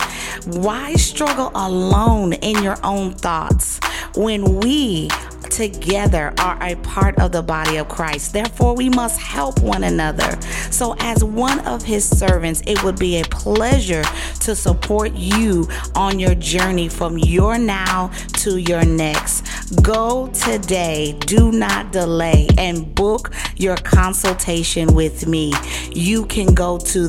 Why 0.45 0.93
struggle 0.93 1.51
alone 1.55 2.34
in 2.34 2.61
your 2.61 2.78
own 2.86 3.15
thoughts 3.15 3.80
when 4.15 4.59
we 4.59 5.09
together 5.51 6.34
are 6.39 6.57
a 6.63 6.76
part 6.78 7.19
of 7.19 7.32
the 7.32 7.41
body 7.41 7.78
of 7.78 7.88
Christ. 7.89 8.34
Therefore, 8.34 8.74
we 8.74 8.89
must 8.89 9.19
help 9.19 9.61
one 9.61 9.84
another. 9.84 10.39
So, 10.72 10.95
as 10.99 11.24
one 11.24 11.59
of 11.67 11.84
his 11.84 12.07
servants, 12.07 12.61
it 12.65 12.82
would 12.84 12.97
be 12.97 13.19
a 13.19 13.26
pleasure 13.26 14.03
to 14.41 14.55
support 14.55 15.13
you 15.13 15.67
on 15.93 16.19
your 16.19 16.36
journey 16.36 16.88
from 16.89 17.17
your 17.17 17.57
now 17.57 18.11
to 18.38 18.57
your 18.57 18.86
next. 18.86 19.45
Go 19.84 20.28
today, 20.28 21.13
do 21.19 21.51
not 21.51 21.91
delay, 21.91 22.47
and 22.57 22.93
book 22.95 23.34
your 23.55 23.78
consultation 23.78 24.93
with 24.93 25.28
me. 25.28 25.53
You 25.91 26.26
can 26.26 26.53
go 26.53 26.78
to 26.78 27.07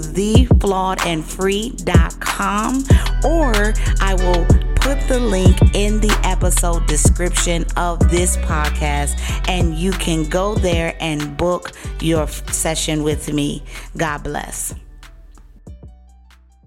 theflawedandfree.com 1.03 2.85
or 3.25 3.75
I 4.01 4.15
will 4.15 4.47
put 4.77 5.01
the 5.09 5.21
link 5.21 5.57
in 5.75 6.01
the 6.01 6.13
episode 6.25 6.87
description 6.87 7.65
of 7.77 7.99
this 8.11 8.37
podcast, 8.39 9.15
and 9.49 9.77
you 9.77 9.93
can 9.93 10.25
go 10.29 10.55
there 10.57 10.97
and 11.01 11.37
book 11.37 11.73
your 12.01 12.27
session 12.27 13.05
with 13.05 13.33
me. 13.33 13.63
God 13.97 14.25
bless. 14.25 14.75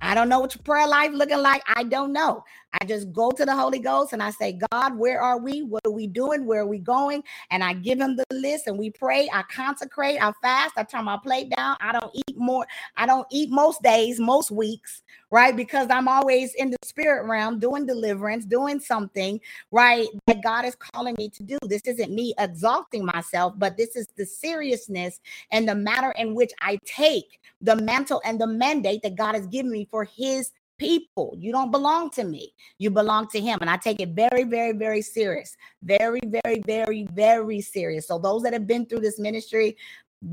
I 0.01 0.13
don't 0.13 0.29
know 0.29 0.39
what 0.39 0.55
your 0.55 0.61
prayer 0.63 0.87
life 0.87 1.11
looking 1.13 1.41
like. 1.41 1.63
I 1.67 1.83
don't 1.83 2.13
know. 2.13 2.45
I 2.81 2.85
just 2.85 3.11
go 3.13 3.31
to 3.31 3.45
the 3.45 3.55
Holy 3.55 3.79
Ghost 3.79 4.13
and 4.13 4.21
I 4.21 4.31
say, 4.31 4.59
God, 4.71 4.97
where 4.97 5.21
are 5.21 5.39
we? 5.39 5.63
What 5.63 5.81
are 5.85 5.91
we 5.91 6.07
doing? 6.07 6.45
Where 6.45 6.61
are 6.61 6.67
we 6.67 6.79
going? 6.79 7.23
And 7.51 7.63
I 7.63 7.73
give 7.73 7.99
him 7.99 8.15
the 8.15 8.25
list 8.31 8.67
and 8.67 8.77
we 8.77 8.89
pray. 8.89 9.29
I 9.31 9.43
consecrate. 9.43 10.21
I 10.21 10.31
fast. 10.41 10.73
I 10.77 10.83
turn 10.83 11.05
my 11.05 11.17
plate 11.17 11.51
down. 11.55 11.77
I 11.79 11.91
don't 11.91 12.11
eat 12.13 12.37
more. 12.37 12.65
I 12.97 13.05
don't 13.05 13.27
eat 13.31 13.49
most 13.49 13.81
days, 13.81 14.19
most 14.19 14.51
weeks, 14.51 15.03
right? 15.31 15.55
Because 15.55 15.87
I'm 15.89 16.07
always 16.07 16.53
in 16.55 16.69
the 16.69 16.77
spirit 16.83 17.27
realm 17.27 17.59
doing 17.59 17.85
deliverance, 17.85 18.45
doing 18.45 18.79
something, 18.79 19.39
right? 19.71 20.07
That 20.27 20.43
God 20.43 20.65
is 20.65 20.75
calling 20.75 21.15
me 21.17 21.29
to 21.29 21.43
do. 21.43 21.57
This 21.63 21.81
isn't 21.85 22.11
me 22.13 22.33
exalting 22.37 23.05
myself, 23.05 23.53
but 23.57 23.77
this 23.77 23.95
is 23.95 24.07
the 24.17 24.25
seriousness 24.25 25.19
and 25.51 25.67
the 25.67 25.75
matter 25.75 26.11
in 26.17 26.35
which 26.35 26.51
I 26.61 26.79
take 26.85 27.39
the 27.61 27.75
mantle 27.75 28.21
and 28.25 28.39
the 28.39 28.47
mandate 28.47 29.01
that 29.03 29.15
God 29.15 29.35
has 29.35 29.47
given 29.47 29.71
me 29.71 29.87
for 29.89 30.03
his 30.03 30.51
people. 30.77 31.35
You 31.37 31.51
don't 31.51 31.71
belong 31.71 32.09
to 32.11 32.23
me. 32.23 32.53
You 32.77 32.89
belong 32.89 33.27
to 33.29 33.39
him. 33.39 33.59
And 33.61 33.69
I 33.69 33.77
take 33.77 33.99
it 33.99 34.09
very, 34.09 34.43
very, 34.43 34.73
very 34.73 35.01
serious. 35.01 35.55
Very, 35.83 36.21
very, 36.25 36.61
very, 36.65 37.07
very 37.13 37.61
serious. 37.61 38.07
So 38.07 38.19
those 38.19 38.43
that 38.43 38.53
have 38.53 38.67
been 38.67 38.85
through 38.85 38.99
this 38.99 39.19
ministry, 39.19 39.77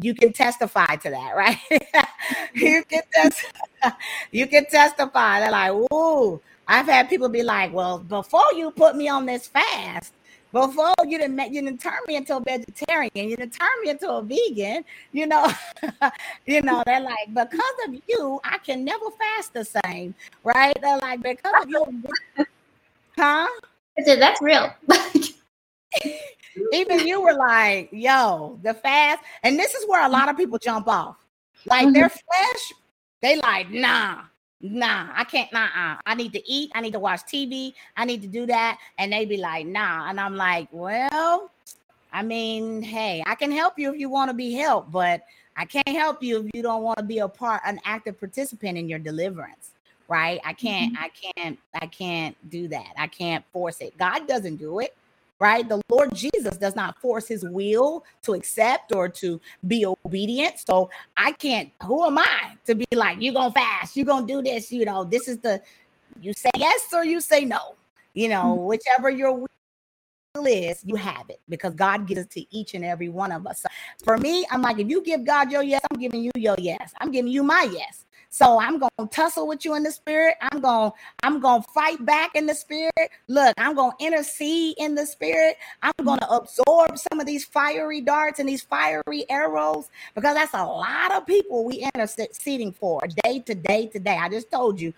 you 0.00 0.14
can 0.14 0.32
testify 0.32 0.96
to 0.96 1.10
that, 1.10 1.32
right? 1.36 1.58
you 2.54 2.82
can 2.84 3.02
testify. 3.12 3.90
you 4.30 4.46
can 4.46 4.66
testify. 4.66 5.40
They're 5.40 5.50
like, 5.50 5.72
ooh, 5.92 6.40
I've 6.68 6.86
had 6.86 7.08
people 7.08 7.28
be 7.28 7.42
like, 7.42 7.72
well, 7.72 7.98
before 7.98 8.52
you 8.54 8.70
put 8.70 8.96
me 8.96 9.08
on 9.08 9.26
this 9.26 9.48
fast, 9.48 10.12
before 10.52 10.94
you 11.06 11.18
didn't 11.18 11.34
make, 11.34 11.52
you 11.52 11.62
didn't 11.62 11.80
turn 11.80 11.98
me 12.06 12.16
into 12.16 12.36
a 12.36 12.40
vegetarian, 12.40 13.10
you 13.14 13.36
didn't 13.36 13.52
turn 13.52 13.68
me 13.82 13.90
into 13.90 14.10
a 14.10 14.22
vegan, 14.22 14.84
you 15.12 15.26
know, 15.26 15.50
you 16.46 16.60
know, 16.62 16.82
they're 16.86 17.00
like, 17.00 17.28
because 17.32 17.74
of 17.88 17.94
you, 18.06 18.40
I 18.44 18.58
can 18.58 18.84
never 18.84 19.06
fast 19.10 19.54
the 19.54 19.64
same, 19.64 20.14
right? 20.44 20.76
They're 20.80 20.98
like, 20.98 21.22
because 21.22 21.64
of 21.64 21.70
you, 21.70 22.02
huh? 23.16 23.48
I 23.98 24.02
said 24.04 24.20
that's 24.20 24.40
real. 24.42 24.72
Even 26.72 27.06
you 27.06 27.20
were 27.22 27.34
like, 27.34 27.88
yo, 27.92 28.58
the 28.62 28.74
fast, 28.74 29.22
and 29.42 29.58
this 29.58 29.74
is 29.74 29.88
where 29.88 30.04
a 30.06 30.08
lot 30.08 30.28
of 30.28 30.36
people 30.36 30.58
jump 30.58 30.86
off. 30.86 31.16
Like 31.66 31.86
mm-hmm. 31.86 31.94
their 31.94 32.08
flesh 32.08 32.72
They 33.20 33.36
like, 33.36 33.70
nah, 33.70 34.22
nah, 34.62 35.08
I 35.14 35.24
can't, 35.24 35.52
nah, 35.52 35.98
I 36.06 36.14
need 36.14 36.32
to 36.32 36.50
eat, 36.50 36.70
I 36.74 36.80
need 36.80 36.92
to 36.92 37.00
watch 37.00 37.22
TV, 37.22 37.74
I 37.96 38.04
need 38.04 38.22
to 38.22 38.28
do 38.28 38.46
that. 38.46 38.78
And 38.98 39.12
they 39.12 39.24
be 39.24 39.36
like, 39.36 39.66
nah. 39.66 40.08
And 40.08 40.20
I'm 40.20 40.36
like, 40.36 40.68
well, 40.70 41.50
I 42.12 42.22
mean, 42.22 42.82
hey, 42.82 43.22
I 43.26 43.34
can 43.34 43.50
help 43.50 43.78
you 43.78 43.92
if 43.92 43.98
you 43.98 44.08
want 44.08 44.30
to 44.30 44.34
be 44.34 44.52
helped, 44.52 44.92
but 44.92 45.22
I 45.56 45.64
can't 45.64 45.88
help 45.88 46.22
you 46.22 46.40
if 46.40 46.50
you 46.54 46.62
don't 46.62 46.82
want 46.82 46.98
to 46.98 47.04
be 47.04 47.18
a 47.18 47.28
part, 47.28 47.60
an 47.66 47.80
active 47.84 48.18
participant 48.18 48.78
in 48.78 48.88
your 48.88 48.98
deliverance. 48.98 49.70
Right. 50.08 50.40
I 50.44 50.52
can't, 50.52 50.92
mm-hmm. 50.92 51.04
I 51.04 51.10
can't, 51.10 51.58
I 51.74 51.86
can't 51.86 52.50
do 52.50 52.68
that. 52.68 52.92
I 52.98 53.06
can't 53.06 53.44
force 53.52 53.80
it. 53.80 53.96
God 53.96 54.26
doesn't 54.28 54.56
do 54.56 54.80
it 54.80 54.94
right? 55.40 55.68
The 55.68 55.80
Lord 55.88 56.14
Jesus 56.14 56.56
does 56.56 56.76
not 56.76 57.00
force 57.00 57.26
his 57.26 57.44
will 57.44 58.04
to 58.22 58.34
accept 58.34 58.94
or 58.94 59.08
to 59.08 59.40
be 59.66 59.84
obedient. 59.84 60.60
So 60.60 60.88
I 61.16 61.32
can't, 61.32 61.70
who 61.84 62.04
am 62.06 62.18
I 62.18 62.56
to 62.66 62.76
be 62.76 62.86
like, 62.92 63.18
you're 63.20 63.34
going 63.34 63.52
to 63.52 63.54
fast, 63.54 63.96
you're 63.96 64.06
going 64.06 64.26
to 64.26 64.32
do 64.32 64.42
this, 64.42 64.70
you 64.70 64.84
know, 64.84 65.02
this 65.02 65.26
is 65.26 65.38
the, 65.38 65.60
you 66.20 66.32
say 66.32 66.50
yes 66.56 66.88
or 66.92 67.04
you 67.04 67.20
say 67.20 67.44
no, 67.44 67.74
you 68.14 68.28
know, 68.28 68.56
mm-hmm. 68.56 68.66
whichever 68.66 69.10
your 69.10 69.32
will 69.32 70.46
is, 70.46 70.82
you 70.84 70.94
have 70.94 71.28
it 71.28 71.40
because 71.48 71.74
God 71.74 72.06
gives 72.06 72.20
it 72.22 72.30
to 72.30 72.56
each 72.56 72.74
and 72.74 72.84
every 72.84 73.08
one 73.08 73.32
of 73.32 73.46
us. 73.46 73.62
So 73.62 73.68
for 74.04 74.18
me, 74.18 74.46
I'm 74.50 74.62
like, 74.62 74.78
if 74.78 74.88
you 74.88 75.02
give 75.02 75.24
God 75.24 75.50
your 75.50 75.62
yes, 75.62 75.80
I'm 75.90 75.98
giving 75.98 76.22
you 76.22 76.30
your 76.36 76.56
yes. 76.58 76.92
I'm 77.00 77.10
giving 77.10 77.32
you 77.32 77.42
my 77.42 77.68
yes. 77.72 78.04
So 78.34 78.58
I'm 78.58 78.78
to 78.98 79.06
tussle 79.08 79.46
with 79.46 79.62
you 79.66 79.74
in 79.74 79.82
the 79.82 79.92
spirit. 79.92 80.36
I'm 80.40 80.62
gonna 80.62 80.94
I'm 81.22 81.38
to 81.62 81.68
fight 81.68 82.02
back 82.06 82.34
in 82.34 82.46
the 82.46 82.54
spirit. 82.54 83.10
Look, 83.28 83.52
I'm 83.58 83.74
to 83.90 84.04
intercede 84.06 84.76
in 84.78 84.94
the 84.94 85.04
spirit. 85.04 85.58
I'm 85.82 85.92
mm-hmm. 85.92 86.06
going 86.06 86.18
to 86.20 86.30
absorb 86.30 86.96
some 86.96 87.20
of 87.20 87.26
these 87.26 87.44
fiery 87.44 88.00
darts 88.00 88.38
and 88.38 88.48
these 88.48 88.62
fiery 88.62 89.26
arrows 89.28 89.90
because 90.14 90.34
that's 90.34 90.54
a 90.54 90.64
lot 90.64 91.12
of 91.12 91.26
people 91.26 91.66
we 91.66 91.86
interceding 91.94 92.72
for 92.72 93.02
day 93.22 93.40
to 93.40 93.54
day 93.54 93.88
to 93.88 93.98
day. 93.98 94.16
I 94.18 94.30
just 94.30 94.50
told 94.50 94.80
you 94.80 94.94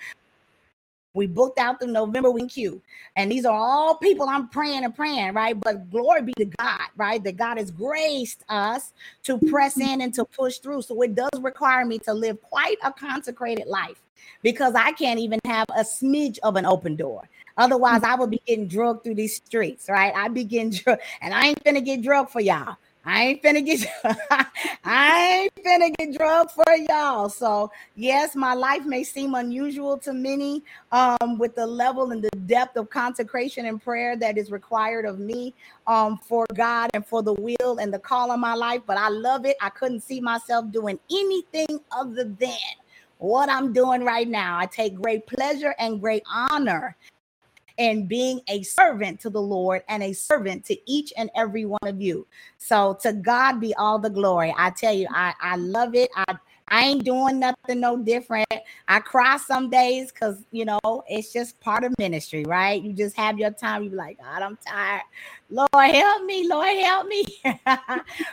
we 1.15 1.29
booked 1.29 1.59
out 1.59 1.79
the 1.79 1.87
November 1.87 2.31
wing 2.31 2.49
queue. 2.49 2.83
And 3.17 3.31
these 3.31 3.45
are 3.45 3.57
all 3.57 3.97
people 3.97 4.29
I'm 4.29 4.49
praying 4.49 4.85
and 4.85 4.95
praying, 4.95 5.33
right? 5.33 5.59
But 5.59 5.91
glory 5.91 6.23
be 6.23 6.35
to 6.35 6.45
God, 6.45 6.89
right? 6.97 7.23
That 7.23 7.37
God 7.37 7.57
has 7.57 7.71
graced 7.71 8.45
us 8.49 8.93
to 9.23 9.39
press 9.39 9.79
in 9.79 10.01
and 10.01 10.13
to 10.15 10.25
push 10.25 10.59
through. 10.59 10.83
So 10.83 11.01
it 11.03 11.15
does 11.15 11.41
require 11.41 11.87
me 11.87 11.99
to 12.01 12.13
live 12.13 12.43
quite 12.43 12.77
a 12.83 12.93
consecrated 12.93 13.67
life 13.69 14.03
because 14.43 14.75
I 14.75 14.93
can't 14.93 15.21
even 15.21 15.39
have 15.45 15.67
a 15.71 15.83
smidge 15.83 16.39
of 16.43 16.57
an 16.57 16.67
open 16.67 16.97
door. 16.97 17.29
Otherwise, 17.57 18.03
I 18.03 18.17
would 18.17 18.31
be 18.31 18.43
getting 18.47 18.67
drugged 18.67 19.05
through 19.05 19.15
these 19.15 19.37
streets, 19.37 19.89
right? 19.89 20.13
I 20.15 20.27
begin 20.27 20.71
drug, 20.71 20.99
and 21.21 21.33
I 21.33 21.49
ain't 21.49 21.63
gonna 21.63 21.81
get 21.81 22.03
drugged 22.03 22.31
for 22.31 22.41
y'all. 22.41 22.77
I 23.07 23.25
ain't 23.25 23.43
finna 23.43 23.65
get 23.65 23.87
I 24.85 25.43
ain't 25.43 25.55
finna 25.57 25.95
get 25.97 26.17
drugged 26.17 26.53
for 26.53 26.65
y'all. 26.89 27.29
So 27.29 27.71
yes, 27.97 28.35
my 28.35 28.55
life 28.55 28.85
may 28.85 29.05
seem 29.05 29.35
unusual 29.35 29.99
to 29.99 30.13
many 30.13 30.63
um, 30.91 31.39
with 31.39 31.55
the 31.55 31.67
level 31.67 32.13
and 32.13 32.23
the 32.23 32.31
depth 32.47 32.77
of 32.77 32.89
consecration 32.89 33.67
and 33.67 33.83
prayer 33.83 34.17
that 34.17 34.39
is 34.39 34.51
required 34.51 35.05
of 35.05 35.19
me 35.19 35.55
um, 35.87 36.19
for 36.19 36.47
God 36.55 36.91
and 36.95 37.07
for 37.07 37.23
the 37.23 37.35
will 37.35 37.79
and 37.79 37.93
the 37.93 37.99
call 37.99 38.31
of 38.31 38.41
my 38.41 38.55
life. 38.55 38.81
But 38.87 38.97
I 38.97 39.09
love 39.09 39.45
it. 39.45 39.57
I 39.61 39.69
couldn't 39.71 40.01
see 40.01 40.21
myself 40.21 40.71
doing 40.71 40.99
anything 41.11 41.81
other 41.93 42.25
than 42.25 42.57
what 43.19 43.49
I'm 43.51 43.73
doing 43.73 44.03
right 44.03 44.29
now. 44.29 44.59
I 44.59 44.67
take 44.67 44.95
great 44.95 45.27
pleasure 45.27 45.75
and 45.79 46.01
great 46.01 46.23
honor 46.27 46.97
and 47.79 48.09
being 48.09 48.41
a 48.49 48.63
servant 48.63 49.21
to 49.21 49.31
the 49.31 49.41
Lord 49.41 49.83
and 49.89 50.03
a 50.03 50.13
servant 50.13 50.65
to 50.67 50.77
each 50.91 51.13
and 51.17 51.31
every 51.35 51.65
one 51.65 51.81
of 51.83 52.01
you. 52.01 52.27
So 52.59 52.97
to 53.03 53.13
God 53.13 53.61
be 53.61 53.75
all 53.75 53.99
the 53.99 54.11
glory. 54.11 54.55
I 54.57 54.71
tell 54.71 54.95
you, 54.95 55.07
I, 55.11 55.35
I 55.41 55.57
love 55.57 55.95
it. 55.95 56.11
I 56.17 56.37
I 56.69 56.85
ain't 56.85 57.05
doing 57.05 57.41
nothing 57.41 57.81
no 57.81 57.99
different. 57.99 58.47
I 58.89 59.01
cry 59.01 59.37
some 59.37 59.69
days 59.69 60.11
because 60.11 60.39
you 60.51 60.65
know 60.65 60.81
it's 61.09 61.33
just 61.33 61.61
part 61.61 61.85
of 61.85 61.93
ministry, 61.99 62.45
right? 62.45 62.83
You 62.83 62.93
just 62.93 63.17
have 63.17 63.39
your 63.39 63.51
time. 63.51 63.85
You 63.85 63.91
be 63.91 63.97
like, 63.97 64.19
God, 64.19 64.43
I'm 64.43 64.59
tired. 64.67 65.03
Lord, 65.51 65.69
help 65.95 66.25
me. 66.25 66.49
Lord, 66.49 66.77
help 66.79 67.07
me. 67.07 67.25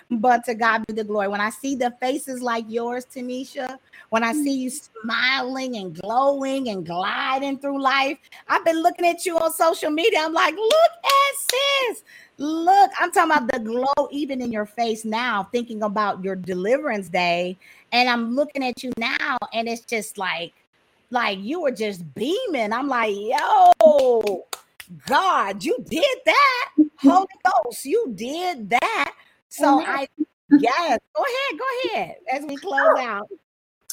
but 0.11 0.45
to 0.45 0.55
God 0.55 0.85
be 0.87 0.93
the 0.93 1.03
glory. 1.03 1.27
When 1.27 1.41
I 1.41 1.49
see 1.49 1.75
the 1.75 1.93
faces 1.99 2.41
like 2.41 2.65
yours, 2.69 3.05
Tanisha, 3.05 3.77
when 4.09 4.23
I 4.23 4.33
see 4.33 4.53
you 4.53 4.69
smiling 4.69 5.75
and 5.75 5.93
glowing 5.99 6.69
and 6.69 6.85
gliding 6.85 7.59
through 7.59 7.81
life, 7.81 8.17
I've 8.47 8.63
been 8.63 8.81
looking 8.81 9.05
at 9.05 9.25
you 9.25 9.37
on 9.37 9.51
social 9.51 9.91
media. 9.91 10.19
I'm 10.21 10.33
like, 10.33 10.55
look 10.55 10.91
at 11.03 11.35
sis. 11.91 12.03
Look, 12.37 12.91
I'm 12.99 13.11
talking 13.11 13.31
about 13.31 13.51
the 13.51 13.59
glow 13.59 14.09
even 14.11 14.41
in 14.41 14.51
your 14.51 14.65
face 14.65 15.05
now, 15.05 15.47
thinking 15.51 15.83
about 15.83 16.23
your 16.23 16.35
deliverance 16.35 17.07
day. 17.07 17.57
And 17.91 18.09
I'm 18.09 18.35
looking 18.35 18.63
at 18.63 18.83
you 18.83 18.91
now, 18.97 19.37
and 19.53 19.67
it's 19.67 19.85
just 19.85 20.17
like, 20.17 20.53
like 21.09 21.39
you 21.39 21.61
were 21.61 21.71
just 21.71 22.13
beaming. 22.15 22.71
I'm 22.71 22.87
like, 22.87 23.13
yo, 23.15 24.45
God, 25.07 25.63
you 25.63 25.77
did 25.89 26.17
that. 26.25 26.69
Holy 26.97 27.27
Ghost, 27.43 27.85
you 27.85 28.13
did 28.15 28.69
that. 28.69 29.13
So 29.49 29.81
I, 29.81 30.07
yes, 30.49 30.99
go 31.15 31.23
ahead, 31.23 31.59
go 31.59 31.65
ahead 31.89 32.15
as 32.31 32.45
we 32.45 32.55
close 32.55 32.97
out. 32.99 33.29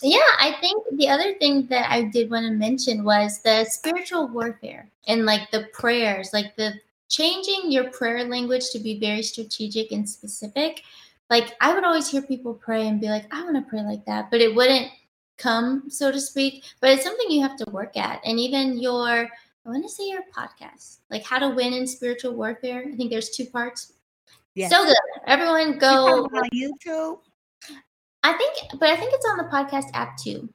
Yeah, 0.02 0.20
I 0.38 0.56
think 0.60 0.84
the 0.92 1.08
other 1.08 1.34
thing 1.34 1.66
that 1.66 1.90
I 1.90 2.02
did 2.02 2.30
want 2.30 2.46
to 2.46 2.52
mention 2.52 3.02
was 3.02 3.40
the 3.42 3.64
spiritual 3.64 4.28
warfare 4.28 4.88
and 5.08 5.26
like 5.26 5.50
the 5.50 5.68
prayers, 5.72 6.30
like 6.32 6.54
the 6.54 6.74
changing 7.08 7.72
your 7.72 7.90
prayer 7.90 8.24
language 8.24 8.70
to 8.70 8.78
be 8.78 9.00
very 9.00 9.22
strategic 9.22 9.90
and 9.90 10.08
specific. 10.08 10.82
Like 11.30 11.54
I 11.60 11.74
would 11.74 11.84
always 11.84 12.08
hear 12.08 12.22
people 12.22 12.54
pray 12.54 12.88
and 12.88 13.00
be 13.00 13.08
like, 13.08 13.32
I 13.32 13.42
want 13.42 13.56
to 13.56 13.68
pray 13.68 13.82
like 13.82 14.04
that, 14.06 14.30
but 14.30 14.40
it 14.40 14.54
wouldn't 14.54 14.88
come, 15.36 15.84
so 15.88 16.10
to 16.10 16.20
speak. 16.20 16.64
But 16.80 16.90
it's 16.90 17.04
something 17.04 17.30
you 17.30 17.42
have 17.42 17.56
to 17.58 17.70
work 17.70 17.96
at. 17.96 18.20
And 18.24 18.38
even 18.38 18.78
your 18.78 19.28
I 19.68 19.70
want 19.70 19.84
to 19.84 19.90
say 19.90 20.08
your 20.08 20.22
podcast, 20.34 20.98
like 21.10 21.24
how 21.24 21.38
to 21.38 21.50
win 21.50 21.74
in 21.74 21.86
spiritual 21.86 22.34
warfare. 22.34 22.84
I 22.90 22.96
think 22.96 23.10
there's 23.10 23.30
two 23.30 23.44
parts. 23.44 23.92
Yes. 24.54 24.70
So 24.70 24.82
good. 24.84 24.96
Everyone 25.26 25.78
go 25.78 26.24
on 26.24 26.48
YouTube. 26.54 27.18
I 28.22 28.32
think, 28.32 28.80
but 28.80 28.88
I 28.88 28.96
think 28.96 29.12
it's 29.14 29.26
on 29.30 29.36
the 29.36 29.44
podcast 29.44 29.90
app 29.94 30.16
too. 30.16 30.48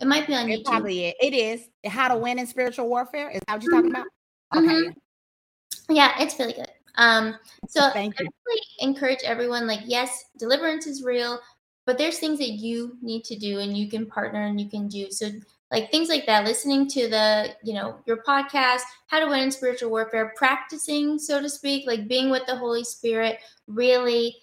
It 0.00 0.06
might 0.06 0.26
be 0.26 0.34
on 0.34 0.50
it 0.50 0.60
YouTube. 0.60 0.64
Probably 0.64 1.06
it. 1.06 1.16
it 1.20 1.32
is. 1.32 1.68
How 1.86 2.08
to 2.08 2.16
win 2.16 2.38
in 2.38 2.46
spiritual 2.46 2.88
warfare. 2.88 3.30
Is 3.30 3.40
that 3.46 3.54
what 3.54 3.62
you're 3.62 3.72
talking 3.72 3.90
about? 3.90 4.06
Okay. 4.54 4.66
Mm-hmm. 4.66 5.94
Yeah, 5.94 6.12
it's 6.20 6.38
really 6.38 6.52
good. 6.52 6.70
Um, 6.96 7.36
so 7.68 7.90
Thank 7.90 8.20
I 8.20 8.24
really 8.46 8.62
encourage 8.80 9.20
everyone, 9.24 9.66
like, 9.66 9.80
yes, 9.86 10.26
deliverance 10.38 10.86
is 10.86 11.02
real, 11.02 11.38
but 11.86 11.98
there's 11.98 12.18
things 12.18 12.38
that 12.38 12.50
you 12.50 12.96
need 13.02 13.24
to 13.24 13.36
do 13.36 13.60
and 13.60 13.76
you 13.76 13.88
can 13.88 14.06
partner 14.06 14.42
and 14.42 14.60
you 14.60 14.68
can 14.68 14.88
do. 14.88 15.10
So 15.10 15.30
like 15.72 15.90
things 15.90 16.08
like 16.08 16.26
that 16.26 16.44
listening 16.44 16.86
to 16.86 17.08
the 17.08 17.48
you 17.64 17.74
know 17.74 17.98
your 18.06 18.22
podcast 18.22 18.82
how 19.08 19.18
to 19.18 19.26
win 19.26 19.40
in 19.40 19.50
spiritual 19.50 19.90
warfare 19.90 20.32
practicing 20.36 21.18
so 21.18 21.40
to 21.40 21.48
speak 21.48 21.86
like 21.86 22.06
being 22.06 22.30
with 22.30 22.44
the 22.46 22.54
holy 22.54 22.84
spirit 22.84 23.38
really 23.66 24.36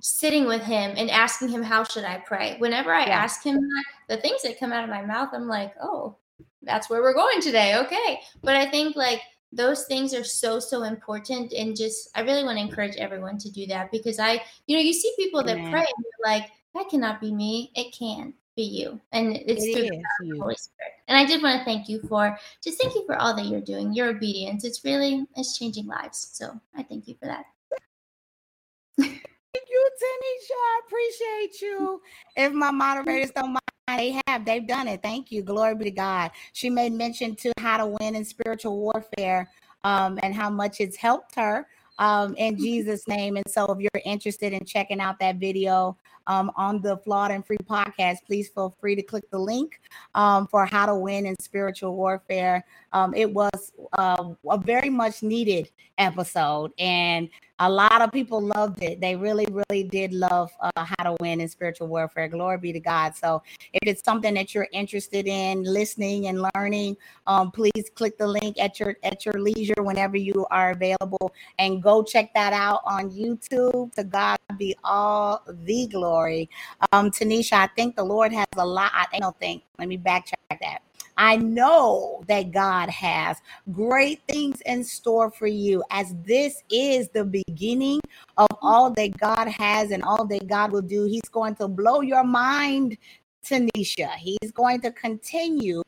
sitting 0.00 0.46
with 0.46 0.62
him 0.62 0.92
and 0.96 1.10
asking 1.10 1.48
him 1.48 1.62
how 1.62 1.82
should 1.82 2.04
i 2.04 2.22
pray 2.26 2.56
whenever 2.58 2.92
i 2.92 3.06
yeah. 3.06 3.14
ask 3.14 3.42
him 3.42 3.56
that 3.56 3.84
the 4.08 4.16
things 4.18 4.42
that 4.42 4.60
come 4.60 4.72
out 4.72 4.84
of 4.84 4.90
my 4.90 5.02
mouth 5.02 5.30
i'm 5.32 5.48
like 5.48 5.72
oh 5.82 6.14
that's 6.62 6.90
where 6.90 7.00
we're 7.00 7.14
going 7.14 7.40
today 7.40 7.76
okay 7.76 8.20
but 8.42 8.54
i 8.54 8.66
think 8.66 8.94
like 8.94 9.22
those 9.52 9.84
things 9.86 10.12
are 10.12 10.24
so 10.24 10.58
so 10.58 10.82
important 10.82 11.52
and 11.52 11.76
just 11.76 12.10
i 12.14 12.20
really 12.20 12.44
want 12.44 12.58
to 12.58 12.62
encourage 12.62 12.96
everyone 12.96 13.38
to 13.38 13.50
do 13.50 13.66
that 13.66 13.90
because 13.92 14.18
i 14.18 14.42
you 14.66 14.76
know 14.76 14.82
you 14.82 14.92
see 14.92 15.12
people 15.16 15.42
that 15.42 15.56
pray 15.70 15.80
and 15.80 16.04
you're 16.04 16.32
like 16.32 16.50
that 16.74 16.88
cannot 16.88 17.20
be 17.20 17.32
me 17.32 17.70
it 17.74 17.94
can 17.96 18.34
be 18.56 18.62
you. 18.62 18.98
And 19.12 19.36
it's 19.36 19.64
it 19.64 19.74
through 19.74 20.30
the 20.30 20.40
Holy 20.40 20.56
Spirit. 20.56 20.92
And 21.08 21.16
I 21.16 21.24
did 21.24 21.42
want 21.42 21.58
to 21.58 21.64
thank 21.64 21.88
you 21.88 22.00
for 22.08 22.36
just 22.64 22.80
thank 22.80 22.94
you 22.94 23.04
for 23.06 23.16
all 23.16 23.36
that 23.36 23.46
you're 23.46 23.60
doing, 23.60 23.92
your 23.92 24.08
obedience. 24.08 24.64
It's 24.64 24.84
really 24.84 25.24
it's 25.36 25.56
changing 25.56 25.86
lives. 25.86 26.30
So 26.32 26.58
I 26.74 26.82
thank 26.82 27.06
you 27.06 27.14
for 27.20 27.26
that. 27.26 27.44
Thank 28.98 29.68
you, 29.70 29.90
Tanisha. 30.02 30.50
I 30.52 30.80
appreciate 30.86 31.60
you. 31.62 32.00
If 32.36 32.52
my 32.52 32.70
moderators 32.70 33.30
don't 33.30 33.52
mind, 33.52 33.60
they 33.86 34.20
have. 34.26 34.44
They've 34.44 34.66
done 34.66 34.88
it. 34.88 35.02
Thank 35.02 35.30
you. 35.30 35.42
Glory 35.42 35.74
be 35.74 35.84
to 35.84 35.90
God. 35.90 36.32
She 36.52 36.70
made 36.70 36.92
mention 36.92 37.36
to 37.36 37.52
how 37.58 37.76
to 37.78 37.86
win 38.00 38.16
in 38.16 38.24
spiritual 38.24 38.78
warfare 38.78 39.48
um, 39.84 40.18
and 40.22 40.34
how 40.34 40.50
much 40.50 40.80
it's 40.80 40.96
helped 40.96 41.34
her 41.36 41.66
um, 41.98 42.34
in 42.34 42.54
mm-hmm. 42.54 42.62
Jesus' 42.62 43.06
name. 43.06 43.36
And 43.36 43.48
so 43.48 43.66
if 43.66 43.78
you're 43.78 44.02
interested 44.04 44.52
in 44.52 44.64
checking 44.64 45.00
out 45.00 45.18
that 45.20 45.36
video, 45.36 45.96
um, 46.26 46.50
on 46.56 46.80
the 46.80 46.96
Flawed 46.98 47.30
and 47.30 47.44
Free 47.46 47.58
podcast, 47.58 48.18
please 48.26 48.48
feel 48.48 48.76
free 48.80 48.94
to 48.94 49.02
click 49.02 49.30
the 49.30 49.38
link 49.38 49.80
um, 50.14 50.46
for 50.46 50.66
how 50.66 50.86
to 50.86 50.94
win 50.94 51.26
in 51.26 51.36
spiritual 51.40 51.96
warfare. 51.96 52.64
Um, 52.92 53.14
it 53.14 53.32
was 53.32 53.72
uh, 53.98 54.32
a 54.50 54.58
very 54.58 54.90
much 54.90 55.22
needed 55.22 55.70
episode, 55.98 56.72
and 56.78 57.28
a 57.58 57.70
lot 57.70 58.02
of 58.02 58.12
people 58.12 58.40
loved 58.40 58.82
it. 58.82 59.00
They 59.00 59.16
really, 59.16 59.46
really 59.50 59.82
did 59.84 60.12
love 60.12 60.50
uh, 60.60 60.70
how 60.84 61.04
to 61.04 61.16
win 61.20 61.40
in 61.40 61.48
spiritual 61.48 61.88
warfare. 61.88 62.28
Glory 62.28 62.58
be 62.58 62.72
to 62.72 62.80
God. 62.80 63.16
So, 63.16 63.42
if 63.72 63.88
it's 63.88 64.04
something 64.04 64.34
that 64.34 64.54
you're 64.54 64.68
interested 64.72 65.26
in 65.26 65.62
listening 65.62 66.26
and 66.26 66.46
learning, 66.54 66.98
um, 67.26 67.50
please 67.50 67.90
click 67.94 68.18
the 68.18 68.26
link 68.26 68.58
at 68.60 68.78
your 68.78 68.96
at 69.02 69.24
your 69.24 69.40
leisure 69.40 69.82
whenever 69.82 70.18
you 70.18 70.46
are 70.50 70.72
available, 70.72 71.32
and 71.58 71.82
go 71.82 72.02
check 72.02 72.34
that 72.34 72.52
out 72.52 72.82
on 72.84 73.10
YouTube. 73.10 73.94
To 73.94 74.04
God 74.04 74.36
God 74.48 74.58
be 74.58 74.76
all 74.84 75.42
the 75.46 75.86
glory. 75.86 76.15
Um, 76.92 77.10
Tanisha, 77.10 77.54
I 77.54 77.66
think 77.68 77.96
the 77.96 78.04
Lord 78.04 78.32
has 78.32 78.46
a 78.56 78.66
lot. 78.66 78.92
I 78.94 79.18
don't 79.18 79.38
think. 79.38 79.62
Let 79.78 79.88
me 79.88 79.98
backtrack 79.98 80.58
that. 80.60 80.78
I 81.18 81.36
know 81.36 82.22
that 82.28 82.50
God 82.52 82.90
has 82.90 83.38
great 83.72 84.20
things 84.28 84.60
in 84.66 84.84
store 84.84 85.30
for 85.30 85.46
you, 85.46 85.82
as 85.90 86.14
this 86.26 86.62
is 86.70 87.08
the 87.08 87.24
beginning 87.24 88.00
of 88.36 88.48
all 88.60 88.90
that 88.90 89.16
God 89.18 89.48
has 89.48 89.92
and 89.92 90.02
all 90.02 90.26
that 90.26 90.46
God 90.46 90.72
will 90.72 90.82
do. 90.82 91.04
He's 91.04 91.28
going 91.30 91.54
to 91.56 91.68
blow 91.68 92.02
your 92.02 92.24
mind 92.24 92.98
Tanisha. 93.46 94.10
He's 94.16 94.52
going 94.52 94.80
to 94.82 94.90
continue 94.90 95.82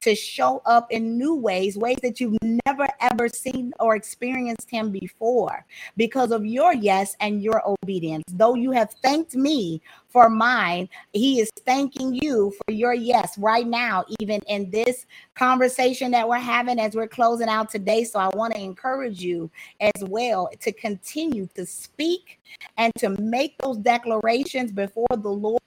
to 0.00 0.14
show 0.14 0.62
up 0.64 0.90
in 0.90 1.18
new 1.18 1.34
ways, 1.34 1.76
ways 1.76 1.98
that 2.02 2.20
you've 2.20 2.38
never 2.66 2.88
ever 3.00 3.28
seen 3.28 3.72
or 3.80 3.96
experienced 3.96 4.70
him 4.70 4.90
before 4.90 5.64
because 5.96 6.30
of 6.30 6.46
your 6.46 6.74
yes 6.74 7.16
and 7.20 7.42
your 7.42 7.62
obedience. 7.66 8.24
Though 8.32 8.54
you 8.54 8.70
have 8.72 8.92
thanked 9.02 9.34
me 9.34 9.82
for 10.08 10.28
mine, 10.28 10.88
he 11.12 11.40
is 11.40 11.50
thanking 11.64 12.18
you 12.22 12.52
for 12.64 12.72
your 12.72 12.94
yes 12.94 13.36
right 13.38 13.66
now, 13.66 14.04
even 14.20 14.40
in 14.46 14.70
this 14.70 15.06
conversation 15.34 16.10
that 16.12 16.28
we're 16.28 16.38
having 16.38 16.78
as 16.78 16.94
we're 16.94 17.08
closing 17.08 17.48
out 17.48 17.70
today. 17.70 18.04
So 18.04 18.18
I 18.18 18.28
want 18.34 18.54
to 18.54 18.60
encourage 18.60 19.22
you 19.22 19.50
as 19.80 20.02
well 20.02 20.50
to 20.60 20.72
continue 20.72 21.48
to 21.54 21.66
speak 21.66 22.40
and 22.76 22.92
to 22.98 23.10
make 23.20 23.56
those 23.58 23.78
declarations 23.78 24.72
before 24.72 25.06
the 25.10 25.30
Lord 25.30 25.60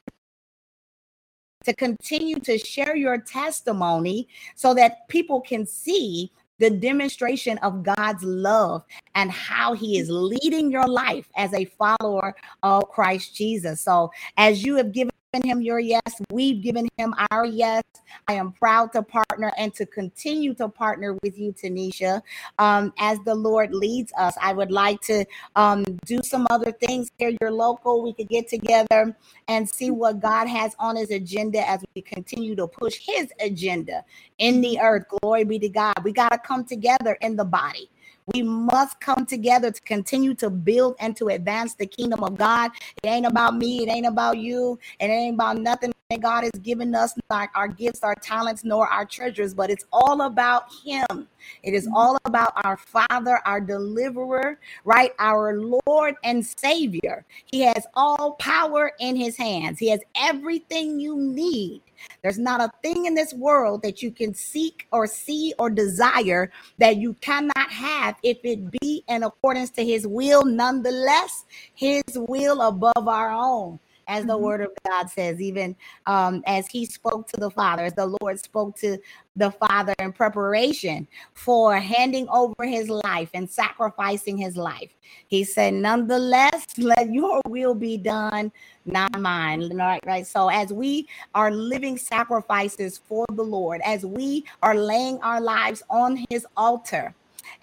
to 1.65 1.73
continue 1.73 2.39
to 2.39 2.57
share 2.57 2.95
your 2.95 3.17
testimony 3.17 4.27
so 4.55 4.73
that 4.73 5.07
people 5.07 5.41
can 5.41 5.65
see 5.65 6.31
the 6.59 6.69
demonstration 6.69 7.57
of 7.59 7.83
God's 7.83 8.23
love 8.23 8.83
and 9.15 9.29
how 9.31 9.73
he 9.73 9.97
is 9.97 10.09
leading 10.09 10.71
your 10.71 10.87
life 10.87 11.27
as 11.35 11.53
a 11.53 11.65
follower 11.65 12.35
of 12.63 12.89
Christ 12.89 13.35
Jesus. 13.35 13.81
So, 13.81 14.11
as 14.37 14.63
you 14.63 14.75
have 14.77 14.91
given 14.91 15.11
him 15.43 15.61
your 15.61 15.79
yes. 15.79 16.01
We've 16.31 16.61
given 16.61 16.87
him 16.97 17.13
our 17.31 17.45
yes. 17.45 17.83
I 18.27 18.33
am 18.33 18.51
proud 18.51 18.91
to 18.93 19.03
partner 19.03 19.51
and 19.57 19.73
to 19.75 19.85
continue 19.85 20.53
to 20.55 20.69
partner 20.69 21.17
with 21.23 21.37
you, 21.37 21.53
Tanisha, 21.53 22.21
um, 22.59 22.93
as 22.97 23.19
the 23.25 23.35
Lord 23.35 23.73
leads 23.73 24.11
us. 24.17 24.35
I 24.41 24.53
would 24.53 24.71
like 24.71 25.01
to 25.01 25.25
um, 25.55 25.83
do 26.05 26.19
some 26.23 26.47
other 26.49 26.71
things 26.71 27.09
here. 27.17 27.31
You're 27.41 27.51
local. 27.51 28.01
We 28.01 28.13
could 28.13 28.29
get 28.29 28.47
together 28.47 29.15
and 29.47 29.69
see 29.69 29.91
what 29.91 30.19
God 30.19 30.47
has 30.47 30.75
on 30.79 30.95
his 30.95 31.11
agenda 31.11 31.67
as 31.67 31.83
we 31.95 32.01
continue 32.01 32.55
to 32.55 32.67
push 32.67 32.99
his 32.99 33.31
agenda 33.39 34.03
in 34.37 34.61
the 34.61 34.79
earth. 34.79 35.05
Glory 35.21 35.43
be 35.43 35.59
to 35.59 35.69
God. 35.69 35.95
We 36.03 36.11
got 36.11 36.29
to 36.29 36.37
come 36.37 36.65
together 36.65 37.17
in 37.21 37.35
the 37.35 37.45
body. 37.45 37.89
We 38.33 38.41
must 38.41 38.99
come 38.99 39.25
together 39.25 39.71
to 39.71 39.81
continue 39.81 40.33
to 40.35 40.49
build 40.49 40.95
and 40.99 41.15
to 41.17 41.27
advance 41.27 41.75
the 41.75 41.85
kingdom 41.85 42.23
of 42.23 42.37
God. 42.37 42.71
It 43.03 43.07
ain't 43.07 43.25
about 43.25 43.55
me, 43.55 43.83
it 43.83 43.89
ain't 43.89 44.07
about 44.07 44.37
you, 44.37 44.79
it 44.99 45.05
ain't 45.05 45.35
about 45.35 45.57
nothing 45.57 45.93
that 46.11 46.21
God 46.21 46.43
has 46.43 46.61
given 46.61 46.93
us, 46.93 47.13
not 47.31 47.49
our 47.55 47.67
gifts, 47.67 48.03
our 48.03 48.13
talents, 48.13 48.63
nor 48.63 48.87
our 48.87 49.05
treasures, 49.05 49.55
but 49.55 49.71
it's 49.71 49.85
all 49.91 50.21
about 50.21 50.65
Him. 50.85 51.27
It 51.63 51.73
is 51.73 51.85
mm-hmm. 51.85 51.95
all 51.95 52.17
about 52.25 52.53
our 52.63 52.77
Father, 52.77 53.39
our 53.43 53.59
deliverer, 53.59 54.59
right? 54.83 55.13
Our 55.17 55.57
Lord 55.57 56.15
and 56.23 56.45
Savior. 56.45 57.25
He 57.45 57.61
has 57.61 57.87
all 57.95 58.33
power 58.33 58.91
in 58.99 59.15
His 59.15 59.35
hands, 59.35 59.79
He 59.79 59.89
has 59.89 60.01
everything 60.15 60.99
you 60.99 61.17
need 61.17 61.81
there's 62.21 62.37
not 62.37 62.61
a 62.61 62.71
thing 62.81 63.05
in 63.05 63.13
this 63.13 63.33
world 63.33 63.81
that 63.83 64.01
you 64.01 64.11
can 64.11 64.33
seek 64.33 64.87
or 64.91 65.07
see 65.07 65.53
or 65.59 65.69
desire 65.69 66.51
that 66.77 66.97
you 66.97 67.13
cannot 67.21 67.71
have 67.71 68.15
if 68.23 68.37
it 68.43 68.71
be 68.81 69.03
in 69.07 69.23
accordance 69.23 69.69
to 69.71 69.85
his 69.85 70.07
will. 70.07 70.43
Nonetheless, 70.45 71.45
his 71.73 72.03
will 72.15 72.61
above 72.61 73.07
our 73.07 73.31
own 73.31 73.79
as 74.07 74.25
the 74.25 74.33
mm-hmm. 74.33 74.43
word 74.43 74.61
of 74.61 74.71
God 74.87 75.09
says, 75.09 75.41
even 75.41 75.75
um, 76.05 76.43
as 76.45 76.67
he 76.67 76.85
spoke 76.85 77.27
to 77.29 77.39
the 77.39 77.49
Father, 77.49 77.83
as 77.83 77.93
the 77.93 78.15
Lord 78.21 78.39
spoke 78.39 78.75
to 78.77 78.97
the 79.35 79.51
Father 79.51 79.93
in 79.99 80.13
preparation 80.13 81.07
for 81.33 81.75
handing 81.77 82.27
over 82.29 82.63
his 82.63 82.89
life 82.89 83.29
and 83.33 83.49
sacrificing 83.49 84.37
his 84.37 84.55
life. 84.55 84.91
He 85.27 85.43
said, 85.43 85.73
Nonetheless, 85.73 86.65
let 86.77 87.11
your 87.11 87.41
will 87.47 87.75
be 87.75 87.97
done, 87.97 88.51
not 88.85 89.19
mine. 89.19 89.75
Right, 89.75 90.03
right. 90.05 90.25
So 90.25 90.49
as 90.49 90.71
we 90.71 91.07
are 91.33 91.51
living 91.51 91.97
sacrifices 91.97 92.97
for 92.97 93.25
the 93.33 93.43
Lord, 93.43 93.81
as 93.83 94.05
we 94.05 94.45
are 94.61 94.75
laying 94.75 95.19
our 95.19 95.41
lives 95.41 95.83
on 95.89 96.25
his 96.29 96.45
altar, 96.55 97.13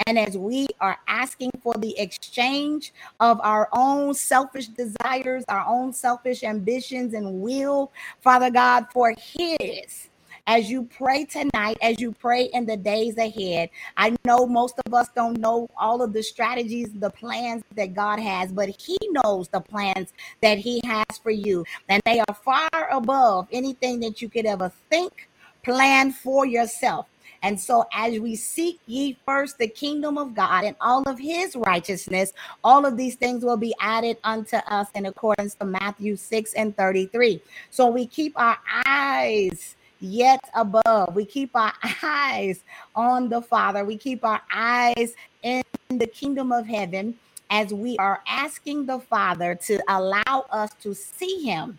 and 0.07 0.19
as 0.19 0.37
we 0.37 0.67
are 0.81 0.99
asking 1.09 1.51
for 1.63 1.75
the 1.75 1.99
exchange 1.99 2.93
of 3.21 3.41
our 3.43 3.69
own 3.73 4.15
selfish 4.15 4.69
desires, 4.69 5.45
our 5.49 5.65
own 5.67 5.93
selfish 5.93 6.43
ambitions 6.43 7.15
and 7.15 7.41
will, 7.41 7.93
Father 8.21 8.51
God, 8.51 8.87
for 8.93 9.15
His 9.19 10.09
as 10.47 10.71
you 10.71 10.89
pray 10.97 11.25
tonight, 11.25 11.79
as 11.81 12.01
you 12.01 12.13
pray 12.13 12.45
in 12.53 12.67
the 12.67 12.77
days 12.77 13.17
ahead. 13.17 13.71
I 13.97 14.17
know 14.25 14.47
most 14.47 14.75
of 14.85 14.93
us 14.93 15.09
don't 15.15 15.39
know 15.39 15.69
all 15.77 16.03
of 16.03 16.13
the 16.13 16.23
strategies, 16.23 16.91
the 16.93 17.11
plans 17.11 17.63
that 17.77 17.95
God 17.95 18.19
has, 18.19 18.53
but 18.53 18.69
He 18.69 18.99
knows 19.11 19.49
the 19.49 19.61
plans 19.61 20.13
that 20.41 20.59
He 20.59 20.81
has 20.85 21.19
for 21.23 21.31
you. 21.31 21.65
And 21.89 22.03
they 22.05 22.21
are 22.21 22.35
far 22.45 22.91
above 22.91 23.49
anything 23.53 24.01
that 24.01 24.21
you 24.21 24.29
could 24.29 24.47
ever 24.47 24.73
think, 24.91 25.29
plan 25.63 26.13
for 26.13 26.45
yourself. 26.45 27.07
And 27.43 27.61
so, 27.61 27.85
as 27.93 28.19
we 28.21 28.37
seek 28.37 28.79
ye 28.87 29.17
first 29.27 29.59
the 29.59 29.67
kingdom 29.67 30.17
of 30.17 30.35
God 30.35 30.65
and 30.65 30.77
all 30.81 31.03
of 31.09 31.19
his 31.19 31.57
righteousness, 31.57 32.33
all 32.63 32.87
of 32.87 32.97
these 32.97 33.17
things 33.17 33.45
will 33.45 33.57
be 33.57 33.75
added 33.81 34.17
unto 34.23 34.57
us 34.57 34.89
in 34.95 35.07
accordance 35.07 35.55
to 35.55 35.65
Matthew 35.65 36.17
6 36.17 36.53
and 36.55 36.77
33. 36.77 37.41
So, 37.71 37.89
we 37.89 38.07
keep 38.07 38.39
our 38.39 38.59
eyes 38.87 39.77
yet 40.01 40.41
above. 40.55 41.15
We 41.15 41.25
keep 41.25 41.51
our 41.55 41.73
eyes 42.03 42.63
on 42.95 43.29
the 43.29 43.43
Father. 43.43 43.85
We 43.85 43.97
keep 43.97 44.25
our 44.25 44.43
eyes 44.53 45.15
in 45.43 45.63
the 45.89 46.07
kingdom 46.07 46.53
of 46.53 46.67
heaven 46.67 47.17
as 47.51 47.73
we 47.73 47.97
are 47.99 48.23
asking 48.27 48.87
the 48.87 48.99
Father 48.99 49.55
to 49.55 49.83
allow 49.89 50.47
us 50.51 50.71
to 50.83 50.95
see 50.95 51.43
Him. 51.43 51.79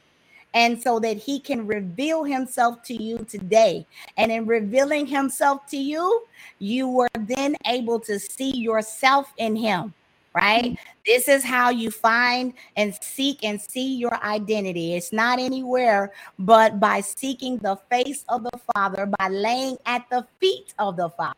And 0.53 0.81
so 0.81 0.99
that 0.99 1.17
he 1.17 1.39
can 1.39 1.65
reveal 1.65 2.23
himself 2.23 2.83
to 2.83 3.01
you 3.01 3.19
today. 3.19 3.85
And 4.17 4.31
in 4.31 4.45
revealing 4.45 5.07
himself 5.07 5.65
to 5.67 5.77
you, 5.77 6.23
you 6.59 6.87
were 6.87 7.09
then 7.15 7.55
able 7.65 7.99
to 8.01 8.19
see 8.19 8.55
yourself 8.55 9.33
in 9.37 9.55
him 9.55 9.93
right? 10.33 10.77
This 11.05 11.27
is 11.27 11.43
how 11.43 11.69
you 11.69 11.91
find 11.91 12.53
and 12.75 12.95
seek 13.01 13.43
and 13.43 13.61
see 13.61 13.95
your 13.95 14.15
identity. 14.23 14.95
It's 14.95 15.13
not 15.13 15.39
anywhere 15.39 16.11
but 16.39 16.79
by 16.79 17.01
seeking 17.01 17.57
the 17.57 17.75
face 17.89 18.25
of 18.29 18.43
the 18.43 18.59
Father, 18.73 19.05
by 19.19 19.29
laying 19.29 19.77
at 19.85 20.05
the 20.09 20.25
feet 20.39 20.73
of 20.79 20.97
the 20.97 21.09
Father. 21.09 21.35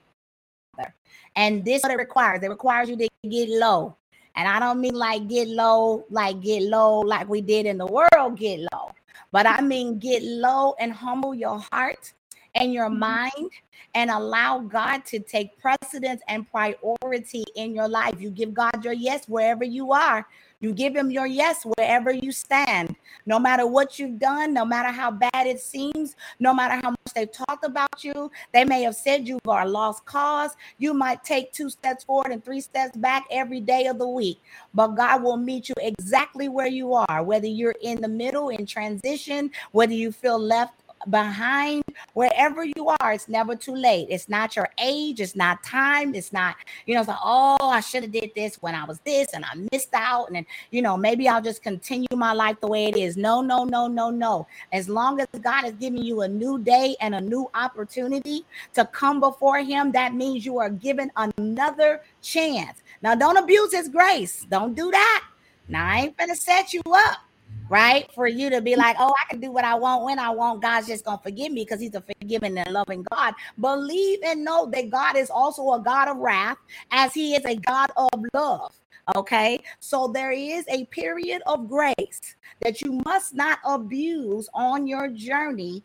And 1.36 1.66
this 1.66 1.84
what 1.84 1.92
it 1.92 1.98
requires. 1.98 2.42
It 2.44 2.50
requires 2.50 2.90
you 2.90 2.96
to 2.96 3.10
get 3.30 3.50
low. 3.50 3.96
And 4.36 4.48
I 4.48 4.60
don't 4.60 4.80
mean 4.80 4.96
like 4.96 5.28
get 5.28 5.48
low, 5.48 6.06
like 6.10 6.42
get 6.42 6.64
low, 6.64 7.00
like 7.00 7.28
we 7.28 7.42
did 7.42 7.66
in 7.66 7.78
the 7.78 7.86
world, 7.86 8.38
get 8.38 8.60
low. 8.72 8.92
But 9.32 9.48
I 9.48 9.62
mean 9.62 10.00
get 10.00 10.24
low 10.24 10.76
and 10.80 10.94
humble 10.94 11.34
your 11.34 11.60
heart 11.72 12.14
and 12.56 12.74
your 12.74 12.90
mm-hmm. 12.90 13.00
mind 13.00 13.52
and 13.94 14.10
allow 14.10 14.60
God 14.60 15.06
to 15.06 15.20
take 15.20 15.58
precedence 15.60 16.22
and 16.28 16.50
priority 16.50 17.44
in 17.56 17.74
your 17.74 17.88
life. 17.88 18.16
You 18.20 18.30
give 18.30 18.54
God 18.54 18.84
your 18.84 18.94
yes 18.94 19.28
wherever 19.28 19.64
you 19.64 19.92
are. 19.92 20.28
You 20.60 20.74
give 20.74 20.96
him 20.96 21.12
your 21.12 21.28
yes 21.28 21.64
wherever 21.64 22.12
you 22.12 22.32
stand. 22.32 22.96
No 23.26 23.40
matter 23.40 23.68
what 23.68 24.00
you've 24.00 24.20
done, 24.20 24.54
no 24.54 24.66
matter 24.66 24.90
how 24.90 25.12
bad 25.12 25.48
it 25.48 25.60
seems, 25.60 26.16
no 26.40 26.54
matter 26.54 26.80
how 26.82 26.92
much 26.92 27.14
they've 27.14 27.32
talked 27.32 27.66
about 27.66 28.04
you, 28.04 28.32
they 28.54 28.64
may 28.64 28.84
have 28.84 28.96
said 28.96 29.28
you 29.28 29.40
are 29.48 29.64
a 29.64 29.70
lost 29.70 30.06
cause. 30.06 30.56
You 30.78 30.94
might 30.94 31.24
take 31.24 31.52
two 31.52 31.70
steps 31.70 32.04
forward 32.04 32.32
and 32.32 32.44
three 32.44 32.62
steps 32.62 32.96
back 32.98 33.26
every 33.32 33.60
day 33.60 33.88
of 33.88 34.00
the 34.00 34.08
week, 34.08 34.40
but 34.74 34.90
God 34.90 35.24
will 35.24 35.38
meet 35.38 35.70
you 35.70 35.76
exactly 35.80 36.50
where 36.50 36.68
you 36.68 36.94
are, 36.94 37.24
whether 37.24 37.48
you're 37.48 37.76
in 37.82 38.02
the 38.02 38.08
middle, 38.08 38.50
in 38.50 38.66
transition, 38.66 39.52
whether 39.72 39.94
you 39.94 40.12
feel 40.12 40.40
left 40.40 40.85
behind 41.10 41.84
wherever 42.14 42.64
you 42.64 42.90
are 43.00 43.14
it's 43.14 43.28
never 43.28 43.56
too 43.56 43.76
late. 43.76 44.08
It's 44.10 44.30
not 44.30 44.56
your 44.56 44.70
age 44.80 45.20
it's 45.20 45.36
not 45.36 45.64
time 45.64 46.16
it's 46.16 46.34
not 46.34 46.56
you 46.86 46.94
know 46.94 47.02
it's 47.02 47.08
like 47.08 47.18
oh 47.24 47.58
i 47.62 47.80
should 47.80 48.04
have 48.04 48.12
did 48.12 48.32
this 48.36 48.62
when 48.62 48.76
i 48.76 48.84
was 48.84 49.00
this 49.00 49.34
and 49.34 49.46
i 49.46 49.50
missed 49.72 49.94
out 49.94 50.28
and 50.28 50.36
then 50.36 50.46
you 50.72 50.82
know 50.82 50.98
maybe 50.98 51.28
i'll 51.28 51.42
just 51.42 51.64
continue 51.64 52.08
my 52.16 52.34
life 52.34 52.60
the 52.62 52.68
way 52.68 52.86
it 52.86 52.98
is. 52.98 53.18
No 53.18 53.42
no 53.42 53.64
no 53.64 53.88
no 53.88 54.10
no. 54.10 54.48
As 54.72 54.90
long 54.90 55.20
as 55.20 55.28
god 55.42 55.66
is 55.66 55.74
giving 55.74 56.04
you 56.04 56.22
a 56.22 56.28
new 56.28 56.60
day 56.60 56.96
and 57.02 57.16
a 57.16 57.22
new 57.22 57.50
opportunity 57.54 58.46
to 58.74 58.86
come 58.86 59.20
before 59.20 59.60
him 59.60 59.92
that 59.92 60.14
means 60.14 60.46
you 60.46 60.58
are 60.60 60.70
given 60.70 61.12
another 61.16 62.02
chance. 62.22 62.82
Now 63.02 63.16
don't 63.16 63.38
abuse 63.38 63.74
his 63.74 63.90
grace. 63.90 64.46
Don't 64.50 64.76
do 64.76 64.92
that. 64.92 65.24
Now 65.68 65.88
i 65.88 66.00
ain't 66.02 66.18
gonna 66.18 66.36
set 66.36 66.74
you 66.74 66.82
up 66.88 67.18
right? 67.70 68.12
For 68.14 68.28
you 68.28 68.50
to 68.50 68.62
be 68.62 68.76
like, 68.76 68.96
oh, 69.00 69.14
I 69.22 69.30
can 69.30 69.40
do 69.40 69.52
what 69.52 69.66
I 69.66 69.76
want 69.76 70.04
when 70.04 70.20
I 70.20 70.30
want. 70.30 70.62
God's 70.62 70.88
just 70.88 71.06
going 71.06 71.18
to 71.18 71.24
forgive 71.24 71.52
me 71.52 71.64
because 71.64 71.80
He's 71.80 71.96
a 71.96 72.02
forgiving 72.02 72.58
and 72.58 72.72
loving 72.72 73.06
God. 73.12 73.34
Believe 73.60 74.20
and 74.24 74.44
know 74.44 74.70
that 74.72 74.90
God 74.90 75.16
is 75.16 75.30
also 75.30 75.74
a 75.74 75.80
God 75.80 76.08
of 76.08 76.18
wrath, 76.18 76.58
as 76.92 77.14
He 77.14 77.36
is 77.36 77.46
a 77.46 77.56
God 77.56 77.92
of 77.98 78.10
love. 78.34 78.74
Okay, 79.16 79.60
so 79.80 80.08
there 80.08 80.32
is 80.32 80.66
a 80.68 80.86
period 80.86 81.44
of 81.46 81.70
grace 81.70 82.36
that 82.62 82.82
you 82.82 83.02
must 83.06 83.36
not 83.36 83.60
abuse 83.64 84.50
on 84.54 84.88
your 84.88 85.10
journey 85.10 85.84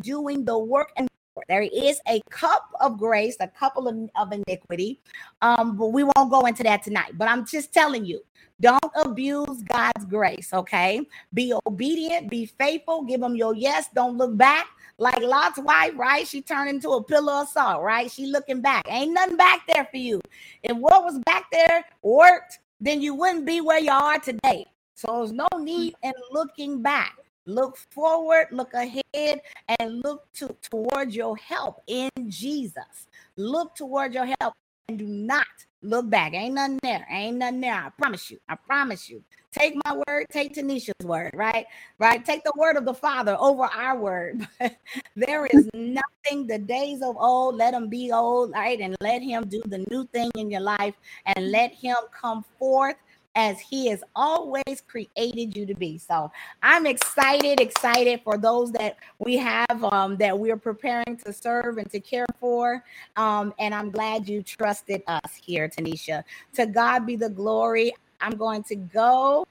doing 0.00 0.44
the 0.44 0.58
work 0.58 0.90
and 0.96 1.08
there 1.48 1.62
is 1.62 2.00
a 2.08 2.20
cup 2.30 2.70
of 2.80 2.98
grace, 2.98 3.36
a 3.40 3.48
couple 3.48 3.88
of, 3.88 4.10
of 4.16 4.32
iniquity. 4.32 5.00
Um, 5.42 5.76
but 5.76 5.88
we 5.88 6.02
won't 6.02 6.30
go 6.30 6.46
into 6.46 6.62
that 6.62 6.82
tonight. 6.82 7.12
But 7.14 7.28
I'm 7.28 7.44
just 7.44 7.72
telling 7.74 8.04
you, 8.04 8.22
don't 8.60 8.92
abuse 8.94 9.62
God's 9.62 10.04
grace, 10.06 10.52
okay? 10.52 11.00
Be 11.34 11.52
obedient, 11.66 12.30
be 12.30 12.46
faithful, 12.46 13.02
give 13.02 13.22
him 13.22 13.36
your 13.36 13.54
yes, 13.54 13.88
don't 13.94 14.16
look 14.16 14.36
back. 14.36 14.68
Like 14.98 15.20
Lot's 15.20 15.58
wife, 15.58 15.92
right? 15.96 16.26
She 16.26 16.40
turned 16.40 16.70
into 16.70 16.90
a 16.90 17.02
pillar 17.02 17.42
of 17.42 17.48
salt, 17.48 17.82
right? 17.82 18.10
She 18.10 18.26
looking 18.26 18.62
back. 18.62 18.86
Ain't 18.88 19.12
nothing 19.12 19.36
back 19.36 19.66
there 19.68 19.84
for 19.84 19.98
you. 19.98 20.22
If 20.62 20.74
what 20.74 21.04
was 21.04 21.18
back 21.26 21.44
there 21.52 21.84
worked, 22.02 22.60
then 22.80 23.02
you 23.02 23.14
wouldn't 23.14 23.44
be 23.44 23.60
where 23.60 23.78
you 23.78 23.92
are 23.92 24.18
today. 24.18 24.64
So 24.94 25.18
there's 25.18 25.32
no 25.32 25.46
need 25.58 25.94
in 26.02 26.14
looking 26.32 26.80
back. 26.80 27.18
Look 27.44 27.76
forward, 27.90 28.46
look 28.50 28.72
ahead, 28.72 29.40
and 29.78 30.02
look 30.02 30.32
to, 30.34 30.48
towards 30.62 31.14
your 31.14 31.36
help 31.36 31.82
in 31.86 32.10
Jesus. 32.28 33.06
Look 33.36 33.74
towards 33.74 34.14
your 34.14 34.26
help 34.40 34.54
and 34.88 34.98
do 34.98 35.06
not 35.06 35.46
look 35.86 36.10
back. 36.10 36.34
Ain't 36.34 36.54
nothing 36.54 36.78
there. 36.82 37.06
Ain't 37.10 37.38
nothing 37.38 37.60
there. 37.60 37.74
I 37.74 37.90
promise 37.90 38.30
you. 38.30 38.38
I 38.48 38.56
promise 38.56 39.08
you. 39.08 39.22
Take 39.52 39.74
my 39.86 40.02
word, 40.06 40.26
take 40.30 40.54
Tanisha's 40.54 41.06
word, 41.06 41.30
right? 41.34 41.64
Right. 41.98 42.22
Take 42.22 42.44
the 42.44 42.52
word 42.56 42.76
of 42.76 42.84
the 42.84 42.92
Father 42.92 43.36
over 43.40 43.64
our 43.64 43.98
word. 43.98 44.46
there 45.16 45.46
is 45.46 45.68
nothing, 45.72 46.46
the 46.46 46.58
days 46.58 47.00
of 47.00 47.16
old, 47.16 47.54
let 47.54 47.70
them 47.70 47.88
be 47.88 48.12
old, 48.12 48.52
right? 48.52 48.78
And 48.80 48.94
let 49.00 49.22
him 49.22 49.48
do 49.48 49.62
the 49.66 49.86
new 49.90 50.06
thing 50.08 50.30
in 50.36 50.50
your 50.50 50.60
life 50.60 50.94
and 51.24 51.50
let 51.50 51.72
him 51.72 51.96
come 52.12 52.44
forth 52.58 52.96
as 53.36 53.60
he 53.60 53.88
has 53.88 54.02
always 54.16 54.82
created 54.88 55.56
you 55.56 55.66
to 55.66 55.74
be. 55.74 55.98
So 55.98 56.32
I'm 56.62 56.86
excited, 56.86 57.60
excited 57.60 58.22
for 58.24 58.38
those 58.38 58.72
that 58.72 58.96
we 59.18 59.36
have 59.36 59.84
um, 59.92 60.16
that 60.16 60.36
we're 60.36 60.56
preparing 60.56 61.18
to 61.24 61.32
serve 61.32 61.76
and 61.76 61.90
to 61.90 62.00
care 62.00 62.26
for. 62.40 62.82
Um, 63.16 63.54
and 63.58 63.74
I'm 63.74 63.90
glad 63.90 64.28
you 64.28 64.42
trusted 64.42 65.02
us 65.06 65.34
here, 65.34 65.68
Tanisha. 65.68 66.24
To 66.54 66.66
God 66.66 67.06
be 67.06 67.14
the 67.14 67.30
glory. 67.30 67.92
I'm 68.20 68.36
going 68.36 68.62
to 68.64 68.76
go 68.76 69.46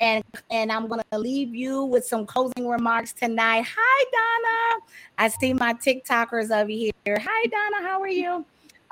and 0.00 0.22
and 0.50 0.70
I'm 0.70 0.86
going 0.86 1.02
to 1.10 1.18
leave 1.18 1.52
you 1.54 1.84
with 1.84 2.06
some 2.06 2.26
closing 2.26 2.68
remarks 2.68 3.12
tonight. 3.12 3.64
Hi 3.76 4.04
Donna. 4.12 4.86
I 5.18 5.28
see 5.28 5.52
my 5.52 5.74
TikTokers 5.74 6.56
over 6.56 6.70
here. 6.70 6.92
Hi 7.06 7.46
Donna, 7.46 7.88
how 7.88 8.00
are 8.00 8.08
you? 8.08 8.44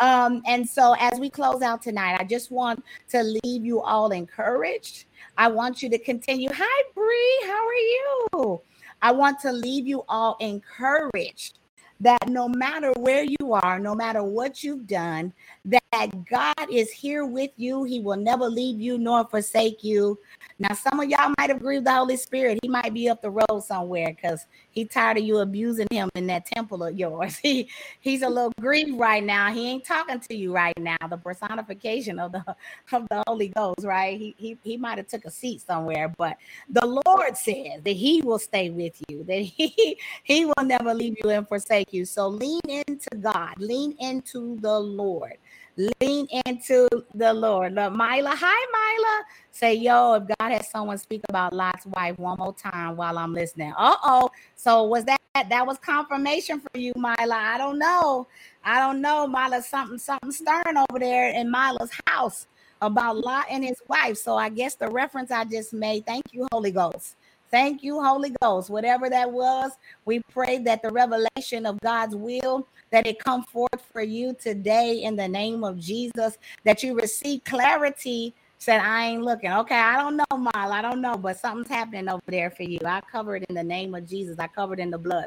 Um, 0.03 0.43
and 0.49 0.69
so 0.69 0.97
as 0.99 1.20
we 1.20 1.31
close 1.31 1.62
out 1.62 1.81
tonight, 1.81 2.16
I 2.19 2.24
just 2.24 2.51
want 2.51 2.83
to 3.11 3.23
leave 3.23 3.65
you 3.65 3.81
all 3.81 4.11
encouraged. 4.11 5.05
I 5.39 5.47
want 5.47 5.81
you 5.81 5.89
to 5.91 5.99
continue. 5.99 6.49
Hi, 6.53 6.83
Bree, 6.93 7.43
how 7.45 7.65
are 7.65 7.73
you? 7.73 8.61
I 9.01 9.12
want 9.12 9.39
to 9.41 9.53
leave 9.53 9.87
you 9.87 10.05
all 10.09 10.37
encouraged 10.41 11.61
that 12.01 12.29
no 12.29 12.49
matter 12.49 12.93
where 12.99 13.23
you 13.23 13.53
are, 13.53 13.79
no 13.79 13.95
matter 13.95 14.24
what 14.24 14.65
you've 14.65 14.89
done, 14.89 15.33
that 15.65 16.11
God 16.29 16.69
is 16.69 16.91
here 16.91 17.24
with 17.24 17.53
you. 17.57 17.85
He 17.85 18.01
will 18.01 18.16
never 18.16 18.47
leave 18.47 18.81
you 18.81 18.99
nor 18.99 19.24
forsake 19.29 19.85
you. 19.85 20.19
Now, 20.59 20.74
some 20.74 20.99
of 20.99 21.09
y'all 21.09 21.33
might 21.39 21.49
have 21.49 21.61
grieved 21.61 21.87
the 21.87 21.95
Holy 21.95 22.16
Spirit. 22.16 22.59
He 22.61 22.69
might 22.69 22.93
be 22.93 23.09
up 23.09 23.23
the 23.23 23.31
road 23.31 23.61
somewhere 23.61 24.09
because 24.09 24.47
he 24.73 24.86
tired 24.86 25.19
of 25.19 25.24
you 25.24 25.39
abusing 25.39 25.86
him 25.90 26.09
in 26.15 26.27
that 26.27 26.47
temple 26.47 26.82
of 26.82 26.99
yours. 26.99 27.39
He 27.43 27.69
he's 28.01 28.23
a 28.23 28.28
little 28.28 28.53
grieved 28.61 28.99
right 28.99 29.23
now. 29.23 29.53
He 29.53 29.69
ain't 29.69 29.85
talking 29.85 30.20
to 30.20 30.35
you 30.35 30.55
right 30.55 30.77
now. 30.78 30.97
The 31.11 31.16
personification 31.16 32.19
of 32.19 32.32
the 32.32 32.44
of 32.93 33.07
the 33.11 33.23
Holy 33.27 33.49
Ghost, 33.49 33.85
right? 33.85 34.19
He 34.19 34.35
he, 34.39 34.57
he 34.62 34.77
might 34.77 34.99
have 34.99 35.09
took 35.09 35.24
a 35.24 35.31
seat 35.31 35.61
somewhere, 35.61 36.12
but 36.16 36.36
the 36.69 36.86
Lord 37.07 37.36
says 37.36 37.82
that 37.82 37.97
he 37.97 38.23
will 38.23 38.39
stay 38.39 38.70
with 38.70 39.01
you, 39.09 39.24
that 39.24 39.40
he 39.40 39.99
he 40.23 40.44
will 40.47 40.65
never 40.65 40.94
leave 40.94 41.16
you 41.23 41.31
and 41.31 41.47
forsake 41.47 41.93
you. 41.93 42.05
So 42.05 42.28
lean 42.28 42.61
into 42.69 43.11
God, 43.20 43.55
lean 43.59 43.94
into 43.99 44.57
the 44.61 44.78
Lord. 44.78 45.36
Lean 45.77 46.28
into 46.47 46.86
the 47.15 47.32
Lord. 47.32 47.74
Look, 47.74 47.93
Mila, 47.93 48.35
hi, 48.36 48.66
Mila. 48.73 49.24
Say, 49.51 49.74
yo, 49.74 50.15
if 50.15 50.24
God 50.39 50.53
has 50.53 50.69
someone 50.70 50.99
speak 50.99 51.23
about 51.28 51.53
Lot's 51.53 51.86
wife 51.86 52.19
one 52.19 52.39
more 52.39 52.55
time 52.55 52.97
while 52.97 53.16
I'm 53.16 53.32
listening. 53.32 53.73
Uh 53.77 53.97
oh. 54.03 54.31
So 54.55 54.85
was 54.85 55.05
that 55.07 55.19
that 55.35 55.66
was 55.66 55.78
confirmation 55.78 56.61
for 56.61 56.78
you, 56.78 56.93
Mila? 56.97 57.16
I 57.35 57.57
don't 57.57 57.78
know. 57.78 58.27
I 58.65 58.78
don't 58.78 59.01
know, 59.01 59.27
Mila. 59.27 59.62
Something 59.62 59.99
something 59.99 60.31
stirring 60.31 60.77
over 60.77 60.99
there 60.99 61.31
in 61.31 61.51
Mila's 61.51 61.90
house 62.07 62.47
about 62.82 63.16
Lot 63.16 63.47
and 63.51 63.65
his 63.65 63.81
wife. 63.89 64.19
So 64.19 64.36
I 64.36 64.51
guess 64.51 64.74
the 64.74 64.89
reference 64.89 65.31
I 65.31 65.44
just 65.44 65.73
made. 65.73 66.05
Thank 66.05 66.24
you, 66.32 66.47
Holy 66.53 66.70
Ghost. 66.70 67.16
Thank 67.53 67.85
you, 67.85 68.03
Holy 68.03 68.35
Ghost. 68.41 68.70
Whatever 68.70 69.11
that 69.11 69.31
was, 69.31 69.73
we 70.07 70.20
pray 70.33 70.59
that 70.61 70.83
the 70.83 70.91
revelation 70.91 71.66
of 71.66 71.79
God's 71.81 72.16
will 72.16 72.66
that 72.91 73.07
it 73.07 73.19
come 73.19 73.43
forth 73.45 73.83
for 73.93 74.03
you 74.03 74.35
today 74.41 75.03
in 75.03 75.16
the 75.16 75.29
name 75.29 75.65
of 75.65 75.79
Jesus, 75.79 76.39
that 76.65 76.83
you 76.83 76.95
receive 76.95 77.45
clarity. 77.45 78.35
Said, 78.59 78.81
I 78.81 79.07
ain't 79.07 79.23
looking. 79.23 79.51
Okay, 79.51 79.74
I 79.74 79.97
don't 79.97 80.16
know, 80.16 80.37
Mile. 80.37 80.73
I 80.73 80.81
don't 80.83 81.01
know, 81.01 81.16
but 81.16 81.39
something's 81.39 81.69
happening 81.69 82.09
over 82.09 82.23
there 82.29 82.51
for 82.51 82.62
you. 82.62 82.79
I 82.87 83.01
covered 83.01 83.45
in 83.49 83.57
the 83.57 83.62
name 83.65 83.95
of 83.95 84.09
Jesus. 84.09 84.39
I 84.39 84.47
covered 84.47 84.79
in 84.79 84.91
the 84.91 84.99
blood. 84.99 85.27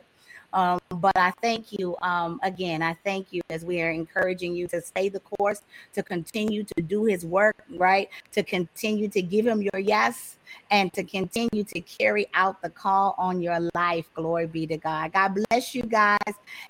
Um, 0.55 0.79
but 0.89 1.15
I 1.17 1.31
thank 1.41 1.73
you 1.73 1.97
um, 2.01 2.39
again. 2.41 2.81
I 2.81 2.97
thank 3.03 3.33
you 3.33 3.41
as 3.49 3.65
we 3.65 3.81
are 3.81 3.91
encouraging 3.91 4.55
you 4.55 4.67
to 4.69 4.81
stay 4.81 5.09
the 5.09 5.19
course, 5.19 5.61
to 5.93 6.01
continue 6.01 6.63
to 6.63 6.81
do 6.81 7.03
his 7.03 7.25
work, 7.25 7.57
right? 7.77 8.09
To 8.31 8.41
continue 8.41 9.09
to 9.09 9.21
give 9.21 9.45
him 9.45 9.61
your 9.61 9.79
yes 9.81 10.37
and 10.71 10.91
to 10.93 11.03
continue 11.03 11.65
to 11.65 11.81
carry 11.81 12.27
out 12.33 12.61
the 12.61 12.69
call 12.69 13.15
on 13.17 13.41
your 13.41 13.59
life. 13.75 14.05
Glory 14.15 14.47
be 14.47 14.65
to 14.67 14.77
God. 14.77 15.11
God 15.11 15.35
bless 15.49 15.75
you 15.75 15.83
guys 15.83 16.17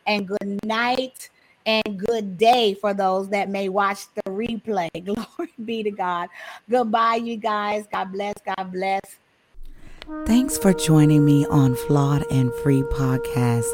and 0.07 0.27
good 0.27 0.59
night 0.65 1.29
and 1.67 1.99
good 1.99 2.37
day 2.37 2.73
for 2.73 2.93
those 2.93 3.29
that 3.29 3.49
may 3.49 3.69
watch 3.69 4.05
the 4.15 4.21
replay. 4.31 4.89
Glory 5.05 5.53
be 5.63 5.83
to 5.83 5.91
God. 5.91 6.29
Goodbye, 6.69 7.15
you 7.15 7.37
guys. 7.37 7.85
God 7.91 8.11
bless. 8.11 8.33
God 8.57 8.71
bless. 8.71 9.19
Thanks 10.05 10.55
for 10.55 10.71
joining 10.71 11.25
me 11.25 11.47
on 11.47 11.75
Flawed 11.75 12.25
and 12.29 12.53
Free 12.61 12.83
Podcast. 12.83 13.65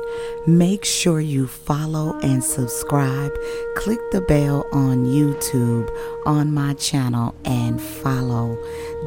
Make 0.47 0.85
sure 0.85 1.19
you 1.19 1.45
follow 1.45 2.17
and 2.19 2.41
subscribe. 2.41 3.33
Click 3.75 3.99
the 4.11 4.21
bell 4.21 4.65
on 4.71 5.05
YouTube 5.05 5.89
on 6.25 6.53
my 6.53 6.73
channel 6.75 7.35
and 7.43 7.81
follow. 7.81 8.57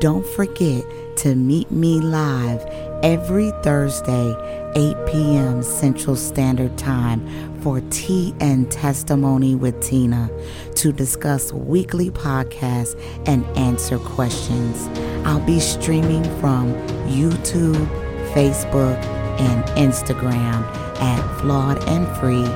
Don't 0.00 0.26
forget 0.26 0.84
to 1.18 1.34
meet 1.34 1.70
me 1.70 1.98
live 1.98 2.62
every 3.04 3.50
Thursday, 3.62 4.34
8 4.74 4.96
p.m. 5.06 5.62
Central 5.62 6.16
Standard 6.16 6.78
Time 6.78 7.20
for 7.60 7.82
Tea 7.90 8.34
and 8.40 8.72
Testimony 8.72 9.54
with 9.54 9.78
Tina 9.82 10.30
to 10.76 10.90
discuss 10.90 11.52
weekly 11.52 12.10
podcasts 12.10 12.98
and 13.28 13.44
answer 13.58 13.98
questions. 13.98 14.88
I'll 15.26 15.44
be 15.44 15.60
streaming 15.60 16.24
from 16.40 16.72
YouTube, 17.06 17.86
Facebook, 18.32 18.96
and 19.38 19.64
Instagram 19.76 20.64
at 20.98 21.40
Flawed 21.40 21.86
and 21.86 22.08
Free, 22.16 22.48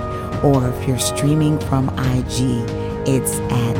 or 0.42 0.66
if 0.70 0.88
you're 0.88 0.98
streaming 0.98 1.58
from 1.60 1.90
IG, 1.90 2.64
it's 3.06 3.38
at 3.38 3.74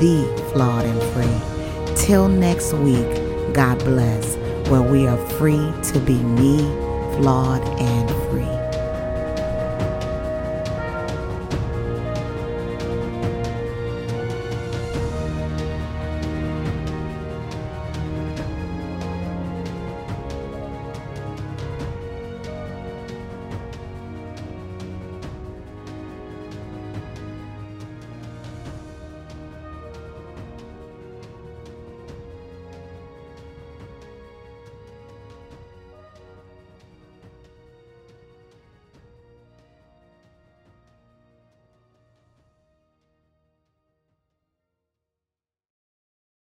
The 0.00 0.50
Flawed 0.54 0.86
and 0.86 1.02
Free. 1.12 1.94
Till 1.96 2.28
next 2.28 2.72
week, 2.72 3.52
God 3.52 3.78
bless, 3.80 4.36
where 4.68 4.82
we 4.82 5.06
are 5.06 5.18
free 5.30 5.72
to 5.92 6.00
be 6.00 6.22
me, 6.22 6.58
flawed, 7.16 7.62
and 7.78 8.08
free. 8.30 8.63